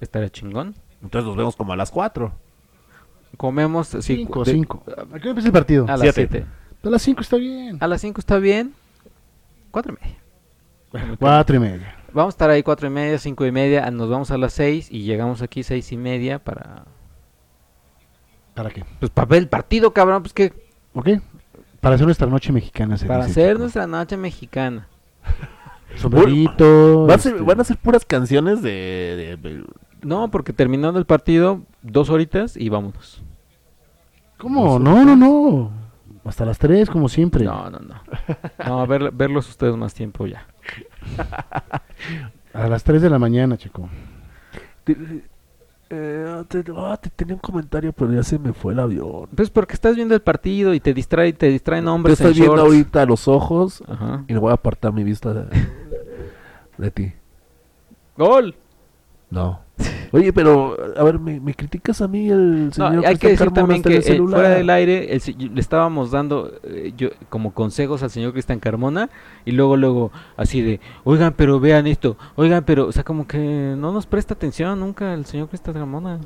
estaría 0.02 0.30
chingón. 0.30 0.76
Entonces 1.02 1.26
nos 1.28 1.38
vemos 1.38 1.56
como 1.56 1.72
a 1.72 1.78
las 1.78 1.92
4. 1.92 2.34
Comemos 3.38 3.88
sí, 3.88 4.02
Cinco, 4.02 4.44
de- 4.44 4.52
cinco. 4.52 4.84
¿A 4.88 5.06
qué 5.20 5.20
hora 5.20 5.30
empieza 5.30 5.48
el 5.48 5.54
partido? 5.54 5.86
A 5.88 5.98
las 5.98 6.02
Siete. 6.02 6.28
7. 6.30 6.46
A 6.84 6.90
las 6.90 7.02
cinco 7.02 7.22
está 7.22 7.38
bien. 7.38 7.78
A 7.80 7.88
las 7.88 8.02
5 8.02 8.20
está 8.20 8.38
bien. 8.40 8.74
4 9.72 9.94
y 9.94 10.04
media. 10.04 11.18
Cuatro 11.18 11.56
y 11.56 11.60
media. 11.60 11.96
Vamos 12.12 12.34
a 12.34 12.36
estar 12.36 12.50
ahí 12.50 12.62
4 12.62 12.88
y 12.88 12.90
media, 12.92 13.18
5 13.18 13.46
y 13.46 13.52
media. 13.52 13.90
Nos 13.90 14.10
vamos 14.10 14.30
a 14.32 14.38
las 14.38 14.54
6 14.54 14.90
y 14.92 15.04
llegamos 15.04 15.42
aquí 15.42 15.64
6 15.64 15.92
y 15.94 15.98
media 15.98 16.40
para. 16.40 16.84
¿Para 18.54 18.70
qué? 18.70 18.84
Pues 19.00 19.12
para 19.12 19.26
ver 19.26 19.40
el 19.40 19.48
partido, 19.50 19.92
cabrón. 19.94 20.22
Pues 20.24 20.34
que. 20.34 20.54
¿Ok? 20.94 21.10
Para 21.82 21.96
hacer 21.96 22.06
nuestra 22.06 22.28
noche 22.28 22.52
mexicana. 22.52 22.98
se 22.98 23.06
Para 23.08 23.26
dice, 23.26 23.42
hacer 23.44 23.60
nuestra 23.60 23.88
noche 23.88 24.16
mexicana. 24.18 24.88
Sombrerito. 25.96 27.06
Van 27.08 27.20
a, 27.20 27.22
ser, 27.22 27.34
este, 27.34 27.44
van 27.46 27.60
a 27.60 27.64
ser 27.64 27.78
puras 27.78 28.06
canciones 28.06 28.62
de... 28.62 29.38
de- 29.42 29.50
de- 29.50 29.64
No, 30.02 30.30
porque 30.32 30.54
terminando 30.54 30.98
el 31.00 31.06
partido, 31.06 31.62
dos 31.82 32.10
horitas 32.10 32.58
y 32.58 32.70
vámonos. 32.70 33.22
¿Cómo? 34.38 34.80
No, 34.80 35.04
no, 35.06 35.16
no. 35.16 35.72
Hasta 36.26 36.46
las 36.46 36.58
tres, 36.58 36.90
como 36.90 37.10
siempre. 37.10 37.44
No, 37.46 37.70
no, 37.70 37.80
no. 37.80 37.96
No, 38.66 38.80
a 38.82 38.86
ver, 38.86 39.12
verlos 39.12 39.50
ustedes 39.50 39.76
más 39.76 39.94
tiempo 39.94 40.26
ya. 40.26 40.48
A 42.54 42.68
las 42.68 42.84
tres 42.84 43.02
de 43.02 43.10
la 43.10 43.20
mañana, 43.20 43.58
chico. 43.58 43.90
Eh, 45.94 46.44
te- 46.48 46.64
ah, 46.76 46.98
te 47.02 47.10
tenía 47.10 47.36
un 47.36 47.40
comentario, 47.42 47.94
pero 47.94 48.12
ya 48.14 48.24
se 48.24 48.40
me 48.40 48.54
fue 48.54 48.74
el 48.74 48.80
avión. 48.80 49.28
Pues 49.36 49.50
porque 49.50 49.74
estás 49.74 49.96
viendo 49.96 50.16
el 50.16 50.22
partido 50.22 50.74
y 50.74 50.80
te 50.80 50.94
distrae, 50.94 51.34
te 51.34 51.48
distraen 51.50 51.86
Te 51.86 51.90
hombres 51.92 52.14
estoy 52.20 52.32
en 52.32 52.38
viendo 52.40 52.56
shorts. 52.58 52.66
ahorita 52.74 53.06
los 53.06 53.28
ojos 53.28 53.84
Ajá. 53.88 54.24
y 54.28 54.34
le 54.34 54.40
voy 54.40 54.52
a 54.52 54.56
apartar 54.56 54.92
mi 54.94 55.04
vista 55.04 55.34
de, 55.34 55.46
de 56.78 56.92
ti. 56.92 57.14
¡Gol! 58.18 58.56
No. 59.30 59.60
Oye, 60.12 60.32
pero, 60.32 60.78
a 60.96 61.04
ver, 61.04 61.18
¿me, 61.20 61.40
me 61.40 61.56
criticas 61.56 62.02
a 62.02 62.08
mí 62.08 62.30
el 62.30 62.72
No, 62.78 62.92
señor 62.92 63.06
hay 63.08 63.18
que 63.18 63.30
decir 63.30 63.52
Carmona 63.52 63.54
también 63.54 63.82
que 63.82 63.94
el 63.96 64.00
eh, 64.00 64.04
celular? 64.04 64.42
fuera 64.42 64.56
del 64.56 64.70
aire 64.70 65.16
el 65.16 65.22
le 65.56 65.60
estábamos 65.60 66.12
dando 66.12 66.52
eh, 66.64 66.94
yo 66.96 67.10
como 67.30 67.52
consejos 67.54 68.04
al 68.04 68.12
señor 68.12 68.32
Cristian 68.34 68.60
Carmona 68.60 69.10
y 69.44 69.52
luego 69.54 69.76
luego 69.76 70.12
así 70.38 70.62
de, 70.62 70.80
oigan, 71.04 71.34
pero 71.36 71.60
vean 71.60 71.88
esto, 71.88 72.16
oigan, 72.36 72.64
pero, 72.64 72.86
o 72.88 72.92
sea, 72.92 73.04
como 73.04 73.26
que 73.28 73.40
no 73.76 73.92
nos 73.92 74.06
presta 74.06 74.36
atención 74.36 74.80
nunca 74.80 75.14
el 75.16 75.26
señor 75.26 75.50
Cristian 75.50 75.74
Carmona. 75.76 76.20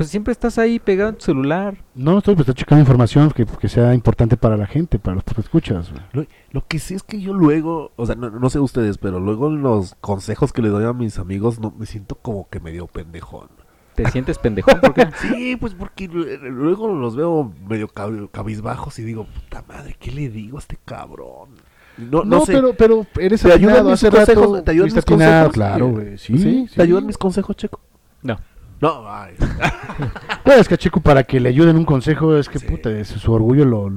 Pues 0.00 0.08
siempre 0.08 0.32
estás 0.32 0.56
ahí 0.56 0.78
pegado 0.78 1.10
en 1.10 1.16
tu 1.16 1.24
celular. 1.26 1.76
No, 1.94 2.16
estoy, 2.16 2.34
pues, 2.34 2.48
estoy 2.48 2.58
checando 2.62 2.80
información 2.80 3.30
que, 3.32 3.44
que 3.44 3.68
sea 3.68 3.92
importante 3.92 4.38
para 4.38 4.56
la 4.56 4.66
gente, 4.66 4.98
para 4.98 5.16
los 5.16 5.24
que 5.24 5.38
escuchas. 5.38 5.90
güey. 5.92 6.02
Lo, 6.14 6.26
lo 6.52 6.66
que 6.66 6.78
sí 6.78 6.94
es 6.94 7.02
que 7.02 7.20
yo 7.20 7.34
luego, 7.34 7.92
o 7.96 8.06
sea, 8.06 8.14
no, 8.14 8.30
no 8.30 8.48
sé 8.48 8.58
ustedes, 8.60 8.96
pero 8.96 9.20
luego 9.20 9.48
en 9.48 9.60
los 9.60 9.96
consejos 10.00 10.54
que 10.54 10.62
le 10.62 10.70
doy 10.70 10.84
a 10.86 10.94
mis 10.94 11.18
amigos, 11.18 11.60
no 11.60 11.74
me 11.78 11.84
siento 11.84 12.14
como 12.14 12.48
que 12.48 12.60
medio 12.60 12.86
pendejón. 12.86 13.48
¿Te 13.94 14.10
sientes 14.10 14.38
pendejón? 14.38 14.80
¿Por 14.80 14.94
qué? 14.94 15.06
Sí, 15.20 15.56
pues 15.56 15.74
porque 15.74 16.08
lu- 16.08 16.24
luego 16.50 16.88
los 16.88 17.14
veo 17.14 17.52
medio 17.68 17.86
cab- 17.88 18.30
cabizbajos 18.30 18.98
y 19.00 19.02
digo, 19.02 19.26
puta 19.26 19.62
madre, 19.68 19.96
¿qué 20.00 20.10
le 20.12 20.30
digo 20.30 20.56
a 20.56 20.60
este 20.60 20.78
cabrón? 20.82 21.50
No, 21.98 22.24
No, 22.24 22.38
no, 22.38 22.46
sé, 22.46 22.54
pero, 22.54 22.72
pero 22.72 23.06
eres 23.18 23.42
¿Te 23.42 23.52
ayudan 23.52 23.74
atinado. 23.74 23.90
mis 23.90 24.02
Hace 24.02 24.10
consejos? 24.10 24.50
rato 24.52 24.62
¿Te 24.64 24.70
ayudan 24.70 24.94
mis 24.94 25.04
consejos? 25.04 25.52
Claro, 25.52 25.86
Sí. 25.88 25.92
güey. 25.92 26.16
Sí, 26.18 26.38
sí. 26.38 26.68
¿Te 26.74 26.82
ayudan 26.84 27.04
mis 27.04 27.18
consejos, 27.18 27.54
Checo? 27.54 27.80
No. 28.22 28.38
No, 28.80 29.04
ay. 29.06 29.34
Pues 30.44 30.66
que 30.68 30.74
a 30.74 30.78
Chico 30.78 31.00
para 31.00 31.22
que 31.22 31.38
le 31.38 31.50
ayuden 31.50 31.76
un 31.76 31.84
consejo 31.84 32.36
es 32.36 32.48
que 32.48 32.58
Sí. 32.58 32.66
puta, 32.66 32.90
es- 32.90 33.08
su 33.08 33.32
orgullo 33.32 33.64
lo 33.64 33.90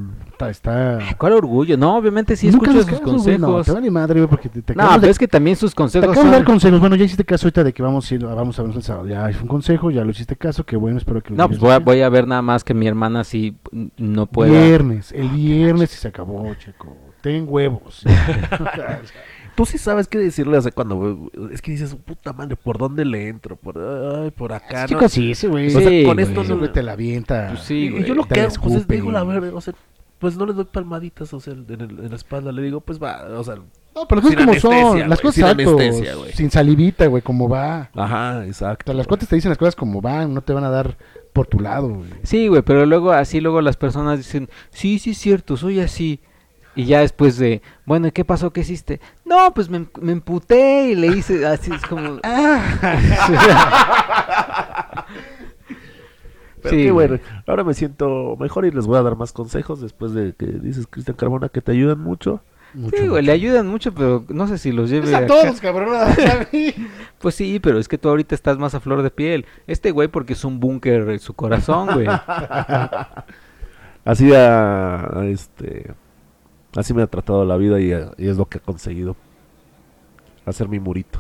está. 0.50 1.00
¿Cuál 1.18 1.34
orgullo? 1.34 1.78
No, 1.78 1.96
obviamente 1.96 2.36
sí 2.36 2.52
Nunca 2.52 2.70
escucho 2.72 2.82
sus 2.82 3.00
caso, 3.00 3.02
güey, 3.24 3.38
no, 3.38 3.48
consejos. 3.48 3.66
te 3.66 3.72
vale 3.72 3.90
madre, 3.92 4.20
güey, 4.20 4.30
porque 4.30 4.50
te, 4.50 4.62
te 4.62 4.76
No, 4.76 4.90
pero 4.90 5.00
de- 5.00 5.10
es 5.10 5.18
que 5.18 5.28
también 5.30 5.56
sus 5.56 5.72
te 5.72 5.76
consejos 5.78 6.10
acabo 6.10 6.26
de 6.26 6.32
dar 6.34 6.44
consejos. 6.44 6.82
Bueno, 6.82 6.98
ya 6.98 7.06
hiciste 7.06 7.24
caso 7.24 7.48
ahorita 7.48 7.64
de 7.64 7.72
que 7.72 7.82
vamos 7.82 8.12
a 8.12 8.14
ir, 8.16 8.26
vamos 8.26 8.60
a 8.60 8.62
vernos 8.62 8.76
el 8.76 8.84
sábado. 8.84 9.08
Ya 9.08 9.30
es 9.30 9.42
un 9.42 9.48
consejo, 9.48 9.90
ya 9.90 10.04
lo 10.04 10.12
hiciste 10.12 10.36
caso, 10.36 10.66
qué 10.66 10.76
bueno, 10.76 10.98
espero 10.98 11.22
que 11.24 11.30
lo 11.30 11.38
No, 11.38 11.48
pues 11.48 11.60
voy 11.60 11.70
a, 11.70 11.76
haciendo. 11.76 11.92
voy 11.92 12.02
a 12.02 12.10
ver 12.10 12.28
nada 12.28 12.42
más 12.42 12.66
que 12.66 12.74
mi 12.74 12.86
hermana 12.88 13.24
sí 13.24 13.56
no 13.98 14.26
pueda. 14.26 14.52
Viernes, 14.52 15.14
el 15.14 15.30
viernes 15.30 15.94
y 15.94 15.98
se 15.98 16.10
acabó, 16.10 16.54
Checo. 16.56 16.98
Ten 17.22 17.46
huevos. 17.48 18.04
Tú 19.56 19.66
sí 19.66 19.78
sabes 19.78 20.08
qué 20.08 20.18
decirle, 20.18 20.58
o 20.58 20.62
sea, 20.62 20.72
cuando 20.72 21.30
es 21.52 21.62
que 21.62 21.72
dices, 21.72 21.96
puta 21.96 22.34
madre, 22.34 22.56
¿por 22.56 22.78
dónde 22.78 23.06
le 23.06 23.28
entro? 23.28 23.56
Por, 23.56 23.78
ay, 23.78 24.32
por 24.32 24.52
acá, 24.54 24.82
¿no? 24.82 24.88
Chicos, 24.88 25.12
sí, 25.12 25.32
ese 25.32 25.48
güey. 25.48 25.68
O 25.68 25.70
sea, 25.80 25.88
Sí, 25.88 26.04
con 26.06 26.16
güey, 26.16 26.26
esto 26.28 26.44
no- 26.44 26.72
te 26.72 26.82
la 26.84 26.94
avienta. 26.94 27.50
Pues 27.50 27.62
sí, 27.62 27.90
güey. 27.90 28.04
yo 28.04 28.16
lo 28.16 28.26
que 28.26 28.40
hago, 28.42 28.54
pues 28.64 28.76
es, 28.76 28.88
digo, 28.88 29.12
la 29.12 29.24
verdad, 29.24 29.54
o 29.54 29.62
sea, 29.62 29.74
pues 30.20 30.38
no 30.38 30.46
le 30.46 30.54
doy 30.54 30.66
palmaditas, 30.66 31.34
o 31.34 31.40
sea, 31.40 31.54
en, 31.54 31.66
el- 31.70 32.00
en 32.00 32.10
la 32.10 32.16
espalda, 32.16 32.52
le 32.52 32.62
digo, 32.62 32.82
pues 32.82 33.02
va, 33.02 33.26
o 33.38 33.44
sea, 33.44 33.56
No, 33.96 34.08
pero 34.08 34.22
las 34.22 34.32
cosas 34.32 34.46
como 34.46 34.60
son, 34.60 35.00
las 35.02 35.08
güey, 35.08 35.18
cosas 35.22 35.36
sin 35.36 35.44
anestesia, 35.46 36.16
güey. 36.16 36.32
sin 36.34 36.50
salivita, 36.50 37.06
güey, 37.08 37.22
como 37.22 37.48
va. 37.48 37.92
ajá, 37.94 38.38
O 38.40 38.42
exacto. 38.44 38.92
sea, 38.92 38.98
las 38.98 39.06
cuates 39.06 39.28
te 39.30 39.36
dicen 39.36 39.50
las 39.50 39.58
cosas 39.60 39.76
como 39.76 40.02
van, 40.02 40.34
no 40.34 40.42
te 40.42 40.52
van 40.54 40.64
a 40.64 40.70
dar 40.72 40.98
por 41.32 41.46
tu 41.46 41.60
lado, 41.60 41.90
güey. 41.90 42.10
Sí, 42.24 42.48
güey, 42.48 42.64
pero 42.64 42.86
luego 42.88 43.12
así 43.12 43.40
luego 43.40 43.62
las 43.62 43.78
personas 43.78 44.18
dicen, 44.18 44.50
sí, 44.72 44.98
sí 44.98 45.12
es 45.12 45.18
cierto, 45.20 45.58
soy 45.58 45.80
así. 45.80 46.20
Y 46.76 46.86
ya 46.86 47.02
después 47.02 47.38
de, 47.38 47.62
bueno, 47.86 48.08
¿y 48.08 48.12
qué 48.12 48.26
pasó? 48.26 48.52
¿Qué 48.52 48.62
hiciste? 48.62 49.00
No, 49.26 49.54
pues 49.54 49.70
me, 49.70 49.86
me 50.02 50.12
emputé 50.12 50.90
y 50.90 50.96
le 50.96 51.08
hice 51.08 51.46
así, 51.46 51.72
es 51.72 51.82
como... 51.84 52.20
Pero 56.62 56.76
Sí, 56.78 56.84
qué 56.84 56.92
güey. 56.92 57.08
bueno, 57.10 57.24
ahora 57.46 57.64
me 57.66 57.74
siento 57.74 58.38
mejor 58.40 58.66
y 58.66 58.72
les 58.72 58.86
voy 58.88 58.98
a 58.98 59.02
dar 59.02 59.18
más 59.18 59.34
consejos 59.34 59.82
después 59.82 60.14
de 60.14 60.34
que 60.34 60.46
dices, 60.46 60.88
Cristian 60.90 61.18
Carmona, 61.18 61.50
que 61.50 61.62
te 61.62 61.74
ayudan 61.74 62.00
mucho. 62.00 62.42
Mucho, 62.74 62.98
Sí, 62.98 63.08
güey, 63.08 63.22
le 63.24 63.34
ayudan 63.34 63.68
mucho, 63.68 63.94
pero 63.94 64.24
no 64.30 64.48
sé 64.48 64.58
si 64.58 64.72
los 64.72 64.90
lleve 64.90 65.08
Es 65.10 65.14
a 65.14 65.18
acá. 65.18 65.28
todos, 65.28 65.60
cabrón. 65.62 65.94
a 65.96 66.48
mí. 66.52 66.74
Pues 67.20 67.36
sí, 67.36 67.60
pero 67.62 67.80
es 67.80 67.88
que 67.88 67.98
tú 67.98 68.10
ahorita 68.10 68.34
estás 68.36 68.58
más 68.58 68.74
a 68.76 68.80
flor 68.82 69.02
de 69.04 69.12
piel. 69.12 69.46
Este 69.68 69.92
güey 69.92 70.08
porque 70.08 70.34
es 70.34 70.44
un 70.44 70.60
búnker 70.60 71.08
en 71.10 71.20
su 71.20 71.34
corazón, 71.34 71.90
güey. 71.94 72.08
Así 74.06 74.34
a, 74.34 75.20
a 75.20 75.26
este, 75.28 75.92
así 76.76 76.94
me 76.94 77.02
ha 77.04 77.08
tratado 77.08 77.46
la 77.46 77.58
vida 77.58 77.80
y, 77.80 77.92
y 78.18 78.28
es 78.28 78.38
lo 78.38 78.46
que 78.46 78.58
ha 78.58 78.62
conseguido. 78.62 79.16
Hacer 80.46 80.68
mi 80.68 80.80
murito. 80.80 81.20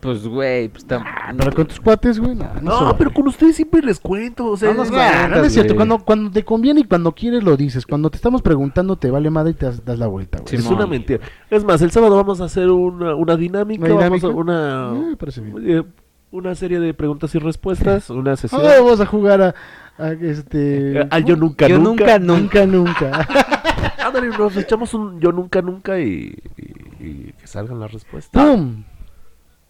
Pues, 0.00 0.26
güey, 0.26 0.68
pues 0.68 0.82
está... 0.82 1.04
Pero 1.38 1.52
con 1.52 1.66
tus 1.68 1.78
cuates, 1.78 2.18
güey, 2.18 2.34
no. 2.34 2.48
No, 2.60 2.96
pero 2.98 3.14
con 3.14 3.28
ustedes 3.28 3.54
siempre 3.54 3.80
les 3.80 4.00
cuento, 4.00 4.46
o 4.46 4.56
sea, 4.56 4.74
No 4.74 4.82
es- 4.82 4.90
Ah, 4.92 5.28
no, 5.30 5.36
no 5.36 5.44
es 5.44 5.52
cierto. 5.52 5.76
Cuando, 5.76 5.98
cuando 6.00 6.32
te 6.32 6.44
conviene 6.44 6.80
y 6.80 6.84
cuando 6.84 7.12
quieres 7.12 7.44
lo 7.44 7.56
dices. 7.56 7.86
Cuando 7.86 8.10
te 8.10 8.16
estamos 8.16 8.42
preguntando 8.42 8.96
te 8.96 9.08
vale 9.12 9.30
madre 9.30 9.52
y 9.52 9.54
te 9.54 9.66
das, 9.66 9.84
das 9.84 9.96
la 10.00 10.08
vuelta, 10.08 10.38
güey. 10.38 10.48
Sí, 10.50 10.56
es 10.56 10.66
una 10.66 10.88
mentira. 10.88 11.20
Es 11.48 11.64
más, 11.64 11.80
el 11.80 11.92
sábado 11.92 12.16
vamos 12.16 12.40
a 12.40 12.46
hacer 12.46 12.68
una, 12.70 13.14
una 13.14 13.36
dinámica, 13.36 13.84
¿Una 13.84 13.94
vamos 14.08 14.24
a 14.24 14.28
una, 14.30 14.88
Ah, 14.90 14.94
me 15.10 15.16
parece 15.16 15.40
bien. 15.42 15.54
eh, 15.64 15.84
una 16.32 16.56
serie 16.56 16.80
de 16.80 16.92
preguntas 16.92 17.32
y 17.36 17.38
respuestas, 17.38 18.10
una 18.10 18.34
sesión. 18.36 18.62
Ah, 18.64 18.70
vamos 18.80 19.00
a 19.00 19.06
jugar 19.06 19.40
a, 19.40 19.54
a 19.96 20.10
este... 20.10 21.02
Eh, 21.02 21.06
al 21.08 21.24
yo 21.24 21.36
nunca, 21.36 21.68
Yo 21.68 21.78
nunca. 21.78 22.18
nunca, 22.18 22.66
Nunca, 22.66 22.66
nunca. 22.66 23.28
Ándale, 23.98 24.28
nos 24.28 24.56
echamos 24.56 24.94
un 24.94 25.20
yo 25.20 25.32
nunca, 25.32 25.62
nunca 25.62 25.98
y, 26.00 26.36
y- 26.56 27.04
y 27.04 27.32
que 27.32 27.46
salgan 27.46 27.80
las 27.80 27.92
respuestas. 27.92 28.42
¡Pum! 28.44 28.84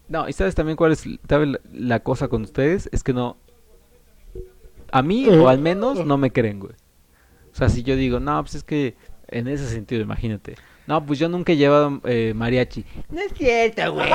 No, 0.07 0.29
y 0.29 0.33
sabes 0.33 0.53
también 0.55 0.75
cuál 0.77 0.91
es 0.91 1.03
sabe 1.27 1.59
la, 1.73 1.99
cosa 2.01 2.27
con 2.27 2.43
ustedes, 2.43 2.89
es 2.91 3.03
que 3.03 3.11
no, 3.13 3.37
a 4.91 5.01
mí 5.01 5.25
Eh. 5.25 5.37
o 5.39 5.49
al 5.49 5.59
menos 5.59 6.05
no 6.05 6.17
me 6.17 6.31
creen, 6.31 6.59
güey. 6.59 6.73
O 7.51 7.55
sea, 7.57 7.69
si 7.69 7.83
yo 7.83 7.95
digo, 7.95 8.19
no, 8.19 8.41
pues 8.43 8.55
es 8.55 8.63
que 8.63 8.95
en 9.29 9.47
ese 9.47 9.67
sentido, 9.67 10.01
imagínate. 10.01 10.55
No, 10.87 11.03
pues 11.03 11.17
yo 11.17 11.27
nunca 11.29 11.51
he 11.53 11.57
llevado 11.57 11.99
eh, 12.03 12.33
mariachi. 12.35 12.85
No 13.09 13.19
es 13.19 13.33
cierto, 13.33 13.93
güey. 13.93 14.07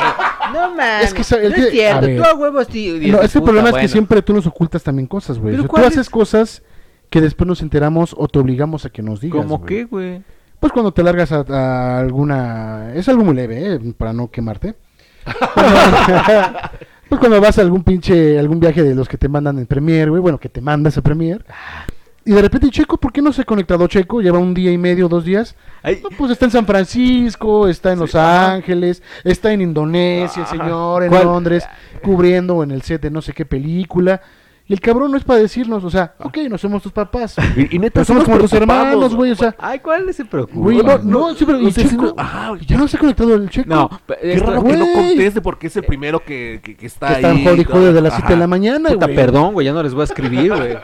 No 0.52 0.70
mames. 0.76 1.06
Es 1.06 1.14
que 1.14 1.48
no 1.48 1.54
es 1.56 1.70
cierto. 1.70 2.06
Tú 2.06 2.22
a 2.22 2.34
huevos. 2.34 2.72
Y 2.74 3.10
No, 3.10 3.20
es 3.20 3.32
que 3.32 3.38
el 3.38 3.42
"Puta, 3.42 3.44
problema 3.44 3.68
es 3.70 3.74
que 3.74 3.78
bueno". 3.80 3.88
siempre 3.88 4.22
tú 4.22 4.32
nos 4.34 4.46
ocultas 4.46 4.82
también 4.84 5.08
cosas, 5.08 5.38
güey. 5.38 5.56
¿Pero 5.56 5.64
O 5.64 5.66
sea, 5.74 5.82
tú 5.82 5.88
haces 5.88 6.00
es? 6.02 6.10
cosas 6.10 6.62
que 7.10 7.20
después 7.20 7.46
nos 7.46 7.60
enteramos 7.62 8.14
o 8.16 8.28
te 8.28 8.38
obligamos 8.38 8.84
a 8.84 8.90
que 8.90 9.02
nos 9.02 9.20
digas. 9.20 9.42
¿Cómo 9.42 9.64
qué, 9.66 9.84
güey? 9.84 10.22
Pues 10.58 10.72
cuando 10.72 10.92
te 10.92 11.02
largas 11.02 11.32
a, 11.32 11.40
a 11.48 11.98
alguna... 12.00 12.92
Es 12.94 13.08
algo 13.08 13.24
muy 13.24 13.34
leve, 13.34 13.74
¿eh? 13.74 13.80
Para 13.96 14.12
no 14.12 14.30
quemarte. 14.30 14.76
pues 17.08 17.18
cuando 17.18 17.40
vas 17.40 17.58
a 17.58 17.62
algún 17.62 17.82
pinche... 17.82 18.38
Algún 18.38 18.60
viaje 18.60 18.82
de 18.82 18.94
los 18.94 19.08
que 19.08 19.18
te 19.18 19.28
mandan 19.28 19.58
en 19.58 19.66
Premier, 19.66 20.10
güey. 20.10 20.20
Bueno, 20.22 20.38
que 20.38 20.48
te 20.48 20.60
mandas 20.60 20.96
a 20.98 21.02
Premier. 21.02 21.44
Y 22.24 22.32
de 22.32 22.42
repente, 22.42 22.68
Checo, 22.70 22.98
¿por 22.98 23.12
qué 23.12 23.22
no 23.22 23.32
se 23.32 23.42
ha 23.42 23.44
conectado 23.44 23.86
Checo? 23.88 24.20
Lleva 24.20 24.38
un 24.38 24.52
día 24.52 24.70
y 24.70 24.78
medio, 24.78 25.08
dos 25.08 25.24
días. 25.24 25.56
Ay, 25.82 26.00
No, 26.02 26.10
pues 26.16 26.30
está 26.30 26.44
en 26.44 26.50
San 26.50 26.66
Francisco, 26.66 27.66
está 27.66 27.92
en 27.92 27.98
Los 27.98 28.14
Ángeles, 28.14 29.02
está 29.24 29.52
en 29.52 29.62
Indonesia, 29.62 30.42
Ajá. 30.42 30.50
señor, 30.50 31.04
en 31.04 31.08
¿Cuál? 31.08 31.24
Londres, 31.24 31.66
cubriendo 32.02 32.62
en 32.62 32.72
el 32.72 32.82
set 32.82 33.00
de 33.00 33.10
no 33.10 33.22
sé 33.22 33.32
qué 33.32 33.46
película. 33.46 34.20
Y 34.70 34.72
el 34.72 34.80
cabrón 34.80 35.10
no 35.10 35.16
es 35.16 35.24
para 35.24 35.40
decirnos, 35.40 35.82
o 35.82 35.90
sea, 35.90 36.14
ok, 36.20 36.38
no 36.48 36.56
somos 36.56 36.80
tus 36.80 36.92
papás. 36.92 37.34
y, 37.56 37.74
y 37.74 37.78
neta, 37.80 38.04
somos 38.04 38.22
como 38.22 38.38
tus 38.38 38.52
hermanos, 38.52 39.16
güey, 39.16 39.32
o 39.32 39.34
sea... 39.34 39.52
Ay, 39.58 39.80
¿cuál 39.80 40.14
se 40.14 40.24
preocupa? 40.24 40.60
Güey, 40.60 40.76
no, 40.78 40.98
no, 40.98 41.34
sí, 41.34 41.44
pero 41.44 41.58
no 41.58 41.72
si 41.72 41.88
Checo, 41.88 42.14
ajá, 42.16 42.52
ya 42.68 42.78
no 42.78 42.86
se 42.86 42.96
ha 42.96 43.00
conectado 43.00 43.34
el 43.34 43.50
Checo. 43.50 43.68
No, 43.68 43.90
raro 44.08 44.62
que 44.62 44.76
no 44.76 44.86
conteste 44.92 45.40
porque 45.40 45.66
es 45.66 45.76
el 45.76 45.82
primero 45.82 46.22
que, 46.24 46.60
que, 46.62 46.76
que 46.76 46.86
está 46.86 47.08
que 47.08 47.14
ahí. 47.14 47.18
está 47.24 47.30
en 47.32 47.44
jode 47.44 47.62
y 47.62 47.64
jode 47.64 47.92
de 47.92 48.00
las 48.00 48.14
7 48.14 48.32
de 48.32 48.38
la 48.38 48.46
mañana, 48.46 48.90
Puta, 48.90 49.06
güey. 49.06 49.16
perdón, 49.16 49.54
güey, 49.54 49.64
ya 49.66 49.72
no 49.72 49.82
les 49.82 49.92
voy 49.92 50.02
a 50.02 50.04
escribir, 50.04 50.54
güey. 50.54 50.76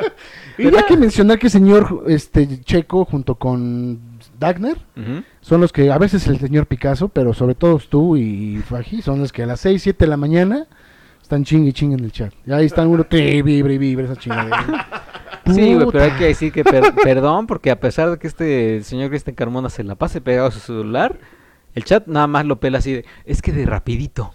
Hay 0.58 0.82
que 0.88 0.96
mencionar 0.96 1.38
que 1.38 1.46
el 1.46 1.52
señor 1.52 2.02
este, 2.08 2.60
Checo 2.62 3.04
junto 3.04 3.36
con 3.36 4.00
Dagner 4.36 4.78
Ujú. 4.96 5.22
son 5.40 5.60
los 5.60 5.72
que, 5.72 5.92
a 5.92 5.98
veces 5.98 6.26
el 6.26 6.40
señor 6.40 6.66
Picasso, 6.66 7.08
pero 7.08 7.34
sobre 7.34 7.54
todo 7.54 7.78
tú 7.88 8.16
y 8.16 8.56
Faji, 8.68 9.00
son 9.00 9.20
los 9.20 9.32
que 9.32 9.44
a 9.44 9.46
las 9.46 9.60
6, 9.60 9.80
7 9.80 10.04
de 10.04 10.08
la 10.08 10.16
mañana 10.16 10.66
están 11.26 11.44
chingue 11.44 11.70
y 11.70 11.72
chingue 11.72 11.96
en 11.96 12.04
el 12.04 12.12
chat. 12.12 12.32
Y 12.46 12.52
ahí 12.52 12.66
están 12.66 12.86
uno, 12.88 13.02
te 13.04 13.42
vibre 13.42 13.74
y 13.74 13.78
vibre 13.78 14.04
esa 14.06 14.16
chingadera. 14.16 14.88
Sí, 15.54 15.74
güey, 15.74 15.86
pero 15.92 16.02
hay 16.02 16.10
que 16.18 16.24
decir 16.24 16.50
que 16.52 16.64
per- 16.64 16.92
perdón, 17.04 17.46
porque 17.46 17.70
a 17.70 17.78
pesar 17.78 18.10
de 18.10 18.18
que 18.18 18.26
este 18.26 18.82
señor 18.82 19.10
Cristian 19.10 19.36
Carmona 19.36 19.70
se 19.70 19.84
la 19.84 19.94
pase 19.94 20.20
pegado 20.20 20.48
a 20.48 20.50
su 20.50 20.58
celular, 20.58 21.20
el 21.76 21.84
chat 21.84 22.08
nada 22.08 22.26
más 22.26 22.44
lo 22.46 22.58
pela 22.58 22.78
así 22.78 22.94
de, 22.94 23.04
es 23.24 23.42
que 23.42 23.52
de 23.52 23.64
rapidito. 23.64 24.32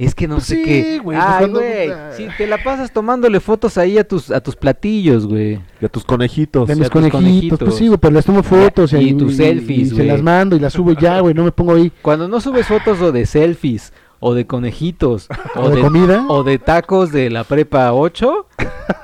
Es 0.00 0.16
que 0.16 0.26
no 0.26 0.36
Pues 0.36 0.46
sé 0.46 0.56
sí, 0.56 0.62
qué. 0.64 0.98
güey, 0.98 1.16
pues 1.16 1.28
Ay, 1.28 1.48
güey, 1.48 1.90
si 2.16 2.26
te 2.36 2.48
la 2.48 2.58
pasas 2.60 2.92
tomándole 2.92 3.38
fotos 3.38 3.78
ahí 3.78 3.98
a 3.98 4.06
tus 4.08 4.32
a 4.32 4.40
tus 4.40 4.56
platillos, 4.56 5.28
güey. 5.28 5.60
Y 5.80 5.84
a 5.84 5.88
tus 5.88 6.04
conejitos. 6.04 6.66
De 6.66 6.74
mis 6.74 6.90
conejitos, 6.90 7.20
conejitos. 7.22 7.58
pues 7.60 7.74
sí, 7.76 7.86
güey, 7.86 7.98
pero 8.00 8.14
les 8.14 8.24
tomo 8.24 8.42
fotos 8.42 8.92
Y 8.94 9.14
tus 9.14 9.36
selfies, 9.36 9.78
y 9.78 9.90
se 9.90 9.94
güey. 9.94 10.06
las 10.08 10.22
mando 10.22 10.56
y 10.56 10.58
las 10.58 10.72
subo 10.72 10.90
ya, 10.92 11.20
güey, 11.20 11.34
no 11.34 11.44
me 11.44 11.52
pongo 11.52 11.74
ahí. 11.76 11.92
Cuando 12.02 12.26
no 12.26 12.40
subes 12.40 12.66
fotos 12.66 13.00
o 13.00 13.12
de 13.12 13.26
selfies 13.26 13.92
o 14.20 14.34
de 14.34 14.46
conejitos 14.46 15.28
o, 15.54 15.60
¿O 15.62 15.70
de 15.70 15.80
comida? 15.80 16.24
o 16.28 16.42
de 16.44 16.58
tacos 16.58 17.12
de 17.12 17.30
la 17.30 17.44
prepa 17.44 17.92
8, 17.92 18.46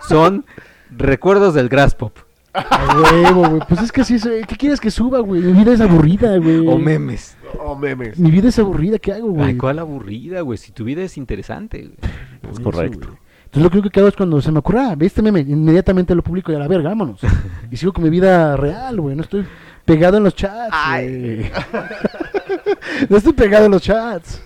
son 0.08 0.44
recuerdos 0.90 1.54
del 1.54 1.68
Grass 1.68 1.94
Pop 1.94 2.16
A 2.52 3.00
huevo, 3.12 3.48
güey. 3.48 3.62
Pues 3.68 3.82
es 3.82 3.92
que 3.92 4.02
así, 4.02 4.14
es, 4.14 4.24
¿qué 4.46 4.56
quieres 4.56 4.80
que 4.80 4.90
suba, 4.90 5.20
güey? 5.20 5.40
Mi 5.40 5.52
vida 5.52 5.72
es 5.72 5.80
aburrida, 5.80 6.36
güey. 6.38 6.66
o 6.66 6.78
memes. 6.78 7.36
Oh, 7.60 7.76
memes. 7.76 8.18
Mi 8.18 8.30
vida 8.30 8.48
es 8.48 8.58
aburrida, 8.58 8.98
¿qué 8.98 9.12
hago, 9.12 9.28
güey? 9.30 9.48
Ay, 9.50 9.56
cuál 9.56 9.78
aburrida, 9.78 10.40
güey, 10.42 10.58
si 10.58 10.72
tu 10.72 10.84
vida 10.84 11.02
es 11.02 11.16
interesante. 11.16 11.78
güey. 11.82 12.52
Es 12.52 12.60
correcto. 12.60 13.08
Entonces 13.46 13.62
lo 13.62 13.70
que 13.70 13.78
creo 13.80 13.90
que 13.90 14.00
hago 14.00 14.08
es 14.08 14.16
cuando 14.16 14.40
se 14.42 14.50
me 14.50 14.58
ocurra, 14.58 14.94
ve 14.96 15.06
este 15.06 15.22
meme, 15.22 15.40
inmediatamente 15.40 16.12
lo 16.14 16.22
publico 16.22 16.50
y 16.50 16.56
a 16.56 16.58
la 16.58 16.66
verga, 16.68 16.88
vámonos. 16.88 17.20
y 17.70 17.76
sigo 17.76 17.92
con 17.92 18.02
mi 18.02 18.10
vida 18.10 18.56
real, 18.56 19.00
güey. 19.00 19.14
No 19.14 19.22
estoy 19.22 19.46
pegado 19.84 20.16
en 20.16 20.24
los 20.24 20.34
chats. 20.34 20.74
güey. 20.90 21.50
no 23.08 23.16
estoy 23.16 23.32
pegado 23.32 23.66
en 23.66 23.70
los 23.72 23.82
chats. 23.82 24.42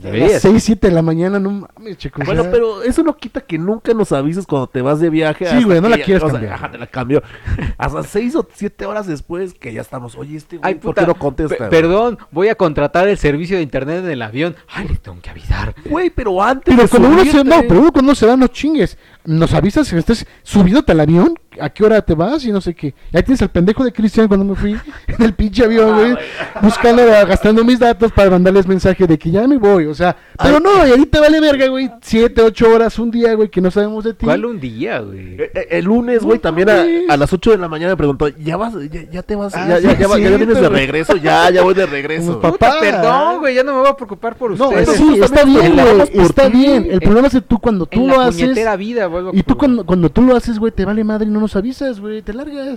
Pues 0.00 0.04
A 0.04 0.16
las 0.16 0.20
deberías. 0.20 0.42
6, 0.42 0.62
7 0.64 0.88
de 0.88 0.94
la 0.94 1.02
mañana, 1.02 1.38
no 1.38 1.50
mames, 1.76 1.96
chico. 1.98 2.20
o 2.22 2.24
Bueno, 2.24 2.44
pero 2.50 2.82
eso 2.82 3.02
no 3.02 3.16
quita 3.16 3.40
que 3.40 3.58
nunca 3.58 3.92
nos 3.94 4.12
avises 4.12 4.46
cuando 4.46 4.66
te 4.66 4.82
vas 4.82 5.00
de 5.00 5.10
viaje. 5.10 5.46
Sí, 5.46 5.64
güey, 5.64 5.80
no 5.80 5.88
la 5.88 5.98
quieres 5.98 6.22
cambiar. 6.22 6.52
Ajá, 6.54 6.70
te 6.70 6.78
la 6.78 6.86
cambio. 6.86 7.22
Hasta 7.78 8.02
seis 8.02 8.34
o 8.34 8.46
siete 8.52 8.86
horas 8.86 9.06
después 9.06 9.54
que 9.54 9.72
ya 9.72 9.80
estamos. 9.80 10.16
Oye, 10.16 10.36
este 10.36 10.58
güey, 10.58 10.72
Ay, 10.72 10.78
¿por 10.78 10.94
qué 10.94 11.06
no 11.06 11.14
contesta? 11.14 11.68
perdón, 11.68 12.18
voy 12.30 12.48
a 12.48 12.54
contratar 12.54 13.08
el 13.08 13.18
servicio 13.18 13.56
de 13.56 13.62
internet 13.62 14.04
en 14.04 14.10
el 14.10 14.22
avión. 14.22 14.56
Ay, 14.68 14.88
le 14.88 14.96
tengo 14.96 15.20
que 15.20 15.30
avisar. 15.30 15.74
Güey, 15.84 16.10
pero 16.10 16.42
antes 16.42 16.74
Pero 16.74 16.82
de 16.82 16.88
cuando 16.88 17.08
uno 17.08 17.24
se, 17.24 17.44
no, 17.44 17.62
pero 17.68 17.80
uno 17.80 17.92
cuando 17.92 18.10
uno 18.10 18.14
se 18.14 18.26
va, 18.26 18.36
no 18.36 18.48
chingues. 18.48 18.98
Nos 19.24 19.54
avisas 19.54 19.90
que 19.90 19.98
estés 19.98 20.26
subiéndote 20.42 20.92
al 20.92 21.00
avión, 21.00 21.34
a 21.60 21.70
qué 21.70 21.84
hora 21.84 22.00
te 22.02 22.14
vas 22.14 22.44
y 22.44 22.52
no 22.52 22.60
sé 22.60 22.74
qué. 22.74 22.94
Y 23.12 23.16
ahí 23.16 23.22
tienes 23.22 23.42
al 23.42 23.50
pendejo 23.50 23.84
de 23.84 23.92
Cristian 23.92 24.28
cuando 24.28 24.44
me 24.44 24.54
fui 24.54 24.72
en 25.06 25.22
el 25.22 25.34
pinche 25.34 25.64
avión, 25.64 25.94
güey, 25.96 26.16
buscando, 26.62 27.04
gastando 27.04 27.64
mis 27.64 27.78
datos 27.78 28.12
para 28.12 28.30
mandarles 28.30 28.66
mensaje 28.66 29.06
de 29.06 29.18
que 29.18 29.30
ya 29.30 29.46
me 29.46 29.56
voy, 29.58 29.86
o 29.86 29.94
sea, 29.94 30.16
pero 30.42 30.56
Ay. 30.56 30.62
no, 30.62 30.86
y 30.86 30.90
ahí 30.92 31.06
te 31.06 31.18
vale 31.20 31.40
verga, 31.40 31.66
güey, 31.68 31.90
siete, 32.02 32.42
ocho 32.42 32.68
horas, 32.70 32.98
un 32.98 33.10
día, 33.10 33.34
güey, 33.34 33.48
que 33.48 33.60
no 33.60 33.70
sabemos 33.70 34.04
de 34.04 34.14
ti. 34.14 34.26
¿Cuál 34.26 34.44
un 34.44 34.60
día, 34.60 35.00
güey? 35.00 35.34
Eh, 35.40 35.50
eh, 35.54 35.66
El 35.70 35.84
lunes, 35.86 36.22
güey, 36.22 36.38
No 36.38 36.42
también 36.42 36.68
a, 36.70 36.84
a 37.08 37.16
las 37.16 37.32
8 37.32 37.52
de 37.52 37.58
la 37.58 37.68
mañana 37.68 37.92
me 37.92 37.96
preguntó, 37.96 38.28
¿ya 38.28 38.56
vas? 38.56 38.74
¿Ya, 38.90 39.02
ya 39.10 39.22
te 39.22 39.36
vas? 39.36 39.54
Ah, 39.54 39.66
¿Ya, 39.68 39.76
sí, 39.78 39.86
ya, 39.86 40.08
ya, 40.18 40.36
vienes 40.36 40.60
de 40.60 40.68
regreso? 40.68 41.16
Ya, 41.16 41.50
ya 41.50 41.62
voy 41.62 41.74
de 41.74 41.86
regreso. 41.86 42.40
Como 42.40 42.40
papá. 42.40 42.78
Puta, 42.78 42.80
perdón, 42.80 43.38
güey, 43.40 43.54
ya 43.54 43.62
no 43.62 43.72
me 43.72 43.78
voy 43.80 43.88
a 43.88 43.96
preocupar 43.96 44.36
por 44.36 44.56
No, 44.58 44.68
ustedes. 44.68 44.88
eso 44.88 45.04
Nosotros 45.04 45.16
sí, 45.16 45.24
está 45.24 45.44
bien, 45.44 45.72
güey, 45.74 46.24
está 46.26 46.48
bien. 46.48 46.88
El 46.90 47.00
problema 47.00 47.28
es 47.28 47.34
que 47.34 47.40
tú 47.40 47.58
cuando 47.58 47.86
tú 47.86 48.06
lo 48.06 48.20
haces 48.20 48.54
vida, 48.76 49.08
y 49.32 49.42
tú 49.42 49.56
cuando 49.56 50.10
tú 50.10 50.22
lo 50.22 50.36
haces, 50.36 50.58
güey, 50.58 50.72
te 50.72 50.84
vale 50.84 51.04
madre 51.04 51.26
y 51.26 51.30
no 51.30 51.40
nos 51.46 51.54
avisas, 51.54 52.00
güey, 52.00 52.22
te 52.22 52.32
largas. 52.34 52.76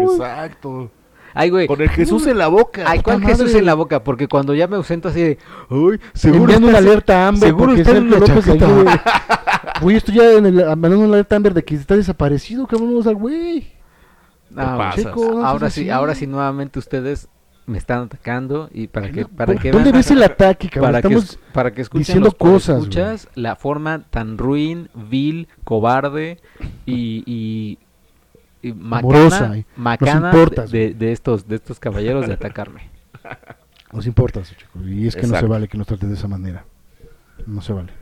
Exacto. 0.00 0.90
Ay, 1.32 1.50
güey. 1.50 1.68
Con 1.68 1.80
el 1.80 1.88
Jesús 1.88 2.26
en 2.26 2.38
la 2.38 2.48
boca. 2.48 2.82
Ay, 2.84 2.98
¿cuál 3.00 3.22
Jesús 3.22 3.54
en 3.54 3.64
la 3.64 3.74
boca? 3.74 4.02
Porque 4.02 4.26
cuando 4.26 4.54
ya 4.54 4.66
me 4.66 4.74
ausento 4.74 5.08
así 5.08 5.20
de... 5.20 5.38
Ay, 5.70 6.00
Enviando 6.24 6.66
una 6.66 6.78
alerta 6.78 7.28
Amber 7.28 7.50
seguro 7.50 7.74
está 7.74 7.96
en 7.96 8.08
una 8.08 8.18
López 8.18 8.48
ahí, 8.48 8.58
chaqueta. 8.58 8.66
güey. 8.66 8.86
Güey, 9.82 9.96
estoy 9.96 10.14
ya 10.14 10.32
en 10.32 10.46
el, 10.46 10.54
mandando 10.54 10.98
una 11.00 11.14
alerta 11.14 11.36
Amber 11.36 11.52
de 11.54 11.62
que 11.62 11.74
está 11.74 11.94
desaparecido, 11.94 12.66
cabrón, 12.66 12.88
vamos 12.90 13.06
al 13.06 13.14
güey. 13.16 13.70
No. 14.50 14.90
Checo, 14.94 15.34
no 15.34 15.46
ahora 15.46 15.70
sí, 15.70 15.82
así. 15.82 15.90
ahora 15.90 16.14
sí 16.14 16.26
nuevamente 16.26 16.78
ustedes 16.78 17.28
me 17.66 17.78
están 17.78 18.04
atacando 18.04 18.70
y 18.72 18.86
para 18.86 19.10
que 19.10 19.24
para 19.26 19.52
¿Por- 19.54 19.62
que 19.62 19.70
¿Dónde 19.72 19.90
vean- 19.90 19.98
ves 19.98 20.10
el 20.12 20.22
ataque, 20.22 20.68
cabrón? 20.68 20.92
para 20.92 21.02
que, 21.02 21.08
Estamos 21.08 21.30
es- 21.30 21.38
para 21.52 21.72
que 21.72 21.82
escuchen 21.82 22.00
diciendo 22.00 22.26
los 22.26 22.34
cosas, 22.34 22.78
escuchas 22.78 23.28
la 23.34 23.56
forma 23.56 24.04
tan 24.10 24.38
ruin, 24.38 24.88
vil, 24.94 25.48
cobarde 25.64 26.38
y, 26.86 27.22
y, 27.26 27.78
y 28.62 28.70
Amorosa, 28.70 29.40
macana, 29.40 29.56
y 29.58 29.60
nos 29.60 29.78
macana 29.78 30.30
importas, 30.30 30.70
de, 30.70 30.94
de 30.94 31.12
estos 31.12 31.48
de 31.48 31.56
estos 31.56 31.78
caballeros 31.80 32.26
de 32.26 32.34
atacarme. 32.34 32.90
Nos 33.92 34.06
importa, 34.06 34.42
chicos. 34.42 34.66
Y 34.84 35.06
es 35.06 35.14
que 35.14 35.22
no 35.22 35.28
se 35.28 35.34
Exacto. 35.34 35.48
vale 35.48 35.68
que 35.68 35.78
nos 35.78 35.86
trates 35.86 36.08
de 36.08 36.16
esa 36.16 36.26
manera. 36.28 36.64
No 37.46 37.62
se 37.62 37.72
vale. 37.72 37.92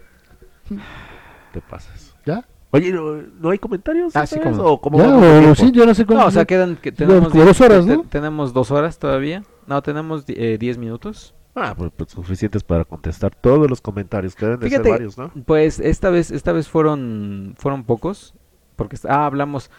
Te 1.53 1.61
pasas. 1.61 2.17
¿Ya? 2.27 2.45
Oye, 2.71 2.91
¿no, 2.91 3.23
no 3.39 3.51
hay 3.51 3.59
comentarios? 3.59 4.17
Ah, 4.17 4.27
sí, 4.27 4.41
no. 4.43 4.51
¿O 4.65 4.81
cómo 4.81 4.99
¿Ya? 4.99 5.15
O, 5.51 5.55
sí, 5.55 5.71
yo 5.71 5.87
no 5.87 5.95
sé 5.95 6.05
cómo. 6.07 6.21
No, 6.21 6.27
o 6.27 6.31
sea, 6.31 6.45
quedan 6.47 6.77
que 6.77 6.91
No, 6.91 6.97
tenemos 6.97 7.29
como 7.29 7.45
dos 7.45 7.61
horas, 7.61 7.87
te- 7.87 7.97
¿no? 7.97 8.03
tenemos 8.09 8.53
dos 8.53 8.71
horas 8.71 8.99
todavía. 8.99 9.45
No, 9.67 9.83
tenemos 9.83 10.27
di- 10.27 10.35
eh, 10.37 10.59
diez 10.59 10.79
minutos. 10.79 11.35
Ah, 11.57 11.75
pues, 11.77 11.93
pues, 11.97 12.11
suficientes 12.11 12.65
para 12.65 12.85
contestar 12.85 13.35
todos 13.35 13.71
los 13.71 13.81
comentarios. 13.81 14.35
Que 14.35 14.45
deben 14.47 14.61
de 14.61 14.69
ser 14.69 14.71
Fíjate, 14.79 14.91
varios, 14.91 15.17
¿no? 15.19 15.31
Pues 15.47 15.79
esta 15.79 16.11
vez, 16.11 16.31
esta 16.33 16.53
vez 16.53 16.69
fueron, 16.69 17.55
fueron 17.57 17.85
pocos, 17.85 18.35
porque 18.77 18.97
ah, 19.09 19.27
hablamos, 19.27 19.71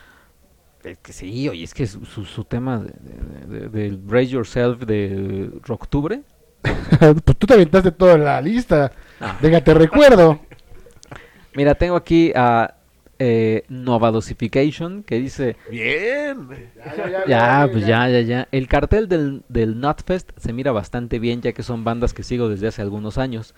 es 0.84 0.98
que 1.00 1.12
sí, 1.12 1.50
oye, 1.50 1.64
es 1.64 1.74
que 1.74 1.86
su, 1.86 2.06
su, 2.06 2.24
su 2.24 2.46
tema 2.46 2.80
de, 2.80 2.94
de- 3.50 3.60
de- 3.60 3.70
del 3.70 4.02
Raise 4.08 4.32
Yourself 4.32 4.84
de 4.84 5.50
octubre, 5.68 6.24
pues 7.00 7.38
tú 7.38 7.46
te 7.48 7.54
aventaste 7.56 7.92
toda 7.92 8.18
la 8.18 8.42
lista. 8.42 8.92
Ah. 9.20 9.38
Venga, 9.42 9.62
te 9.62 9.74
recuerdo. 9.74 10.40
mira, 11.56 11.76
tengo 11.76 11.96
aquí 11.98 12.32
a 12.36 12.74
eh, 13.20 13.64
Nova 13.70 14.12
Dosification 14.12 15.04
que 15.04 15.20
dice, 15.20 15.56
Bien. 15.70 16.48
ya, 17.28 17.68
pues 17.72 17.86
ya, 17.86 18.10
ya, 18.10 18.22
ya, 18.22 18.48
el 18.52 18.68
cartel 18.68 19.08
del, 19.08 19.44
del 19.50 19.80
Nutfest 19.80 20.32
se 20.38 20.54
mira 20.54 20.72
bastante 20.72 21.20
bien 21.20 21.42
ya 21.42 21.54
que 21.54 21.64
son 21.64 21.84
bandas 21.84 22.14
que 22.14 22.24
sigo 22.24 22.50
desde 22.50 22.68
hace 22.68 22.82
algunos 22.82 23.18
años. 23.18 23.56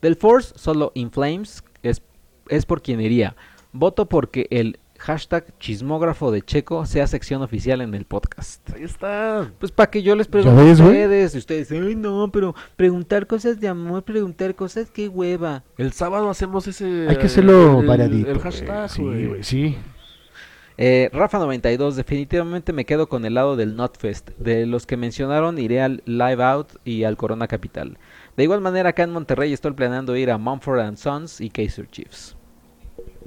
Del 0.00 0.16
Force, 0.16 0.54
solo 0.56 0.92
In 0.94 1.10
Flames 1.10 1.62
es, 1.82 2.02
es 2.48 2.66
por 2.66 2.82
quien 2.82 3.00
iría. 3.00 3.36
Voto 3.72 4.08
porque 4.08 4.46
el 4.50 4.78
hashtag 5.00 5.56
chismógrafo 5.58 6.30
de 6.30 6.42
Checo 6.42 6.84
sea 6.84 7.06
sección 7.06 7.40
oficial 7.42 7.80
en 7.80 7.94
el 7.94 8.04
podcast. 8.04 8.68
Ahí 8.74 8.82
está. 8.84 9.50
Pues 9.58 9.72
para 9.72 9.90
que 9.90 10.02
yo 10.02 10.14
les 10.14 10.28
pregunte 10.28 10.62
ves, 10.62 10.78
a 10.80 10.84
ustedes. 10.84 11.34
Y 11.34 11.38
ustedes, 11.38 11.72
ay, 11.72 11.94
no, 11.96 12.30
pero 12.30 12.54
preguntar 12.76 13.26
cosas 13.26 13.58
de 13.60 13.68
amor, 13.68 14.02
preguntar 14.04 14.54
cosas, 14.54 14.90
qué 14.90 15.08
hueva. 15.08 15.64
El 15.78 15.92
sábado 15.92 16.28
hacemos 16.28 16.66
ese. 16.68 17.06
Hay 17.08 17.16
que 17.16 17.26
hacerlo 17.26 17.80
el- 17.80 17.86
variadito. 17.86 18.28
El 18.30 18.34
güey. 18.38 18.44
hashtag, 18.44 18.90
Sí, 18.90 19.02
güey. 19.02 19.26
güey, 19.26 19.42
sí. 19.42 19.76
Eh, 20.82 21.10
Rafa92, 21.12 21.92
definitivamente 21.94 22.72
me 22.72 22.86
quedo 22.86 23.08
con 23.08 23.24
el 23.24 23.34
lado 23.34 23.56
del 23.56 23.76
Notfest. 23.76 24.30
De 24.38 24.64
los 24.66 24.86
que 24.86 24.96
mencionaron, 24.96 25.58
iré 25.58 25.82
al 25.82 26.02
Live 26.06 26.42
Out 26.42 26.68
y 26.84 27.04
al 27.04 27.16
Corona 27.16 27.48
Capital. 27.48 27.98
De 28.36 28.44
igual 28.44 28.60
manera, 28.62 28.90
acá 28.90 29.02
en 29.02 29.10
Monterrey 29.12 29.52
estoy 29.52 29.72
planeando 29.72 30.16
ir 30.16 30.30
a 30.30 30.38
Mumford 30.38 30.80
and 30.80 30.96
Sons 30.96 31.40
y 31.40 31.50
Kaiser 31.50 31.86
Chiefs. 31.90 32.36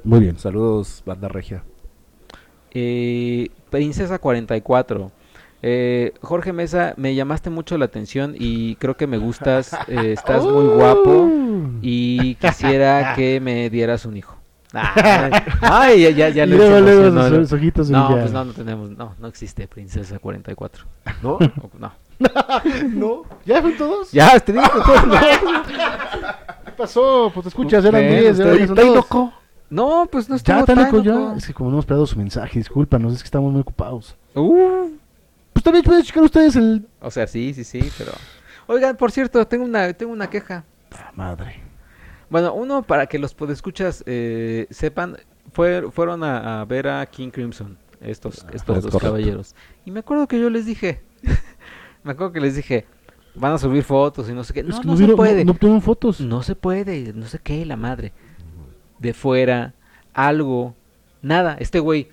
Muy 0.03 0.19
bien. 0.19 0.37
Saludos, 0.37 1.01
banda 1.05 1.27
regia. 1.27 1.63
Eh, 2.71 3.49
Princesa 3.69 4.19
44. 4.19 5.11
Eh, 5.65 6.13
Jorge 6.21 6.51
Mesa, 6.51 6.93
me 6.97 7.15
llamaste 7.15 7.49
mucho 7.49 7.77
la 7.77 7.85
atención 7.85 8.35
y 8.37 8.75
creo 8.75 8.97
que 8.97 9.07
me 9.07 9.17
gustas. 9.17 9.73
eh, 9.87 10.11
estás 10.13 10.43
muy 10.43 10.65
guapo 10.75 11.29
y 11.81 12.35
quisiera 12.35 13.13
que 13.15 13.39
me 13.39 13.69
dieras 13.69 14.05
un 14.05 14.17
hijo. 14.17 14.35
Ay, 14.73 15.31
ay, 15.61 16.01
ya, 16.01 16.09
ya, 16.09 16.29
ya 16.29 16.45
lo 16.47 16.57
luego, 16.57 16.79
luego 16.79 17.09
no, 17.11 17.21
sus- 17.23 17.31
no. 17.31 17.37
sus 17.43 17.53
ojitos 17.53 17.89
No, 17.91 18.09
pues 18.09 18.31
no, 18.31 18.43
no 18.43 18.53
tenemos, 18.53 18.89
no, 18.89 19.13
no 19.19 19.27
existe 19.27 19.67
Princesa 19.67 20.19
44. 20.19 20.85
¿No? 21.21 21.37
No. 21.79 21.91
No. 22.89 23.23
¿Ya 23.45 23.59
fueron 23.61 23.77
todos? 23.77 24.11
Ya, 24.11 24.39
te 24.39 24.51
digo 24.53 24.63
que 24.63 24.79
todo- 24.79 25.05
no. 25.05 25.15
¿Qué 26.65 26.71
pasó? 26.77 27.31
Pues 27.33 27.43
te 27.43 27.49
escuchas, 27.49 27.83
eran 27.85 28.01
Bueno, 28.01 28.21
10, 28.21 28.39
estoy- 28.39 28.45
ya 28.45 28.53
son 28.53 28.61
¿Está 28.77 28.81
todos. 28.81 28.95
loco? 28.95 29.33
No, 29.73 30.07
pues 30.11 30.29
no 30.29 30.35
Ya, 30.35 30.37
estuvo 30.37 30.65
tan 30.65 30.75
tan 30.75 30.85
loco 30.85 31.01
ya. 31.03 31.35
Es 31.37 31.47
que 31.47 31.53
como 31.53 31.69
no 31.69 31.75
hemos 31.77 31.83
esperado 31.85 32.05
su 32.05 32.17
mensaje, 32.17 32.59
discúlpanos, 32.59 33.13
es 33.13 33.19
que 33.23 33.25
estamos 33.27 33.51
muy 33.51 33.61
ocupados. 33.61 34.15
Uh, 34.35 34.89
Pues 35.53 35.63
también 35.63 35.83
pueden 35.83 36.03
checar 36.03 36.23
ustedes 36.23 36.55
el... 36.55 36.85
o 37.01 37.09
sea, 37.11 37.27
sí, 37.27 37.53
sí, 37.53 37.63
sí, 37.63 37.89
pero... 37.97 38.11
Oigan, 38.67 38.95
por 38.97 39.11
cierto, 39.11 39.45
tengo 39.47 39.65
una, 39.65 39.91
tengo 39.93 40.11
una 40.13 40.29
queja. 40.29 40.63
Ah, 40.91 41.11
madre. 41.15 41.59
Bueno, 42.29 42.53
uno 42.53 42.81
para 42.83 43.07
que 43.07 43.19
los 43.19 43.33
podescuchas 43.33 44.03
eh, 44.05 44.67
sepan, 44.69 45.17
fue, 45.51 45.91
fueron 45.91 46.23
a, 46.23 46.61
a 46.61 46.65
ver 46.65 46.87
a 46.87 47.05
King 47.05 47.29
Crimson, 47.29 47.77
estos, 47.99 48.45
estos 48.53 48.77
es 48.77 48.83
dos 48.83 48.91
correcto. 48.91 48.99
caballeros. 48.99 49.55
Y 49.85 49.91
me 49.91 49.99
acuerdo 49.99 50.27
que 50.27 50.39
yo 50.39 50.49
les 50.49 50.65
dije, 50.65 51.01
me 52.03 52.11
acuerdo 52.13 52.31
que 52.31 52.39
les 52.41 52.55
dije, 52.55 52.85
van 53.35 53.53
a 53.53 53.57
subir 53.57 53.83
fotos 53.83 54.29
y 54.29 54.33
no 54.33 54.43
sé 54.43 54.53
qué. 54.53 54.63
No, 54.63 54.77
no, 54.77 54.83
no, 54.83 54.97
se 54.97 55.03
vieron- 55.03 55.15
puede. 55.17 55.45
no, 55.45 55.81
fotos. 55.81 56.21
No 56.21 56.41
se 56.43 56.55
puede, 56.55 57.11
no 57.13 57.25
sé 57.27 57.39
qué, 57.39 57.65
la 57.65 57.75
madre. 57.75 58.13
De 59.03 59.13
fuera, 59.13 59.73
algo, 60.13 60.73
nada. 61.21 61.55
Este 61.59 61.79
güey, 61.79 62.07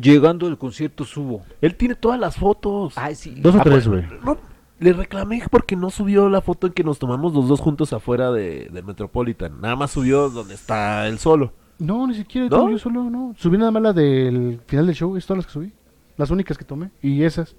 llegando 0.00 0.46
al 0.46 0.56
concierto 0.58 1.04
subo. 1.04 1.44
Él 1.60 1.74
tiene 1.74 1.94
todas 1.96 2.20
las 2.20 2.36
fotos. 2.36 2.92
Ay, 2.96 3.14
sí. 3.16 3.34
Dos 3.40 3.56
o 3.56 3.58
Ah, 3.58 3.64
tres, 3.64 3.88
pues, 3.88 4.06
güey. 4.08 4.20
no, 4.24 4.36
le 4.78 4.92
reclamé 4.92 5.42
porque 5.50 5.74
no 5.74 5.90
subió 5.90 6.28
la 6.28 6.40
foto 6.40 6.66
en 6.68 6.72
que 6.74 6.84
nos 6.84 6.98
tomamos 6.98 7.34
los 7.34 7.48
dos 7.48 7.58
juntos 7.58 7.92
afuera 7.92 8.30
de, 8.30 8.68
del 8.70 8.84
Metropolitan. 8.84 9.60
Nada 9.60 9.74
más 9.74 9.90
subió 9.90 10.28
donde 10.30 10.54
está 10.54 11.08
él 11.08 11.18
solo. 11.18 11.52
No, 11.80 12.06
ni 12.06 12.14
siquiera, 12.14 12.48
¿No? 12.48 12.70
yo 12.70 12.78
solo, 12.78 13.04
no. 13.08 13.34
Subí 13.38 13.56
nada 13.56 13.70
más 13.70 13.82
la 13.82 13.92
del 13.92 14.60
final 14.66 14.86
del 14.86 14.94
show, 14.94 15.16
es 15.16 15.24
todas 15.26 15.38
las 15.38 15.46
que 15.46 15.52
subí. 15.52 15.72
Las 16.16 16.30
únicas 16.30 16.58
que 16.58 16.64
tomé. 16.64 16.90
Y 17.02 17.22
esas. 17.22 17.54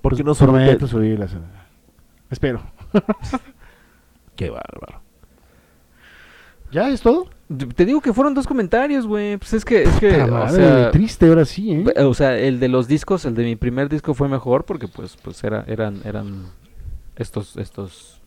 ¿Por 0.00 0.16
qué 0.16 0.24
no 0.24 0.34
Prometo 0.34 0.86
subirlas. 0.86 1.34
eh. 1.34 1.38
Espero. 2.30 2.62
Qué 4.36 4.50
bárbaro. 4.50 5.00
¿Ya 6.72 6.88
es 6.90 7.00
todo? 7.02 7.26
Te 7.76 7.84
digo 7.84 8.00
que 8.00 8.12
fueron 8.12 8.32
dos 8.34 8.46
comentarios, 8.46 9.06
güey. 9.06 9.36
Pues 9.36 9.52
es 9.52 9.64
que, 9.64 9.82
es 9.82 10.00
que, 10.00 10.10
Puta 10.12 10.24
o 10.24 10.28
madre, 10.30 10.56
sea, 10.56 10.90
triste 10.90 11.26
ahora 11.28 11.44
sí, 11.44 11.72
¿eh? 11.72 11.84
O 12.04 12.14
sea, 12.14 12.38
el 12.38 12.58
de 12.58 12.68
los 12.68 12.88
discos, 12.88 13.24
el 13.26 13.34
de 13.34 13.44
mi 13.44 13.56
primer 13.56 13.88
disco 13.88 14.14
fue 14.14 14.28
mejor 14.28 14.64
porque 14.64 14.88
pues 14.88 15.16
pues 15.22 15.44
era, 15.44 15.62
eran 15.66 16.00
eran 16.04 16.46
estos 17.16 17.56
estos 17.56 18.20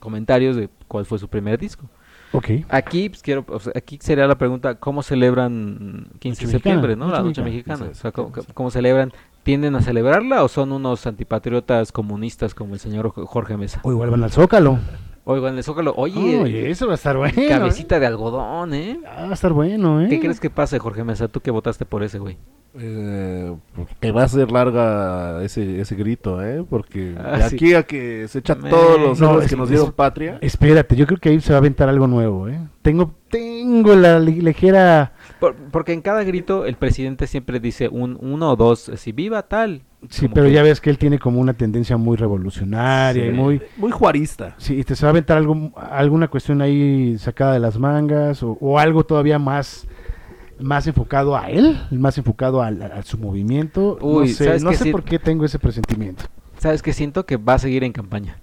comentarios 0.00 0.56
de 0.56 0.68
cuál 0.88 1.04
fue 1.04 1.18
su 1.18 1.28
primer 1.28 1.58
disco. 1.58 1.86
Ok. 2.32 2.48
Aquí 2.70 3.10
pues, 3.10 3.20
quiero 3.22 3.44
o 3.46 3.60
sea, 3.60 3.72
aquí 3.76 3.98
sería 4.00 4.26
la 4.26 4.38
pregunta 4.38 4.76
cómo 4.76 5.02
celebran 5.02 6.06
15 6.18 6.46
de 6.46 6.52
septiembre, 6.52 6.96
¿no? 6.96 7.08
La 7.08 7.20
noche 7.22 7.42
mexicana. 7.42 7.88
O 7.90 7.94
sea, 7.94 8.10
¿cómo, 8.10 8.32
cómo 8.54 8.70
celebran? 8.70 9.12
¿Tienden 9.42 9.74
a 9.74 9.82
celebrarla 9.82 10.44
o 10.44 10.48
son 10.48 10.72
unos 10.72 11.06
antipatriotas 11.06 11.92
comunistas 11.92 12.54
como 12.54 12.74
el 12.74 12.80
señor 12.80 13.10
Jo- 13.10 13.26
Jorge 13.26 13.56
Mesa? 13.56 13.80
O 13.82 13.90
igual 13.92 14.08
van 14.08 14.22
al 14.22 14.30
Zócalo. 14.30 14.78
Oigan, 15.24 15.56
el 15.56 15.62
Zócalo, 15.62 15.94
oye, 15.96 16.40
Oye, 16.40 16.68
eso 16.70 16.86
va 16.86 16.92
a 16.92 16.94
estar 16.96 17.16
bueno. 17.16 17.34
cabecita 17.48 18.00
de 18.00 18.06
algodón, 18.06 18.74
¿eh? 18.74 18.90
¿eh? 18.92 19.00
Ah, 19.06 19.22
va 19.26 19.30
a 19.30 19.34
estar 19.34 19.52
bueno, 19.52 20.02
¿eh? 20.02 20.08
¿Qué 20.08 20.18
crees 20.18 20.40
que 20.40 20.50
pase, 20.50 20.80
Jorge 20.80 21.04
Mesa? 21.04 21.28
Tú 21.28 21.38
que 21.40 21.52
votaste 21.52 21.84
por 21.86 22.02
ese, 22.02 22.18
güey. 22.18 22.38
Eh, 22.76 23.54
que 24.00 24.10
va 24.10 24.24
a 24.24 24.28
ser 24.28 24.50
larga 24.50 25.44
ese, 25.44 25.80
ese 25.80 25.94
grito, 25.94 26.42
¿eh? 26.42 26.64
Porque 26.68 27.14
Ah, 27.24 27.36
de 27.38 27.48
sí. 27.50 27.54
aquí 27.56 27.74
a 27.74 27.84
que 27.84 28.26
se 28.26 28.40
echan 28.40 28.62
Me- 28.62 28.70
todos 28.70 29.00
los 29.00 29.20
No, 29.20 29.40
es 29.40 29.48
que 29.48 29.54
nos 29.56 29.68
dieron 29.68 29.88
es- 29.88 29.92
patria. 29.92 30.38
Espérate, 30.40 30.96
yo 30.96 31.06
creo 31.06 31.18
que 31.20 31.28
ahí 31.28 31.40
se 31.40 31.52
va 31.52 31.56
a 31.56 31.60
aventar 31.60 31.88
algo 31.88 32.08
nuevo, 32.08 32.48
¿eh? 32.48 32.58
Tengo, 32.82 33.14
tengo 33.30 33.94
la 33.94 34.18
li- 34.18 34.40
ligera... 34.40 35.12
Por- 35.38 35.54
porque 35.54 35.92
en 35.92 36.00
cada 36.02 36.24
grito 36.24 36.64
el 36.66 36.74
presidente 36.74 37.28
siempre 37.28 37.60
dice 37.60 37.88
un 37.88 38.18
uno 38.20 38.50
o 38.50 38.56
dos, 38.56 38.90
si 38.96 39.12
viva 39.12 39.42
tal. 39.42 39.82
Sí, 40.10 40.28
pero 40.28 40.46
que- 40.46 40.52
ya 40.52 40.62
ves 40.62 40.80
que 40.80 40.90
él 40.90 40.98
tiene 40.98 41.18
como 41.18 41.40
una 41.40 41.54
tendencia 41.54 41.96
muy 41.96 42.16
revolucionaria 42.16 43.26
y 43.26 43.30
Sí. 43.30 43.34
muy... 43.36 43.62
Muy 43.76 43.90
juarista. 43.92 44.54
Sí, 44.58 44.80
y 44.80 44.84
te 44.84 44.96
se 44.96 45.04
va 45.06 45.10
a 45.10 45.12
aventar 45.12 45.38
algo, 45.38 45.72
alguna 45.76 46.28
cuestión 46.28 46.60
ahí 46.60 47.16
sacada 47.18 47.52
de 47.54 47.60
las 47.60 47.78
mangas 47.78 48.42
o, 48.42 48.58
o 48.60 48.78
algo 48.78 49.04
todavía 49.04 49.38
más 49.38 49.86
más 50.58 50.86
enfocado 50.86 51.36
a 51.36 51.50
él, 51.50 51.80
más 51.90 52.18
enfocado 52.18 52.62
a, 52.62 52.68
a 52.68 53.02
su 53.02 53.18
movimiento. 53.18 53.98
Uy, 54.00 54.28
no 54.28 54.34
sé, 54.34 54.44
¿sabes 54.44 54.62
no 54.62 54.72
sé 54.72 54.84
Sí- 54.84 54.92
por 54.92 55.02
qué 55.02 55.18
tengo 55.18 55.44
ese 55.44 55.58
presentimiento. 55.58 56.24
¿Sabes 56.58 56.82
qué? 56.82 56.92
Siento 56.92 57.26
que 57.26 57.36
va 57.36 57.54
a 57.54 57.58
seguir 57.58 57.82
en 57.82 57.92
campaña. 57.92 58.38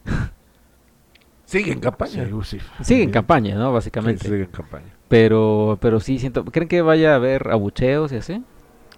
Sigue 1.46 1.72
en 1.72 1.80
campaña. 1.80 2.26
Sí, 2.26 2.32
sí. 2.44 2.60
Sigue 2.84 3.04
en 3.04 3.10
Sí. 3.10 3.14
campaña, 3.14 3.56
¿no? 3.56 3.70
Sí, 3.70 3.74
Básicamente. 3.74 4.26
sigue 4.28 4.42
en 4.44 4.50
campaña. 4.52 4.94
Pero, 5.08 5.78
pero 5.82 6.00
sí 6.00 6.20
siento. 6.20 6.46
¿Creen 6.46 6.68
que 6.68 6.82
vaya 6.82 7.14
a 7.14 7.16
haber 7.16 7.50
abucheos 7.50 8.12
y 8.12 8.18
así? 8.18 8.44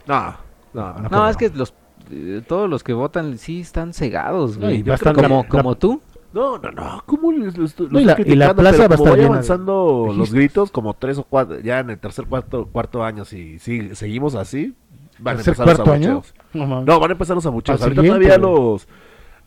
No, 0.08 0.36
no, 0.74 0.94
No 1.00 1.10
no. 1.10 1.30
Es 1.30 1.38
que 1.38 1.50
los 1.50 1.74
eh, 2.12 2.42
todos 2.48 2.70
los 2.70 2.84
que 2.84 2.94
votan 2.94 3.38
sí 3.38 3.62
están 3.62 3.94
cegados, 3.94 4.58
No, 4.58 4.70
y 4.70 4.78
Yo 4.80 4.84
creo 4.84 4.94
bastante- 4.94 5.24
como, 5.24 5.42
la- 5.44 5.48
como 5.50 5.76
tú. 5.76 6.02
No, 6.34 6.58
no, 6.60 6.72
no, 6.72 7.04
¿cómo 7.06 7.32
les, 7.34 7.58
les- 7.58 7.78
los 7.80 7.92
No, 7.92 8.00
y 8.00 8.04
estoy 8.04 8.06
la- 8.06 8.12
y 8.32 8.36
la 8.36 8.48
criticando? 8.54 8.62
plaza 8.62 8.88
va 8.88 8.96
a 8.96 8.98
estar 8.98 9.20
avanzando 9.26 10.14
los 10.18 10.34
gritos, 10.34 10.72
como 10.72 10.94
tres 10.94 11.18
o 11.18 11.24
cuatro, 11.26 11.60
ya 11.60 11.80
en 11.80 11.90
el 11.90 12.00
tercer, 12.00 12.26
cuarto, 12.26 12.68
cuarto 12.72 13.04
año, 13.04 13.26
si, 13.26 13.60
si 13.60 13.94
seguimos 13.96 14.36
así, 14.36 14.74
van 15.20 15.34
a 15.34 15.38
¿Tercer, 15.44 15.52
empezar 15.54 15.68
los 15.68 15.76
cuarto 15.76 15.92
año? 15.94 16.12
abucheos. 16.54 16.86
No, 16.86 17.00
van 17.00 17.10
a 17.10 17.14
empezar 17.14 17.36
los 17.36 17.46
abucheos. 17.46 17.82
Ahorita 17.82 18.02
todavía 18.02 18.38
los, 18.38 18.88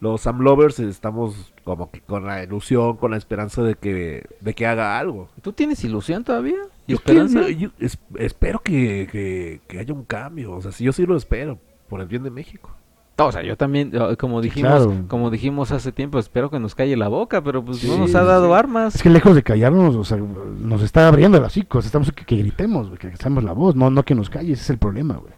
los 0.00 0.26
Amlovers 0.26 0.78
estamos 0.80 1.52
como 1.64 1.90
que 1.90 2.00
con 2.02 2.26
la 2.26 2.42
ilusión, 2.44 2.98
con 2.98 3.12
la 3.12 3.16
esperanza 3.16 3.62
de 3.62 3.76
que, 3.76 4.26
de 4.40 4.54
que 4.54 4.66
haga 4.66 4.98
algo. 4.98 5.28
¿Tú 5.40 5.52
tienes 5.54 5.82
ilusión 5.84 6.22
todavía? 6.22 6.58
¿Y 6.86 6.92
Yo, 6.92 6.96
esperanza? 6.96 7.46
que- 7.46 7.56
yo 7.56 7.70
es- 7.78 7.98
espero 8.18 8.58
que, 8.60 9.08
que, 9.10 9.62
que 9.66 9.78
haya 9.78 9.94
un 9.94 10.04
cambio. 10.04 10.52
O 10.52 10.60
sea, 10.60 10.70
si 10.70 10.84
yo 10.84 10.92
sí 10.92 11.06
lo 11.06 11.16
espero, 11.16 11.58
por 11.94 12.00
el 12.00 12.08
bien 12.08 12.24
de 12.24 12.30
México. 12.30 12.70
O 13.18 13.30
sea, 13.30 13.44
yo 13.44 13.56
también, 13.56 13.92
como 14.18 14.40
dijimos, 14.40 14.84
claro. 14.84 15.04
como 15.06 15.30
dijimos 15.30 15.70
hace 15.70 15.92
tiempo, 15.92 16.18
espero 16.18 16.50
que 16.50 16.58
nos 16.58 16.74
calle 16.74 16.96
la 16.96 17.06
boca, 17.06 17.40
pero 17.40 17.64
pues 17.64 17.84
no 17.84 17.96
nos 17.98 18.12
ha 18.16 18.24
dado 18.24 18.48
sí. 18.48 18.52
armas. 18.58 18.96
Es 18.96 19.02
que 19.04 19.10
lejos 19.10 19.36
de 19.36 19.44
callarnos, 19.44 19.94
o 19.94 20.02
sea, 20.02 20.16
nos 20.16 20.82
está 20.82 21.06
abriendo 21.06 21.38
las 21.40 21.52
hocico, 21.52 21.78
estamos 21.78 22.10
que, 22.10 22.24
que 22.24 22.36
gritemos, 22.36 22.90
que 22.98 23.06
alzamos 23.06 23.44
la 23.44 23.52
voz, 23.52 23.76
no, 23.76 23.90
no 23.90 24.02
que 24.02 24.16
nos 24.16 24.28
calles, 24.28 24.54
ese 24.54 24.62
es 24.64 24.70
el 24.70 24.78
problema, 24.78 25.14
güey. 25.14 25.32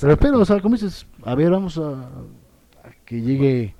Pero 0.00 0.14
espero, 0.14 0.38
o 0.40 0.44
sea, 0.46 0.60
como 0.60 0.76
dices, 0.76 1.06
a 1.26 1.34
ver, 1.34 1.50
vamos 1.50 1.76
a, 1.76 1.90
a 1.90 2.90
que 3.04 3.20
llegue 3.20 3.74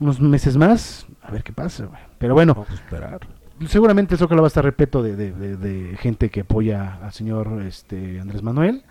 unos 0.00 0.20
meses 0.20 0.56
más, 0.56 1.06
a 1.22 1.30
ver 1.30 1.44
qué 1.44 1.52
pasa, 1.52 1.84
güey. 1.86 2.00
Pero 2.18 2.34
bueno, 2.34 2.54
Vamos 2.54 2.70
a 2.70 2.74
esperar. 2.74 3.20
seguramente 3.68 4.14
el 4.14 4.18
Zócalo 4.18 4.42
va 4.42 4.46
a 4.46 4.48
estar 4.48 4.64
repleto 4.64 5.04
de, 5.04 5.14
de, 5.14 5.30
de- 5.30 5.56
de 5.56 5.96
gente 5.98 6.30
que 6.30 6.40
apoya 6.40 6.98
al 7.00 7.12
señor 7.12 7.62
este 7.62 8.18
Andrés 8.18 8.42
Manuel. 8.42 8.82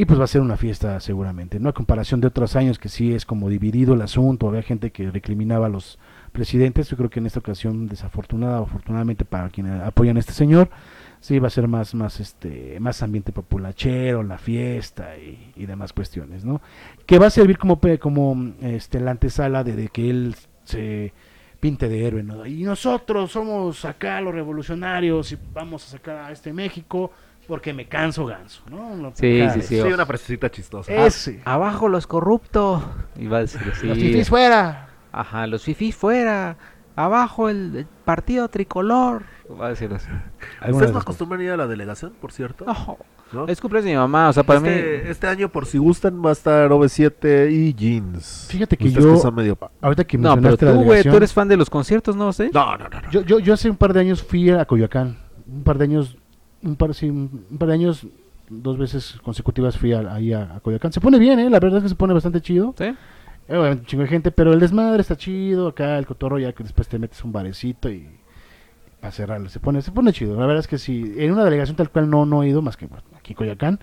Y 0.00 0.06
pues 0.06 0.18
va 0.18 0.24
a 0.24 0.28
ser 0.28 0.40
una 0.40 0.56
fiesta 0.56 0.98
seguramente, 0.98 1.60
¿no? 1.60 1.68
A 1.68 1.74
comparación 1.74 2.22
de 2.22 2.28
otros 2.28 2.56
años 2.56 2.78
que 2.78 2.88
sí 2.88 3.12
es 3.12 3.26
como 3.26 3.50
dividido 3.50 3.92
el 3.92 4.00
asunto, 4.00 4.48
había 4.48 4.62
gente 4.62 4.92
que 4.92 5.10
recriminaba 5.10 5.66
a 5.66 5.68
los 5.68 5.98
presidentes, 6.32 6.88
yo 6.88 6.96
creo 6.96 7.10
que 7.10 7.18
en 7.18 7.26
esta 7.26 7.40
ocasión 7.40 7.86
desafortunada 7.86 8.62
o 8.62 8.64
afortunadamente 8.64 9.26
para 9.26 9.50
quienes 9.50 9.78
apoyan 9.82 10.16
a 10.16 10.20
este 10.20 10.32
señor, 10.32 10.70
sí 11.20 11.38
va 11.38 11.48
a 11.48 11.50
ser 11.50 11.68
más 11.68 11.94
más 11.94 12.18
este 12.18 12.80
más 12.80 13.02
ambiente 13.02 13.30
populachero, 13.30 14.22
la 14.22 14.38
fiesta 14.38 15.18
y, 15.18 15.52
y 15.54 15.66
demás 15.66 15.92
cuestiones, 15.92 16.46
¿no? 16.46 16.62
Que 17.04 17.18
va 17.18 17.26
a 17.26 17.30
servir 17.30 17.58
como 17.58 17.78
como 18.00 18.54
este 18.62 19.00
la 19.00 19.10
antesala 19.10 19.64
de, 19.64 19.76
de 19.76 19.88
que 19.88 20.08
él 20.08 20.34
se 20.64 21.12
pinte 21.60 21.90
de 21.90 22.06
héroe, 22.06 22.22
¿no? 22.22 22.46
Y 22.46 22.62
nosotros 22.62 23.32
somos 23.32 23.84
acá 23.84 24.18
los 24.22 24.34
revolucionarios 24.34 25.30
y 25.32 25.38
vamos 25.52 25.86
a 25.86 25.90
sacar 25.90 26.16
a 26.16 26.32
este 26.32 26.54
México 26.54 27.12
porque 27.50 27.74
me 27.74 27.86
canso 27.86 28.24
ganso, 28.24 28.62
¿no? 28.70 28.78
Una 28.86 29.10
Sí, 29.14 29.46
sí, 29.52 29.60
sí. 29.60 29.82
Sí, 29.82 29.92
una 29.92 30.06
frasecita 30.06 30.50
chistosa. 30.50 30.90
Ese. 30.94 31.42
Abajo 31.44 31.88
los 31.88 32.06
corruptos. 32.06 32.82
Iba 33.18 33.36
a 33.38 33.40
decir 33.40 33.60
así. 33.70 33.86
Los 33.86 33.98
fifís 33.98 34.28
fuera. 34.30 34.88
Ajá, 35.12 35.46
los 35.46 35.62
fifís 35.64 35.94
fuera. 35.94 36.56
Abajo 36.96 37.48
el, 37.50 37.76
el 37.76 37.86
partido 38.04 38.48
tricolor. 38.48 39.24
Va 39.60 39.66
a 39.66 39.68
decir 39.70 39.92
así. 39.92 40.08
¿Ustedes 40.62 40.86
de 40.88 40.92
no 40.92 40.98
acostumbran 41.00 41.40
ir 41.42 41.50
a 41.50 41.56
la 41.56 41.66
delegación, 41.66 42.12
por 42.20 42.32
cierto? 42.32 42.64
No, 42.64 42.98
¿No? 43.32 43.46
es 43.48 43.60
cumpleaños 43.60 43.86
de 43.86 43.90
mi 43.92 43.96
mamá, 43.96 44.28
o 44.28 44.32
sea, 44.32 44.42
para 44.42 44.58
este, 44.58 45.02
mí... 45.04 45.10
este 45.10 45.26
año, 45.26 45.48
por 45.48 45.66
si 45.66 45.78
gustan, 45.78 46.24
va 46.24 46.30
a 46.30 46.32
estar 46.32 46.68
OV7 46.70 47.50
y 47.50 47.74
Jeans. 47.74 48.46
Fíjate 48.50 48.76
que 48.76 48.88
Ustedes 48.88 49.04
yo- 49.04 49.16
son 49.18 49.34
medio... 49.34 49.54
pa- 49.56 49.70
Ahorita 49.80 50.04
que 50.04 50.18
No, 50.18 50.30
pero 50.34 50.42
mencionaste 50.50 50.66
la 50.66 50.72
tú, 50.72 50.82
güey, 50.84 51.02
tú 51.02 51.16
eres 51.16 51.32
fan 51.32 51.48
de 51.48 51.56
los 51.56 51.70
conciertos, 51.70 52.14
¿no? 52.16 52.32
¿Sí? 52.32 52.50
No, 52.52 52.76
no, 52.76 52.88
no. 52.88 53.00
no. 53.00 53.10
yo, 53.10 53.22
yo, 53.22 53.38
yo 53.38 53.54
hace 53.54 53.70
un 53.70 53.76
par 53.76 53.92
de 53.92 54.00
años 54.00 54.22
fui 54.22 54.50
a 54.50 54.64
Coyoacán, 54.64 55.16
un 55.46 55.62
par 55.64 55.78
de 55.78 55.84
años, 55.84 56.16
un 56.62 56.76
par, 56.76 56.94
sí, 56.94 57.08
un 57.10 57.28
par 57.58 57.68
de 57.68 57.74
años, 57.74 58.06
dos 58.48 58.78
veces 58.78 59.16
consecutivas 59.22 59.76
fui 59.78 59.92
a- 59.92 60.12
ahí 60.14 60.32
a, 60.32 60.56
a 60.56 60.60
Coyoacán. 60.60 60.92
Se 60.92 61.00
pone 61.00 61.18
bien, 61.18 61.38
¿eh? 61.38 61.48
La 61.50 61.60
verdad 61.60 61.78
es 61.78 61.82
que 61.84 61.88
se 61.90 61.94
pone 61.94 62.12
bastante 62.14 62.40
chido. 62.40 62.74
¿Sí? 62.76 62.94
Obviamente 63.48 63.80
un 63.80 63.86
chingo 63.86 64.02
de 64.04 64.08
gente, 64.08 64.30
pero 64.30 64.52
el 64.52 64.60
desmadre 64.60 65.00
está 65.00 65.16
chido, 65.16 65.68
acá 65.68 65.98
el 65.98 66.06
cotorro 66.06 66.38
ya 66.38 66.52
que 66.52 66.62
después 66.62 66.86
te 66.88 66.98
metes 66.98 67.24
un 67.24 67.32
barecito 67.32 67.90
y 67.90 68.06
para 69.00 69.10
cerrarlo, 69.12 69.48
se 69.48 69.58
pone, 69.60 69.82
se 69.82 69.90
pone 69.90 70.12
chido. 70.12 70.34
La 70.38 70.46
verdad 70.46 70.60
es 70.60 70.68
que 70.68 70.78
sí, 70.78 71.14
en 71.16 71.32
una 71.32 71.42
delegación 71.44 71.76
tal 71.76 71.90
cual 71.90 72.08
no, 72.10 72.26
no 72.26 72.42
he 72.42 72.48
ido, 72.48 72.62
más 72.62 72.76
que 72.76 72.86
bueno, 72.86 73.02
aquí 73.18 73.32
en 73.32 73.36
Coyoacán, 73.38 73.80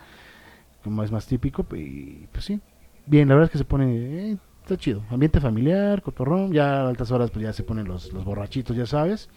como 0.83 1.03
es 1.03 1.11
más 1.11 1.25
típico, 1.27 1.65
y 1.75 2.27
pues 2.31 2.45
sí, 2.45 2.61
bien, 3.07 3.27
la 3.27 3.33
verdad 3.35 3.45
es 3.47 3.51
que 3.51 3.57
se 3.57 3.65
pone, 3.65 3.95
eh, 4.31 4.37
está 4.61 4.77
chido. 4.77 5.01
Ambiente 5.09 5.41
familiar, 5.41 6.01
cotorrón, 6.01 6.53
ya 6.53 6.81
a 6.83 6.87
altas 6.87 7.11
horas 7.11 7.31
pues 7.31 7.43
ya 7.43 7.51
se 7.51 7.63
ponen 7.63 7.87
los, 7.87 8.13
los 8.13 8.23
borrachitos, 8.23 8.75
ya 8.77 8.85
sabes. 8.85 9.27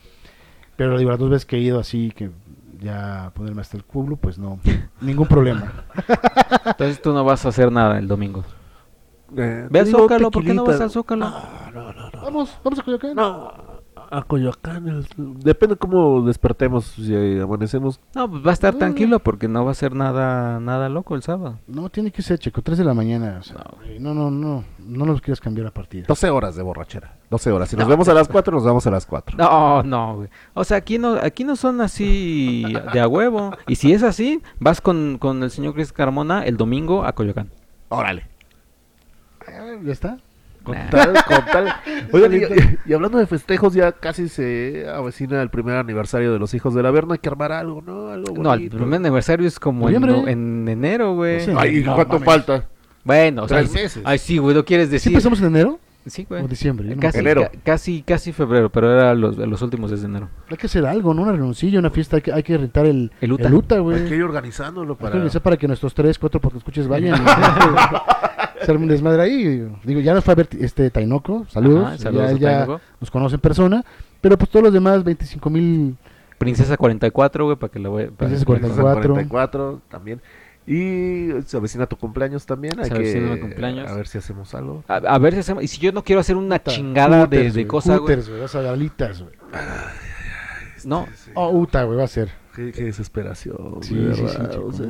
Pero 0.76 0.96
digo, 0.98 1.10
las 1.10 1.18
dos 1.18 1.30
veces 1.30 1.46
que 1.46 1.56
he 1.56 1.60
ido 1.60 1.80
así, 1.80 2.12
que 2.14 2.30
ya 2.80 3.30
ponerme 3.34 3.60
hasta 3.60 3.76
el 3.76 3.84
culo, 3.84 4.16
pues 4.16 4.38
no, 4.38 4.58
ningún 5.00 5.26
problema. 5.26 5.72
Entonces 6.66 7.00
tú 7.00 7.12
no 7.12 7.24
vas 7.24 7.44
a 7.46 7.50
hacer 7.50 7.70
nada 7.70 7.98
el 7.98 8.08
domingo. 8.08 8.44
Eh, 9.36 9.68
Ve 9.70 9.80
al 9.80 9.86
Zócalo, 9.86 10.30
¿por 10.30 10.44
qué 10.44 10.54
no 10.54 10.64
vas 10.64 10.80
al 10.80 10.90
Zócalo? 10.90 11.30
No, 11.30 11.70
no, 11.72 11.92
no, 11.92 12.10
no. 12.10 12.22
Vamos, 12.22 12.58
vamos 12.64 12.78
a 12.78 12.82
Coyoacán. 12.82 13.14
No, 13.14 13.52
a 14.10 14.22
Coyoacán. 14.22 14.88
el- 14.88 15.06
Depende 15.16 15.76
cómo 15.76 16.22
despertemos, 16.22 16.84
si 16.86 17.38
amanecemos. 17.40 18.00
No, 18.14 18.28
pues 18.30 18.44
va 18.44 18.50
a 18.50 18.52
estar 18.54 18.74
tranquilo 18.74 19.18
porque 19.20 19.46
no 19.48 19.64
va 19.64 19.70
a 19.70 19.74
ser 19.74 19.94
nada 19.94 20.58
nada 20.60 20.88
loco 20.88 21.14
el 21.14 21.22
sábado. 21.22 21.58
No, 21.66 21.88
tiene 21.90 22.10
que 22.10 22.22
ser, 22.22 22.38
Checo, 22.38 22.60
3 22.62 22.78
de 22.78 22.84
la 22.84 22.94
mañana. 22.94 23.38
o 23.40 23.42
sea, 23.42 23.64
no, 23.98 24.12
no, 24.14 24.30
no, 24.30 24.64
no 24.78 25.06
nos 25.06 25.20
quieras 25.20 25.40
cambiar 25.40 25.66
la 25.66 25.70
partida. 25.72 26.04
12 26.08 26.28
horas 26.30 26.56
de 26.56 26.62
borrachera. 26.62 27.16
12 27.30 27.52
horas. 27.52 27.68
Si 27.68 27.76
nos 27.76 27.86
No. 27.86 27.90
vemos 27.90 28.08
a 28.08 28.14
las 28.14 28.26
4, 28.28 28.52
nos 28.52 28.64
vamos 28.64 28.86
a 28.86 28.90
las 28.90 29.06
4. 29.06 29.36
No, 29.38 29.82
no, 29.84 30.16
güey. 30.16 30.28
O 30.54 30.64
sea, 30.64 30.78
aquí 30.78 30.98
no, 30.98 31.14
aquí 31.14 31.44
no 31.44 31.54
son 31.56 31.80
así 31.80 32.64
de 32.92 33.00
a 33.00 33.06
huevo. 33.06 33.52
Y 33.68 33.76
si 33.76 33.92
es 33.92 34.02
así, 34.02 34.42
vas 34.58 34.80
con, 34.80 35.18
con 35.18 35.42
el 35.44 35.50
señor 35.50 35.74
Chris 35.74 35.92
Carmona 35.92 36.44
el 36.44 36.56
domingo 36.56 37.04
a 37.04 37.12
Coyoacán. 37.12 37.50
Órale. 37.88 38.26
Ah, 39.46 39.76
¿Ya 39.84 39.92
está? 39.92 40.18
Con 40.70 40.78
Nah. 40.78 40.90
tal, 40.90 41.12
con 41.26 41.44
tal. 41.52 41.74
Oigan, 42.12 42.32
y, 42.86 42.92
hablando 42.92 43.18
de 43.18 43.26
festejos, 43.26 43.74
ya 43.74 43.92
casi 43.92 44.28
se 44.28 44.86
avecina 44.88 45.40
el 45.42 45.50
primer 45.50 45.76
aniversario 45.76 46.32
de 46.32 46.38
los 46.38 46.54
hijos 46.54 46.74
de 46.74 46.82
la 46.82 46.90
Verna. 46.90 47.14
Hay 47.14 47.18
que 47.18 47.28
armar 47.28 47.52
algo, 47.52 47.82
¿no? 47.86 48.08
Algo 48.08 48.34
No, 48.42 48.54
el 48.54 48.68
primer 48.70 48.96
aniversario 49.00 49.46
es 49.46 49.58
como 49.60 49.88
en, 49.88 50.00
no- 50.00 50.26
en 50.28 50.66
enero, 50.68 51.14
güey. 51.14 51.40
Sí. 51.40 51.52
Ay, 51.56 51.82
No, 51.84 51.94
¿cuánto 51.94 52.14
mames. 52.14 52.26
falta? 52.26 52.64
Bueno, 53.04 53.44
o 53.44 53.48
sea, 53.48 53.58
Tres 53.58 53.72
meses. 53.72 54.02
Ay, 54.04 54.18
sí, 54.18 54.38
güey, 54.38 54.54
¿lo 54.54 54.64
quieres 54.64 54.88
¿Sí 54.88 54.92
decir? 54.92 55.12
empezamos 55.12 55.40
en 55.40 55.46
enero 55.46 55.78
Sí, 56.06 56.26
güey. 56.28 56.42
o 56.42 56.48
diciembre? 56.48 56.94
Casi, 56.98 57.18
Enero. 57.18 57.42
ca- 57.42 57.50
casi, 57.64 58.02
casi 58.02 58.32
febrero, 58.32 58.70
pero 58.70 58.90
era 58.92 59.14
los, 59.14 59.36
los 59.36 59.62
últimos 59.62 59.90
días 59.90 60.00
de 60.00 60.06
enero. 60.08 60.28
Hay 60.50 60.56
que 60.56 60.66
hacer 60.66 60.84
algo, 60.86 61.12
¿no? 61.14 61.22
Una 61.22 61.32
renuncilla, 61.32 61.78
una 61.78 61.90
fiesta. 61.90 62.16
Hay 62.16 62.22
que, 62.22 62.32
hay 62.32 62.42
que 62.42 62.56
rentar 62.56 62.86
el, 62.86 63.10
El 63.20 63.32
Uta. 63.32 63.48
el 63.48 63.54
Uta, 63.54 63.74
Hay 63.76 63.80
güey. 63.82 64.08
que 64.08 64.16
ir 64.16 64.22
organizándolo 64.22 64.92
Hay 64.92 64.96
que 64.96 65.02
para... 65.02 65.14
organizar 65.16 65.42
para 65.42 65.56
que 65.56 65.66
nuestros 65.68 65.92
tres, 65.94 66.18
cuatro 66.18 66.40
porque 66.40 66.58
escuches 66.58 66.88
vayan. 66.88 67.22
arme 68.68 68.82
un 68.84 68.88
desmadre 68.88 69.22
ahí. 69.22 69.68
Digo, 69.84 70.00
ya 70.00 70.14
nos 70.14 70.24
fue 70.24 70.32
a 70.32 70.34
ver 70.36 70.48
este 70.60 70.90
Tainoco. 70.90 71.46
Saludos. 71.48 71.86
Ajá, 71.86 71.98
saludos 71.98 72.30
ya, 72.30 72.34
a 72.36 72.38
ya 72.38 72.58
Tainoco. 72.66 72.80
nos 73.00 73.10
conoce 73.10 73.34
en 73.36 73.40
persona. 73.40 73.84
Pero 74.20 74.36
pues 74.36 74.50
todos 74.50 74.64
los 74.64 74.72
demás, 74.72 75.02
25 75.04 75.50
mil. 75.50 75.96
Princesa 76.38 76.76
44, 76.78 77.44
güey, 77.44 77.56
para 77.56 77.70
que 77.72 77.78
la 77.78 77.88
voy 77.90 78.04
para 78.06 78.16
Princesa 78.16 78.40
que- 78.40 78.46
44. 78.46 79.12
44 79.14 79.82
también. 79.90 80.20
Y 80.66 81.28
se 81.46 81.56
avecina 81.56 81.86
tu 81.86 81.96
cumpleaños 81.96 82.46
también. 82.46 82.78
Hay 82.78 82.84
Se 82.84 82.90
que 82.90 82.96
avecina 82.96 83.32
mi 83.34 83.40
cumpleaños. 83.40 83.88
a 83.90 83.94
ver 83.94 84.06
si 84.06 84.18
hacemos 84.18 84.54
algo. 84.54 84.84
A, 84.88 84.96
a 84.96 85.18
ver 85.18 85.34
si 85.34 85.40
hacemos. 85.40 85.62
Y 85.64 85.68
si 85.68 85.78
yo 85.80 85.90
no 85.92 86.02
quiero 86.04 86.20
hacer 86.20 86.36
una 86.36 86.56
Uta, 86.56 86.70
chingada 86.70 87.26
de, 87.26 87.36
Hooters, 87.38 87.54
de 87.54 87.60
güey, 87.62 87.66
cosa, 87.66 87.96
güey. 87.98 88.16
Güey. 88.16 88.40
Vas 88.40 88.54
a 88.54 88.70
alitas, 88.70 89.20
güey. 89.22 89.34
No. 90.84 91.06
Oh, 91.34 91.50
Uta, 91.50 91.82
güey, 91.84 91.98
va 91.98 92.04
a 92.04 92.08
ser. 92.08 92.28
Qué, 92.66 92.72
qué 92.72 92.84
desesperación. 92.84 93.78
Sí, 93.82 93.94
de 93.94 94.14
sí, 94.14 94.20
sí. 94.20 94.26
verdad, 94.36 94.50
chico. 94.50 94.64
o 94.66 94.72
sea, 94.72 94.86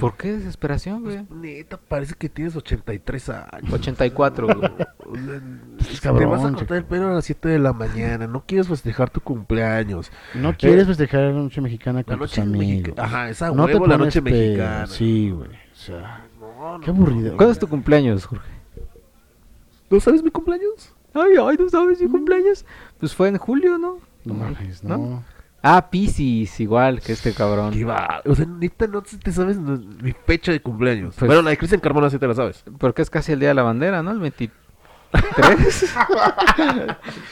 ¿Por 0.00 0.16
qué 0.16 0.32
desesperación, 0.32 1.02
güey? 1.02 1.26
Neta, 1.30 1.76
parece 1.78 2.14
que 2.14 2.28
tienes 2.28 2.54
83 2.56 3.28
años. 3.30 3.72
84, 3.72 4.46
güey. 4.46 4.58
O 5.06 5.14
sea, 5.16 5.40
Estás 5.78 6.00
te 6.00 6.00
cabrón, 6.00 6.30
vas 6.30 6.40
a 6.42 6.46
chico. 6.48 6.58
cortar 6.58 6.76
el 6.78 6.84
pelo 6.84 7.08
a 7.08 7.12
las 7.14 7.24
7 7.24 7.48
de 7.48 7.58
la 7.58 7.72
mañana. 7.72 8.26
No 8.26 8.44
quieres 8.46 8.68
festejar 8.68 9.10
tu 9.10 9.20
cumpleaños. 9.20 10.10
No 10.34 10.56
quieres 10.56 10.86
festejar 10.86 11.20
la 11.22 11.32
noche 11.32 11.60
mexicana 11.60 11.98
La 12.00 12.04
con 12.04 12.18
tus 12.18 12.30
noche 12.30 12.40
amigos. 12.42 12.66
mexicana. 12.66 13.02
Ajá, 13.08 13.28
esa 13.30 13.50
No 13.50 13.66
te 13.66 13.78
la 13.78 13.98
noche 13.98 14.20
mexicana. 14.20 14.86
Sí, 14.86 15.30
güey. 15.30 15.48
O 15.50 15.76
sea, 15.76 16.26
No, 16.40 16.72
no, 16.78 16.80
qué 16.80 16.90
aburrido. 16.90 17.36
¿Cuándo 17.36 17.52
es 17.52 17.58
tu 17.58 17.68
cumpleaños, 17.68 18.26
Jorge? 18.26 18.48
¿No 19.90 20.00
sabes 20.00 20.22
mi 20.22 20.30
cumpleaños? 20.30 20.92
Ay, 21.12 21.32
ay, 21.40 21.56
¿no 21.58 21.68
sabes 21.68 22.00
mi 22.00 22.08
cumpleaños? 22.08 22.64
Pues 22.98 23.14
fue 23.14 23.28
en 23.28 23.38
julio, 23.38 23.78
¿no? 23.78 23.98
No 24.24 24.34
mames, 24.34 24.82
¿No? 24.82 25.22
Ah, 25.66 25.88
Piscis, 25.90 26.60
igual 26.60 27.00
que 27.00 27.12
este 27.12 27.32
cabrón. 27.32 27.72
¿Qué 27.72 27.84
va? 27.86 28.20
O 28.26 28.34
sea, 28.34 28.44
neta, 28.44 28.86
no 28.86 29.00
te 29.00 29.32
sabes 29.32 29.56
no- 29.56 29.78
mi 30.02 30.12
fecha 30.12 30.52
de 30.52 30.60
cumpleaños. 30.60 31.14
Pues- 31.18 31.26
bueno, 31.26 31.40
la 31.40 31.50
de 31.50 31.56
Cristian 31.56 31.80
Carmona 31.80 32.10
sí 32.10 32.18
te 32.18 32.26
la 32.28 32.34
sabes. 32.34 32.62
Porque 32.78 33.00
es 33.00 33.08
casi 33.08 33.32
el 33.32 33.40
día 33.40 33.48
de 33.48 33.54
la 33.54 33.62
bandera, 33.62 34.02
¿no? 34.02 34.10
El 34.10 34.18
23. 34.20 35.94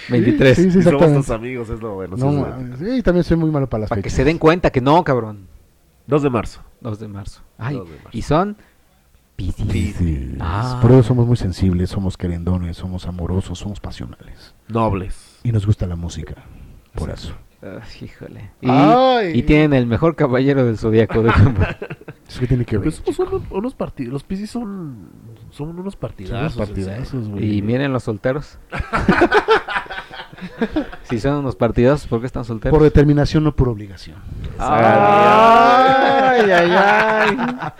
23. 0.08 0.56
Sí, 0.56 0.70
sí, 0.70 0.78
Y 0.78 0.82
somos 0.82 1.12
tus 1.12 1.30
amigos, 1.30 1.68
es 1.68 1.80
lo 1.80 1.94
bueno. 1.94 2.16
No 2.16 2.76
sí, 2.78 3.02
también 3.02 3.24
soy 3.24 3.36
muy 3.36 3.50
malo 3.50 3.68
para 3.68 3.82
las 3.82 3.90
Para 3.90 4.00
que 4.02 4.08
se 4.10 4.24
den 4.24 4.38
cuenta 4.38 4.70
que 4.70 4.80
no, 4.80 5.02
cabrón. 5.04 5.46
2 6.06 6.22
de 6.22 6.30
marzo. 6.30 6.60
2 6.80 6.98
de 7.00 7.08
marzo. 7.08 7.42
Ay, 7.58 7.76
2 7.76 7.88
de 7.88 7.94
marzo. 7.96 8.08
y 8.12 8.22
son 8.22 8.56
Piscis. 9.36 9.96
Sí, 9.96 10.36
Ah. 10.40 10.78
Por 10.80 10.92
eso 10.92 11.02
somos 11.02 11.26
muy 11.26 11.36
sensibles, 11.36 11.90
somos 11.90 12.16
querendones, 12.16 12.76
somos 12.76 13.06
amorosos, 13.06 13.58
somos 13.58 13.78
pasionales. 13.80 14.54
Nobles. 14.68 15.38
Y 15.42 15.52
nos 15.52 15.66
gusta 15.66 15.86
la 15.86 15.96
música. 15.96 16.34
Por 16.94 17.10
eso. 17.10 17.34
Ay, 17.62 18.06
híjole. 18.06 18.50
Y, 18.60 18.66
Ay. 18.68 19.38
y 19.38 19.42
tienen 19.44 19.72
el 19.72 19.86
mejor 19.86 20.16
caballero 20.16 20.64
del 20.66 20.78
zodiaco. 20.78 21.22
de 21.22 21.30
Eso 22.28 22.40
que 22.40 22.46
tiene 22.48 22.64
que 22.64 22.78
ver. 22.78 22.84
Pues 22.84 23.02
somos 23.14 23.32
unos, 23.32 23.42
unos 23.50 23.74
partidos. 23.74 24.12
Los 24.12 24.24
Piscis 24.24 24.50
son, 24.50 24.96
son 25.50 25.78
unos 25.78 25.94
partidazos. 25.94 26.56
partidazos, 26.56 27.28
güey. 27.28 27.58
y 27.58 27.62
miren 27.62 27.92
los 27.92 28.02
solteros. 28.02 28.58
si 31.04 31.20
son 31.20 31.36
unos 31.36 31.54
partidazos, 31.54 32.08
¿por 32.08 32.18
qué 32.20 32.26
están 32.26 32.44
solteros? 32.44 32.76
Por 32.76 32.82
determinación, 32.82 33.44
no 33.44 33.54
por 33.54 33.68
obligación. 33.68 34.16
Ay, 34.58 36.50
ay, 36.50 36.70
ay. 36.76 37.36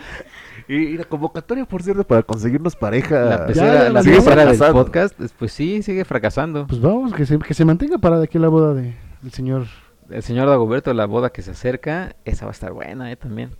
Y, 0.65 0.75
y 0.75 0.97
la 0.97 1.03
convocatoria, 1.03 1.65
por 1.65 1.83
cierto, 1.83 2.05
para 2.05 2.23
conseguirnos 2.23 2.77
pareja. 2.77 3.19
La 3.25 3.37
ya 3.39 3.45
pecera, 3.47 3.83
la 3.83 3.89
la 3.89 4.01
pecera 4.01 4.45
del 4.45 4.57
podcast, 4.71 5.19
pues 5.37 5.51
sí, 5.51 5.83
sigue 5.83 6.05
fracasando. 6.05 6.67
Pues 6.67 6.79
vamos, 6.79 7.13
que 7.13 7.25
se, 7.25 7.37
que 7.37 7.53
se 7.53 7.65
mantenga 7.65 7.97
parada 7.97 8.23
aquí 8.23 8.39
la 8.39 8.47
boda 8.47 8.73
de, 8.73 8.93
del 9.23 9.31
señor. 9.31 9.65
El 10.09 10.21
señor 10.21 10.47
Dagoberto, 10.49 10.93
la 10.93 11.05
boda 11.05 11.31
que 11.31 11.41
se 11.41 11.51
acerca, 11.51 12.15
esa 12.25 12.45
va 12.45 12.51
a 12.51 12.53
estar 12.53 12.71
buena, 12.73 13.11
eh, 13.11 13.15
también. 13.15 13.51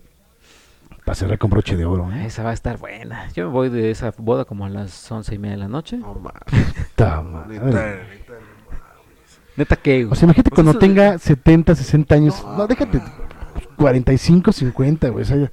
Para 1.05 1.15
cerrar 1.15 1.37
con 1.37 1.49
broche 1.49 1.75
de 1.75 1.85
oro, 1.85 2.11
¿eh? 2.13 2.25
Esa 2.25 2.43
va 2.43 2.51
a 2.51 2.53
estar 2.53 2.77
buena. 2.77 3.29
Yo 3.33 3.45
me 3.47 3.51
voy 3.51 3.69
de 3.69 3.91
esa 3.91 4.13
boda 4.17 4.45
como 4.45 4.65
a 4.65 4.69
las 4.69 5.11
once 5.11 5.33
y 5.35 5.37
media 5.37 5.55
de 5.55 5.61
la 5.63 5.67
noche. 5.67 5.97
No 5.97 6.13
mames. 6.15 6.41
Neta, 6.77 7.23
neta. 7.47 7.95
Neta 9.55 9.75
que... 9.75 10.05
O 10.05 10.15
sea, 10.15 10.25
imagínate 10.25 10.49
Pues 10.49 10.55
cuando 10.55 10.71
eso- 10.71 10.79
tenga 10.79 11.17
70, 11.17 11.75
60 11.75 12.15
años. 12.15 12.43
No, 12.43 12.57
No, 12.57 12.67
déjate. 12.67 13.01
45, 13.77 14.51
50, 14.51 15.09
güey. 15.09 15.23
O 15.23 15.25
sea, 15.25 15.51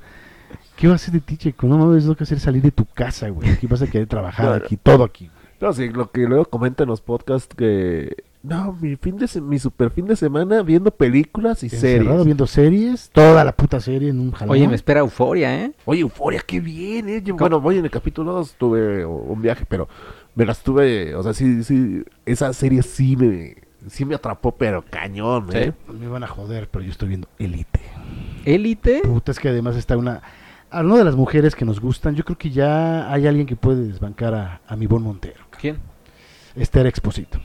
¿qué 0.77 0.87
va 0.87 0.95
a 0.95 0.97
hacer 0.97 1.13
de 1.15 1.21
ti, 1.21 1.37
chico? 1.37 1.67
No 1.67 1.79
mames, 1.79 2.05
lo 2.05 2.17
que 2.17 2.25
hacer 2.25 2.37
es 2.39 2.43
salir 2.45 2.63
de 2.63 2.71
tu 2.71 2.85
casa, 2.87 3.29
güey. 3.29 3.51
Aquí 3.51 3.67
vas 3.67 3.83
a 3.83 3.87
querer 3.87 4.07
trabajar, 4.07 4.47
Claro. 4.47 4.65
aquí, 4.65 4.77
todo 4.77 5.05
aquí. 5.05 5.31
No, 5.61 5.73
sí, 5.73 5.89
lo 5.91 6.11
que 6.11 6.23
luego 6.23 6.45
comentan 6.47 6.85
en 6.85 6.91
los 6.91 7.01
podcasts 7.01 7.55
que... 7.55 8.25
No, 8.43 8.73
mi 8.81 8.97
fin 8.97 9.19
de 9.19 9.29
mi 9.43 9.59
super 9.59 9.91
fin 9.91 10.07
de 10.07 10.17
semana 10.17 10.63
viendo 10.63 10.91
películas 10.91 11.63
y 11.63 11.67
Encerrado 11.67 12.09
series. 12.11 12.25
viendo 12.25 12.47
series, 12.47 13.11
toda 13.13 13.45
la 13.45 13.53
puta 13.53 13.81
serie 13.81 14.09
en 14.09 14.19
un 14.19 14.33
jalón. 14.33 14.53
Oye, 14.53 14.67
me 14.67 14.75
espera 14.77 15.01
euforia, 15.01 15.63
¿eh? 15.65 15.73
Oye, 15.85 16.01
Euforia, 16.01 16.41
qué 16.47 16.59
bien, 16.59 17.09
¿eh? 17.11 17.21
Yo- 17.23 17.37
bueno, 17.37 17.61
voy 17.61 17.77
en 17.77 17.85
el 17.85 17.91
capítulo 17.91 18.33
2, 18.33 18.55
tuve 18.57 19.05
un 19.05 19.43
viaje, 19.43 19.67
pero 19.69 19.89
me 20.35 20.47
las 20.47 20.63
tuve, 20.63 21.15
o 21.15 21.23
sea, 21.23 21.35
sí, 21.35 21.63
sí, 21.65 22.03
esa 22.25 22.53
serie 22.55 22.83
sí 22.83 23.15
me, 23.15 23.57
sí 23.89 24.07
me 24.07 24.15
atrapó, 24.15 24.53
pero 24.53 24.83
cañón, 24.89 25.49
¿eh? 25.53 25.73
Me 25.93 26.09
van 26.09 26.25
a 26.25 26.29
joder, 26.29 26.67
pero 26.71 26.83
yo 26.83 26.93
estoy 26.93 27.09
viendo 27.09 27.29
Elite. 27.39 27.81
Élite. 28.47 29.03
Puta, 29.05 29.33
es 29.33 29.39
que 29.39 29.51
además 29.51 29.77
está 29.77 29.99
una... 29.99 30.23
Hablando 30.71 30.97
de 30.99 31.05
las 31.05 31.17
mujeres 31.17 31.55
que 31.55 31.65
nos 31.67 31.79
gustan, 31.81 32.15
yo 32.15 32.25
creo 32.25 32.39
que 32.39 32.49
ya 32.51 33.13
hay 33.13 33.27
alguien 33.27 33.47
que 33.47 33.57
puede 33.57 33.85
desbancar 33.87 34.33
a, 34.35 34.61
a 34.67 34.77
mi 34.77 34.87
buen 34.87 35.03
Montero. 35.03 35.45
¿Quién? 35.61 35.77
Esther 36.57 36.87
Exposito. 36.87 37.39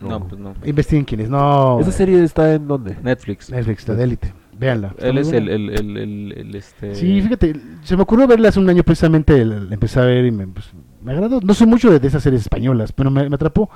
No, 0.00 0.20
pues 0.28 0.40
no. 0.40 0.54
Investiguen 0.64 1.04
quién 1.04 1.20
es. 1.20 1.28
No, 1.30 1.80
¿Esa 1.80 1.92
serie 1.92 2.22
está 2.22 2.54
en 2.54 2.68
dónde? 2.68 2.96
Netflix. 3.02 3.50
Netflix, 3.50 3.88
la 3.88 3.94
de 3.94 4.04
Elite. 4.04 4.34
Véanla. 4.58 4.94
Él 4.98 5.18
es 5.18 5.32
el, 5.32 5.48
el, 5.48 5.68
el, 5.70 5.96
el, 5.98 6.32
el, 6.36 6.54
este... 6.54 6.94
Sí, 6.94 7.20
fíjate, 7.20 7.54
se 7.82 7.94
me 7.96 8.02
ocurrió 8.02 8.26
verla 8.26 8.48
hace 8.48 8.58
un 8.58 8.68
año 8.70 8.82
precisamente, 8.82 9.38
el- 9.40 9.68
la 9.68 9.74
empecé 9.74 10.00
a 10.00 10.04
ver 10.04 10.24
y 10.24 10.30
me, 10.30 10.46
pues, 10.46 10.70
me 11.02 11.12
agradó. 11.12 11.40
No 11.42 11.52
soy 11.54 11.66
mucho 11.66 11.90
de, 11.90 12.00
de 12.00 12.08
esas 12.08 12.22
series 12.22 12.42
españolas, 12.42 12.92
pero 12.92 13.10
me, 13.10 13.28
me 13.28 13.34
atrapó. 13.34 13.68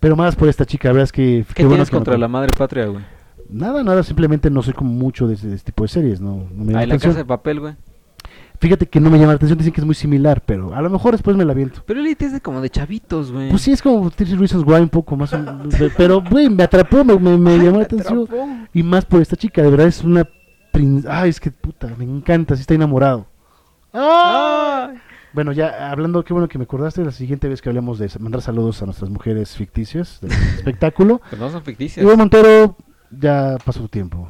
Pero 0.00 0.16
más 0.16 0.34
por 0.34 0.48
esta 0.48 0.64
chica, 0.64 0.88
la 0.88 0.92
verdad 0.94 1.04
es 1.04 1.12
que... 1.12 1.44
¿Qué 1.54 1.62
bueno 1.64 1.76
tienes 1.76 1.90
que 1.90 1.96
contra 1.96 2.16
la 2.18 2.28
madre 2.28 2.48
patria, 2.56 2.86
güey? 2.86 3.04
Nada, 3.50 3.82
nada, 3.84 4.02
simplemente 4.02 4.48
no 4.50 4.62
soy 4.62 4.72
como 4.72 4.90
mucho 4.90 5.26
de 5.28 5.34
ese, 5.34 5.48
de 5.48 5.56
ese 5.56 5.64
tipo 5.66 5.84
de 5.84 5.88
series, 5.88 6.20
no, 6.20 6.46
no 6.54 6.64
me 6.64 6.72
Ah, 6.72 6.76
la 6.76 6.82
en 6.84 6.88
la 6.88 6.94
atención. 6.94 7.12
casa 7.12 7.18
de 7.18 7.24
papel, 7.26 7.60
güey. 7.60 7.74
Fíjate 8.62 8.86
que 8.86 9.00
no 9.00 9.10
me 9.10 9.18
llama 9.18 9.32
la 9.32 9.36
atención, 9.36 9.58
dicen 9.58 9.72
que 9.72 9.80
es 9.80 9.84
muy 9.84 9.96
similar, 9.96 10.40
pero 10.46 10.72
a 10.72 10.80
lo 10.80 10.88
mejor 10.88 11.12
después 11.12 11.36
me 11.36 11.44
la 11.44 11.52
viento. 11.52 11.82
Pero 11.84 11.98
Elite 11.98 12.26
es 12.26 12.32
de 12.32 12.40
como 12.40 12.60
de 12.60 12.70
chavitos, 12.70 13.32
güey. 13.32 13.50
Pues 13.50 13.60
sí, 13.62 13.72
es 13.72 13.82
como 13.82 14.08
30 14.08 14.36
Reasons 14.36 14.64
Why 14.64 14.80
un 14.82 14.88
poco 14.88 15.16
más, 15.16 15.32
o- 15.32 15.44
pero 15.96 16.22
güey, 16.22 16.48
me 16.48 16.62
atrapó, 16.62 17.04
me, 17.04 17.18
me, 17.18 17.36
me 17.36 17.58
llamó 17.64 17.78
la 17.78 17.84
atención. 17.84 18.28
Y 18.72 18.84
más 18.84 19.04
por 19.04 19.20
esta 19.20 19.34
chica, 19.34 19.62
de 19.62 19.70
verdad 19.70 19.88
es 19.88 20.04
una... 20.04 20.28
prin- 20.72 21.04
Ay, 21.10 21.30
es 21.30 21.40
que 21.40 21.50
puta, 21.50 21.88
me 21.98 22.04
encanta, 22.04 22.54
sí 22.54 22.60
está 22.60 22.74
enamorado. 22.74 23.26
¡Ay! 23.92 24.96
Bueno, 25.32 25.52
ya 25.52 25.90
hablando, 25.90 26.22
qué 26.24 26.32
bueno 26.32 26.48
que 26.48 26.58
me 26.58 26.64
acordaste, 26.64 27.04
la 27.04 27.10
siguiente 27.10 27.48
vez 27.48 27.62
que 27.62 27.68
hablemos 27.68 27.98
de 27.98 28.10
mandar 28.20 28.42
saludos 28.42 28.80
a 28.82 28.84
nuestras 28.84 29.10
mujeres 29.10 29.56
ficticias 29.56 30.18
del 30.20 30.30
espectáculo. 30.56 31.20
Pero 31.30 31.42
no 31.46 31.50
son 31.50 31.62
ficticias. 31.62 32.04
Iván 32.04 32.18
Montero, 32.18 32.76
ya 33.10 33.56
pasó 33.64 33.80
tu 33.80 33.88
tiempo. 33.88 34.28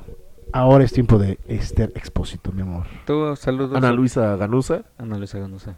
Ahora 0.52 0.84
es 0.84 0.92
tiempo 0.92 1.18
de 1.18 1.38
Esther 1.48 1.92
Expósito, 1.94 2.52
mi 2.52 2.62
amor. 2.62 2.86
Tú, 3.06 3.34
saludos. 3.36 3.76
Ana 3.76 3.92
Luisa 3.92 4.36
Ganusa. 4.36 4.82
Ana 4.98 5.16
Luisa 5.18 5.38
Ganusa. 5.38 5.76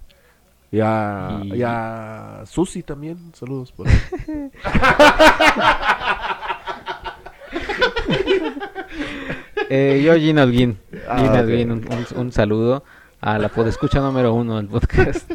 Y 0.72 0.80
a, 0.80 1.40
Y- 1.44 1.54
y 1.58 1.62
a 1.64 2.42
Susi 2.46 2.82
también. 2.82 3.32
Saludos 3.34 3.70
por 3.72 3.86
ahí. 3.88 3.94
Eh, 9.70 10.02
yo, 10.04 10.14
Gina 10.16 10.42
Holguín. 10.42 10.78
Ah, 11.08 11.18
Gina 11.18 11.32
ok. 11.32 11.38
Holguín, 11.40 11.70
un, 11.72 11.78
un- 11.90 12.18
un 12.18 12.32
saludo 12.32 12.84
a 13.20 13.38
la 13.38 13.48
podescucha 13.48 14.00
número 14.00 14.34
uno 14.34 14.56
del 14.56 14.66
podcast. 14.68 15.30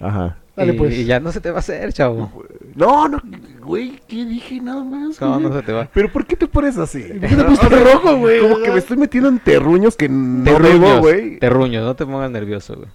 Ajá. 0.00 0.36
Dale, 0.56 0.72
y, 0.72 0.76
pues. 0.76 0.94
y 0.96 1.04
ya 1.04 1.20
no 1.20 1.30
se 1.32 1.40
te 1.40 1.50
va 1.50 1.56
a 1.56 1.60
hacer, 1.60 1.92
chavo. 1.92 2.32
No, 2.74 3.08
no, 3.08 3.20
güey, 3.62 4.00
¿qué 4.08 4.24
dije 4.24 4.60
nada 4.60 4.82
más? 4.82 5.20
No, 5.20 5.34
güey? 5.34 5.42
no 5.42 5.52
se 5.54 5.62
te 5.62 5.72
va. 5.72 5.88
Pero 5.92 6.10
¿por 6.10 6.26
qué 6.26 6.34
te 6.34 6.46
pones 6.48 6.78
así? 6.78 7.02
¿Por 7.02 7.28
qué 7.28 7.36
te 7.36 7.44
pusiste 7.44 7.68
rojo, 7.92 8.16
güey? 8.16 8.40
Como 8.40 8.58
que 8.62 8.70
me 8.72 8.78
estoy 8.78 8.96
metiendo 8.96 9.28
en 9.28 9.38
terruños 9.38 9.96
que 9.96 10.08
no 10.08 10.58
debo, 10.58 11.00
güey. 11.00 11.38
terruños, 11.38 11.84
no 11.84 11.94
te 11.94 12.06
pongas 12.06 12.30
nervioso, 12.30 12.74
güey. 12.76 12.88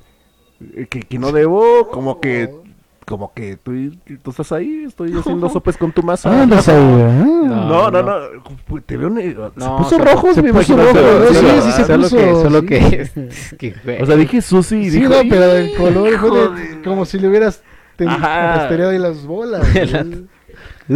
Eh, 0.76 0.88
Que, 0.90 1.02
que 1.02 1.20
no 1.20 1.32
debo, 1.32 1.88
como 1.90 2.20
que... 2.20 2.50
Como 3.06 3.34
que 3.34 3.58
tú, 3.58 3.72
tú 4.24 4.30
estás 4.32 4.52
ahí, 4.52 4.86
estoy 4.88 5.14
haciendo 5.20 5.50
sopes 5.50 5.78
con 5.78 5.92
tu 5.92 6.04
masa. 6.04 6.30
Ah, 6.30 6.46
güey. 6.46 7.04
No, 7.50 7.90
no, 7.90 7.92
no. 7.92 8.02
no, 8.02 8.44
pues, 8.68 8.86
te 8.86 8.98
veo... 8.98 9.10
se 9.10 9.70
puso 9.70 9.98
rojo, 9.98 10.34
se 10.34 10.42
mi 10.42 10.52
puso 10.52 10.78
rojo, 10.78 11.00
Sí, 11.32 11.46
sí, 11.62 11.72
se 11.72 11.86
solo 11.86 12.04
puso, 12.04 12.18
que, 12.18 12.32
solo 12.32 12.60
sí. 12.62 13.58
que. 13.58 13.98
O 14.02 14.06
sea, 14.06 14.16
dije 14.16 14.42
Susi 14.42 14.78
y 14.78 14.90
Sí, 14.92 15.00
dijo... 15.00 15.14
no, 15.14 15.22
pero 15.30 15.52
el 15.54 15.76
color 15.76 16.54
como 16.84 17.06
si 17.06 17.20
le 17.20 17.28
hubieras 17.28 17.64
ahí 18.90 19.00
las 19.00 19.26
bolas. 19.26 19.68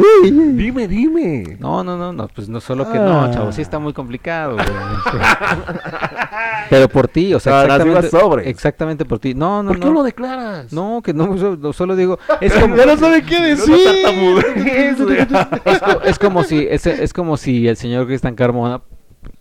Dime, 0.02 0.88
dime. 0.88 1.58
No, 1.60 1.84
no, 1.84 1.98
no, 1.98 2.12
no, 2.12 2.28
pues 2.28 2.50
no 2.50 2.60
solo 2.60 2.92
que 2.92 2.98
Ah. 2.98 3.28
no, 3.28 3.32
chavo, 3.34 3.52
sí 3.52 3.62
está 3.62 3.80
muy 3.80 3.94
complicado, 3.94 4.54
güey. 4.56 4.66
Pero 6.70 6.90
por 6.90 7.08
ti, 7.08 7.34
o 7.34 7.40
sea, 7.40 7.62
Ah, 7.62 7.64
exactamente, 7.64 8.10
sobre. 8.10 8.50
exactamente 8.50 9.06
por 9.06 9.20
ti. 9.20 9.34
No, 9.34 9.64
no, 9.64 9.70
¿Por 9.70 9.80
qué 9.80 9.86
no. 9.86 9.92
no 9.92 10.00
lo 10.00 10.04
declaras? 10.04 10.74
No, 10.74 11.02
que 11.04 11.14
no, 11.14 11.38
solo, 11.38 11.74
solo 11.74 11.96
digo, 11.96 12.20
es 12.42 12.54
como, 12.54 12.76
Ya 12.76 12.86
no 12.86 12.98
sabe 12.98 13.24
qué 13.24 13.56
No, 13.56 13.66
no 13.68 14.36
decir. 14.42 15.28
co- 15.80 16.02
es 16.04 16.20
como 16.20 16.44
si, 16.44 16.68
es, 16.70 16.86
es 16.88 17.14
como 17.14 17.38
si 17.38 17.68
el 17.68 17.78
señor 17.78 18.08
Cristian 18.08 18.36
Carmona, 18.36 18.82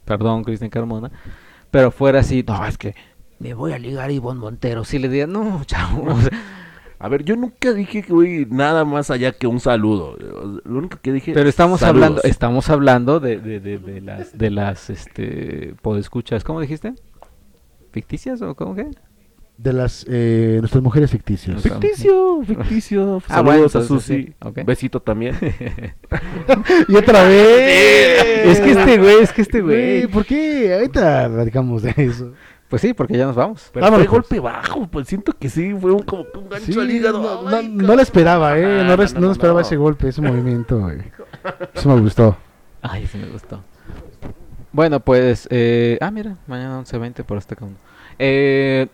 perdón, 0.05 0.45
Cristian 0.45 0.71
Carmona, 0.71 1.11
pero 1.71 1.91
fuera 1.91 2.21
así, 2.21 2.45
no, 2.47 2.65
es 2.67 2.79
que 2.79 2.95
me 3.39 3.55
voy 3.55 3.73
a 3.73 3.79
ligar 3.79 4.09
a 4.09 4.13
Ivonne 4.13 4.41
Montero. 4.41 4.85
Si 4.85 4.99
le 4.99 5.09
diría, 5.09 5.27
no, 5.27 5.63
chavo, 5.65 6.05
o 6.15 6.21
sea, 6.21 6.31
A 7.05 7.09
ver, 7.09 7.23
yo 7.23 7.37
nunca 7.37 7.75
dije 7.75 8.03
que 8.03 8.15
güey, 8.15 8.47
nada 8.47 8.87
más 8.87 9.11
allá 9.11 9.33
que 9.33 9.47
un 9.47 9.61
saludo. 9.61 10.17
Lo 10.65 10.79
único 10.79 10.99
que 11.03 11.13
dije. 11.13 11.35
pero 11.35 11.51
estamos 11.51 11.81
saludos. 11.81 12.03
hablando, 12.03 12.23
estamos 12.23 12.71
hablando 12.71 13.21
de, 13.21 13.39
de, 13.39 13.61
de, 13.61 13.79
de 13.79 14.01
las, 14.01 14.39
de 14.39 14.51
las, 14.51 14.89
este, 14.89 15.75
podescuchas, 15.83 16.45
¿cómo 16.45 16.63
dijiste? 16.63 16.95
¿Ficticias 17.93 18.41
o 18.41 18.55
cómo 18.55 18.75
que? 18.75 18.87
De 19.59 19.75
las 19.75 20.07
eh, 20.09 20.57
nuestras 20.61 20.83
mujeres 20.83 21.11
ficticias. 21.11 21.63
Ficticio, 21.63 22.43
ficticio. 22.43 23.23
Ah, 23.29 23.43
bueno, 23.43 23.69
Saludos 23.69 23.77
a 23.77 23.83
Susi. 23.83 24.25
sí, 24.25 24.35
ok. 24.41 24.65
Besito 24.65 25.01
también. 25.01 25.37
y 26.89 26.97
otra 26.97 27.25
vez. 27.25 28.47
Es 28.47 28.61
que 28.61 28.71
este 28.71 28.97
güey, 28.97 29.17
es 29.21 29.31
que 29.31 29.43
este 29.43 29.61
Güey, 29.61 29.99
güey. 29.99 30.07
¿por 30.07 30.25
qué? 30.25 30.73
Ahorita 30.73 31.29
radicamos 31.29 31.83
de 31.83 31.93
eso. 31.99 32.33
Pues 32.75 32.83
sí, 32.83 32.93
porque 32.93 33.17
ya 33.17 33.27
nos 33.27 33.37
vamos. 33.37 33.71
Pero 33.73 33.85
Vámonos, 33.87 34.07
fue 34.09 34.19
pues. 34.19 34.29
golpe 34.31 34.41
bajo, 34.41 34.89
pues 34.89 35.07
siento 35.07 35.33
que 35.33 35.49
sí, 35.49 35.73
fue 35.81 35.93
un, 35.93 36.03
como 36.03 36.25
que 36.29 36.39
un 36.39 36.49
gancho 36.49 36.73
Sí, 36.73 36.81
al 36.81 36.91
hígado. 36.91 37.23
no, 37.23 37.49
no, 37.49 37.63
no 37.63 37.95
le 37.95 38.03
esperaba, 38.03 38.59
¿eh? 38.59 38.83
No, 38.85 38.97
no, 38.97 39.31
esperaba 39.31 39.61
ese 39.61 39.77
golpe, 39.77 40.09
ese 40.09 40.21
movimiento, 40.23 40.81
güey. 40.81 40.99
Eso 41.73 41.89
me 41.95 42.01
gustó. 42.01 42.37
Ay, 42.83 43.07
sí 43.07 43.17
me 43.17 43.29
gustó. 43.29 43.63
Bueno, 44.73 44.99
pues, 44.99 45.47
eh, 45.53 45.99
ah, 46.01 46.11
mira, 46.11 46.37
mañana 46.49 46.81
11.20 46.81 47.23
por 47.23 47.39
este 47.39 47.55
camino. 47.55 47.77
Eh, 48.19 48.89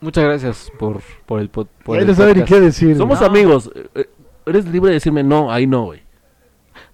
muchas 0.00 0.24
gracias 0.24 0.72
por, 0.76 1.00
por 1.24 1.38
el, 1.40 1.52
pod- 1.52 1.68
por 1.84 1.98
el 2.00 2.06
podcast. 2.06 2.44
qué 2.48 2.60
decir. 2.60 2.96
Somos 2.96 3.20
No. 3.20 3.26
amigos. 3.26 3.70
eh, 3.76 3.86
eh, 3.94 4.10
Eres 4.44 4.66
libre 4.66 4.88
de 4.88 4.94
decirme 4.94 5.22
no, 5.22 5.52
ahí 5.52 5.68
no, 5.68 5.84
güey. 5.84 6.00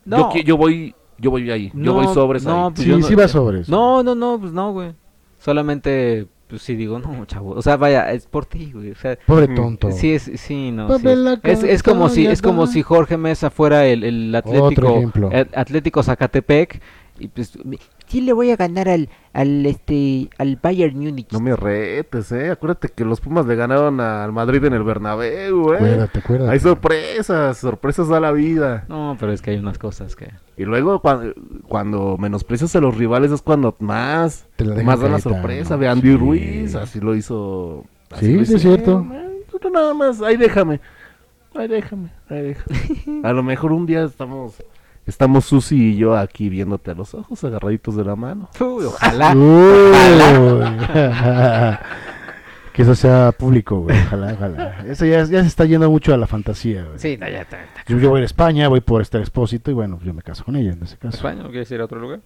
Yo, 0.04 0.18
No, 0.18 0.34
yo 0.36 0.56
voy, 0.58 0.94
yo 1.16 1.30
voy 1.30 1.50
ahí. 1.50 1.72
yo 1.74 1.94
voy 1.94 2.06
sobres 2.12 2.44
no, 2.44 2.66
ahí. 2.66 2.72
pues 2.74 2.84
Sí, 2.84 2.90
yo 2.90 2.98
no- 2.98 3.06
sí 3.06 3.14
va 3.14 3.26
sobres. 3.26 3.70
no, 3.70 4.02
no, 4.02 4.14
no, 4.14 4.38
pues 4.38 4.52
no, 4.52 4.72
güey. 4.72 4.92
Solamente, 5.38 6.26
pues 6.48 6.62
sí 6.62 6.74
digo, 6.74 6.98
no, 7.00 7.24
chavo. 7.26 7.50
O 7.52 7.62
sea, 7.62 7.76
vaya, 7.76 8.10
es 8.12 8.26
por 8.26 8.46
ti, 8.46 8.72
güey. 8.72 8.90
O 8.90 8.96
sea, 8.96 9.18
Pobre 9.26 9.48
Mm. 9.48 9.54
tonto. 9.54 9.92
sí, 9.92 10.12
es, 10.12 10.30
sí, 10.36 10.70
no. 10.72 10.98
Sí. 10.98 11.06
Es, 11.44 11.62
es 11.62 11.82
como 11.82 12.08
si, 12.08 12.26
es 12.26 12.42
como 12.42 12.66
si 12.66 12.82
Jorge 12.82 13.16
Mesa 13.16 13.50
fuera 13.50 13.86
el, 13.86 14.04
el 14.04 14.34
Atlético, 14.34 15.00
el 15.30 15.48
Atlético 15.54 16.02
Zacatepec. 16.02 16.80
Y 17.18 17.28
pues, 17.28 17.58
sí 18.06 18.20
le 18.20 18.32
voy 18.32 18.50
a 18.50 18.56
ganar 18.56 18.88
al, 18.88 19.08
al, 19.32 19.66
este, 19.66 20.28
al 20.38 20.56
Bayern 20.62 20.98
Múnich. 20.98 21.32
No 21.32 21.40
me 21.40 21.54
retes, 21.56 22.30
eh. 22.32 22.50
Acuérdate 22.50 22.88
que 22.88 23.04
los 23.04 23.20
Pumas 23.20 23.46
le 23.46 23.56
ganaron 23.56 24.00
al 24.00 24.32
Madrid 24.32 24.64
en 24.64 24.72
el 24.74 24.82
Bernabéu, 24.82 25.62
güey. 25.62 25.76
Acuérdate, 25.76 26.18
acuérdate. 26.20 26.52
Hay 26.52 26.60
sorpresas, 26.60 27.58
sorpresas 27.58 28.08
da 28.08 28.20
la 28.20 28.32
vida. 28.32 28.84
No, 28.88 29.16
pero 29.18 29.32
es 29.32 29.42
que 29.42 29.50
hay 29.50 29.58
unas 29.58 29.78
cosas 29.78 30.14
que... 30.16 30.30
Y 30.56 30.64
luego 30.64 31.00
cuando, 31.00 31.32
cuando 31.68 32.16
menosprecias 32.18 32.74
a 32.76 32.80
los 32.80 32.96
rivales 32.96 33.30
es 33.32 33.42
cuando 33.42 33.74
más, 33.78 34.46
Te 34.56 34.64
la 34.64 34.70
dejan 34.74 34.86
más 34.86 35.00
dan 35.00 35.12
la 35.12 35.20
sorpresa. 35.20 35.74
¿no? 35.74 35.80
Ve 35.80 35.88
a 35.88 35.92
Andy 35.92 36.08
Sí. 36.10 36.16
Ruiz, 36.16 36.74
así 36.74 37.00
lo 37.00 37.14
hizo. 37.14 37.84
así 38.10 38.26
Sí, 38.26 38.32
lo 38.34 38.38
sí 38.38 38.42
hizo 38.44 38.56
es 38.56 38.62
cierto. 38.62 39.06
eh, 39.12 39.44
tú 39.60 39.70
nada 39.70 39.94
más, 39.94 40.20
ahí 40.22 40.36
déjame. 40.36 40.80
Ahí 41.54 41.66
déjame, 41.66 42.10
ahí 42.28 42.42
déjame. 42.42 43.20
a 43.24 43.32
lo 43.32 43.42
mejor 43.42 43.72
un 43.72 43.86
día 43.86 44.04
estamos, 44.04 44.54
estamos 45.08 45.44
Susi 45.46 45.92
y 45.92 45.96
yo 45.96 46.16
aquí 46.16 46.48
viéndote 46.48 46.90
a 46.92 46.94
los 46.94 47.14
ojos, 47.14 47.42
agarraditos 47.44 47.96
de 47.96 48.04
la 48.04 48.14
mano. 48.16 48.48
Uy, 48.60 48.84
ojalá. 48.84 49.32
Uy. 49.36 50.68
que 52.72 52.82
eso 52.82 52.94
sea 52.94 53.32
público, 53.32 53.80
güey. 53.80 53.98
Ojalá, 54.06 54.32
ojalá. 54.34 54.84
Eso 54.86 55.04
ya, 55.04 55.24
ya 55.24 55.40
se 55.42 55.48
está 55.48 55.64
yendo 55.64 55.90
mucho 55.90 56.14
a 56.14 56.16
la 56.16 56.26
fantasía, 56.26 56.84
güey. 56.84 56.98
Sí, 56.98 57.16
no, 57.16 57.28
ya 57.28 57.40
está. 57.42 57.62
está. 57.64 57.82
Yo, 57.88 57.98
yo 57.98 58.10
voy 58.10 58.22
a 58.22 58.24
España, 58.24 58.68
voy 58.68 58.80
por 58.80 59.02
este 59.02 59.18
expósito 59.18 59.70
y 59.70 59.74
bueno, 59.74 59.98
yo 60.04 60.14
me 60.14 60.22
caso 60.22 60.44
con 60.44 60.56
ella 60.56 60.72
en 60.72 60.82
ese 60.82 60.96
caso. 60.96 61.16
España, 61.16 61.42
¿no 61.42 61.50
quieres 61.50 61.70
ir 61.72 61.80
a 61.80 61.84
otro 61.86 61.98
lugar? 61.98 62.20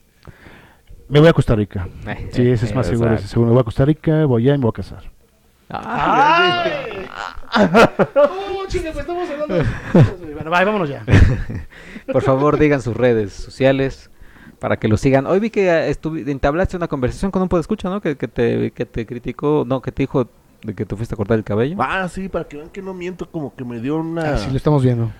Me 1.08 1.20
voy 1.20 1.28
a 1.28 1.32
Costa 1.32 1.54
Rica. 1.54 1.88
Eh, 2.06 2.28
Sí, 2.32 2.48
ese 2.48 2.66
es 2.66 2.74
más 2.74 2.86
seguro. 2.86 3.08
exacto. 3.10 3.24
Ese 3.24 3.32
seguro. 3.32 3.48
Me 3.48 3.52
voy 3.54 3.60
a 3.60 3.64
Costa 3.64 3.84
Rica, 3.84 4.24
voy 4.26 4.42
allá 4.44 4.54
y 4.54 4.58
me 4.58 4.62
voy 4.62 4.70
a 4.70 4.72
casar. 4.72 5.02
Ah, 5.70 6.64
Oh, 8.14 8.64
chinga, 8.68 8.92
pues 8.92 9.00
estamos 9.06 9.28
hablando. 9.30 9.54
bueno, 10.34 10.50
bye, 10.50 10.64
vámonos 10.64 10.88
ya. 10.88 11.04
Por 12.12 12.22
favor, 12.22 12.58
digan 12.58 12.82
sus 12.82 12.96
redes 12.96 13.32
sociales 13.32 14.10
para 14.58 14.76
que 14.76 14.88
lo 14.88 14.96
sigan. 14.96 15.26
Hoy 15.26 15.40
vi 15.40 15.50
que 15.50 15.68
estuvi- 15.90 16.28
entablaste 16.28 16.76
una 16.76 16.88
conversación 16.88 17.30
con 17.30 17.42
un 17.42 17.48
podescucha, 17.48 17.88
¿no? 17.90 18.00
Que, 18.00 18.16
que, 18.16 18.28
te, 18.28 18.70
que 18.70 18.86
te 18.86 19.06
criticó, 19.06 19.64
no, 19.66 19.82
que 19.82 19.92
te 19.92 20.02
dijo 20.04 20.28
de 20.62 20.74
que 20.74 20.86
te 20.86 20.94
fuiste 20.96 21.14
a 21.14 21.16
cortar 21.16 21.36
el 21.38 21.44
cabello. 21.44 21.76
Ah, 21.80 22.08
sí, 22.08 22.28
para 22.28 22.44
que 22.46 22.56
vean 22.56 22.68
que 22.70 22.80
no 22.82 22.94
miento, 22.94 23.28
como 23.30 23.54
que 23.54 23.64
me 23.64 23.80
dio 23.80 23.96
una, 23.96 24.34
Ah, 24.34 24.38
sí, 24.38 24.50
lo 24.50 24.56
estamos 24.56 24.82
viendo. 24.82 25.10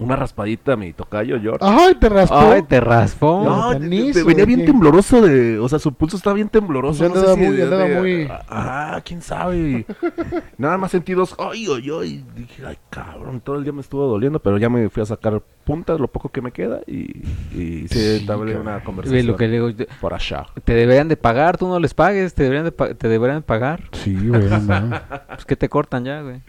Una 0.00 0.16
raspadita 0.16 0.72
a 0.72 0.76
mi 0.76 0.92
tocayo, 0.92 1.38
George. 1.40 1.58
Ay, 1.62 1.94
te 1.94 2.08
raspó. 2.08 2.36
Ay, 2.38 2.62
te 2.62 2.80
raspó. 2.80 3.44
No, 3.44 3.70
te- 3.78 4.12
te- 4.12 4.22
venía 4.24 4.44
bien 4.44 4.64
tembloroso 4.64 5.20
de, 5.22 5.58
o 5.58 5.68
sea, 5.68 5.78
su 5.78 5.92
pulso 5.92 6.16
estaba 6.16 6.34
bien 6.34 6.48
tembloroso. 6.48 6.98
Pues 7.00 7.10
no 7.10 7.16
andaba 7.16 7.34
sé 7.36 7.40
si 7.40 7.46
muy- 7.46 7.56
de- 7.56 7.62
andaba 7.62 7.84
de- 7.84 8.00
muy- 8.00 8.28
Ah, 8.48 9.00
quién 9.04 9.22
sabe. 9.22 9.86
Nada 10.58 10.76
más 10.78 10.90
sentí 10.90 11.12
dos, 11.12 11.34
ay, 11.38 11.66
ay, 11.72 11.90
ay. 12.00 12.24
Dije, 12.34 12.66
ay, 12.66 12.78
cabrón, 12.90 13.40
todo 13.40 13.56
el 13.56 13.62
día 13.64 13.72
me 13.72 13.80
estuvo 13.82 14.06
doliendo, 14.06 14.40
pero 14.40 14.58
ya 14.58 14.68
me 14.68 14.88
fui 14.88 15.02
a 15.02 15.06
sacar 15.06 15.40
puntas, 15.64 16.00
lo 16.00 16.08
poco 16.08 16.30
que 16.30 16.40
me 16.40 16.50
queda, 16.50 16.80
y, 16.86 17.22
y 17.54 17.86
sí, 17.88 18.18
Sí, 18.20 18.26
una 18.28 18.76
Ve 18.78 18.82
conversación 18.82 19.26
lo 19.26 19.36
que 19.36 19.46
le 19.46 19.52
digo, 19.52 19.74
te- 19.74 19.86
por 20.00 20.14
allá. 20.14 20.46
te 20.64 20.74
deberían 20.74 21.06
de 21.08 21.16
pagar, 21.16 21.58
tú 21.58 21.68
no 21.68 21.78
les 21.78 21.94
pagues, 21.94 22.34
te 22.34 22.42
deberían 22.42 22.64
de, 22.64 22.72
pa- 22.72 22.94
te 22.94 23.06
deberían 23.08 23.38
de 23.40 23.42
pagar. 23.42 23.82
Sí, 23.92 24.16
güey. 24.26 24.42
Pues 25.28 25.44
que 25.46 25.56
te 25.56 25.68
cortan 25.68 26.04
ya, 26.04 26.22
güey. 26.22 26.40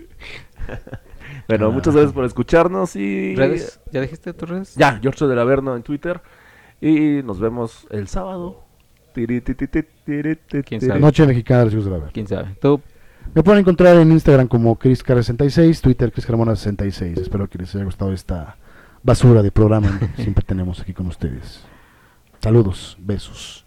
Bueno, 1.48 1.68
Ah. 1.68 1.70
muchas 1.72 1.94
gracias 1.94 2.14
por 2.14 2.26
escucharnos 2.26 2.96
y... 2.96 3.36
¿Redes? 3.36 3.80
¿Ya 3.92 4.02
dijiste 4.02 4.34
tus 4.34 4.50
redes? 4.50 4.76
Ya, 4.76 5.00
George 5.02 5.26
del 5.28 5.40
Averno 5.40 5.76
en 5.76 5.84
Twitter. 5.84 6.22
Y 6.80 7.22
nos 7.24 7.40
vemos 7.40 7.88
el 7.92 8.08
sábado. 8.08 8.64
Noche 11.00 11.26
Mexicana 11.26 11.66
de 11.66 11.76
la 11.82 11.98
Ver. 11.98 12.12
¿Quién 12.14 12.28
sabe? 12.28 12.56
Tú, 12.62 12.82
Me 13.36 13.44
pueden 13.44 13.60
encontrar 13.62 13.98
en 13.98 14.12
Instagram 14.12 14.48
como 14.48 14.78
ChrisCar66, 14.78 15.82
Twitter 15.82 16.12
ChrisCarmona66. 16.12 17.20
Espero 17.20 17.50
que 17.50 17.58
les 17.58 17.74
haya 17.76 17.84
gustado 17.84 18.14
esta 18.14 18.58
basura 19.04 19.42
de 19.42 19.52
programa 19.52 20.00
que 20.00 20.08
siempre 20.24 20.44
tenemos 20.46 20.80
aquí 20.80 20.94
con 20.94 21.08
ustedes. 21.08 21.64
Saludos, 22.40 22.98
besos 23.00 23.61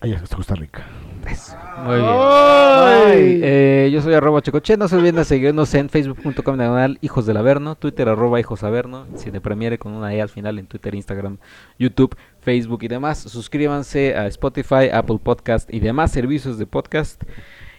allá 0.00 0.16
está 0.16 0.36
Costa 0.36 0.54
Rica. 0.54 0.84
Eso. 1.28 1.56
Muy 1.84 1.96
bien. 1.96 2.08
Ay, 2.08 3.40
eh, 3.42 3.90
yo 3.92 4.00
soy 4.00 4.14
arroba 4.14 4.40
Checoche. 4.40 4.76
No 4.76 4.88
se 4.88 4.96
olviden 4.96 5.16
de 5.16 5.24
seguirnos 5.24 5.74
en 5.74 5.88
facebook.com 5.88 6.56
diagonal 6.56 6.98
hijos 7.02 7.26
del 7.26 7.36
Averno, 7.36 7.74
Twitter 7.74 8.08
arroba 8.08 8.40
hijos 8.40 8.62
Averno, 8.62 9.06
Cine 9.14 9.40
Premiere 9.40 9.78
con 9.78 9.92
una 9.92 10.14
E 10.14 10.22
al 10.22 10.28
final 10.28 10.58
en 10.58 10.66
Twitter, 10.66 10.94
Instagram, 10.94 11.38
YouTube, 11.78 12.16
Facebook 12.40 12.82
y 12.82 12.88
demás. 12.88 13.18
Suscríbanse 13.18 14.16
a 14.16 14.26
Spotify, 14.28 14.88
Apple 14.92 15.18
Podcast 15.22 15.72
y 15.72 15.80
demás 15.80 16.12
servicios 16.12 16.58
de 16.58 16.66
podcast. 16.66 17.22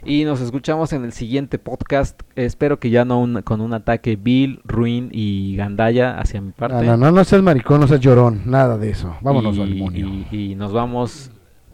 Y 0.05 0.23
nos 0.23 0.39
escuchamos 0.39 0.93
en 0.93 1.03
el 1.03 1.11
siguiente 1.11 1.59
podcast. 1.59 2.21
Espero 2.35 2.79
que 2.79 2.89
ya 2.89 3.03
no 3.03 3.19
un, 3.19 3.41
con 3.41 3.59
un 3.59 3.73
ataque 3.73 4.15
vil, 4.15 4.61
ruin 4.63 5.09
y 5.11 5.55
gandalla 5.57 6.19
hacia 6.19 6.39
mi 6.39 6.51
parte. 6.51 6.85
No, 6.85 6.95
no, 6.95 6.97
no, 6.97 7.11
no 7.11 7.23
seas 7.23 7.41
maricón, 7.41 7.81
no 7.81 7.87
seas 7.87 7.99
llorón, 7.99 8.43
nada 8.45 8.77
de 8.77 8.91
eso. 8.91 9.17
Vámonos 9.21 9.57
y, 9.57 9.61
al 9.61 9.69
demonio. 9.73 10.07
Y, 10.31 10.51
y 10.51 10.55
nos 10.55 10.71
vamos 10.71 11.31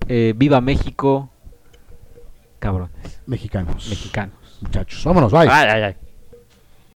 eh, 0.08 0.34
viva 0.36 0.62
México, 0.62 1.30
cabrones. 2.60 3.22
Mexicanos. 3.26 3.90
Mexicanos. 3.90 4.36
Muchachos, 4.62 5.04
vámonos, 5.04 5.32
bye. 5.32 5.48
Ay, 5.50 5.70
ay, 5.70 5.84
ay. 5.84 5.96